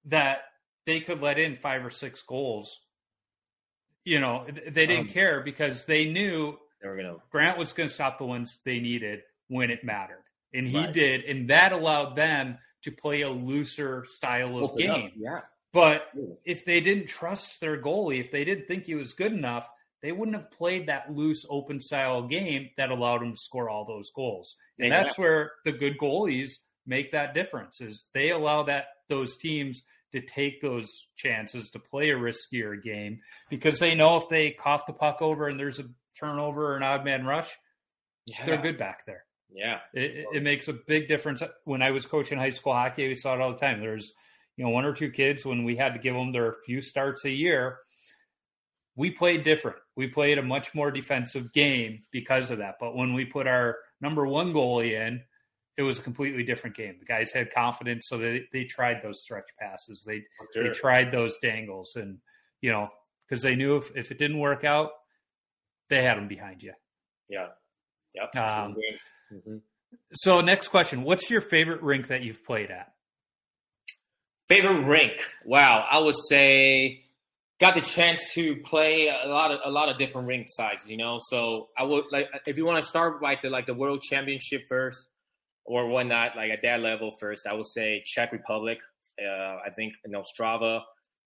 that 0.05 0.39
they 0.85 1.01
could 1.01 1.21
let 1.21 1.39
in 1.39 1.57
five 1.57 1.85
or 1.85 1.91
six 1.91 2.23
goals. 2.23 2.79
You 4.05 4.21
know, 4.21 4.47
they 4.47 4.87
didn't 4.87 5.09
um, 5.09 5.13
care 5.13 5.41
because 5.41 5.85
they 5.85 6.05
knew 6.05 6.57
they 6.81 6.89
were 6.89 6.97
gonna 6.97 7.17
Grant 7.31 7.59
was 7.59 7.73
going 7.73 7.89
to 7.89 7.95
stop 7.95 8.19
the 8.19 8.25
ones 8.25 8.61
they 8.65 8.79
needed 8.79 9.21
when 9.49 9.71
it 9.71 9.83
mattered, 9.83 10.23
and 10.53 10.69
he 10.69 10.79
right. 10.79 10.93
did, 10.93 11.25
and 11.25 11.51
that 11.51 11.73
allowed 11.73 12.17
them 12.17 12.59
to 12.83 12.93
play 12.93 13.23
a 13.23 13.31
looser 13.31 14.05
style 14.07 14.57
of 14.57 14.71
Open 14.71 14.77
game. 14.77 15.07
Up. 15.07 15.13
Yeah. 15.17 15.41
But 15.73 16.07
if 16.45 16.65
they 16.65 16.81
didn't 16.81 17.09
trust 17.09 17.61
their 17.61 17.81
goalie, 17.81 18.21
if 18.21 18.31
they 18.31 18.45
didn't 18.45 18.67
think 18.67 18.85
he 18.85 18.95
was 18.95 19.13
good 19.13 19.33
enough, 19.33 19.69
they 20.03 20.13
wouldn't 20.13 20.37
have 20.37 20.51
played 20.51 20.89
that 20.89 21.15
loose, 21.15 21.45
open 21.51 21.81
style 21.81 22.27
game 22.29 22.71
that 22.77 22.91
allowed 22.91 23.21
them 23.21 23.33
to 23.33 23.39
score 23.39 23.69
all 23.69 23.85
those 23.85 24.11
goals. 24.15 24.57
And 24.79 24.91
that's 24.91 25.19
where 25.19 25.53
the 25.65 25.73
good 25.73 25.99
goalies 25.99 26.55
make 26.87 27.13
that 27.13 27.35
difference. 27.35 27.81
Is 27.81 28.07
they 28.15 28.31
allow 28.31 28.63
that 28.63 28.87
those 29.09 29.37
teams 29.37 29.83
to 30.13 30.23
take 30.23 30.63
those 30.63 31.07
chances 31.17 31.71
to 31.73 31.79
play 31.79 32.11
a 32.11 32.15
riskier 32.15 32.83
game 32.83 33.21
because 33.51 33.79
they 33.79 33.95
know 33.95 34.17
if 34.17 34.29
they 34.31 34.53
cough 34.53 34.87
the 34.87 34.93
puck 34.95 35.21
over 35.21 35.49
and 35.49 35.61
there's 35.61 35.79
a 35.79 35.85
turnover 36.19 36.73
or 36.73 36.77
an 36.77 36.83
odd 36.83 37.05
man 37.05 37.27
rush, 37.27 37.51
yeah. 38.25 38.47
they're 38.47 38.63
good 38.63 38.79
back 38.79 39.05
there. 39.05 39.26
Yeah, 39.53 39.79
it, 39.95 40.27
it, 40.35 40.43
makes 40.43 40.69
a 40.69 40.73
big 40.73 41.09
difference. 41.09 41.43
When 41.65 41.83
I 41.83 41.91
was 41.91 42.05
coaching 42.05 42.39
high 42.39 42.51
school 42.51 42.73
hockey, 42.73 43.09
we 43.09 43.15
saw 43.15 43.35
it 43.35 43.41
all 43.41 43.53
the 43.53 43.59
time. 43.59 43.81
There's 43.81 44.13
you 44.57 44.65
know 44.65 44.71
one 44.71 44.85
or 44.85 44.93
two 44.93 45.11
kids 45.11 45.45
when 45.45 45.65
we 45.65 45.77
had 45.77 45.95
to 45.95 45.99
give 45.99 46.15
them 46.15 46.33
their 46.33 46.57
few 46.65 46.83
starts 46.83 47.25
a 47.25 47.31
year. 47.31 47.79
We 48.97 49.11
played 49.11 49.45
different. 49.45 49.77
We 49.95 50.09
played 50.09 50.39
a 50.39 50.43
much 50.43 50.75
more 50.75 50.91
defensive 50.91 51.53
game 51.53 52.03
because 52.13 52.51
of 52.51 52.59
that. 52.59 52.77
But 52.81 52.97
when 52.97 53.15
we 53.15 53.25
put 53.25 53.47
our 53.47 53.77
number 54.01 54.27
one 54.27 54.53
goalie 54.53 54.93
in, 54.93 55.23
it 55.77 55.83
was 55.83 55.99
a 55.99 56.03
completely 56.03 56.43
different 56.43 56.77
game. 56.77 56.97
The 56.99 57.05
guys 57.05 57.33
had 57.33 57.53
confidence, 57.53 58.09
so 58.09 58.19
they 58.19 58.45
they 58.53 58.65
tried 58.65 59.01
those 59.03 59.23
stretch 59.23 59.51
passes. 59.59 60.03
They 60.03 60.25
sure. 60.53 60.65
they 60.65 60.71
tried 60.71 61.13
those 61.13 61.39
dangles, 61.39 61.97
and 61.97 62.19
you 62.61 62.73
know 62.73 62.89
because 63.29 63.43
they 63.43 63.55
knew 63.55 63.77
if 63.77 63.95
if 63.95 64.11
it 64.11 64.19
didn't 64.19 64.39
work 64.39 64.65
out, 64.65 64.91
they 65.89 66.03
had 66.03 66.17
them 66.17 66.29
behind 66.29 66.63
you. 66.63 66.73
Yeah. 67.29 67.49
Yep. 68.15 68.37
Um, 68.37 68.77
mm-hmm. 69.33 69.57
So, 70.15 70.41
next 70.41 70.69
question: 70.69 71.03
What's 71.03 71.31
your 71.31 71.41
favorite 71.41 71.83
rink 71.83 72.09
that 72.09 72.23
you've 72.23 72.45
played 72.45 72.71
at? 72.71 72.93
Favorite 74.49 74.87
rink? 74.87 75.13
Wow, 75.45 75.87
I 75.91 75.99
would 75.99 76.17
say 76.29 77.05
got 77.61 77.75
the 77.75 77.81
chance 77.81 78.21
to 78.35 78.57
play 78.65 79.09
a 79.09 79.29
lot 79.29 79.51
of 79.51 79.61
a 79.65 79.71
lot 79.71 79.89
of 79.89 79.99
different 79.99 80.29
rink 80.29 80.49
sizes, 80.51 80.89
you 80.89 80.97
know. 80.97 81.19
So 81.29 81.69
I 81.77 81.85
would 81.85 82.05
like 82.13 82.27
if 82.47 82.57
you 82.57 82.65
want 82.65 82.83
to 82.83 82.89
start 82.89 83.23
like 83.23 83.43
the 83.43 83.51
like 83.51 83.67
the 83.67 83.75
world 83.75 84.03
championship 84.03 84.63
first 84.69 85.09
or 85.65 85.89
whatnot, 85.89 86.37
like 86.37 86.51
at 86.51 86.61
that 86.63 86.81
level 86.81 87.17
first, 87.19 87.47
I 87.47 87.55
would 87.55 87.67
say 87.67 88.03
Czech 88.07 88.33
Republic. 88.33 88.79
Uh, 89.21 89.59
I 89.67 89.71
think 89.75 89.95
you 90.05 90.13
know 90.13 90.23
Ostrava. 90.23 90.81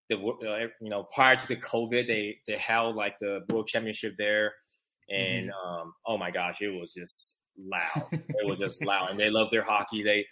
The 0.09 0.17
uh, 0.17 0.67
you 0.81 0.91
know 0.91 1.07
prior 1.15 1.37
to 1.37 1.49
the 1.49 1.57
COVID, 1.57 2.07
they 2.07 2.39
they 2.47 2.59
held 2.59 2.97
like 2.97 3.19
the 3.21 3.41
world 3.51 3.69
championship 3.69 4.15
there, 4.19 4.53
and 5.09 5.51
mm-hmm. 5.51 5.69
um, 5.69 5.95
oh 6.07 6.19
my 6.19 6.31
gosh, 6.31 6.61
it 6.61 6.69
was 6.69 6.93
just 6.97 7.33
loud. 7.69 8.09
it 8.13 8.47
was 8.47 8.59
just 8.59 8.85
loud, 8.85 9.11
and 9.11 9.19
they 9.19 9.31
love 9.31 9.49
their 9.51 9.65
hockey. 9.65 10.03
They 10.03 10.27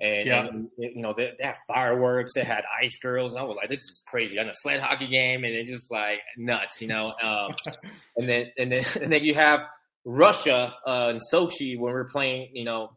and, 0.00 0.26
yeah. 0.26 0.46
and 0.46 0.68
you 0.76 1.02
know 1.02 1.14
they, 1.16 1.30
they, 1.38 1.44
had 1.44 1.56
fireworks, 1.68 2.32
they 2.34 2.44
had 2.44 2.64
ice 2.82 2.98
girls, 2.98 3.32
and 3.32 3.40
I 3.40 3.44
was 3.44 3.56
like, 3.56 3.68
this 3.68 3.82
is 3.82 4.02
crazy. 4.08 4.38
On 4.38 4.48
a 4.48 4.54
sled 4.54 4.80
hockey 4.80 5.06
game, 5.06 5.44
and 5.44 5.54
it's 5.54 5.70
just 5.70 5.90
like 5.90 6.18
nuts, 6.36 6.80
you 6.80 6.88
know. 6.88 7.12
Um, 7.22 7.54
and 8.16 8.28
then 8.28 8.46
and 8.58 8.72
then 8.72 8.84
and 9.00 9.12
then 9.12 9.22
you 9.22 9.34
have 9.34 9.60
Russia 10.04 10.74
uh, 10.86 11.12
in 11.12 11.18
Sochi 11.32 11.78
when 11.78 11.92
we 11.92 12.00
are 12.00 12.08
playing, 12.10 12.50
you 12.54 12.64
know, 12.64 12.90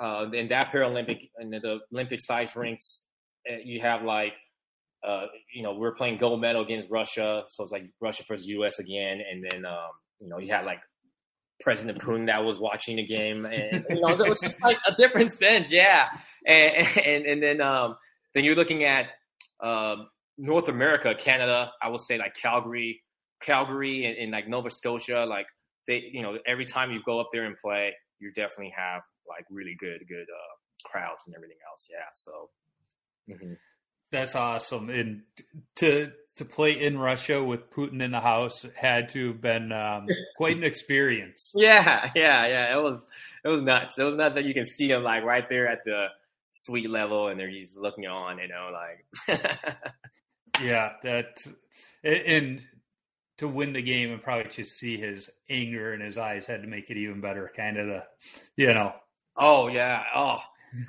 uh, 0.00 0.26
in 0.32 0.48
that 0.48 0.72
Paralympic 0.72 1.30
and 1.36 1.52
the 1.52 1.80
Olympic 1.92 2.20
size 2.22 2.54
rinks. 2.54 3.00
Uh, 3.48 3.56
you 3.64 3.80
have 3.80 4.02
like, 4.02 4.32
uh, 5.06 5.26
you 5.52 5.62
know, 5.62 5.74
we 5.74 5.86
are 5.86 5.94
playing 5.94 6.18
gold 6.18 6.40
medal 6.40 6.62
against 6.62 6.90
Russia, 6.90 7.42
so 7.50 7.64
it's 7.64 7.72
like 7.72 7.90
Russia 8.00 8.22
versus 8.28 8.46
U.S. 8.46 8.78
again, 8.78 9.20
and 9.30 9.44
then 9.50 9.64
um, 9.66 9.90
you 10.20 10.28
know 10.28 10.38
you 10.38 10.52
had 10.52 10.64
like 10.64 10.80
President 11.60 11.98
Putin 11.98 12.26
that 12.26 12.44
was 12.44 12.58
watching 12.58 12.96
the 12.96 13.06
game, 13.06 13.44
and 13.44 13.84
you 13.90 14.00
know, 14.00 14.08
it 14.08 14.28
was 14.28 14.40
just 14.40 14.60
like 14.60 14.78
a 14.86 14.94
different 14.94 15.32
sense, 15.32 15.70
yeah. 15.70 16.08
And 16.46 16.98
and 16.98 17.26
and 17.26 17.42
then 17.42 17.60
um, 17.60 17.96
then 18.34 18.44
you're 18.44 18.54
looking 18.54 18.84
at 18.84 19.06
uh, 19.60 19.96
North 20.38 20.68
America, 20.68 21.14
Canada. 21.18 21.72
I 21.82 21.88
would 21.88 22.02
say 22.02 22.18
like 22.18 22.34
Calgary, 22.40 23.02
Calgary, 23.42 24.04
and, 24.04 24.16
and 24.16 24.32
like 24.32 24.48
Nova 24.48 24.70
Scotia. 24.70 25.24
Like 25.26 25.46
they, 25.88 26.02
you 26.12 26.22
know, 26.22 26.38
every 26.46 26.66
time 26.66 26.90
you 26.90 27.00
go 27.04 27.20
up 27.20 27.28
there 27.32 27.44
and 27.44 27.56
play, 27.58 27.92
you 28.18 28.32
definitely 28.32 28.74
have 28.76 29.02
like 29.28 29.44
really 29.50 29.76
good, 29.78 30.00
good 30.08 30.26
uh, 30.28 30.88
crowds 30.88 31.20
and 31.26 31.34
everything 31.34 31.58
else. 31.68 31.86
Yeah, 31.90 32.06
so. 32.14 32.50
Mm-hmm. 33.28 33.54
That's 34.12 34.36
awesome, 34.36 34.88
and 34.88 35.22
to 35.76 36.12
to 36.36 36.44
play 36.44 36.80
in 36.80 36.98
Russia 36.98 37.42
with 37.42 37.70
Putin 37.70 38.02
in 38.02 38.10
the 38.10 38.20
house 38.20 38.64
had 38.74 39.08
to 39.10 39.28
have 39.28 39.40
been 39.40 39.72
um, 39.72 40.06
quite 40.36 40.56
an 40.56 40.64
experience. 40.64 41.52
Yeah, 41.54 42.10
yeah, 42.14 42.46
yeah. 42.46 42.78
It 42.78 42.82
was 42.82 43.00
it 43.44 43.48
was 43.48 43.62
nuts. 43.62 43.98
It 43.98 44.02
was 44.02 44.16
nuts 44.16 44.34
that 44.34 44.44
you 44.44 44.54
can 44.54 44.66
see 44.66 44.88
them 44.88 45.02
like 45.02 45.24
right 45.24 45.48
there 45.48 45.68
at 45.68 45.84
the 45.84 46.08
suite 46.52 46.90
level, 46.90 47.28
and 47.28 47.38
they're 47.38 47.50
just 47.50 47.76
looking 47.76 48.06
on. 48.06 48.38
You 48.38 48.48
know, 48.48 48.70
like 48.72 49.40
yeah, 50.60 50.92
that 51.02 51.46
and 52.04 52.62
to 53.38 53.48
win 53.48 53.72
the 53.72 53.82
game 53.82 54.12
and 54.12 54.22
probably 54.22 54.50
just 54.50 54.78
see 54.78 54.96
his 54.98 55.28
anger 55.50 55.92
in 55.92 56.00
his 56.00 56.16
eyes 56.16 56.46
had 56.46 56.62
to 56.62 56.68
make 56.68 56.90
it 56.90 56.96
even 56.96 57.20
better. 57.20 57.50
Kind 57.56 57.78
of 57.78 57.86
the, 57.86 58.02
you 58.56 58.72
know. 58.74 58.92
Oh 59.36 59.68
yeah. 59.68 60.02
Oh, 60.14 60.38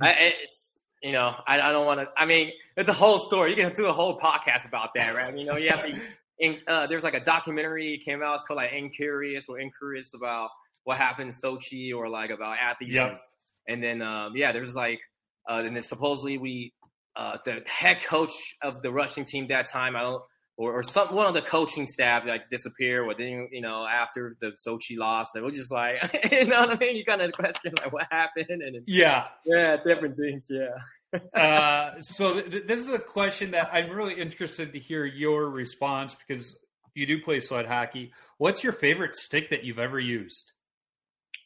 I, 0.02 0.34
it's 0.44 0.72
you 1.02 1.12
know, 1.12 1.36
I, 1.46 1.60
I 1.60 1.72
don't 1.72 1.86
want 1.86 2.00
to. 2.00 2.08
I 2.18 2.26
mean, 2.26 2.52
it's 2.76 2.90
a 2.90 2.94
whole 2.94 3.20
story. 3.20 3.52
You 3.52 3.56
can 3.56 3.74
do 3.74 3.88
a 3.88 3.94
whole 3.94 4.20
podcast 4.20 4.66
about 4.66 4.90
that, 4.96 5.16
right? 5.16 5.36
You 5.36 5.46
know, 5.46 5.58
you 5.58 5.70
have 5.70 5.84
to. 5.84 6.00
In, 6.40 6.60
uh, 6.68 6.86
there's 6.86 7.02
like 7.02 7.16
a 7.16 7.20
documentary 7.20 8.00
came 8.06 8.22
out. 8.22 8.36
It's 8.36 8.44
called 8.44 8.58
like 8.58 8.72
Icarus 8.72 9.46
or 9.50 9.60
Icarus 9.60 10.14
about 10.14 10.52
what 10.84 10.98
happened 10.98 11.32
in 11.32 11.36
Sochi 11.36 11.92
or 11.92 12.08
like 12.08 12.30
about 12.30 12.58
athletes. 12.60 12.94
Yep. 12.94 13.20
And, 13.68 13.84
then, 13.84 14.04
um, 14.04 14.34
yeah, 14.36 14.52
there's 14.52 14.76
like, 14.76 15.02
uh, 15.50 15.64
and 15.66 15.76
then 15.76 15.82
supposedly 15.82 16.38
we, 16.38 16.74
uh, 17.16 17.40
the 17.44 17.64
head 17.66 18.04
coach 18.06 18.56
of 18.62 18.84
the 18.84 18.92
Russian 18.92 19.26
team 19.26 19.48
that 19.48 19.68
time, 19.68 19.96
I 19.96 20.02
don't, 20.04 20.22
or, 20.58 20.80
or 20.80 20.84
some 20.84 21.14
one 21.14 21.28
of 21.28 21.34
the 21.36 21.42
coaching 21.42 21.88
staff 21.88 22.24
like 22.26 22.50
disappear 22.50 23.04
or 23.04 23.14
then 23.16 23.48
you 23.52 23.62
know 23.62 23.86
after 23.86 24.36
the 24.42 24.54
Sochi 24.68 24.98
loss 24.98 25.28
and 25.36 25.44
we're 25.44 25.52
just 25.52 25.72
like 25.72 25.96
you 26.32 26.46
know 26.46 26.62
what 26.62 26.72
I 26.72 26.78
mean? 26.78 26.96
You 26.96 27.06
kind 27.06 27.22
of 27.22 27.32
question 27.32 27.74
like 27.78 27.94
what 27.94 28.08
happened? 28.12 28.50
And 28.50 28.84
yeah. 28.88 29.28
Yeah 29.46 29.78
different 29.78 30.18
things 30.18 30.48
yeah. 30.50 30.68
Uh, 31.34 32.02
so 32.02 32.42
th- 32.42 32.68
this 32.68 32.80
is 32.80 32.90
a 32.90 33.00
question 33.00 33.52
that 33.52 33.70
I'm 33.72 33.90
really 33.92 34.20
interested 34.20 34.74
to 34.74 34.80
hear 34.80 35.06
your 35.06 35.50
response 35.50 36.14
because 36.16 36.54
you 36.96 37.08
do 37.08 37.22
play 37.22 37.40
sled 37.40 37.66
hockey. 37.66 38.12
What's 38.40 38.62
your 38.62 38.74
favorite 38.74 39.16
stick 39.16 39.52
that 39.52 39.64
you've 39.64 39.80
ever 39.80 39.98
used? 39.98 40.52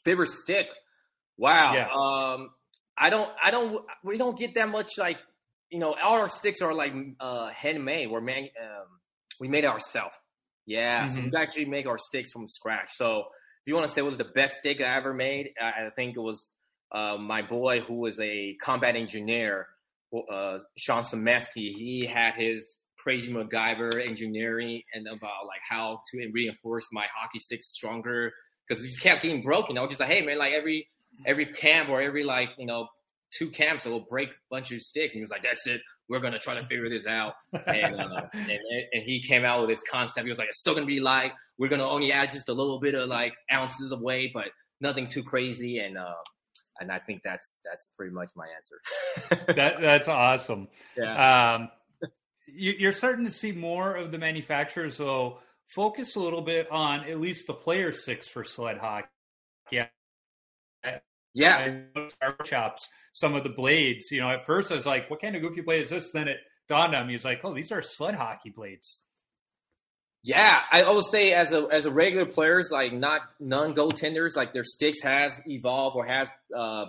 Favorite 0.04 0.32
stick? 0.32 0.66
Wow 1.38 1.76
yeah. 1.76 1.90
um 1.94 2.50
I 2.98 3.12
don't 3.12 3.30
I 3.42 3.52
don't 3.52 3.86
we 4.04 4.18
don't 4.18 4.38
get 4.38 4.56
that 4.56 4.68
much 4.68 4.94
like 4.98 5.18
you 5.72 5.80
know, 5.80 5.96
all 6.04 6.20
our 6.20 6.30
sticks 6.30 6.62
are 6.62 6.74
like 6.74 6.94
uh, 7.20 7.50
handmade. 7.50 8.12
We're 8.12 8.22
man, 8.22 8.50
um, 8.62 8.88
we 9.42 9.48
made 9.48 9.64
it 9.64 9.68
ourselves. 9.68 10.16
Yeah, 10.68 11.08
mm-hmm. 11.08 11.16
so 11.16 11.22
we 11.22 11.32
actually 11.36 11.66
make 11.66 11.88
our 11.88 11.98
sticks 11.98 12.32
from 12.32 12.48
scratch. 12.48 12.92
So 12.96 13.22
if 13.22 13.66
you 13.66 13.74
want 13.74 13.88
to 13.88 13.94
say 13.94 14.04
what 14.04 14.10
was 14.12 14.20
the 14.20 14.32
best 14.36 14.58
stick 14.60 14.80
I 14.80 14.96
ever 14.96 15.14
made, 15.14 15.50
I, 15.60 15.88
I 15.88 15.90
think 15.96 16.16
it 16.16 16.20
was 16.20 16.54
uh, 16.94 17.18
my 17.18 17.42
boy 17.42 17.82
who 17.82 17.96
was 17.96 18.20
a 18.20 18.56
combat 18.64 18.96
engineer, 18.96 19.68
uh, 20.32 20.60
Sean 20.78 21.04
Semesky. 21.04 21.74
He 21.74 22.06
had 22.06 22.36
his 22.36 22.78
crazy 23.00 23.34
MacGyver 23.34 24.08
engineering 24.08 24.84
and 24.94 25.08
about 25.08 25.48
like 25.48 25.62
how 25.68 26.04
to 26.12 26.32
reinforce 26.32 26.86
my 26.92 27.08
hockey 27.16 27.40
sticks 27.40 27.70
stronger 27.74 28.32
because 28.68 28.84
we 28.84 28.90
just 28.90 29.02
kept 29.02 29.24
getting 29.24 29.42
broken. 29.42 29.78
I 29.78 29.82
was 29.82 29.90
just 29.90 30.00
like, 30.00 30.10
hey 30.10 30.22
man, 30.24 30.38
like 30.38 30.54
every 30.54 30.88
every 31.26 31.48
camp 31.48 31.90
or 31.90 32.00
every 32.00 32.24
like 32.24 32.50
you 32.60 32.68
know 32.68 32.88
two 33.32 33.50
camps 33.50 33.86
that 33.86 33.90
will 33.90 34.06
break 34.10 34.30
a 34.30 34.34
bunch 34.52 34.72
of 34.72 34.82
sticks. 34.82 35.14
And 35.14 35.20
he 35.20 35.22
was 35.22 35.32
like, 35.32 35.44
that's 35.44 35.66
it. 35.66 35.82
We're 36.12 36.20
going 36.20 36.34
to 36.34 36.40
try 36.40 36.56
to 36.56 36.68
figure 36.68 36.90
this 36.90 37.06
out. 37.06 37.36
And, 37.66 37.96
uh, 38.00 38.28
and, 38.34 38.60
and, 38.92 39.04
he 39.04 39.24
came 39.26 39.46
out 39.46 39.62
with 39.62 39.70
this 39.70 39.82
concept. 39.90 40.26
He 40.26 40.30
was 40.30 40.38
like, 40.38 40.50
it's 40.50 40.60
still 40.60 40.74
going 40.74 40.86
to 40.86 40.94
be 40.94 41.00
light. 41.00 41.32
We're 41.58 41.70
going 41.70 41.80
to 41.80 41.88
only 41.88 42.12
add 42.12 42.32
just 42.32 42.50
a 42.50 42.54
little 42.54 42.80
bit 42.82 42.96
of 42.96 43.08
like 43.08 43.34
ounces 43.52 43.94
of 43.94 44.02
weight, 44.02 44.32
but 44.34 44.48
nothing 44.82 45.08
too 45.08 45.24
crazy. 45.24 45.80
And, 45.80 45.98
uh, 45.98 46.14
and 46.82 46.92
I 46.92 47.00
think 47.00 47.22
that's, 47.24 47.60
that's 47.64 47.88
pretty 47.96 48.14
much 48.14 48.30
my 48.36 48.46
answer. 48.58 49.46
that, 49.56 49.80
that's 49.80 50.10
awesome. 50.10 50.68
Yeah. 50.98 51.56
Um, 51.56 51.70
you, 52.46 52.90
are 52.90 52.94
starting 52.94 53.26
to 53.26 53.32
see 53.32 53.54
more 53.54 53.96
of 53.96 54.12
the 54.12 54.18
manufacturers 54.18 54.98
though 54.98 55.40
focus 55.68 56.18
a 56.18 56.20
little 56.20 56.42
bit 56.42 56.70
on 56.70 57.06
at 57.10 57.22
least 57.22 57.48
the 57.48 57.54
player 57.54 57.94
sticks 57.94 58.28
for 58.28 58.44
sled 58.44 58.78
hockey. 58.78 59.08
Yeah. 59.72 59.88
Yeah. 61.34 61.82
Chops 62.44 62.88
some 63.14 63.36
of 63.36 63.44
the 63.44 63.50
blades. 63.50 64.12
You 64.12 64.22
know, 64.22 64.30
at 64.30 64.46
first 64.46 64.72
I 64.72 64.76
was 64.76 64.86
like, 64.86 65.10
what 65.10 65.22
kind 65.22 65.36
of 65.36 65.42
goofy 65.42 65.62
blade 65.62 65.84
is 65.84 65.90
this? 65.90 66.12
Then 66.12 66.28
it 66.28 66.38
dawned 66.68 66.96
on 66.96 67.08
me, 67.08 67.14
he's 67.14 67.26
like, 67.26 67.42
oh, 67.44 67.54
these 67.54 67.72
are 67.72 67.82
sled 67.82 68.16
hockey 68.16 68.50
blades. 68.50 69.00
Yeah, 70.24 70.60
I 70.72 70.90
would 70.92 71.08
say 71.08 71.34
as 71.34 71.52
a 71.52 71.68
as 71.72 71.86
a 71.86 71.92
regular 71.92 72.28
players, 72.28 72.70
like 72.72 72.94
not 72.94 73.22
non 73.40 73.74
goaltenders, 73.74 74.36
like 74.36 74.54
their 74.54 74.64
sticks 74.64 75.02
has 75.02 75.34
evolved 75.48 75.96
or 75.96 76.06
has 76.06 76.28
uh 76.56 76.86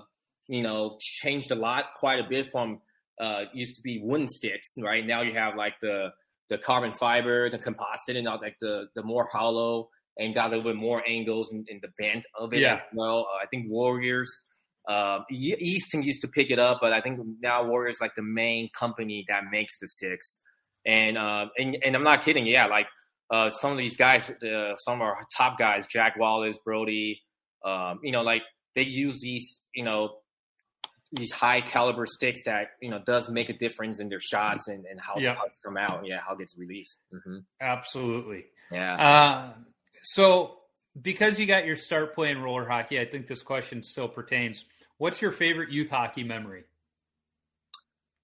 you 0.49 0.63
know 0.63 0.99
changed 1.01 1.51
a 1.51 1.55
lot, 1.55 1.85
quite 1.97 2.19
a 2.19 2.29
bit 2.29 2.51
from 2.53 2.83
uh 3.19 3.45
used 3.55 3.77
to 3.77 3.83
be 3.83 4.03
wooden 4.05 4.29
sticks, 4.29 4.69
right? 4.79 5.07
Now 5.07 5.23
you 5.23 5.33
have 5.33 5.57
like 5.57 5.75
the 5.81 6.09
the 6.51 6.59
carbon 6.59 6.93
fiber, 7.01 7.49
the 7.49 7.57
composite, 7.59 8.17
and 8.17 8.29
all 8.29 8.39
like 8.39 8.57
the 8.61 8.89
the 8.95 9.03
more 9.03 9.27
hollow 9.33 9.89
and 10.19 10.35
got 10.35 10.53
a 10.53 10.57
little 10.57 10.73
bit 10.73 10.77
more 10.77 11.03
angles 11.07 11.53
in, 11.53 11.65
the 11.81 11.89
bend 11.99 12.25
of 12.39 12.53
it 12.53 12.61
yeah. 12.61 12.75
as 12.75 12.81
well. 12.93 13.27
Uh, 13.33 13.43
I 13.43 13.47
think 13.47 13.71
Warriors 13.71 14.45
uh, 14.89 15.21
Easton 15.31 16.03
used 16.03 16.23
to 16.23 16.29
pick 16.29 16.51
it 16.51 16.59
up, 16.59 16.79
but 16.81 16.93
I 16.93 17.01
think 17.01 17.21
now 17.41 17.65
Warriors 17.65 17.99
like 18.01 18.15
the 18.17 18.23
main 18.23 18.69
company 18.79 19.25
that 19.29 19.45
makes 19.51 19.79
the 19.81 19.89
sticks. 19.89 20.39
And 20.85 21.17
uh, 21.17 21.47
and, 21.57 21.77
and 21.85 21.95
I'm 21.95 22.03
not 22.03 22.25
kidding. 22.25 22.47
Yeah, 22.47 22.67
like 22.67 22.87
uh, 23.31 23.51
some 23.61 23.73
of 23.73 23.79
these 23.79 23.97
guys, 23.97 24.23
uh, 24.29 24.77
some 24.79 24.97
of 24.97 25.03
our 25.03 25.19
top 25.37 25.59
guys, 25.59 25.87
Jack 25.87 26.19
Wallace, 26.19 26.57
Brody, 26.65 27.21
um, 27.65 28.01
you 28.03 28.11
know, 28.11 28.23
like 28.23 28.43
they 28.75 28.83
use 28.83 29.21
these, 29.21 29.61
you 29.75 29.85
know, 29.85 30.17
these 31.13 31.31
high 31.31 31.61
caliber 31.61 32.07
sticks 32.07 32.43
that 32.45 32.69
you 32.81 32.91
know 32.91 33.01
does 33.07 33.29
make 33.29 33.49
a 33.49 33.57
difference 33.57 34.01
in 34.01 34.09
their 34.09 34.21
shots 34.21 34.67
and, 34.69 34.85
and 34.87 35.01
how 35.01 35.15
yeah. 35.19 35.35
pucks 35.35 35.59
come 35.65 35.77
out. 35.77 36.05
Yeah, 36.05 36.19
how 36.27 36.35
it 36.35 36.41
gets 36.41 36.57
released. 36.59 36.97
Mm-hmm. 37.15 37.39
Absolutely. 37.61 38.47
Yeah. 38.73 38.97
Uh, 38.97 39.53
so 40.03 40.59
because 41.01 41.39
you 41.39 41.47
got 41.47 41.65
your 41.65 41.77
start 41.77 42.15
playing 42.15 42.41
roller 42.41 42.69
hockey, 42.69 43.01
I 43.01 43.07
think 43.07 43.27
this 43.27 43.43
question 43.43 43.83
still 43.83 44.09
pertains. 44.09 44.65
What's 44.99 45.23
your 45.23 45.33
favorite 45.33 45.71
youth 45.71 45.91
hockey 45.91 46.25
memory? 46.25 46.65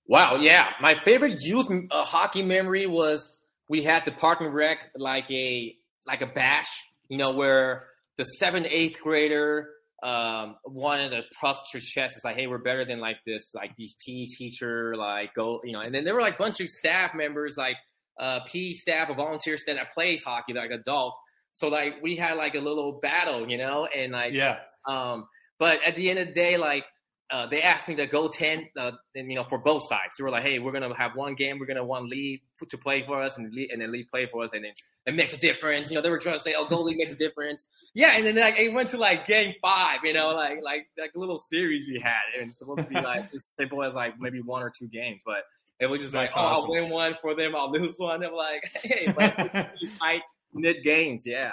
Wow, 0.06 0.36
yeah, 0.36 0.68
my 0.80 0.96
favorite 1.04 1.40
youth 1.42 1.68
uh, 1.90 2.04
hockey 2.04 2.42
memory 2.42 2.86
was 2.86 3.40
we 3.68 3.82
had 3.82 4.04
the 4.06 4.12
park 4.12 4.40
and 4.40 4.54
rec 4.54 4.78
like 4.96 5.30
a 5.30 5.74
like 6.06 6.22
a 6.22 6.26
bash, 6.26 6.68
you 7.08 7.18
know, 7.18 7.32
where 7.32 7.88
the 8.16 8.24
seventh, 8.24 8.66
eighth 8.70 8.98
grader 9.02 9.68
um, 10.02 10.56
wanted 10.64 11.10
to 11.10 11.22
puff 11.40 11.58
their 11.72 11.80
chest. 11.80 12.14
It's 12.16 12.24
like, 12.24 12.36
hey, 12.36 12.46
we're 12.46 12.58
better 12.58 12.84
than 12.84 13.00
like 13.00 13.18
this, 13.26 13.50
like 13.54 13.76
these 13.76 13.94
PE 14.06 14.26
teacher, 14.26 14.96
like 14.96 15.34
go, 15.34 15.60
you 15.64 15.72
know. 15.72 15.80
And 15.80 15.94
then 15.94 16.04
there 16.04 16.14
were 16.14 16.22
like 16.22 16.36
a 16.36 16.42
bunch 16.42 16.60
of 16.60 16.68
staff 16.68 17.14
members, 17.14 17.56
like 17.56 17.76
uh, 18.20 18.40
PE 18.46 18.74
staff 18.74 19.10
or 19.10 19.16
volunteer 19.16 19.58
that 19.66 19.76
plays 19.94 20.22
hockey, 20.22 20.54
like 20.54 20.70
adult. 20.70 21.14
So 21.58 21.66
like 21.66 21.94
we 22.02 22.14
had 22.14 22.34
like 22.34 22.54
a 22.54 22.60
little 22.60 23.00
battle, 23.02 23.50
you 23.50 23.58
know, 23.58 23.86
and 23.86 24.12
like 24.12 24.32
yeah. 24.32 24.58
Um, 24.86 25.26
but 25.58 25.80
at 25.84 25.96
the 25.96 26.08
end 26.08 26.20
of 26.20 26.28
the 26.28 26.32
day, 26.32 26.56
like 26.56 26.84
uh, 27.30 27.46
they 27.46 27.60
asked 27.60 27.88
me 27.88 27.96
to 27.96 28.06
go 28.06 28.28
10, 28.28 28.68
uh, 28.78 28.92
and, 29.14 29.28
you 29.28 29.34
know, 29.34 29.44
for 29.44 29.58
both 29.58 29.86
sides. 29.86 30.14
They 30.16 30.24
were 30.24 30.30
like, 30.30 30.44
hey, 30.44 30.60
we're 30.60 30.72
going 30.72 30.88
to 30.88 30.94
have 30.96 31.14
one 31.14 31.34
game. 31.34 31.58
We're 31.58 31.66
going 31.66 31.76
to 31.76 31.84
want 31.84 32.08
Lee 32.08 32.42
to 32.70 32.78
play 32.78 33.04
for 33.06 33.20
us 33.20 33.36
and 33.36 33.52
lead, 33.52 33.70
and 33.70 33.82
then 33.82 33.92
Lee 33.92 34.04
play 34.04 34.26
for 34.26 34.44
us. 34.44 34.50
And 34.54 34.64
then 34.64 34.72
it 35.04 35.14
makes 35.14 35.34
a 35.34 35.36
difference. 35.36 35.90
You 35.90 35.96
know, 35.96 36.00
they 36.00 36.08
were 36.08 36.18
trying 36.18 36.38
to 36.38 36.42
say, 36.42 36.54
oh, 36.56 36.66
goalie 36.66 36.96
makes 36.96 37.12
a 37.12 37.16
difference. 37.16 37.66
Yeah. 37.92 38.12
And 38.14 38.24
then 38.24 38.36
like 38.36 38.58
it 38.58 38.72
went 38.72 38.90
to 38.90 38.98
like 38.98 39.26
game 39.26 39.54
five, 39.60 39.98
you 40.04 40.14
know, 40.14 40.28
like, 40.28 40.60
like, 40.62 40.86
like 40.98 41.12
a 41.14 41.18
little 41.18 41.38
series 41.38 41.86
we 41.86 42.00
had. 42.00 42.22
And 42.38 42.48
it's 42.48 42.58
supposed 42.58 42.80
to 42.80 42.86
be 42.86 42.94
like 42.94 43.28
as 43.34 43.44
simple 43.44 43.82
as 43.82 43.92
like 43.92 44.18
maybe 44.18 44.40
one 44.40 44.62
or 44.62 44.70
two 44.70 44.86
games, 44.86 45.20
but 45.26 45.44
it 45.80 45.86
was 45.86 46.00
just 46.00 46.12
That's 46.12 46.34
like, 46.34 46.42
awesome. 46.42 46.64
oh, 46.70 46.74
I'll 46.74 46.82
win 46.82 46.90
one 46.90 47.14
for 47.20 47.34
them. 47.34 47.54
I'll 47.54 47.70
lose 47.70 47.98
one. 47.98 48.20
They're 48.20 48.32
like, 48.32 48.70
hey, 48.82 49.12
like 49.16 49.36
tight 49.98 50.22
knit 50.52 50.82
games. 50.84 51.24
Yeah. 51.24 51.52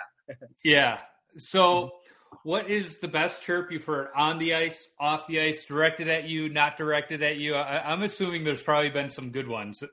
yeah. 0.64 1.00
So, 1.38 1.92
what 2.44 2.70
is 2.70 2.98
the 2.98 3.08
best 3.08 3.44
chirp 3.44 3.72
you've 3.72 3.86
heard 3.86 4.10
on 4.16 4.40
the 4.40 4.56
ice, 4.56 4.88
off 5.00 5.28
the 5.28 5.40
ice, 5.40 5.66
directed 5.66 6.08
at 6.08 6.26
you, 6.26 6.50
not 6.50 6.78
directed 6.78 7.24
at 7.24 7.38
you? 7.38 7.56
I, 7.56 7.92
am 7.92 8.04
assuming 8.04 8.44
there's 8.44 8.62
probably 8.62 8.90
been 8.90 9.10
some 9.10 9.32
good 9.32 9.48
ones. 9.48 9.84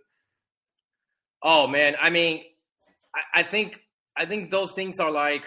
Oh 1.43 1.67
man, 1.67 1.95
I 2.01 2.11
mean, 2.11 2.43
I, 3.15 3.41
I, 3.41 3.43
think 3.43 3.81
I 4.17 4.27
think 4.27 4.51
those 4.51 4.73
things 4.73 5.01
are 5.01 5.11
like 5.11 5.43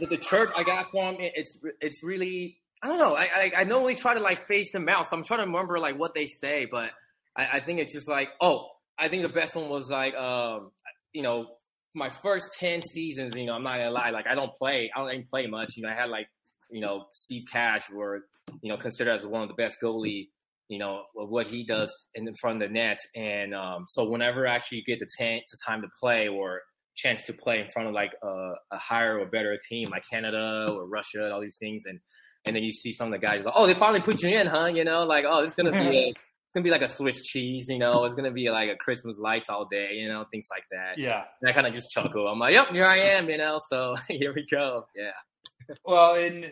the 0.00 0.16
chirp 0.16 0.50
I 0.56 0.62
got 0.62 0.90
from 0.90 1.16
it, 1.16 1.32
it's 1.36 1.58
it's 1.80 2.02
really 2.02 2.58
I 2.82 2.88
don't 2.88 2.98
know. 2.98 3.14
I, 3.14 3.22
I 3.22 3.52
I 3.58 3.64
normally 3.64 3.94
try 3.94 4.14
to 4.14 4.20
like 4.20 4.46
face 4.46 4.72
them 4.72 4.88
out, 4.88 5.08
so 5.08 5.16
I'm 5.16 5.24
trying 5.24 5.40
to 5.40 5.46
remember 5.46 5.78
like 5.78 5.98
what 5.98 6.14
they 6.14 6.26
say, 6.26 6.66
but 6.70 6.90
I, 7.36 7.46
I 7.54 7.60
think 7.60 7.78
it's 7.78 7.92
just 7.92 8.08
like 8.08 8.28
oh, 8.40 8.68
I 8.98 9.08
think 9.08 9.22
the 9.22 9.28
best 9.28 9.54
one 9.54 9.68
was 9.68 9.88
like 9.88 10.14
um 10.14 10.70
you 11.12 11.22
know 11.22 11.46
my 11.94 12.10
first 12.22 12.50
ten 12.58 12.82
seasons, 12.82 13.34
you 13.34 13.46
know, 13.46 13.54
I'm 13.54 13.62
not 13.62 13.76
gonna 13.76 13.90
lie, 13.90 14.10
like 14.10 14.26
I 14.26 14.34
don't 14.34 14.54
play, 14.54 14.90
I 14.94 15.00
don't 15.00 15.10
even 15.10 15.26
play 15.30 15.46
much. 15.46 15.76
You 15.76 15.84
know, 15.84 15.90
I 15.90 15.94
had 15.94 16.10
like, 16.10 16.26
you 16.70 16.80
know, 16.80 17.06
Steve 17.12 17.44
Cash, 17.50 17.90
were 17.90 18.20
you 18.62 18.70
know 18.70 18.76
considered 18.76 19.14
as 19.14 19.26
one 19.26 19.42
of 19.42 19.48
the 19.48 19.54
best 19.54 19.78
goalie, 19.82 20.28
you 20.68 20.78
know, 20.78 21.02
of 21.18 21.28
what 21.28 21.48
he 21.48 21.64
does 21.64 22.08
in 22.14 22.32
front 22.40 22.62
of 22.62 22.68
the 22.68 22.72
net. 22.72 22.98
And 23.14 23.54
um, 23.54 23.86
so 23.88 24.08
whenever 24.08 24.46
I 24.46 24.54
actually 24.54 24.82
get 24.86 25.00
the, 25.00 25.06
t- 25.18 25.42
the 25.50 25.58
time 25.66 25.82
to 25.82 25.88
play 26.00 26.28
or 26.28 26.60
chance 26.94 27.24
to 27.24 27.32
play 27.32 27.60
in 27.60 27.68
front 27.68 27.88
of 27.88 27.94
like 27.94 28.12
a, 28.22 28.52
a 28.70 28.78
higher 28.78 29.18
or 29.18 29.26
better 29.26 29.58
team 29.68 29.90
like 29.90 30.04
Canada 30.10 30.68
or 30.70 30.86
Russia, 30.86 31.30
all 31.32 31.40
these 31.40 31.58
things, 31.58 31.84
and 31.86 32.00
and 32.44 32.56
then 32.56 32.62
you 32.62 32.72
see 32.72 32.92
some 32.92 33.12
of 33.12 33.20
the 33.20 33.24
guys 33.24 33.44
like, 33.44 33.54
oh, 33.56 33.66
they 33.66 33.74
finally 33.74 34.00
put 34.00 34.22
you 34.22 34.30
in, 34.30 34.46
huh? 34.46 34.66
You 34.66 34.84
know, 34.84 35.04
like 35.04 35.24
oh, 35.28 35.44
it's 35.44 35.54
gonna 35.54 35.72
be 35.72 35.78
a 35.98 36.14
gonna 36.52 36.64
be 36.64 36.70
like 36.70 36.82
a 36.82 36.88
Swiss 36.88 37.22
cheese, 37.22 37.68
you 37.68 37.78
know. 37.78 38.04
It's 38.04 38.14
gonna 38.14 38.30
be 38.30 38.50
like 38.50 38.68
a 38.68 38.76
Christmas 38.76 39.18
lights 39.18 39.48
all 39.48 39.66
day, 39.66 39.94
you 39.94 40.08
know, 40.08 40.24
things 40.30 40.46
like 40.50 40.64
that. 40.70 40.98
Yeah. 40.98 41.24
And 41.40 41.50
I 41.50 41.52
kind 41.52 41.66
of 41.66 41.74
just 41.74 41.90
chuckle. 41.90 42.28
I'm 42.28 42.38
like, 42.38 42.54
yep, 42.54 42.68
here 42.70 42.84
I 42.84 42.98
am, 42.98 43.28
you 43.28 43.38
know. 43.38 43.60
So 43.66 43.96
here 44.08 44.32
we 44.34 44.46
go. 44.50 44.86
Yeah. 44.94 45.74
well, 45.84 46.14
and 46.14 46.50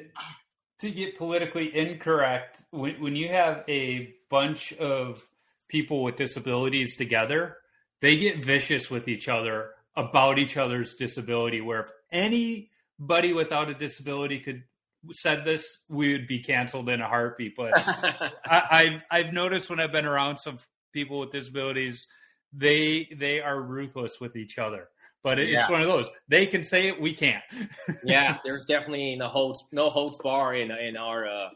to 0.80 0.90
get 0.90 1.18
politically 1.18 1.76
incorrect, 1.76 2.62
when 2.70 3.00
when 3.00 3.16
you 3.16 3.28
have 3.28 3.64
a 3.68 4.14
bunch 4.30 4.72
of 4.74 5.24
people 5.68 6.02
with 6.02 6.16
disabilities 6.16 6.96
together, 6.96 7.56
they 8.00 8.16
get 8.16 8.44
vicious 8.44 8.90
with 8.90 9.08
each 9.08 9.28
other 9.28 9.70
about 9.96 10.38
each 10.38 10.56
other's 10.56 10.94
disability. 10.94 11.60
Where 11.60 11.80
if 11.80 11.90
anybody 12.10 13.32
without 13.32 13.68
a 13.68 13.74
disability 13.74 14.40
could 14.40 14.64
said 15.12 15.44
this, 15.44 15.78
we 15.88 16.12
would 16.12 16.26
be 16.26 16.40
canceled 16.40 16.88
in 16.88 17.00
a 17.00 17.08
heartbeat. 17.08 17.54
But 17.56 17.72
I, 18.44 18.90
have 18.92 19.02
I've 19.10 19.32
noticed 19.32 19.70
when 19.70 19.80
I've 19.80 19.92
been 19.92 20.06
around 20.06 20.38
some 20.38 20.58
people 20.92 21.20
with 21.20 21.30
disabilities, 21.30 22.06
they 22.52 23.08
they 23.16 23.40
are 23.40 23.60
ruthless 23.60 24.20
with 24.20 24.36
each 24.36 24.58
other. 24.58 24.88
But 25.22 25.38
it, 25.38 25.50
yeah. 25.50 25.60
it's 25.60 25.70
one 25.70 25.82
of 25.82 25.88
those 25.88 26.10
they 26.28 26.46
can 26.46 26.64
say 26.64 26.88
it, 26.88 27.00
we 27.00 27.14
can't. 27.14 27.42
yeah, 28.04 28.38
there's 28.44 28.64
definitely 28.66 29.16
no 29.16 29.28
holds 29.28 29.64
no 29.72 29.90
holds 29.90 30.18
bar 30.18 30.54
in 30.54 30.70
in 30.70 30.96
our 30.96 31.28
uh, 31.28 31.48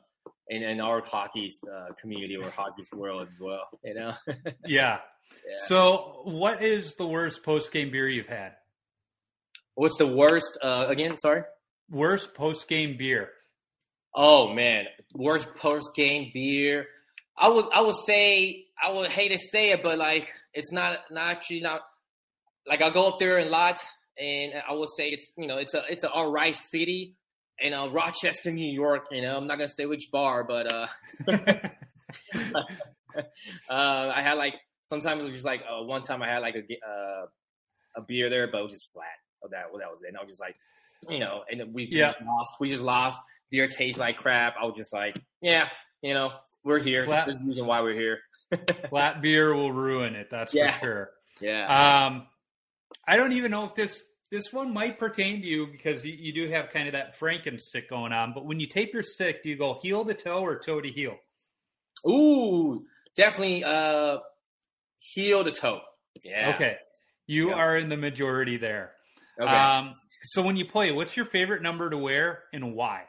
in, 0.48 0.62
in 0.62 0.80
our 0.80 1.02
hockey 1.02 1.52
uh, 1.72 1.92
community 2.00 2.36
or 2.36 2.48
hockey 2.50 2.84
world 2.92 3.26
as 3.30 3.40
well. 3.40 3.66
You 3.82 3.94
know. 3.94 4.14
yeah. 4.26 4.42
yeah. 4.66 4.98
So, 5.66 6.20
what 6.24 6.62
is 6.62 6.94
the 6.96 7.06
worst 7.06 7.42
post 7.42 7.72
game 7.72 7.90
beer 7.90 8.08
you've 8.08 8.26
had? 8.26 8.52
What's 9.74 9.98
the 9.98 10.06
worst? 10.06 10.58
Uh, 10.62 10.86
again, 10.88 11.16
sorry. 11.16 11.42
Worst 11.90 12.34
post 12.34 12.68
game 12.68 12.96
beer. 12.96 13.30
Oh 14.14 14.52
man, 14.52 14.84
worst 15.12 15.54
post 15.56 15.94
game 15.94 16.30
beer. 16.32 16.86
I 17.36 17.48
would 17.48 17.66
I 17.72 17.80
would 17.80 17.96
say 17.96 18.66
I 18.82 18.92
would 18.92 19.10
hate 19.10 19.30
to 19.30 19.38
say 19.38 19.70
it, 19.70 19.82
but 19.82 19.98
like 19.98 20.28
it's 20.52 20.72
not 20.72 20.98
not 21.10 21.30
actually 21.30 21.60
not 21.60 21.82
like 22.66 22.80
I 22.80 22.90
go 22.90 23.08
up 23.08 23.18
there 23.18 23.38
a 23.38 23.44
lot, 23.44 23.78
and 24.18 24.52
I 24.68 24.72
would 24.72 24.90
say 24.96 25.08
it's 25.08 25.32
you 25.36 25.46
know 25.46 25.58
it's 25.58 25.74
a 25.74 25.82
it's 25.88 26.04
an 26.04 26.10
alright 26.10 26.56
city, 26.56 27.16
in 27.58 27.72
uh, 27.72 27.88
Rochester, 27.88 28.50
New 28.50 28.70
York. 28.70 29.06
You 29.10 29.22
know 29.22 29.36
I'm 29.36 29.46
not 29.46 29.58
gonna 29.58 29.68
say 29.68 29.86
which 29.86 30.10
bar, 30.10 30.44
but 30.44 30.72
uh, 30.72 30.86
uh 33.68 34.12
I 34.14 34.22
had 34.22 34.34
like 34.34 34.54
sometimes 34.82 35.20
it 35.20 35.24
was 35.24 35.32
just 35.32 35.44
like 35.44 35.62
uh, 35.68 35.82
one 35.82 36.02
time 36.02 36.22
I 36.22 36.28
had 36.28 36.38
like 36.38 36.54
a 36.54 36.88
uh, 36.88 37.26
a 37.96 38.02
beer 38.02 38.30
there, 38.30 38.48
but 38.50 38.58
it 38.60 38.64
was 38.64 38.72
just 38.72 38.92
flat. 38.92 39.06
Oh, 39.42 39.48
that 39.50 39.70
well, 39.70 39.80
that 39.80 39.90
was 39.90 40.00
it. 40.02 40.08
And 40.08 40.16
I 40.16 40.20
was 40.20 40.30
just 40.30 40.40
like, 40.40 40.56
you 41.08 41.18
know, 41.18 41.42
and 41.50 41.74
we 41.74 41.88
yeah. 41.90 42.06
just 42.06 42.22
lost. 42.22 42.56
We 42.60 42.68
just 42.68 42.82
lost. 42.82 43.20
Beer 43.50 43.68
tastes 43.68 43.98
like 43.98 44.16
crap. 44.16 44.54
I 44.60 44.64
was 44.64 44.74
just 44.76 44.92
like, 44.92 45.16
yeah, 45.40 45.68
you 46.02 46.14
know, 46.14 46.32
we're 46.64 46.80
here. 46.80 47.04
Flat, 47.04 47.26
There's 47.26 47.40
a 47.40 47.44
reason 47.44 47.66
why 47.66 47.80
we're 47.80 47.94
here. 47.94 48.20
flat 48.88 49.22
beer 49.22 49.54
will 49.54 49.72
ruin 49.72 50.14
it. 50.14 50.28
That's 50.30 50.52
yeah. 50.52 50.72
for 50.72 50.84
sure. 50.84 51.10
Yeah. 51.40 52.06
Um, 52.06 52.26
I 53.06 53.16
don't 53.16 53.32
even 53.32 53.50
know 53.50 53.64
if 53.64 53.74
this 53.74 54.02
this 54.30 54.52
one 54.52 54.72
might 54.72 54.98
pertain 54.98 55.40
to 55.42 55.46
you 55.46 55.66
because 55.66 56.04
you, 56.04 56.12
you 56.12 56.32
do 56.32 56.50
have 56.50 56.70
kind 56.70 56.88
of 56.88 56.92
that 56.92 57.18
Franken 57.18 57.60
stick 57.60 57.88
going 57.88 58.12
on. 58.12 58.32
But 58.34 58.46
when 58.46 58.58
you 58.58 58.66
tape 58.66 58.92
your 58.92 59.02
stick, 59.02 59.42
do 59.42 59.48
you 59.48 59.56
go 59.56 59.78
heel 59.82 60.04
to 60.04 60.14
toe 60.14 60.40
or 60.40 60.58
toe 60.58 60.80
to 60.80 60.88
heel? 60.88 61.16
Ooh, 62.06 62.82
definitely 63.16 63.62
uh, 63.64 64.18
heel 64.98 65.44
to 65.44 65.52
toe. 65.52 65.80
Yeah. 66.24 66.52
Okay. 66.54 66.76
You 67.26 67.52
are 67.52 67.76
in 67.76 67.88
the 67.88 67.96
majority 67.96 68.56
there. 68.56 68.92
Okay. 69.40 69.50
Um, 69.50 69.94
so 70.24 70.42
when 70.42 70.56
you 70.56 70.64
play, 70.64 70.90
what's 70.90 71.16
your 71.16 71.26
favorite 71.26 71.62
number 71.62 71.90
to 71.90 71.98
wear 71.98 72.44
and 72.52 72.74
why? 72.74 73.04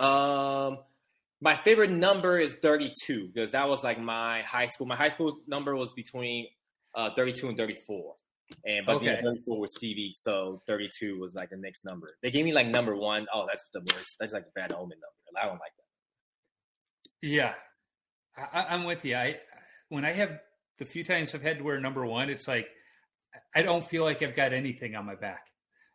Um, 0.00 0.78
my 1.40 1.56
favorite 1.62 1.90
number 1.90 2.38
is 2.38 2.54
32 2.54 3.30
because 3.32 3.52
that 3.52 3.68
was 3.68 3.82
like 3.82 4.00
my 4.00 4.42
high 4.42 4.66
school. 4.66 4.86
My 4.86 4.96
high 4.96 5.08
school 5.08 5.38
number 5.46 5.76
was 5.76 5.90
between 5.92 6.48
uh, 6.94 7.10
32 7.14 7.48
and 7.48 7.56
34. 7.56 8.14
And 8.66 8.86
but 8.86 8.96
okay. 8.96 9.18
34 9.22 9.60
was 9.60 9.74
Stevie, 9.74 10.12
so 10.14 10.62
32 10.66 11.18
was 11.18 11.34
like 11.34 11.50
the 11.50 11.56
next 11.56 11.84
number. 11.84 12.16
They 12.22 12.30
gave 12.30 12.44
me 12.44 12.52
like 12.52 12.66
number 12.66 12.94
one. 12.94 13.26
Oh, 13.32 13.46
that's 13.48 13.68
the 13.72 13.80
worst. 13.80 14.16
That's 14.20 14.32
like 14.32 14.44
the 14.44 14.50
bad 14.54 14.72
omen 14.72 14.98
number. 14.98 15.40
I 15.40 15.46
don't 15.46 15.54
like 15.54 15.72
that. 17.22 17.28
Yeah, 17.28 17.54
I, 18.36 18.74
I'm 18.74 18.84
with 18.84 19.04
you. 19.04 19.16
I 19.16 19.36
when 19.88 20.04
I 20.04 20.12
have 20.12 20.38
the 20.78 20.84
few 20.84 21.02
times 21.02 21.34
I've 21.34 21.42
had 21.42 21.58
to 21.58 21.64
wear 21.64 21.80
number 21.80 22.04
one, 22.04 22.28
it's 22.28 22.46
like 22.46 22.66
I 23.54 23.62
don't 23.62 23.86
feel 23.88 24.04
like 24.04 24.22
I've 24.22 24.36
got 24.36 24.52
anything 24.52 24.96
on 24.96 25.06
my 25.06 25.14
back. 25.14 25.46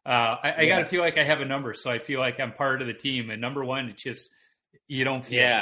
Uh, 0.08 0.38
I, 0.42 0.54
I 0.60 0.68
got 0.68 0.80
to 0.80 0.86
feel 0.86 1.02
like 1.02 1.18
I 1.18 1.24
have 1.26 1.42
a 1.42 1.46
number, 1.46 1.74
so 1.74 1.92
I 1.92 2.00
feel 2.00 2.22
like 2.22 2.40
I'm 2.40 2.54
part 2.54 2.82
of 2.82 2.88
the 2.88 2.94
team. 2.94 3.30
And 3.30 3.42
number 3.42 3.66
one, 3.66 3.90
it's 3.90 4.02
just 4.02 4.30
you 4.88 5.04
don't 5.04 5.24
feel. 5.24 5.40
Yeah, 5.40 5.62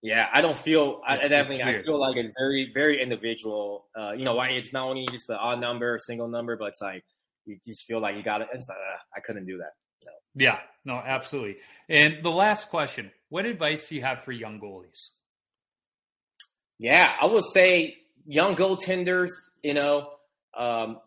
yeah. 0.00 0.28
I 0.32 0.40
don't 0.40 0.56
feel. 0.56 1.02
I, 1.06 1.28
definitely, 1.28 1.62
I 1.62 1.82
feel 1.82 2.00
like 2.00 2.16
it's 2.16 2.32
very, 2.38 2.70
very 2.72 3.02
individual. 3.02 3.86
Uh, 3.94 4.12
you 4.12 4.24
know, 4.24 4.34
why 4.34 4.48
it's 4.48 4.72
not 4.72 4.88
only 4.88 5.06
just 5.10 5.28
an 5.28 5.36
odd 5.38 5.60
number, 5.60 5.98
single 5.98 6.26
number, 6.26 6.56
but 6.56 6.68
it's 6.68 6.80
like 6.80 7.04
you 7.44 7.58
just 7.66 7.84
feel 7.84 8.00
like 8.00 8.16
you 8.16 8.22
got 8.22 8.40
it. 8.40 8.48
Like, 8.50 8.62
uh, 8.62 8.74
I 9.14 9.20
couldn't 9.20 9.44
do 9.44 9.58
that. 9.58 9.72
No. 10.06 10.12
Yeah, 10.36 10.58
no, 10.86 10.94
absolutely. 10.94 11.58
And 11.86 12.24
the 12.24 12.30
last 12.30 12.70
question: 12.70 13.10
What 13.28 13.44
advice 13.44 13.88
do 13.88 13.94
you 13.94 14.00
have 14.00 14.24
for 14.24 14.32
young 14.32 14.58
goalies? 14.58 15.08
Yeah, 16.78 17.12
I 17.20 17.26
would 17.26 17.44
say 17.52 17.98
young 18.24 18.56
goaltenders. 18.56 19.32
You 19.62 19.74
know, 19.74 20.08
um, 20.56 20.98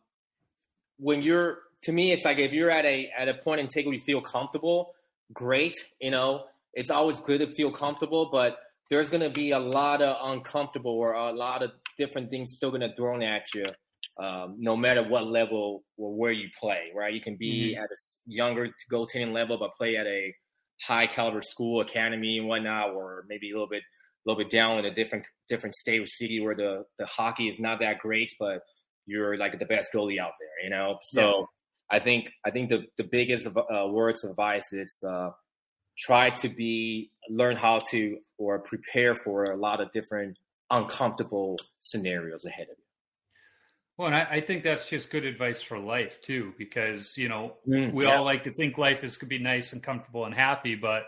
when 0.99 1.23
you're 1.23 1.62
to 1.83 1.91
me, 1.91 2.11
it's 2.11 2.25
like 2.25 2.39
if 2.39 2.51
you're 2.51 2.71
at 2.71 2.85
a 2.85 3.09
at 3.17 3.27
a 3.27 3.35
point 3.35 3.59
in 3.61 3.67
take 3.67 3.85
where 3.85 3.93
you 3.93 4.01
feel 4.01 4.21
comfortable, 4.21 4.93
great. 5.33 5.75
You 6.01 6.11
know, 6.11 6.45
it's 6.73 6.89
always 6.89 7.19
good 7.19 7.39
to 7.39 7.51
feel 7.51 7.71
comfortable, 7.71 8.29
but 8.31 8.57
there's 8.89 9.09
going 9.09 9.23
to 9.23 9.29
be 9.29 9.51
a 9.51 9.59
lot 9.59 10.01
of 10.01 10.15
uncomfortable 10.31 10.91
or 10.91 11.13
a 11.13 11.31
lot 11.31 11.63
of 11.63 11.71
different 11.97 12.29
things 12.29 12.53
still 12.55 12.69
going 12.69 12.81
to 12.81 12.93
thrown 12.95 13.21
at 13.21 13.43
you, 13.53 13.65
um, 14.23 14.55
no 14.59 14.75
matter 14.75 15.03
what 15.03 15.25
level 15.27 15.83
or 15.97 16.15
where 16.15 16.31
you 16.31 16.49
play. 16.59 16.91
Right? 16.95 17.13
You 17.13 17.21
can 17.21 17.35
be 17.37 17.73
mm-hmm. 17.75 17.83
at 17.83 17.89
a 17.89 17.97
younger 18.25 18.67
goaltending 18.91 19.33
level, 19.33 19.57
but 19.57 19.73
play 19.73 19.97
at 19.97 20.07
a 20.07 20.33
high 20.87 21.07
caliber 21.07 21.41
school, 21.41 21.81
academy, 21.81 22.37
and 22.37 22.47
whatnot, 22.47 22.91
or 22.91 23.25
maybe 23.27 23.51
a 23.51 23.53
little 23.53 23.69
bit 23.69 23.83
a 24.25 24.29
little 24.29 24.41
bit 24.41 24.51
down 24.51 24.79
in 24.79 24.85
a 24.85 24.93
different 24.93 25.25
different 25.49 25.75
state 25.75 25.99
or 25.99 26.05
city 26.05 26.39
where 26.39 26.55
the 26.55 26.83
the 26.97 27.05
hockey 27.05 27.49
is 27.49 27.59
not 27.59 27.79
that 27.81 27.99
great, 27.99 28.31
but 28.39 28.59
you're 29.05 29.37
like 29.37 29.59
the 29.59 29.65
best 29.65 29.89
goalie 29.93 30.19
out 30.19 30.31
there, 30.39 30.63
you 30.63 30.69
know. 30.69 30.97
So 31.01 31.47
I 31.93 31.99
think 31.99 32.33
I 32.43 32.49
think 32.49 32.69
the 32.69 32.87
the 32.97 33.03
biggest 33.03 33.45
uh, 33.45 33.87
words 33.87 34.23
of 34.23 34.31
advice 34.31 34.73
is 34.73 35.03
uh, 35.07 35.29
try 35.95 36.31
to 36.31 36.49
be 36.49 37.11
learn 37.29 37.55
how 37.55 37.79
to 37.91 38.17
or 38.39 38.59
prepare 38.59 39.13
for 39.13 39.43
a 39.43 39.55
lot 39.55 39.79
of 39.79 39.93
different 39.93 40.39
uncomfortable 40.71 41.59
scenarios 41.81 42.45
ahead 42.45 42.63
of 42.63 42.77
you. 42.77 42.83
Well, 43.95 44.07
and 44.07 44.15
I, 44.15 44.37
I 44.37 44.41
think 44.41 44.63
that's 44.63 44.89
just 44.89 45.11
good 45.11 45.23
advice 45.23 45.61
for 45.61 45.77
life 45.77 46.19
too, 46.19 46.53
because 46.57 47.15
you 47.15 47.29
know 47.29 47.57
mm, 47.67 47.93
we 47.93 48.05
yeah. 48.05 48.15
all 48.15 48.23
like 48.23 48.45
to 48.45 48.51
think 48.51 48.79
life 48.79 49.03
is 49.03 49.17
going 49.17 49.29
to 49.29 49.37
be 49.37 49.43
nice 49.43 49.71
and 49.73 49.83
comfortable 49.83 50.25
and 50.25 50.33
happy, 50.33 50.73
but 50.73 51.03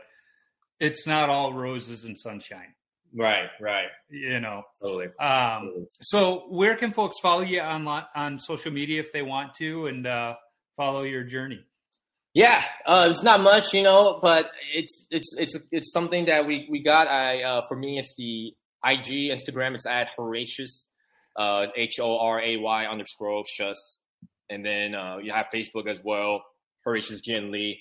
it's 0.80 1.08
not 1.08 1.30
all 1.30 1.52
roses 1.52 2.06
and 2.06 2.20
sunshine. 2.20 2.76
Right, 3.18 3.50
right. 3.60 3.88
You 4.10 4.40
know. 4.40 4.64
Totally. 4.84 5.06
Um, 5.20 5.68
totally. 5.68 5.88
so 6.02 6.46
where 6.50 6.76
can 6.76 6.94
folks 6.94 7.18
follow 7.20 7.42
you 7.42 7.62
on 7.62 7.88
on 8.14 8.38
social 8.38 8.72
media 8.72 9.00
if 9.00 9.12
they 9.14 9.24
want 9.24 9.56
to 9.56 9.88
and 9.88 10.06
uh, 10.06 10.36
follow 10.76 11.04
your 11.04 11.24
journey? 11.24 11.66
Yeah, 12.34 12.64
uh, 12.86 13.08
it's 13.12 13.24
not 13.24 13.42
much, 13.42 13.74
you 13.74 13.82
know, 13.82 14.20
but 14.22 14.48
it's 14.74 15.08
it's 15.10 15.34
it's 15.38 15.56
it's 15.72 15.94
something 15.94 16.26
that 16.26 16.46
we 16.46 16.68
we 16.70 16.84
got. 16.84 17.08
I 17.08 17.44
uh, 17.44 17.62
for 17.68 17.78
me, 17.78 17.98
it's 17.98 18.14
the 18.18 18.54
IG 18.84 19.32
Instagram. 19.32 19.74
It's 19.74 19.86
at 19.86 20.10
Horatius, 20.18 20.86
uh, 21.40 21.68
H 21.78 21.98
O 22.02 22.20
R 22.20 22.42
A 22.42 22.58
Y 22.58 22.86
underscore 22.88 23.44
Shus, 23.46 23.78
and 24.50 24.66
then 24.66 24.96
uh, 24.96 25.18
you 25.24 25.32
have 25.32 25.46
Facebook 25.54 25.88
as 25.90 26.02
well, 26.04 26.44
Horatius 26.84 27.22
Jin 27.22 27.52
Lee. 27.52 27.80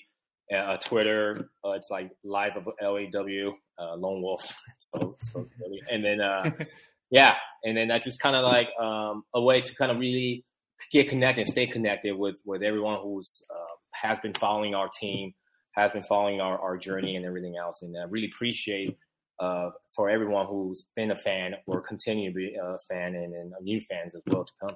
Uh, 0.55 0.77
Twitter, 0.77 1.49
uh, 1.65 1.71
it's 1.71 1.87
like 1.89 2.11
live 2.23 2.55
of 2.55 2.67
L 2.79 2.97
A 2.97 3.09
W, 3.11 3.51
uh, 3.79 3.95
Lone 3.95 4.21
Wolf. 4.21 4.47
so 4.79 5.17
so 5.21 5.43
silly. 5.43 5.81
And 5.91 6.05
then 6.05 6.21
uh, 6.21 6.51
yeah, 7.09 7.33
and 7.63 7.75
then 7.75 7.89
that's 7.89 8.05
just 8.05 8.21
kind 8.21 8.35
of 8.35 8.43
like 8.43 8.67
um, 8.79 9.23
a 9.33 9.41
way 9.41 9.59
to 9.59 9.75
kind 9.75 9.91
of 9.91 9.97
really 9.97 10.45
get 10.91 11.09
connected, 11.09 11.47
stay 11.47 11.67
connected 11.67 12.17
with 12.17 12.35
with 12.45 12.63
everyone 12.63 12.99
who's 13.01 13.41
uh, 13.49 13.75
has 13.91 14.19
been 14.19 14.33
following 14.33 14.75
our 14.75 14.89
team, 14.99 15.33
has 15.71 15.91
been 15.91 16.03
following 16.03 16.41
our, 16.41 16.57
our 16.59 16.77
journey 16.77 17.15
and 17.15 17.25
everything 17.25 17.55
else. 17.57 17.81
And 17.81 17.95
I 17.97 18.03
really 18.03 18.29
appreciate 18.33 18.97
uh, 19.39 19.69
for 19.95 20.09
everyone 20.09 20.47
who's 20.47 20.85
been 20.95 21.11
a 21.11 21.15
fan 21.15 21.55
or 21.65 21.81
continue 21.81 22.29
to 22.29 22.35
be 22.35 22.55
a 22.55 22.77
fan 22.89 23.15
and, 23.15 23.33
and 23.33 23.53
new 23.61 23.81
fans 23.81 24.15
as 24.15 24.21
well 24.27 24.45
to 24.45 24.51
come. 24.61 24.75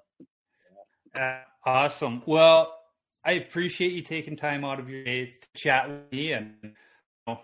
Uh, 1.16 1.40
awesome. 1.66 2.22
Well, 2.26 2.76
I 3.24 3.34
appreciate 3.34 3.94
you 3.94 4.02
taking 4.02 4.36
time 4.36 4.64
out 4.64 4.80
of 4.80 4.90
your 4.90 5.04
day 5.04 5.34
to 5.42 5.48
chat 5.56 5.90
with 5.90 6.12
me 6.12 6.32
and 6.34 6.56
you 6.62 6.72
know, 7.28 7.40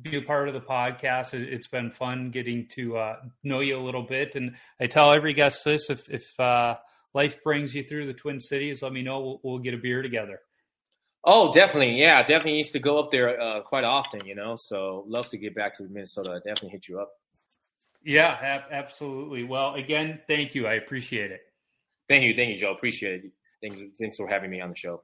be 0.00 0.16
a 0.16 0.22
part 0.22 0.48
of 0.48 0.54
the 0.54 0.60
podcast. 0.60 1.34
It's 1.34 1.68
been 1.68 1.90
fun 1.90 2.30
getting 2.30 2.68
to 2.74 2.96
uh, 2.96 3.16
know 3.42 3.60
you 3.60 3.78
a 3.78 3.82
little 3.82 4.02
bit. 4.02 4.34
And 4.34 4.56
I 4.80 4.86
tell 4.86 5.12
every 5.12 5.34
guest 5.34 5.64
this: 5.64 5.90
if, 5.90 6.08
if 6.08 6.24
uh, 6.40 6.76
life 7.14 7.42
brings 7.42 7.74
you 7.74 7.82
through 7.82 8.06
the 8.06 8.14
Twin 8.14 8.40
Cities, 8.40 8.82
let 8.82 8.92
me 8.92 9.02
know. 9.02 9.20
We'll, 9.20 9.40
we'll 9.42 9.58
get 9.58 9.74
a 9.74 9.78
beer 9.78 10.02
together. 10.02 10.40
Oh, 11.24 11.52
definitely. 11.52 12.00
Yeah, 12.00 12.20
definitely 12.22 12.58
used 12.58 12.72
to 12.72 12.80
go 12.80 12.98
up 12.98 13.10
there 13.10 13.40
uh, 13.40 13.60
quite 13.62 13.84
often, 13.84 14.26
you 14.26 14.34
know. 14.34 14.56
So 14.56 15.04
love 15.06 15.28
to 15.28 15.38
get 15.38 15.54
back 15.54 15.76
to 15.76 15.84
Minnesota. 15.84 16.40
Definitely 16.44 16.70
hit 16.70 16.88
you 16.88 17.00
up. 17.00 17.12
Yeah, 18.04 18.36
ab- 18.40 18.72
absolutely. 18.72 19.44
Well, 19.44 19.74
again, 19.74 20.20
thank 20.26 20.54
you. 20.54 20.66
I 20.66 20.74
appreciate 20.74 21.30
it. 21.30 21.42
Thank 22.08 22.24
you, 22.24 22.34
thank 22.34 22.50
you, 22.50 22.58
Joe. 22.58 22.72
Appreciate 22.72 23.24
it. 23.24 23.30
Thank 23.62 23.78
you. 23.78 23.92
Thanks 24.00 24.16
for 24.16 24.26
having 24.26 24.50
me 24.50 24.60
on 24.60 24.70
the 24.70 24.76
show. 24.76 25.02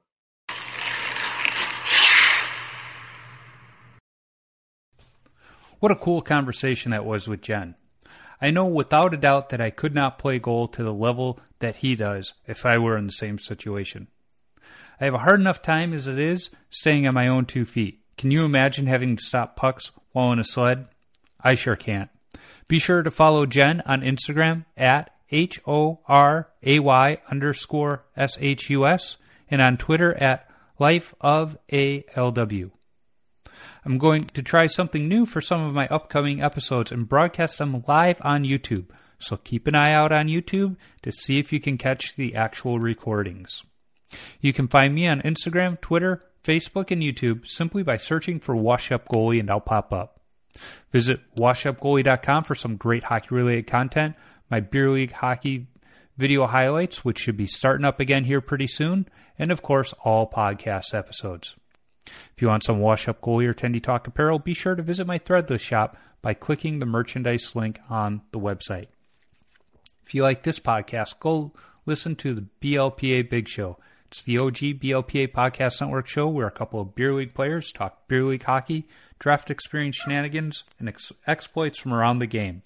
What 5.79 5.93
a 5.93 5.95
cool 5.95 6.21
conversation 6.21 6.91
that 6.91 7.05
was 7.05 7.29
with 7.29 7.41
Jen. 7.41 7.75
I 8.41 8.51
know 8.51 8.65
without 8.65 9.13
a 9.13 9.17
doubt 9.17 9.49
that 9.49 9.61
I 9.61 9.69
could 9.69 9.93
not 9.93 10.19
play 10.19 10.39
goal 10.39 10.67
to 10.69 10.83
the 10.83 10.93
level 10.93 11.39
that 11.59 11.77
he 11.77 11.95
does 11.95 12.33
if 12.47 12.65
I 12.65 12.77
were 12.77 12.97
in 12.97 13.05
the 13.05 13.11
same 13.11 13.37
situation. 13.37 14.07
I 14.99 15.05
have 15.05 15.13
a 15.13 15.19
hard 15.19 15.39
enough 15.39 15.61
time 15.61 15.93
as 15.93 16.07
it 16.07 16.19
is 16.19 16.49
staying 16.69 17.07
on 17.07 17.13
my 17.13 17.27
own 17.27 17.45
two 17.45 17.65
feet. 17.65 18.01
Can 18.17 18.31
you 18.31 18.43
imagine 18.43 18.87
having 18.87 19.15
to 19.15 19.23
stop 19.23 19.55
pucks 19.55 19.91
while 20.11 20.31
in 20.31 20.39
a 20.39 20.43
sled? 20.43 20.87
I 21.41 21.55
sure 21.55 21.75
can't. 21.75 22.09
Be 22.67 22.79
sure 22.79 23.01
to 23.01 23.11
follow 23.11 23.45
Jen 23.45 23.81
on 23.85 24.01
Instagram 24.01 24.65
at 24.75 25.13
H 25.31 25.59
O 25.65 25.99
R 26.07 26.49
A 26.63 26.79
Y 26.79 27.21
underscore 27.31 28.03
S 28.17 28.37
H 28.41 28.69
U 28.69 28.85
S 28.85 29.17
and 29.49 29.61
on 29.61 29.77
Twitter 29.77 30.13
at 30.21 30.49
Life 30.79 31.13
of 31.21 31.57
ALW. 31.71 32.71
I'm 33.85 33.97
going 33.97 34.21
to 34.21 34.41
try 34.41 34.67
something 34.67 35.07
new 35.07 35.25
for 35.25 35.41
some 35.41 35.61
of 35.61 35.73
my 35.73 35.87
upcoming 35.87 36.41
episodes 36.41 36.91
and 36.91 37.09
broadcast 37.09 37.57
them 37.57 37.83
live 37.87 38.17
on 38.21 38.43
YouTube. 38.43 38.87
So 39.19 39.37
keep 39.37 39.67
an 39.67 39.75
eye 39.75 39.93
out 39.93 40.11
on 40.11 40.27
YouTube 40.27 40.77
to 41.03 41.11
see 41.11 41.39
if 41.39 41.51
you 41.51 41.59
can 41.59 41.77
catch 41.77 42.15
the 42.15 42.35
actual 42.35 42.79
recordings. 42.79 43.63
You 44.39 44.53
can 44.53 44.67
find 44.67 44.95
me 44.95 45.07
on 45.07 45.21
Instagram, 45.21 45.79
Twitter, 45.81 46.23
Facebook, 46.43 46.89
and 46.89 47.01
YouTube 47.01 47.47
simply 47.47 47.83
by 47.83 47.97
searching 47.97 48.39
for 48.39 48.55
Wash 48.55 48.91
Up 48.91 49.07
Goalie 49.07 49.39
and 49.39 49.51
I'll 49.51 49.59
pop 49.59 49.91
up. 49.91 50.19
Visit 50.91 51.19
washupgoalie.com 51.35 52.43
for 52.43 52.55
some 52.55 52.75
great 52.75 53.03
hockey 53.03 53.27
related 53.31 53.67
content, 53.67 54.15
my 54.49 54.59
beer 54.59 54.89
league 54.89 55.11
hockey 55.11 55.67
video 56.17 56.47
highlights, 56.47 57.05
which 57.05 57.19
should 57.19 57.37
be 57.37 57.47
starting 57.47 57.85
up 57.85 57.99
again 57.99 58.25
here 58.25 58.41
pretty 58.41 58.67
soon, 58.67 59.07
and 59.37 59.51
of 59.51 59.61
course, 59.61 59.93
all 60.03 60.29
podcast 60.29 60.93
episodes. 60.93 61.55
If 62.35 62.41
you 62.41 62.47
want 62.47 62.63
some 62.63 62.79
Wash 62.79 63.07
Up 63.07 63.21
Goalie 63.21 63.47
or 63.47 63.53
Tendy 63.53 63.81
Talk 63.81 64.07
apparel, 64.07 64.39
be 64.39 64.53
sure 64.53 64.75
to 64.75 64.83
visit 64.83 65.07
my 65.07 65.19
Threadless 65.19 65.59
shop 65.59 65.97
by 66.21 66.33
clicking 66.33 66.79
the 66.79 66.85
merchandise 66.85 67.55
link 67.55 67.79
on 67.89 68.21
the 68.31 68.39
website. 68.39 68.87
If 70.05 70.15
you 70.15 70.23
like 70.23 70.43
this 70.43 70.59
podcast, 70.59 71.19
go 71.19 71.51
listen 71.85 72.15
to 72.17 72.33
the 72.33 72.47
BLPA 72.61 73.29
Big 73.29 73.47
Show. 73.47 73.77
It's 74.07 74.23
the 74.23 74.39
OG 74.39 74.57
BLPA 74.81 75.31
Podcast 75.31 75.81
Network 75.81 76.07
show 76.07 76.27
where 76.27 76.47
a 76.47 76.51
couple 76.51 76.81
of 76.81 76.95
beer 76.95 77.13
league 77.13 77.35
players 77.35 77.71
talk 77.71 78.07
beer 78.07 78.23
league 78.23 78.43
hockey, 78.43 78.87
draft 79.19 79.51
experience 79.51 79.97
shenanigans, 79.97 80.63
and 80.79 80.89
ex- 80.89 81.11
exploits 81.27 81.77
from 81.77 81.93
around 81.93 82.17
the 82.17 82.25
game. 82.25 82.63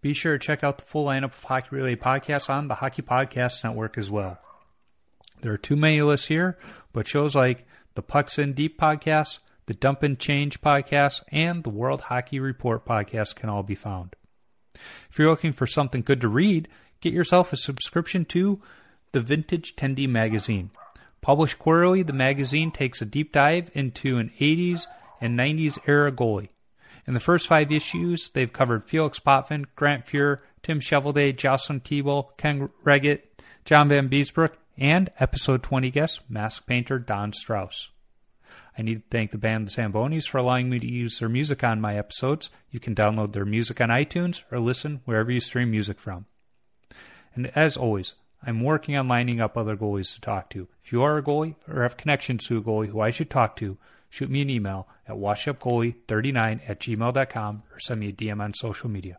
Be 0.00 0.12
sure 0.12 0.38
to 0.38 0.46
check 0.46 0.62
out 0.62 0.78
the 0.78 0.84
full 0.84 1.06
lineup 1.06 1.34
of 1.34 1.42
hockey 1.42 1.68
related 1.72 2.00
podcasts 2.00 2.48
on 2.48 2.68
the 2.68 2.76
Hockey 2.76 3.02
Podcast 3.02 3.64
Network 3.64 3.98
as 3.98 4.08
well. 4.08 4.38
There 5.40 5.52
are 5.52 5.58
too 5.58 5.74
many 5.74 6.00
lists 6.02 6.28
here, 6.28 6.58
but 6.92 7.08
shows 7.08 7.34
like 7.34 7.66
the 7.98 8.02
Pucks 8.02 8.38
in 8.38 8.52
Deep 8.52 8.80
podcast, 8.80 9.40
the 9.66 9.74
Dump 9.74 10.04
and 10.04 10.16
Change 10.16 10.60
podcast, 10.60 11.24
and 11.32 11.64
the 11.64 11.68
World 11.68 12.02
Hockey 12.02 12.38
Report 12.38 12.86
podcast 12.86 13.34
can 13.34 13.48
all 13.48 13.64
be 13.64 13.74
found. 13.74 14.14
If 15.10 15.18
you're 15.18 15.28
looking 15.28 15.52
for 15.52 15.66
something 15.66 16.02
good 16.02 16.20
to 16.20 16.28
read, 16.28 16.68
get 17.00 17.12
yourself 17.12 17.52
a 17.52 17.56
subscription 17.56 18.24
to 18.26 18.62
the 19.10 19.18
Vintage 19.18 19.74
Tendy 19.74 20.08
magazine. 20.08 20.70
Published 21.22 21.58
quarterly, 21.58 22.04
the 22.04 22.12
magazine 22.12 22.70
takes 22.70 23.02
a 23.02 23.04
deep 23.04 23.32
dive 23.32 23.68
into 23.74 24.18
an 24.18 24.30
80s 24.38 24.86
and 25.20 25.36
90s 25.36 25.80
era 25.88 26.12
goalie. 26.12 26.50
In 27.04 27.14
the 27.14 27.18
first 27.18 27.48
five 27.48 27.72
issues, 27.72 28.30
they've 28.30 28.52
covered 28.52 28.84
Felix 28.84 29.18
Potvin, 29.18 29.66
Grant 29.74 30.06
Fuhr, 30.06 30.38
Tim 30.62 30.78
Cheveldae, 30.78 31.36
Jocelyn 31.36 31.80
Thibault, 31.80 32.30
Ken 32.36 32.68
Wregget, 32.84 33.22
John 33.64 33.88
Vanbiesbrouck, 33.88 34.52
and 34.78 35.10
episode 35.18 35.62
20 35.62 35.90
guest, 35.90 36.20
mask 36.28 36.66
painter 36.66 36.98
Don 36.98 37.32
Strauss. 37.32 37.88
I 38.78 38.82
need 38.82 39.02
to 39.02 39.08
thank 39.10 39.32
the 39.32 39.38
band 39.38 39.66
The 39.66 39.72
Zambonis 39.72 40.28
for 40.28 40.38
allowing 40.38 40.70
me 40.70 40.78
to 40.78 40.86
use 40.86 41.18
their 41.18 41.28
music 41.28 41.64
on 41.64 41.80
my 41.80 41.98
episodes. 41.98 42.48
You 42.70 42.78
can 42.78 42.94
download 42.94 43.32
their 43.32 43.44
music 43.44 43.80
on 43.80 43.88
iTunes 43.88 44.42
or 44.52 44.60
listen 44.60 45.00
wherever 45.04 45.32
you 45.32 45.40
stream 45.40 45.72
music 45.72 45.98
from. 45.98 46.26
And 47.34 47.50
as 47.56 47.76
always, 47.76 48.14
I'm 48.42 48.62
working 48.62 48.96
on 48.96 49.08
lining 49.08 49.40
up 49.40 49.56
other 49.56 49.76
goalies 49.76 50.14
to 50.14 50.20
talk 50.20 50.48
to. 50.50 50.68
If 50.84 50.92
you 50.92 51.02
are 51.02 51.18
a 51.18 51.22
goalie 51.22 51.56
or 51.66 51.82
have 51.82 51.96
connections 51.96 52.46
to 52.46 52.58
a 52.58 52.62
goalie 52.62 52.88
who 52.88 53.00
I 53.00 53.10
should 53.10 53.30
talk 53.30 53.56
to, 53.56 53.78
shoot 54.08 54.30
me 54.30 54.42
an 54.42 54.50
email 54.50 54.86
at 55.08 55.16
washupgoalie39 55.16 56.60
at 56.68 56.80
gmail.com 56.80 57.62
or 57.72 57.80
send 57.80 58.00
me 58.00 58.08
a 58.10 58.12
DM 58.12 58.40
on 58.40 58.54
social 58.54 58.88
media. 58.88 59.18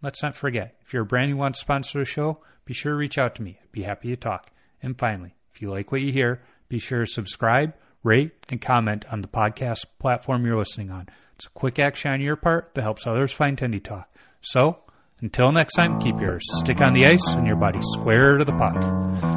Let's 0.00 0.22
not 0.22 0.34
forget, 0.36 0.76
if 0.80 0.92
you're 0.92 1.02
a 1.02 1.06
brand 1.06 1.38
wants 1.38 1.58
to 1.58 1.64
sponsor 1.64 1.98
the 1.98 2.04
show, 2.06 2.38
be 2.64 2.72
sure 2.72 2.92
to 2.92 2.98
reach 2.98 3.18
out 3.18 3.34
to 3.34 3.42
me. 3.42 3.58
I'd 3.62 3.72
be 3.72 3.82
happy 3.82 4.08
to 4.08 4.16
talk. 4.16 4.50
And 4.86 4.96
finally, 4.96 5.34
if 5.52 5.60
you 5.60 5.68
like 5.68 5.90
what 5.90 6.00
you 6.00 6.12
hear, 6.12 6.42
be 6.68 6.78
sure 6.78 7.04
to 7.04 7.10
subscribe, 7.10 7.74
rate, 8.04 8.46
and 8.50 8.62
comment 8.62 9.04
on 9.10 9.20
the 9.20 9.26
podcast 9.26 9.84
platform 9.98 10.46
you're 10.46 10.56
listening 10.56 10.92
on. 10.92 11.08
It's 11.34 11.46
a 11.46 11.50
quick 11.50 11.80
action 11.80 12.12
on 12.12 12.20
your 12.20 12.36
part 12.36 12.72
that 12.74 12.82
helps 12.82 13.04
others 13.04 13.32
find 13.32 13.58
Tendy 13.58 13.82
Talk. 13.82 14.08
So, 14.40 14.78
until 15.20 15.50
next 15.50 15.74
time, 15.74 15.98
keep 15.98 16.20
your 16.20 16.38
stick 16.40 16.80
on 16.80 16.92
the 16.92 17.04
ice 17.04 17.26
and 17.26 17.48
your 17.48 17.56
body 17.56 17.80
square 17.82 18.38
to 18.38 18.44
the 18.44 18.52
puck. 18.52 19.35